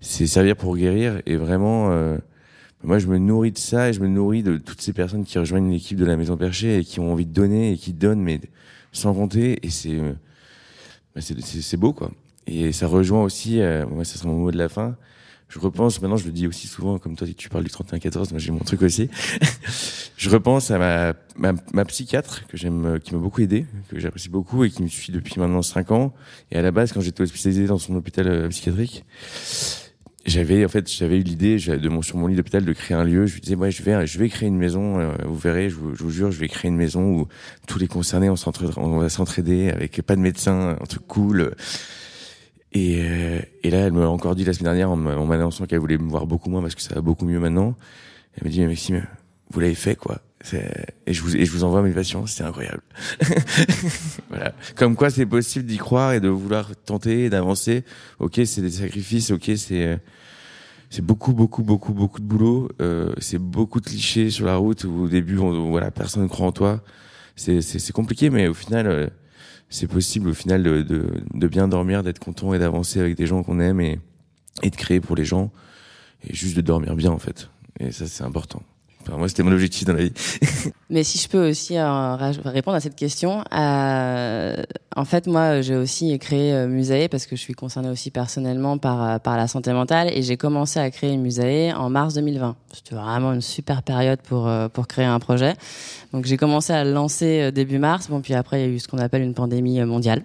C'est 0.00 0.26
servir 0.26 0.56
pour 0.56 0.76
guérir 0.76 1.20
et 1.26 1.36
vraiment. 1.36 1.90
Moi, 2.84 2.98
je 2.98 3.06
me 3.06 3.18
nourris 3.18 3.52
de 3.52 3.58
ça 3.58 3.88
et 3.88 3.92
je 3.92 4.00
me 4.00 4.08
nourris 4.08 4.42
de 4.42 4.56
toutes 4.58 4.80
ces 4.80 4.92
personnes 4.92 5.24
qui 5.24 5.38
rejoignent 5.38 5.70
l'équipe 5.70 5.98
de 5.98 6.04
la 6.04 6.16
Maison 6.16 6.36
Perchée 6.36 6.78
et 6.78 6.84
qui 6.84 7.00
ont 7.00 7.12
envie 7.12 7.26
de 7.26 7.32
donner 7.32 7.72
et 7.72 7.76
qui 7.76 7.92
donnent, 7.92 8.22
mais 8.22 8.40
sans 8.92 9.14
compter. 9.14 9.58
Et 9.64 9.70
c'est, 9.70 9.98
bah, 11.14 11.20
c'est 11.20 11.76
beau, 11.76 11.92
quoi. 11.92 12.10
Et 12.46 12.72
ça 12.72 12.86
rejoint 12.86 13.22
aussi, 13.22 13.60
euh, 13.60 13.86
moi, 13.86 14.04
ça 14.04 14.18
sera 14.18 14.28
mon 14.28 14.38
mot 14.38 14.50
de 14.50 14.58
la 14.58 14.68
fin. 14.68 14.96
Je 15.52 15.58
repense, 15.58 16.00
maintenant 16.00 16.16
je 16.16 16.24
le 16.24 16.32
dis 16.32 16.46
aussi 16.46 16.66
souvent, 16.66 16.98
comme 16.98 17.14
toi 17.14 17.28
tu 17.36 17.50
parles 17.50 17.64
du 17.64 17.68
31-14, 17.68 18.30
moi 18.30 18.38
j'ai 18.38 18.52
mon 18.52 18.60
truc 18.60 18.80
aussi. 18.80 19.10
je 20.16 20.30
repense 20.30 20.70
à 20.70 20.78
ma, 21.36 21.52
ma, 21.74 21.84
psychiatre 21.84 22.46
que 22.46 22.56
j'aime, 22.56 22.98
qui 23.00 23.14
m'a 23.14 23.20
beaucoup 23.20 23.42
aidé, 23.42 23.66
que 23.90 24.00
j'apprécie 24.00 24.30
beaucoup 24.30 24.64
et 24.64 24.70
qui 24.70 24.82
me 24.82 24.88
suit 24.88 25.12
depuis 25.12 25.38
maintenant 25.38 25.60
5 25.60 25.90
ans. 25.90 26.14
Et 26.50 26.56
à 26.56 26.62
la 26.62 26.70
base, 26.70 26.94
quand 26.94 27.02
j'étais 27.02 27.20
hospitalisé 27.20 27.66
dans 27.66 27.76
son 27.76 27.94
hôpital 27.96 28.28
euh, 28.28 28.48
psychiatrique, 28.48 29.04
j'avais 30.24 30.64
en 30.64 30.68
fait 30.68 30.90
j'avais 30.90 31.18
eu 31.18 31.22
l'idée 31.22 31.56
de 31.56 31.88
mon 31.88 32.02
sur 32.02 32.16
mon 32.16 32.26
lit 32.26 32.36
d'hôpital 32.36 32.64
de 32.64 32.72
créer 32.72 32.96
un 32.96 33.04
lieu 33.04 33.26
je 33.26 33.34
lui 33.34 33.40
disais 33.40 33.56
ouais 33.56 33.70
je 33.70 33.82
vais 33.82 34.06
je 34.06 34.18
vais 34.18 34.28
créer 34.28 34.48
une 34.48 34.56
maison 34.56 34.98
euh, 34.98 35.12
vous 35.24 35.36
verrez 35.36 35.68
je 35.68 35.74
vous, 35.76 35.94
je 35.94 36.02
vous, 36.04 36.10
jure 36.10 36.30
je 36.30 36.38
vais 36.38 36.48
créer 36.48 36.68
une 36.68 36.76
maison 36.76 37.02
où 37.02 37.28
tous 37.66 37.78
les 37.78 37.88
concernés 37.88 38.30
on, 38.30 38.36
on 38.76 38.98
va 38.98 39.08
s'entraider 39.08 39.70
avec 39.70 40.00
pas 40.02 40.14
de 40.14 40.20
médecin 40.20 40.76
un 40.80 40.84
truc 40.86 41.06
cool 41.08 41.54
et, 42.72 43.02
euh, 43.02 43.40
et 43.62 43.70
là, 43.70 43.80
elle 43.80 43.92
m'a 43.92 44.06
encore 44.08 44.34
dit 44.34 44.44
la 44.44 44.52
semaine 44.52 44.74
dernière 44.74 44.90
en 44.90 45.26
m'annonçant 45.26 45.66
qu'elle 45.66 45.78
voulait 45.78 45.98
me 45.98 46.08
voir 46.08 46.26
beaucoup 46.26 46.50
moins 46.50 46.62
parce 46.62 46.74
que 46.74 46.82
ça 46.82 46.94
va 46.94 47.00
beaucoup 47.00 47.26
mieux 47.26 47.38
maintenant. 47.38 47.74
Elle 48.34 48.44
m'a 48.44 48.50
dit, 48.50 48.60
mais 48.60 48.68
Maxime, 48.68 49.06
vous 49.50 49.60
l'avez 49.60 49.74
fait, 49.74 49.94
quoi. 49.94 50.20
Et 51.06 51.12
je 51.12 51.22
vous, 51.22 51.36
et 51.36 51.44
je 51.44 51.50
vous 51.52 51.64
envoie 51.64 51.82
mes 51.82 51.92
patients, 51.92 52.26
c'était 52.26 52.44
incroyable. 52.44 52.82
voilà. 54.28 54.54
Comme 54.76 54.96
quoi 54.96 55.10
c'est 55.10 55.26
possible 55.26 55.66
d'y 55.66 55.78
croire 55.78 56.12
et 56.12 56.20
de 56.20 56.28
vouloir 56.28 56.70
tenter, 56.84 57.30
d'avancer. 57.30 57.84
Ok, 58.18 58.40
c'est 58.44 58.60
des 58.60 58.70
sacrifices, 58.70 59.30
ok, 59.30 59.52
c'est, 59.56 60.00
c'est 60.90 61.04
beaucoup, 61.04 61.32
beaucoup, 61.32 61.62
beaucoup, 61.62 61.92
beaucoup 61.92 62.20
de 62.20 62.26
boulot. 62.26 62.70
Euh, 62.80 63.12
c'est 63.18 63.38
beaucoup 63.38 63.80
de 63.80 63.86
clichés 63.86 64.30
sur 64.30 64.46
la 64.46 64.56
route 64.56 64.84
où 64.84 65.04
au 65.04 65.08
début, 65.08 65.36
voilà, 65.36 65.90
personne 65.90 66.24
ne 66.24 66.28
croit 66.28 66.46
en 66.46 66.52
toi. 66.52 66.82
C'est 67.36 67.92
compliqué, 67.92 68.28
mais 68.28 68.48
au 68.48 68.54
final, 68.54 68.86
euh, 68.86 69.06
c'est 69.70 69.86
possible 69.86 70.28
au 70.28 70.34
final 70.34 70.62
de, 70.62 70.82
de, 70.82 71.06
de 71.32 71.48
bien 71.48 71.66
dormir, 71.68 72.02
d'être 72.02 72.18
content 72.18 72.52
et 72.52 72.58
d'avancer 72.58 73.00
avec 73.00 73.16
des 73.16 73.26
gens 73.26 73.42
qu'on 73.42 73.58
aime 73.58 73.80
et, 73.80 73.98
et 74.62 74.70
de 74.70 74.76
créer 74.76 75.00
pour 75.00 75.16
les 75.16 75.24
gens 75.24 75.50
et 76.28 76.34
juste 76.34 76.56
de 76.56 76.60
dormir 76.60 76.94
bien 76.94 77.10
en 77.10 77.18
fait. 77.18 77.48
Et 77.80 77.90
ça 77.90 78.06
c'est 78.06 78.24
important. 78.24 78.62
Enfin, 79.02 79.16
moi 79.16 79.28
c'était 79.28 79.42
mon 79.42 79.52
objectif 79.52 79.86
dans 79.86 79.94
la 79.94 80.04
vie. 80.04 80.12
Mais 80.90 81.04
si 81.04 81.18
je 81.18 81.28
peux 81.28 81.48
aussi 81.48 81.76
euh, 81.76 82.16
répondre 82.16 82.76
à 82.76 82.80
cette 82.80 82.96
question, 82.96 83.44
euh, 83.52 84.62
en 84.96 85.04
fait 85.04 85.26
moi 85.26 85.60
j'ai 85.60 85.76
aussi 85.76 86.18
créé 86.18 86.52
euh, 86.52 86.66
Musae 86.66 87.08
parce 87.10 87.26
que 87.26 87.36
je 87.36 87.40
suis 87.40 87.54
concernée 87.54 87.88
aussi 87.88 88.10
personnellement 88.10 88.78
par 88.78 89.02
euh, 89.02 89.18
par 89.18 89.36
la 89.36 89.48
santé 89.48 89.72
mentale 89.72 90.10
et 90.12 90.22
j'ai 90.22 90.36
commencé 90.36 90.78
à 90.80 90.90
créer 90.90 91.16
Musae 91.16 91.74
en 91.76 91.90
mars 91.90 92.14
2020. 92.14 92.56
C'était 92.72 92.94
vraiment 92.94 93.32
une 93.32 93.40
super 93.40 93.82
période 93.82 94.20
pour 94.22 94.50
pour 94.72 94.86
créer 94.86 95.06
un 95.06 95.18
projet. 95.18 95.54
Donc 96.12 96.26
j'ai 96.26 96.36
commencé 96.36 96.74
à 96.74 96.84
le 96.84 96.92
lancer 96.92 97.40
euh, 97.40 97.50
début 97.50 97.78
mars. 97.78 98.08
Bon, 98.08 98.20
puis 98.20 98.34
après 98.34 98.60
il 98.60 98.68
y 98.68 98.70
a 98.70 98.74
eu 98.74 98.78
ce 98.78 98.86
qu'on 98.86 98.98
appelle 98.98 99.22
une 99.22 99.32
pandémie 99.34 99.80
euh, 99.80 99.86
mondiale. 99.86 100.24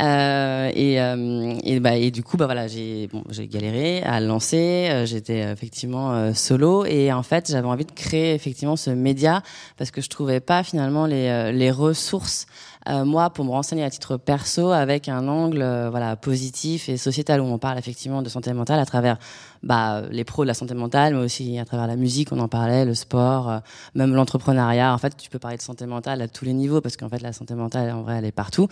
Euh, 0.00 0.70
et, 0.74 1.00
euh, 1.00 1.54
et, 1.64 1.80
bah, 1.80 1.96
et 1.96 2.10
du 2.10 2.22
coup, 2.22 2.36
bah 2.36 2.44
voilà, 2.44 2.68
j'ai 2.68 3.08
bon, 3.10 3.22
galéré 3.50 4.02
à 4.02 4.20
le 4.20 4.26
lancer. 4.26 5.04
J'étais 5.06 5.38
effectivement 5.38 6.34
solo 6.34 6.84
et 6.84 7.12
en 7.12 7.22
fait 7.22 7.50
j'avais 7.50 7.66
envie 7.66 7.84
de 7.84 7.92
créer 7.92 8.34
effectivement 8.34 8.76
ce 8.76 8.90
média 8.90 9.42
parce 9.76 9.90
que 9.90 10.00
je 10.00 10.08
trouvais 10.08 10.40
pas 10.40 10.62
finalement 10.62 11.06
les 11.06 11.52
les 11.52 11.70
ressources 11.70 12.46
euh, 12.88 13.04
moi, 13.04 13.30
pour 13.30 13.44
me 13.44 13.50
renseigner 13.50 13.84
à 13.84 13.90
titre 13.90 14.16
perso, 14.16 14.70
avec 14.70 15.08
un 15.08 15.26
angle 15.26 15.62
euh, 15.62 15.88
voilà 15.90 16.16
positif 16.16 16.88
et 16.88 16.96
sociétal 16.96 17.40
où 17.40 17.44
on 17.44 17.58
parle 17.58 17.78
effectivement 17.78 18.20
de 18.20 18.28
santé 18.28 18.52
mentale 18.52 18.78
à 18.78 18.84
travers 18.84 19.18
bah, 19.62 20.02
les 20.10 20.24
pros 20.24 20.44
de 20.44 20.48
la 20.48 20.54
santé 20.54 20.74
mentale, 20.74 21.14
mais 21.14 21.24
aussi 21.24 21.58
à 21.58 21.64
travers 21.64 21.86
la 21.86 21.96
musique, 21.96 22.30
on 22.32 22.38
en 22.40 22.48
parlait, 22.48 22.84
le 22.84 22.94
sport, 22.94 23.50
euh, 23.50 23.58
même 23.94 24.14
l'entrepreneuriat. 24.14 24.92
En 24.92 24.98
fait, 24.98 25.16
tu 25.16 25.30
peux 25.30 25.38
parler 25.38 25.56
de 25.56 25.62
santé 25.62 25.86
mentale 25.86 26.20
à 26.20 26.28
tous 26.28 26.44
les 26.44 26.52
niveaux 26.52 26.80
parce 26.80 26.96
qu'en 26.96 27.08
fait, 27.08 27.22
la 27.22 27.32
santé 27.32 27.54
mentale, 27.54 27.90
en 27.90 28.02
vrai, 28.02 28.16
elle 28.18 28.26
est 28.26 28.32
partout. 28.32 28.68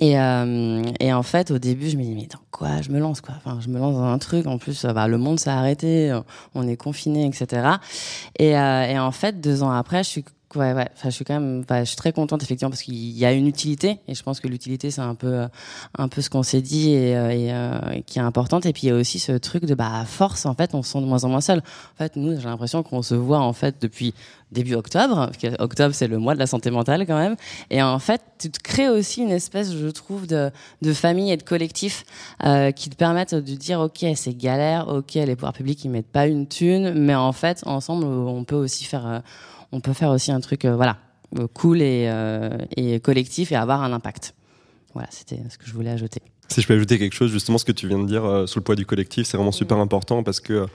Et, 0.00 0.18
euh, 0.18 0.82
et, 0.98 1.12
en 1.12 1.22
fait, 1.22 1.52
au 1.52 1.58
début, 1.58 1.88
je 1.88 1.96
me 1.96 2.02
dis 2.02 2.16
mais 2.16 2.26
dans 2.26 2.40
quoi 2.50 2.82
je 2.82 2.90
me 2.90 2.98
lance 2.98 3.20
quoi? 3.20 3.36
Enfin, 3.36 3.60
je 3.60 3.68
me 3.68 3.78
lance 3.78 3.94
dans 3.94 4.02
un 4.02 4.18
truc. 4.18 4.46
En 4.48 4.58
plus, 4.58 4.84
bah, 4.86 5.06
le 5.06 5.18
monde 5.18 5.38
s'est 5.38 5.50
arrêté, 5.50 6.18
on 6.56 6.66
est 6.66 6.76
confiné, 6.76 7.26
etc. 7.26 7.68
Et, 8.40 8.58
euh, 8.58 8.86
et 8.86 8.98
en 8.98 9.12
fait, 9.12 9.40
deux 9.40 9.62
ans 9.62 9.70
après, 9.70 10.02
je 10.02 10.08
suis 10.08 10.24
Ouais, 10.54 10.72
ouais. 10.72 10.88
Enfin, 10.94 11.10
je 11.10 11.14
suis 11.14 11.24
quand 11.24 11.34
même, 11.34 11.62
enfin, 11.64 11.80
je 11.80 11.88
suis 11.88 11.96
très 11.96 12.12
contente 12.12 12.42
effectivement 12.42 12.70
parce 12.70 12.82
qu'il 12.82 12.94
y 12.94 13.24
a 13.24 13.32
une 13.32 13.48
utilité 13.48 13.98
et 14.06 14.14
je 14.14 14.22
pense 14.22 14.38
que 14.38 14.46
l'utilité 14.46 14.90
c'est 14.92 15.00
un 15.00 15.16
peu, 15.16 15.26
euh, 15.26 15.48
un 15.98 16.06
peu 16.06 16.22
ce 16.22 16.30
qu'on 16.30 16.44
s'est 16.44 16.60
dit 16.60 16.90
et, 16.92 17.16
euh, 17.16 17.30
euh, 17.30 18.00
qui 18.06 18.20
est 18.20 18.22
importante. 18.22 18.64
Et 18.64 18.72
puis 18.72 18.84
il 18.84 18.88
y 18.88 18.92
a 18.92 18.94
aussi 18.94 19.18
ce 19.18 19.32
truc 19.32 19.64
de 19.64 19.74
bah 19.74 20.04
force 20.06 20.46
en 20.46 20.54
fait 20.54 20.74
on 20.74 20.82
se 20.82 20.92
sent 20.92 21.00
de 21.00 21.06
moins 21.06 21.24
en 21.24 21.28
moins 21.28 21.40
seul. 21.40 21.58
En 21.58 21.98
fait, 21.98 22.14
nous 22.14 22.38
j'ai 22.38 22.44
l'impression 22.44 22.84
qu'on 22.84 23.02
se 23.02 23.16
voit 23.16 23.40
en 23.40 23.52
fait 23.52 23.76
depuis 23.80 24.14
début 24.52 24.74
octobre. 24.74 25.30
Octobre 25.58 25.92
c'est 25.92 26.06
le 26.06 26.18
mois 26.18 26.34
de 26.34 26.38
la 26.38 26.46
santé 26.46 26.70
mentale 26.70 27.04
quand 27.04 27.18
même. 27.18 27.34
Et 27.70 27.82
en 27.82 27.98
fait, 27.98 28.22
tu 28.38 28.50
te 28.50 28.60
crées 28.60 28.88
aussi 28.88 29.22
une 29.22 29.32
espèce, 29.32 29.74
je 29.74 29.88
trouve, 29.88 30.28
de, 30.28 30.52
de 30.82 30.92
famille 30.92 31.32
et 31.32 31.36
de 31.36 31.42
collectif 31.42 32.04
qui 32.76 32.90
te 32.90 32.96
permettent 32.96 33.34
de 33.34 33.54
dire 33.54 33.80
ok 33.80 34.04
c'est 34.14 34.36
galère, 34.36 34.86
ok 34.88 35.14
les 35.14 35.34
pouvoirs 35.34 35.52
publics 35.52 35.84
ils 35.84 35.90
mettent 35.90 36.06
pas 36.06 36.28
une 36.28 36.46
thune, 36.46 36.92
mais 36.94 37.16
en 37.16 37.32
fait 37.32 37.62
ensemble 37.66 38.04
on 38.04 38.44
peut 38.44 38.54
aussi 38.54 38.84
faire 38.84 39.22
on 39.74 39.80
peut 39.80 39.92
faire 39.92 40.10
aussi 40.10 40.32
un 40.32 40.40
truc 40.40 40.64
euh, 40.64 40.76
voilà 40.76 40.98
euh, 41.38 41.48
cool 41.52 41.82
et, 41.82 42.06
euh, 42.08 42.56
et 42.76 43.00
collectif 43.00 43.50
et 43.52 43.56
avoir 43.56 43.82
un 43.82 43.92
impact. 43.92 44.34
Voilà, 44.94 45.08
c'était 45.10 45.40
ce 45.50 45.58
que 45.58 45.66
je 45.66 45.72
voulais 45.72 45.90
ajouter. 45.90 46.22
Si 46.48 46.60
je 46.60 46.66
peux 46.68 46.74
ajouter 46.74 46.98
quelque 46.98 47.14
chose, 47.14 47.32
justement, 47.32 47.58
ce 47.58 47.64
que 47.64 47.72
tu 47.72 47.88
viens 47.88 47.98
de 47.98 48.06
dire 48.06 48.44
sous 48.46 48.60
le 48.60 48.62
poids 48.62 48.76
du 48.76 48.86
collectif, 48.86 49.26
c'est 49.26 49.36
vraiment 49.36 49.50
super 49.50 49.78
important 49.78 50.22
parce 50.22 50.38
que 50.38 50.66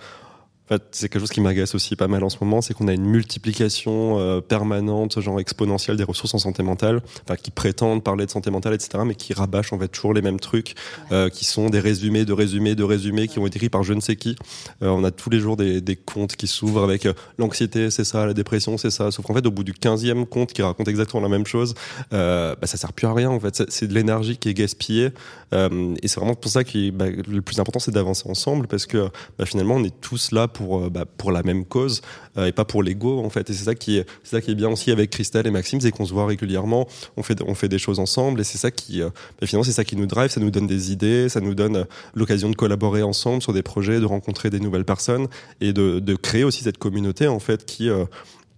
fait, 0.70 0.84
c'est 0.92 1.10
quelque 1.10 1.22
chose 1.22 1.32
qui 1.32 1.42
m'agace 1.42 1.76
aussi 1.76 1.96
pas 1.96 2.08
mal 2.08 2.24
en 2.24 2.30
ce 2.30 2.38
moment, 2.42 2.62
c'est 2.62 2.74
qu'on 2.74 2.88
a 2.88 2.94
une 2.94 3.06
multiplication 3.06 4.20
euh, 4.20 4.42
permanente, 4.42 5.20
genre 5.20 5.40
exponentielle 5.40 5.98
des 5.98 6.04
ressources 6.04 6.34
en 6.36 6.38
santé 6.38 6.64
mentale, 6.64 7.02
enfin, 7.24 7.36
qui 7.36 7.52
prétendent 7.52 8.04
parler 8.04 8.26
de 8.26 8.32
santé 8.32 8.52
mentale, 8.52 8.74
etc., 8.74 9.04
mais 9.06 9.16
qui 9.16 9.34
rabâchent 9.34 9.74
en 9.74 9.80
fait 9.80 9.88
toujours 9.88 10.14
les 10.14 10.22
mêmes 10.22 10.40
trucs, 10.40 10.76
euh, 11.12 11.30
qui 11.30 11.46
sont 11.46 11.70
des 11.70 11.80
résumés, 11.80 12.26
de 12.26 12.34
résumés, 12.34 12.76
de 12.76 12.84
résumés, 12.84 13.28
qui 13.28 13.40
ont 13.40 13.48
été 13.48 13.58
écrits 13.58 13.70
par 13.70 13.84
je 13.84 13.94
ne 13.94 14.00
sais 14.00 14.16
qui. 14.16 14.36
Euh, 14.84 14.90
on 14.90 15.04
a 15.04 15.12
tous 15.12 15.30
les 15.30 15.40
jours 15.40 15.58
des, 15.58 15.82
des 15.82 15.96
comptes 15.96 16.36
qui 16.36 16.48
s'ouvrent 16.48 16.84
avec 16.84 17.08
l'anxiété, 17.38 17.90
c'est 17.90 18.04
ça, 18.04 18.26
la 18.26 18.34
dépression, 18.34 18.78
c'est 18.78 18.92
ça. 18.92 19.12
Sauf 19.12 19.26
qu'en 19.26 19.34
fait, 19.34 19.46
au 19.46 19.52
bout 19.52 19.64
du 19.64 19.74
15e 19.74 20.26
compte 20.26 20.54
qui 20.54 20.62
raconte 20.62 20.88
exactement 20.88 21.22
la 21.22 21.30
même 21.30 21.46
chose, 21.46 21.74
bah, 22.12 22.56
ça 22.64 22.78
sert 22.78 22.94
plus 22.94 23.08
à 23.08 23.14
rien. 23.14 23.30
En 23.30 23.40
fait, 23.40 23.64
c'est 23.70 23.88
de 23.88 23.94
l'énergie 23.94 24.38
qui 24.38 24.50
est 24.50 24.54
gaspillée. 24.54 25.10
et 25.52 26.08
c'est 26.08 26.20
vraiment 26.20 26.36
pour 26.36 26.52
ça 26.52 26.64
que 26.64 26.92
bah, 26.92 27.06
le 27.10 27.42
plus 27.42 27.60
important, 27.60 27.80
c'est 27.80 27.92
d'avancer 27.92 28.30
ensemble, 28.30 28.68
parce 28.68 28.86
que 28.86 29.10
bah, 29.38 29.46
finalement, 29.46 29.76
on 29.76 29.84
est 29.84 30.00
tous 30.00 30.32
là 30.32 30.48
pour 30.48 30.59
pour, 30.60 30.80
euh, 30.80 30.90
bah, 30.90 31.06
pour 31.06 31.32
la 31.32 31.42
même 31.42 31.64
cause 31.64 32.02
euh, 32.38 32.48
et 32.48 32.52
pas 32.52 32.66
pour 32.66 32.84
l'ego 32.84 33.20
en 33.24 33.30
fait. 33.30 33.50
Et 33.50 33.54
c'est 33.54 33.64
ça 33.64 33.76
qui 33.76 33.98
est, 33.98 34.06
c'est 34.24 34.36
ça 34.36 34.42
qui 34.42 34.52
est 34.52 34.56
bien 34.56 34.70
aussi 34.70 34.92
avec 34.92 35.10
Christelle 35.10 35.48
et 35.48 35.52
Maxime, 35.52 35.80
c'est 35.80 35.92
qu'on 35.92 36.06
se 36.06 36.14
voit 36.14 36.26
régulièrement, 36.26 36.86
on 37.16 37.24
fait, 37.24 37.42
on 37.42 37.56
fait 37.56 37.70
des 37.70 37.80
choses 37.80 38.00
ensemble 38.00 38.42
et 38.42 38.44
c'est 38.44 38.58
ça 38.58 38.70
qui, 38.70 39.02
euh, 39.02 39.10
bah, 39.40 39.48
finalement, 39.48 39.64
c'est 39.64 39.72
ça 39.72 39.86
qui 39.86 39.96
nous 39.96 40.06
drive, 40.06 40.30
ça 40.30 40.42
nous 40.42 40.52
donne 40.52 40.68
des 40.68 40.92
idées, 40.92 41.30
ça 41.30 41.40
nous 41.40 41.56
donne 41.56 41.86
l'occasion 42.14 42.50
de 42.50 42.56
collaborer 42.56 43.04
ensemble 43.04 43.42
sur 43.42 43.54
des 43.54 43.64
projets, 43.64 44.02
de 44.02 44.06
rencontrer 44.06 44.50
des 44.50 44.60
nouvelles 44.60 44.84
personnes 44.84 45.28
et 45.62 45.72
de, 45.72 46.00
de 46.00 46.16
créer 46.16 46.44
aussi 46.44 46.64
cette 46.64 46.78
communauté 46.78 47.28
en 47.28 47.40
fait 47.40 47.66
qui, 47.66 47.90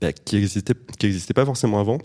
bah, 0.02 0.12
qui 0.12 0.38
existait, 0.38 0.74
qui 0.97 1.06
existait 1.06 1.36
pas 1.36 1.45
forcément 1.45 1.80
avant 1.80 1.99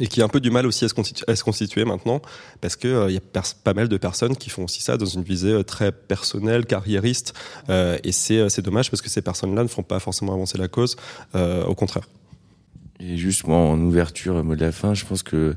et 0.00 0.06
qui 0.06 0.22
a 0.22 0.24
un 0.24 0.28
peu 0.28 0.40
du 0.40 0.50
mal 0.50 0.66
aussi 0.66 0.84
à 0.84 0.88
se, 0.88 1.44
constituer, 1.44 1.84
maintenant, 1.84 2.20
parce 2.60 2.76
que 2.76 2.88
il 2.88 2.94
euh, 2.94 3.10
y 3.10 3.16
a 3.16 3.42
pas 3.64 3.74
mal 3.74 3.88
de 3.88 3.96
personnes 3.96 4.36
qui 4.36 4.50
font 4.50 4.64
aussi 4.64 4.82
ça 4.82 4.96
dans 4.96 5.06
une 5.06 5.22
visée 5.22 5.52
euh, 5.52 5.62
très 5.62 5.92
personnelle, 5.92 6.66
carriériste, 6.66 7.34
euh, 7.68 7.98
et 8.04 8.12
c'est 8.12 8.62
dommage 8.62 8.90
parce 8.90 9.02
que 9.02 9.08
ces 9.08 9.22
personnes-là 9.22 9.62
ne 9.62 9.68
font 9.68 9.82
pas 9.82 10.00
forcément 10.00 10.34
avancer 10.34 10.58
la 10.58 10.68
cause, 10.68 10.96
au 11.34 11.74
contraire. 11.74 12.08
Et 13.00 13.16
juste 13.16 13.46
moi, 13.46 13.58
en 13.58 13.80
ouverture, 13.80 14.42
mot 14.42 14.56
de 14.56 14.60
la 14.60 14.72
fin, 14.72 14.94
je 14.94 15.04
pense 15.04 15.22
que 15.22 15.54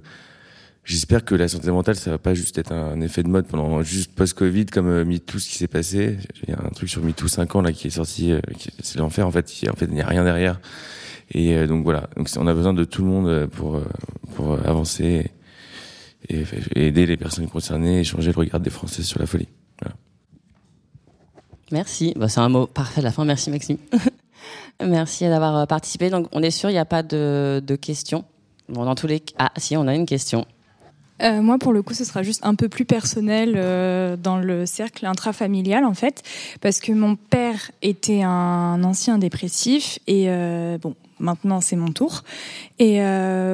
j'espère 0.84 1.26
que 1.26 1.34
la 1.34 1.48
santé 1.48 1.72
mentale, 1.72 1.96
ça 1.96 2.12
va 2.12 2.18
pas 2.18 2.34
juste 2.34 2.58
être 2.58 2.72
un 2.72 3.02
effet 3.02 3.24
de 3.24 3.30
mode 3.30 3.48
pendant 3.48 3.82
juste 3.82 4.14
post-Covid 4.14 4.68
comme 4.68 5.04
MeToo, 5.04 5.40
ce 5.40 5.50
qui 5.50 5.58
s'est 5.58 5.68
passé. 5.68 6.18
Il 6.44 6.50
y 6.50 6.54
a 6.54 6.60
un 6.64 6.70
truc 6.70 6.90
sur 6.90 7.02
MeToo 7.04 7.28
5 7.28 7.56
ans 7.56 7.62
là 7.62 7.72
qui 7.72 7.88
est 7.88 7.92
sorti, 7.92 8.34
c'est 8.82 9.00
l'enfer 9.00 9.26
en 9.26 9.32
fait. 9.32 9.52
En 9.70 9.76
fait, 9.76 9.86
il 9.86 9.94
n'y 9.94 10.02
a 10.02 10.08
rien 10.08 10.24
derrière. 10.24 10.60
Et 11.32 11.56
euh, 11.56 11.68
donc 11.68 11.84
voilà, 11.84 12.10
donc 12.16 12.28
on 12.38 12.48
a 12.48 12.54
besoin 12.54 12.74
de 12.74 12.84
tout 12.84 13.04
le 13.04 13.08
monde 13.08 13.28
euh, 13.28 13.48
pour 13.48 13.76
euh, 13.76 13.86
pour 14.36 14.54
avancer 14.66 15.32
et, 16.30 16.44
aider 16.76 17.06
les 17.06 17.18
personnes 17.18 17.48
concernées 17.48 18.02
et 18.02 18.04
changer 18.04 18.32
le 18.32 18.38
regard 18.38 18.60
des 18.60 18.70
Français 18.70 19.02
sur 19.02 19.20
la 19.20 19.26
folie. 19.26 19.48
Voilà. 19.82 19.96
Merci. 21.72 22.14
Bah, 22.16 22.28
c'est 22.28 22.40
un 22.40 22.50
mot 22.50 22.68
parfait 22.68 23.02
à 23.02 23.04
la 23.04 23.12
fin. 23.12 23.26
Merci 23.26 23.50
Maxime. 23.50 23.78
Merci 24.86 25.26
d'avoir 25.26 25.68
participé. 25.68 26.10
Donc 26.10 26.28
on 26.32 26.44
est 26.44 26.52
sûr, 26.52 26.70
il 26.70 26.74
n'y 26.74 26.80
a 26.80 26.86
pas 26.86 27.04
de, 27.04 27.62
de 27.66 27.76
questions. 27.76 28.26
Bon, 28.70 28.86
dans 28.86 28.96
tous 28.96 29.08
les 29.08 29.22
ah 29.38 29.52
si, 29.58 29.76
on 29.78 29.88
a 29.88 29.96
une 29.96 30.06
question. 30.06 30.46
Euh, 31.22 31.42
moi, 31.42 31.58
pour 31.58 31.74
le 31.74 31.82
coup, 31.84 31.94
ce 31.94 32.04
sera 32.04 32.24
juste 32.24 32.42
un 32.44 32.56
peu 32.56 32.68
plus 32.68 32.86
personnel 32.86 33.54
euh, 33.56 34.18
dans 34.18 34.38
le 34.38 34.66
cercle 34.66 35.06
intrafamilial, 35.06 35.86
en 35.86 35.94
fait, 35.94 36.24
parce 36.62 36.80
que 36.80 36.92
mon 36.92 37.16
père 37.16 37.72
était 37.82 38.24
un 38.24 38.84
ancien 38.84 39.18
dépressif 39.18 40.00
et 40.08 40.26
euh, 40.30 40.78
bon, 40.80 40.96
maintenant 41.22 41.62
c'est 41.62 41.76
mon 41.76 41.92
tour. 41.92 42.24
Et 42.80 43.00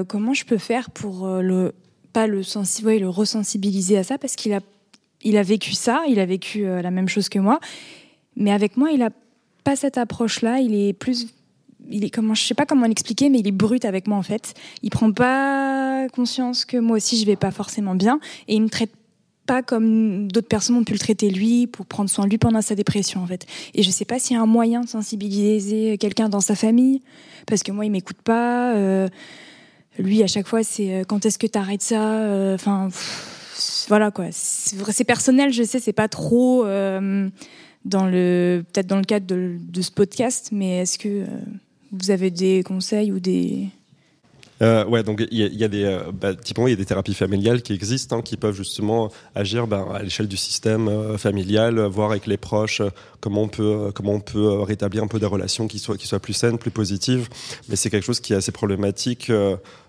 comment 0.07 0.33
je 0.33 0.45
peux 0.45 0.57
faire 0.57 0.89
pour 0.89 1.27
le 1.27 1.73
pas 2.13 2.25
le 2.25 2.41
sensibiliser, 2.41 2.99
le 2.99 3.09
resensibiliser 3.09 3.97
à 3.97 4.03
ça, 4.03 4.17
parce 4.17 4.35
qu'il 4.35 4.53
a 4.53 4.59
il 5.23 5.37
a 5.37 5.43
vécu 5.43 5.73
ça, 5.73 6.03
il 6.07 6.19
a 6.19 6.25
vécu 6.25 6.63
la 6.63 6.91
même 6.91 7.09
chose 7.09 7.29
que 7.29 7.39
moi, 7.39 7.59
mais 8.35 8.51
avec 8.51 8.77
moi, 8.77 8.91
il 8.91 9.01
a 9.01 9.09
pas 9.63 9.75
cette 9.75 9.97
approche-là. 9.97 10.59
Il 10.59 10.73
est 10.73 10.93
plus 10.93 11.27
il 11.89 12.03
est 12.03 12.09
comment 12.09 12.33
je 12.33 12.43
sais 12.43 12.53
pas 12.53 12.65
comment 12.65 12.85
l'expliquer 12.85 13.29
mais 13.29 13.39
il 13.39 13.47
est 13.47 13.51
brut 13.51 13.85
avec 13.85 14.07
moi 14.07 14.17
en 14.17 14.23
fait 14.23 14.53
il 14.83 14.89
prend 14.89 15.11
pas 15.11 16.07
conscience 16.09 16.65
que 16.65 16.77
moi 16.77 16.97
aussi 16.97 17.17
je 17.17 17.25
vais 17.25 17.35
pas 17.35 17.51
forcément 17.51 17.95
bien 17.95 18.19
et 18.47 18.55
il 18.55 18.61
me 18.61 18.69
traite 18.69 18.91
pas 19.47 19.63
comme 19.63 20.31
d'autres 20.31 20.47
personnes 20.47 20.75
ont 20.75 20.83
pu 20.83 20.93
le 20.93 20.99
traiter 20.99 21.31
lui 21.31 21.65
pour 21.65 21.87
prendre 21.87 22.09
soin 22.09 22.25
de 22.25 22.29
lui 22.29 22.37
pendant 22.37 22.61
sa 22.61 22.75
dépression 22.75 23.23
en 23.23 23.25
fait. 23.25 23.47
Et 23.73 23.81
je 23.81 23.89
sais 23.89 24.05
pas 24.05 24.19
s'il 24.19 24.35
y 24.35 24.39
a 24.39 24.43
un 24.43 24.45
moyen 24.45 24.81
de 24.81 24.89
sensibiliser 24.89 25.97
quelqu'un 25.97 26.29
dans 26.29 26.41
sa 26.41 26.53
famille 26.53 27.01
parce 27.47 27.63
que 27.63 27.71
moi 27.71 27.85
il 27.85 27.91
m'écoute 27.91 28.21
pas 28.23 28.75
euh, 28.75 29.07
lui 29.97 30.21
à 30.21 30.27
chaque 30.27 30.47
fois 30.47 30.63
c'est 30.63 30.93
euh, 30.93 31.03
quand 31.03 31.25
est-ce 31.25 31.39
que 31.39 31.47
tu 31.47 31.57
arrêtes 31.57 31.81
ça 31.81 32.19
euh, 32.19 32.55
enfin 32.55 32.89
voilà 33.87 34.11
quoi. 34.11 34.25
C'est 34.31 35.05
personnel 35.05 35.51
je 35.51 35.63
sais 35.63 35.79
c'est 35.79 35.93
pas 35.93 36.09
trop 36.09 36.63
dans 36.63 38.05
le 38.05 38.63
peut-être 38.73 38.87
dans 38.87 38.97
le 38.97 39.05
cadre 39.05 39.25
de 39.27 39.81
ce 39.81 39.91
podcast 39.91 40.49
mais 40.51 40.79
est-ce 40.79 40.99
que 40.99 41.25
vous 41.91 42.11
avez 42.11 42.29
des 42.29 42.63
conseils 42.63 43.11
ou 43.11 43.19
des 43.19 43.69
euh, 44.61 44.85
ouais, 44.85 45.03
donc 45.03 45.23
il 45.29 45.37
y, 45.37 45.63
a 45.63 45.67
des, 45.67 45.83
euh, 45.83 46.11
bah, 46.11 46.33
typiquement 46.33 46.67
il 46.67 46.71
y 46.71 46.73
a 46.73 46.77
des 46.77 46.85
thérapies 46.85 47.13
familiales 47.13 47.61
qui 47.61 47.73
existent, 47.73 48.17
hein, 48.17 48.21
qui 48.21 48.37
peuvent 48.37 48.55
justement 48.55 49.11
agir 49.35 49.67
bah, 49.67 49.85
à 49.93 50.01
l'échelle 50.01 50.27
du 50.27 50.37
système 50.37 50.87
euh, 50.87 51.17
familial, 51.17 51.79
voir 51.79 52.11
avec 52.11 52.25
les 52.25 52.37
proches 52.37 52.81
euh, 52.81 52.89
comment 53.19 53.43
on 53.43 53.47
peut 53.47 53.91
comment 53.93 54.13
on 54.13 54.19
peut 54.19 54.61
rétablir 54.61 55.03
un 55.03 55.07
peu 55.07 55.19
des 55.19 55.25
relations 55.25 55.67
qui 55.67 55.79
soient 55.79 55.97
qui 55.97 56.07
plus 56.19 56.33
saines, 56.33 56.57
plus 56.57 56.71
positives. 56.71 57.29
Mais 57.69 57.75
c'est 57.75 57.89
quelque 57.89 58.03
chose 58.03 58.19
qui 58.19 58.33
est 58.33 58.35
assez 58.35 58.51
problématique 58.51 59.31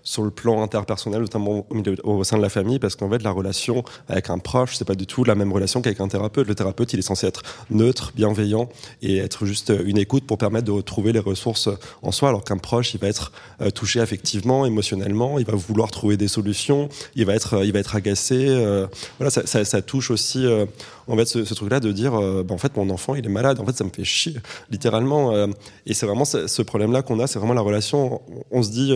sur 0.03 0.23
le 0.23 0.31
plan 0.31 0.61
interpersonnel, 0.63 1.21
notamment 1.21 1.65
au, 2.03 2.23
sein 2.23 2.37
de 2.37 2.41
la 2.41 2.49
famille, 2.49 2.79
parce 2.79 2.95
qu'en 2.95 3.09
fait 3.09 3.21
la 3.21 3.31
relation 3.31 3.83
avec 4.07 4.29
un 4.29 4.39
proche, 4.39 4.75
c'est 4.75 4.85
pas 4.85 4.95
du 4.95 5.05
tout 5.05 5.23
la 5.23 5.35
même 5.35 5.51
relation 5.51 5.81
qu'avec 5.81 5.99
un 5.99 6.07
thérapeute. 6.07 6.47
Le 6.47 6.55
thérapeute, 6.55 6.93
il 6.93 6.99
est 6.99 7.03
censé 7.03 7.27
être 7.27 7.41
neutre, 7.69 8.11
bienveillant 8.15 8.69
et 9.01 9.17
être 9.17 9.45
juste 9.45 9.71
une 9.85 9.97
écoute 9.97 10.25
pour 10.25 10.37
permettre 10.37 10.65
de 10.65 10.71
retrouver 10.71 11.11
les 11.11 11.19
ressources 11.19 11.69
en 12.01 12.11
soi, 12.11 12.29
alors 12.29 12.43
qu'un 12.43 12.57
proche, 12.57 12.93
il 12.93 12.99
va 12.99 13.07
être 13.07 13.31
touché 13.73 13.99
affectivement 13.99 14.65
émotionnellement, 14.65 15.39
il 15.39 15.45
va 15.45 15.55
vouloir 15.55 15.91
trouver 15.91 16.17
des 16.17 16.27
solutions, 16.27 16.89
il 17.15 17.25
va 17.25 17.35
être, 17.35 17.63
il 17.63 17.71
va 17.73 17.79
être 17.79 17.95
agacé. 17.95 18.47
Euh, 18.47 18.87
voilà, 19.19 19.29
ça, 19.31 19.81
touche 19.81 20.11
aussi 20.11 20.45
euh, 20.45 20.65
en 21.07 21.15
fait 21.15 21.25
ce, 21.25 21.45
ce 21.45 21.53
truc-là 21.53 21.79
de 21.79 21.91
dire, 21.91 22.15
euh, 22.15 22.43
bah, 22.43 22.53
en 22.53 22.57
fait 22.57 22.75
mon 22.75 22.89
enfant 22.89 23.15
il 23.19 23.25
est 23.25 23.29
malade, 23.29 23.59
en 23.59 23.65
fait 23.65 23.75
ça 23.75 23.83
me 23.83 23.89
fait 23.89 24.03
chier, 24.03 24.35
littéralement. 24.69 25.47
et 25.85 25.93
c'est 25.93 26.05
vraiment 26.05 26.25
ce, 26.25 26.61
problème-là 26.61 27.01
qu'on 27.01 27.19
a, 27.19 27.27
c'est 27.27 27.39
vraiment 27.39 27.53
la 27.53 27.61
relation. 27.61 28.21
On, 28.51 28.63
se 28.63 28.71
dit 28.71 28.93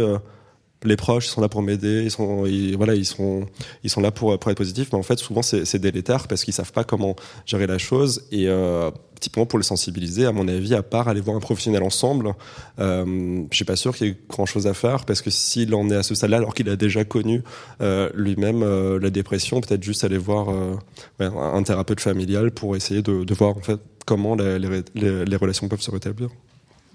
les 0.85 0.95
proches 0.95 1.27
sont 1.27 1.41
là 1.41 1.49
pour 1.49 1.61
m'aider, 1.61 2.03
ils 2.03 2.11
sont, 2.11 2.45
voilà, 2.77 2.95
ils 2.95 3.05
sont, 3.05 3.45
ils 3.83 3.89
sont 3.89 4.01
là 4.01 4.11
pour, 4.11 4.33
être 4.33 4.53
positifs, 4.53 4.89
mais 4.91 4.99
en 4.99 5.03
fait, 5.03 5.19
souvent, 5.19 5.41
c'est 5.41 5.79
délétère 5.79 6.27
parce 6.27 6.43
qu'ils 6.43 6.53
savent 6.53 6.71
pas 6.71 6.83
comment 6.83 7.15
gérer 7.45 7.67
la 7.67 7.77
chose. 7.77 8.23
Et 8.31 8.47
euh, 8.47 8.91
typiquement, 9.19 9.45
pour 9.45 9.57
le 9.57 9.63
sensibiliser, 9.63 10.25
à 10.25 10.31
mon 10.31 10.47
avis, 10.47 10.75
à 10.75 10.83
part 10.83 11.07
aller 11.07 11.21
voir 11.21 11.37
un 11.37 11.39
professionnel 11.39 11.83
ensemble, 11.83 12.33
euh, 12.79 13.43
je 13.49 13.55
suis 13.55 13.65
pas 13.65 13.75
sûr 13.75 13.95
qu'il 13.95 14.07
y 14.07 14.09
ait 14.11 14.17
grand 14.29 14.45
chose 14.45 14.67
à 14.67 14.73
faire 14.73 15.05
parce 15.05 15.21
que 15.21 15.29
s'il 15.29 15.73
en 15.73 15.89
est 15.89 15.95
à 15.95 16.03
ce 16.03 16.15
stade-là, 16.15 16.37
alors 16.37 16.53
qu'il 16.53 16.69
a 16.69 16.75
déjà 16.75 17.03
connu 17.03 17.41
euh, 17.81 18.09
lui-même 18.13 18.63
euh, 18.63 18.99
la 18.99 19.09
dépression, 19.09 19.61
peut-être 19.61 19.83
juste 19.83 20.03
aller 20.03 20.17
voir 20.17 20.49
euh, 20.49 20.75
un 21.19 21.63
thérapeute 21.63 22.01
familial 22.01 22.51
pour 22.51 22.75
essayer 22.75 23.01
de, 23.01 23.23
de 23.23 23.33
voir 23.33 23.57
en 23.57 23.61
fait 23.61 23.79
comment 24.05 24.35
les, 24.35 25.35
relations 25.35 25.67
peuvent 25.67 25.81
se 25.81 25.91
rétablir. 25.91 26.29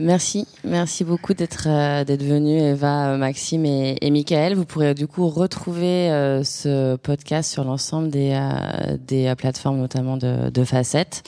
Merci, 0.01 0.47
merci 0.63 1.03
beaucoup 1.03 1.35
d'être 1.35 1.67
euh, 1.67 2.05
venu 2.07 2.57
Eva, 2.57 3.17
Maxime 3.17 3.65
et, 3.65 3.99
et 4.01 4.13
Michael. 4.13 4.55
Vous 4.55 4.65
pourrez 4.65 4.95
du 4.95 5.09
coup 5.09 5.29
retrouver 5.29 6.09
euh, 6.09 6.45
ce 6.45 6.95
podcast 6.95 7.51
sur 7.51 7.65
l'ensemble 7.65 8.09
des 8.09 8.31
euh, 8.33 8.97
des 8.97 9.35
plateformes 9.37 9.79
notamment 9.79 10.17
de, 10.17 10.65
Facettes 10.65 11.25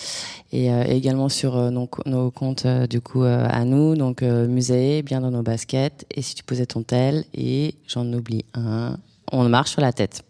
et 0.53 0.69
également 0.69 1.29
sur 1.29 1.71
nos, 1.71 1.89
nos 2.07 2.31
comptes 2.31 2.67
du 2.67 3.01
coup 3.01 3.23
à 3.23 3.65
nous 3.65 3.95
donc 3.95 4.23
musée 4.23 5.03
bien 5.03 5.21
dans 5.21 5.31
nos 5.31 5.43
baskets 5.43 6.05
et 6.11 6.21
si 6.21 6.35
tu 6.35 6.45
posais 6.45 6.67
ton 6.67 6.83
tel 6.83 7.25
et 7.33 7.75
j'en 7.87 8.13
oublie 8.13 8.45
un 8.55 8.99
on 9.33 9.49
marche 9.49 9.71
sur 9.71 9.81
la 9.81 9.93
tête. 9.93 10.25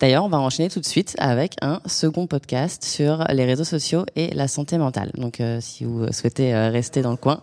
D'ailleurs, 0.00 0.24
on 0.24 0.28
va 0.28 0.38
enchaîner 0.38 0.68
tout 0.68 0.80
de 0.80 0.84
suite 0.84 1.14
avec 1.18 1.54
un 1.62 1.80
second 1.86 2.26
podcast 2.26 2.84
sur 2.84 3.24
les 3.32 3.44
réseaux 3.44 3.64
sociaux 3.64 4.04
et 4.16 4.34
la 4.34 4.48
santé 4.48 4.76
mentale. 4.76 5.10
Donc, 5.14 5.40
euh, 5.40 5.58
si 5.60 5.84
vous 5.84 6.12
souhaitez 6.12 6.54
euh, 6.54 6.70
rester 6.70 7.00
dans 7.00 7.12
le 7.12 7.16
coin, 7.16 7.42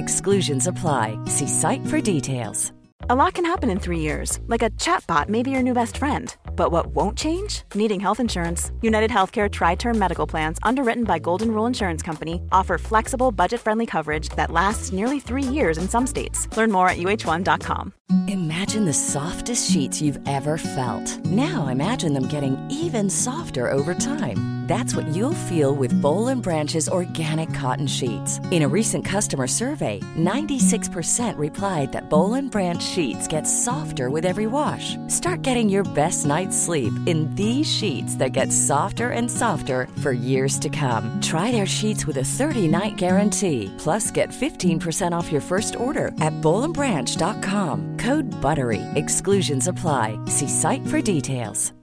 Exclusions 0.01 0.67
apply. 0.67 1.17
See 1.25 1.47
site 1.47 1.85
for 1.87 2.01
details. 2.01 2.71
A 3.09 3.15
lot 3.15 3.33
can 3.33 3.45
happen 3.45 3.69
in 3.69 3.79
three 3.79 3.99
years, 3.99 4.39
like 4.47 4.63
a 4.63 4.69
chatbot 4.71 5.27
may 5.27 5.43
be 5.43 5.51
your 5.51 5.63
new 5.63 5.73
best 5.73 5.97
friend. 5.97 6.35
But 6.55 6.71
what 6.71 6.87
won't 6.95 7.17
change? 7.17 7.63
Needing 7.73 7.99
health 7.99 8.19
insurance. 8.19 8.71
United 8.81 9.09
Healthcare 9.11 9.51
Tri 9.51 9.75
Term 9.75 9.97
Medical 9.97 10.27
Plans, 10.27 10.59
underwritten 10.61 11.03
by 11.03 11.19
Golden 11.19 11.51
Rule 11.51 11.65
Insurance 11.65 12.01
Company, 12.01 12.41
offer 12.51 12.77
flexible, 12.77 13.31
budget 13.31 13.59
friendly 13.59 13.85
coverage 13.85 14.29
that 14.37 14.51
lasts 14.51 14.91
nearly 14.91 15.19
three 15.19 15.43
years 15.43 15.77
in 15.77 15.89
some 15.89 16.07
states. 16.07 16.47
Learn 16.55 16.71
more 16.71 16.87
at 16.87 16.97
uh1.com. 16.97 17.93
Imagine 18.27 18.85
the 18.85 18.93
softest 18.93 19.71
sheets 19.71 20.01
you've 20.01 20.19
ever 20.27 20.57
felt. 20.57 21.25
Now 21.25 21.67
imagine 21.67 22.13
them 22.13 22.27
getting 22.27 22.57
even 22.69 23.09
softer 23.09 23.71
over 23.71 23.93
time. 23.93 24.61
That's 24.71 24.95
what 24.95 25.07
you'll 25.07 25.45
feel 25.49 25.73
with 25.75 26.01
Bowl 26.01 26.29
and 26.29 26.41
Branch's 26.41 26.87
organic 26.87 27.53
cotton 27.53 27.87
sheets. 27.87 28.39
In 28.51 28.63
a 28.63 28.69
recent 28.69 29.03
customer 29.03 29.47
survey, 29.47 29.99
96% 30.17 31.37
replied 31.37 31.91
that 31.91 32.09
Bowl 32.09 32.35
and 32.35 32.49
Branch 32.49 32.81
sheets 32.81 33.27
get 33.27 33.43
softer 33.49 34.09
with 34.09 34.25
every 34.25 34.47
wash. 34.47 34.95
Start 35.07 35.41
getting 35.41 35.67
your 35.67 35.83
best 35.83 36.25
night's 36.41 36.57
sleep 36.57 36.93
in 37.05 37.29
these 37.35 37.67
sheets 37.71 38.15
that 38.15 38.31
get 38.31 38.53
softer 38.53 39.09
and 39.09 39.29
softer 39.29 39.87
for 40.01 40.11
years 40.11 40.57
to 40.59 40.69
come. 40.69 41.19
Try 41.21 41.51
their 41.51 41.65
sheets 41.65 42.07
with 42.07 42.17
a 42.17 42.29
30-night 42.37 42.95
guarantee. 42.95 43.73
Plus, 43.77 44.11
get 44.11 44.29
15% 44.29 45.11
off 45.11 45.31
your 45.31 45.41
first 45.41 45.75
order 45.75 46.07
at 46.21 46.33
bowlandbranch.com. 46.41 47.97
Code 47.97 48.31
BUTTERY. 48.41 48.81
Exclusions 48.95 49.67
apply. 49.67 50.17
See 50.27 50.47
site 50.47 50.85
for 50.87 51.01
details. 51.01 51.73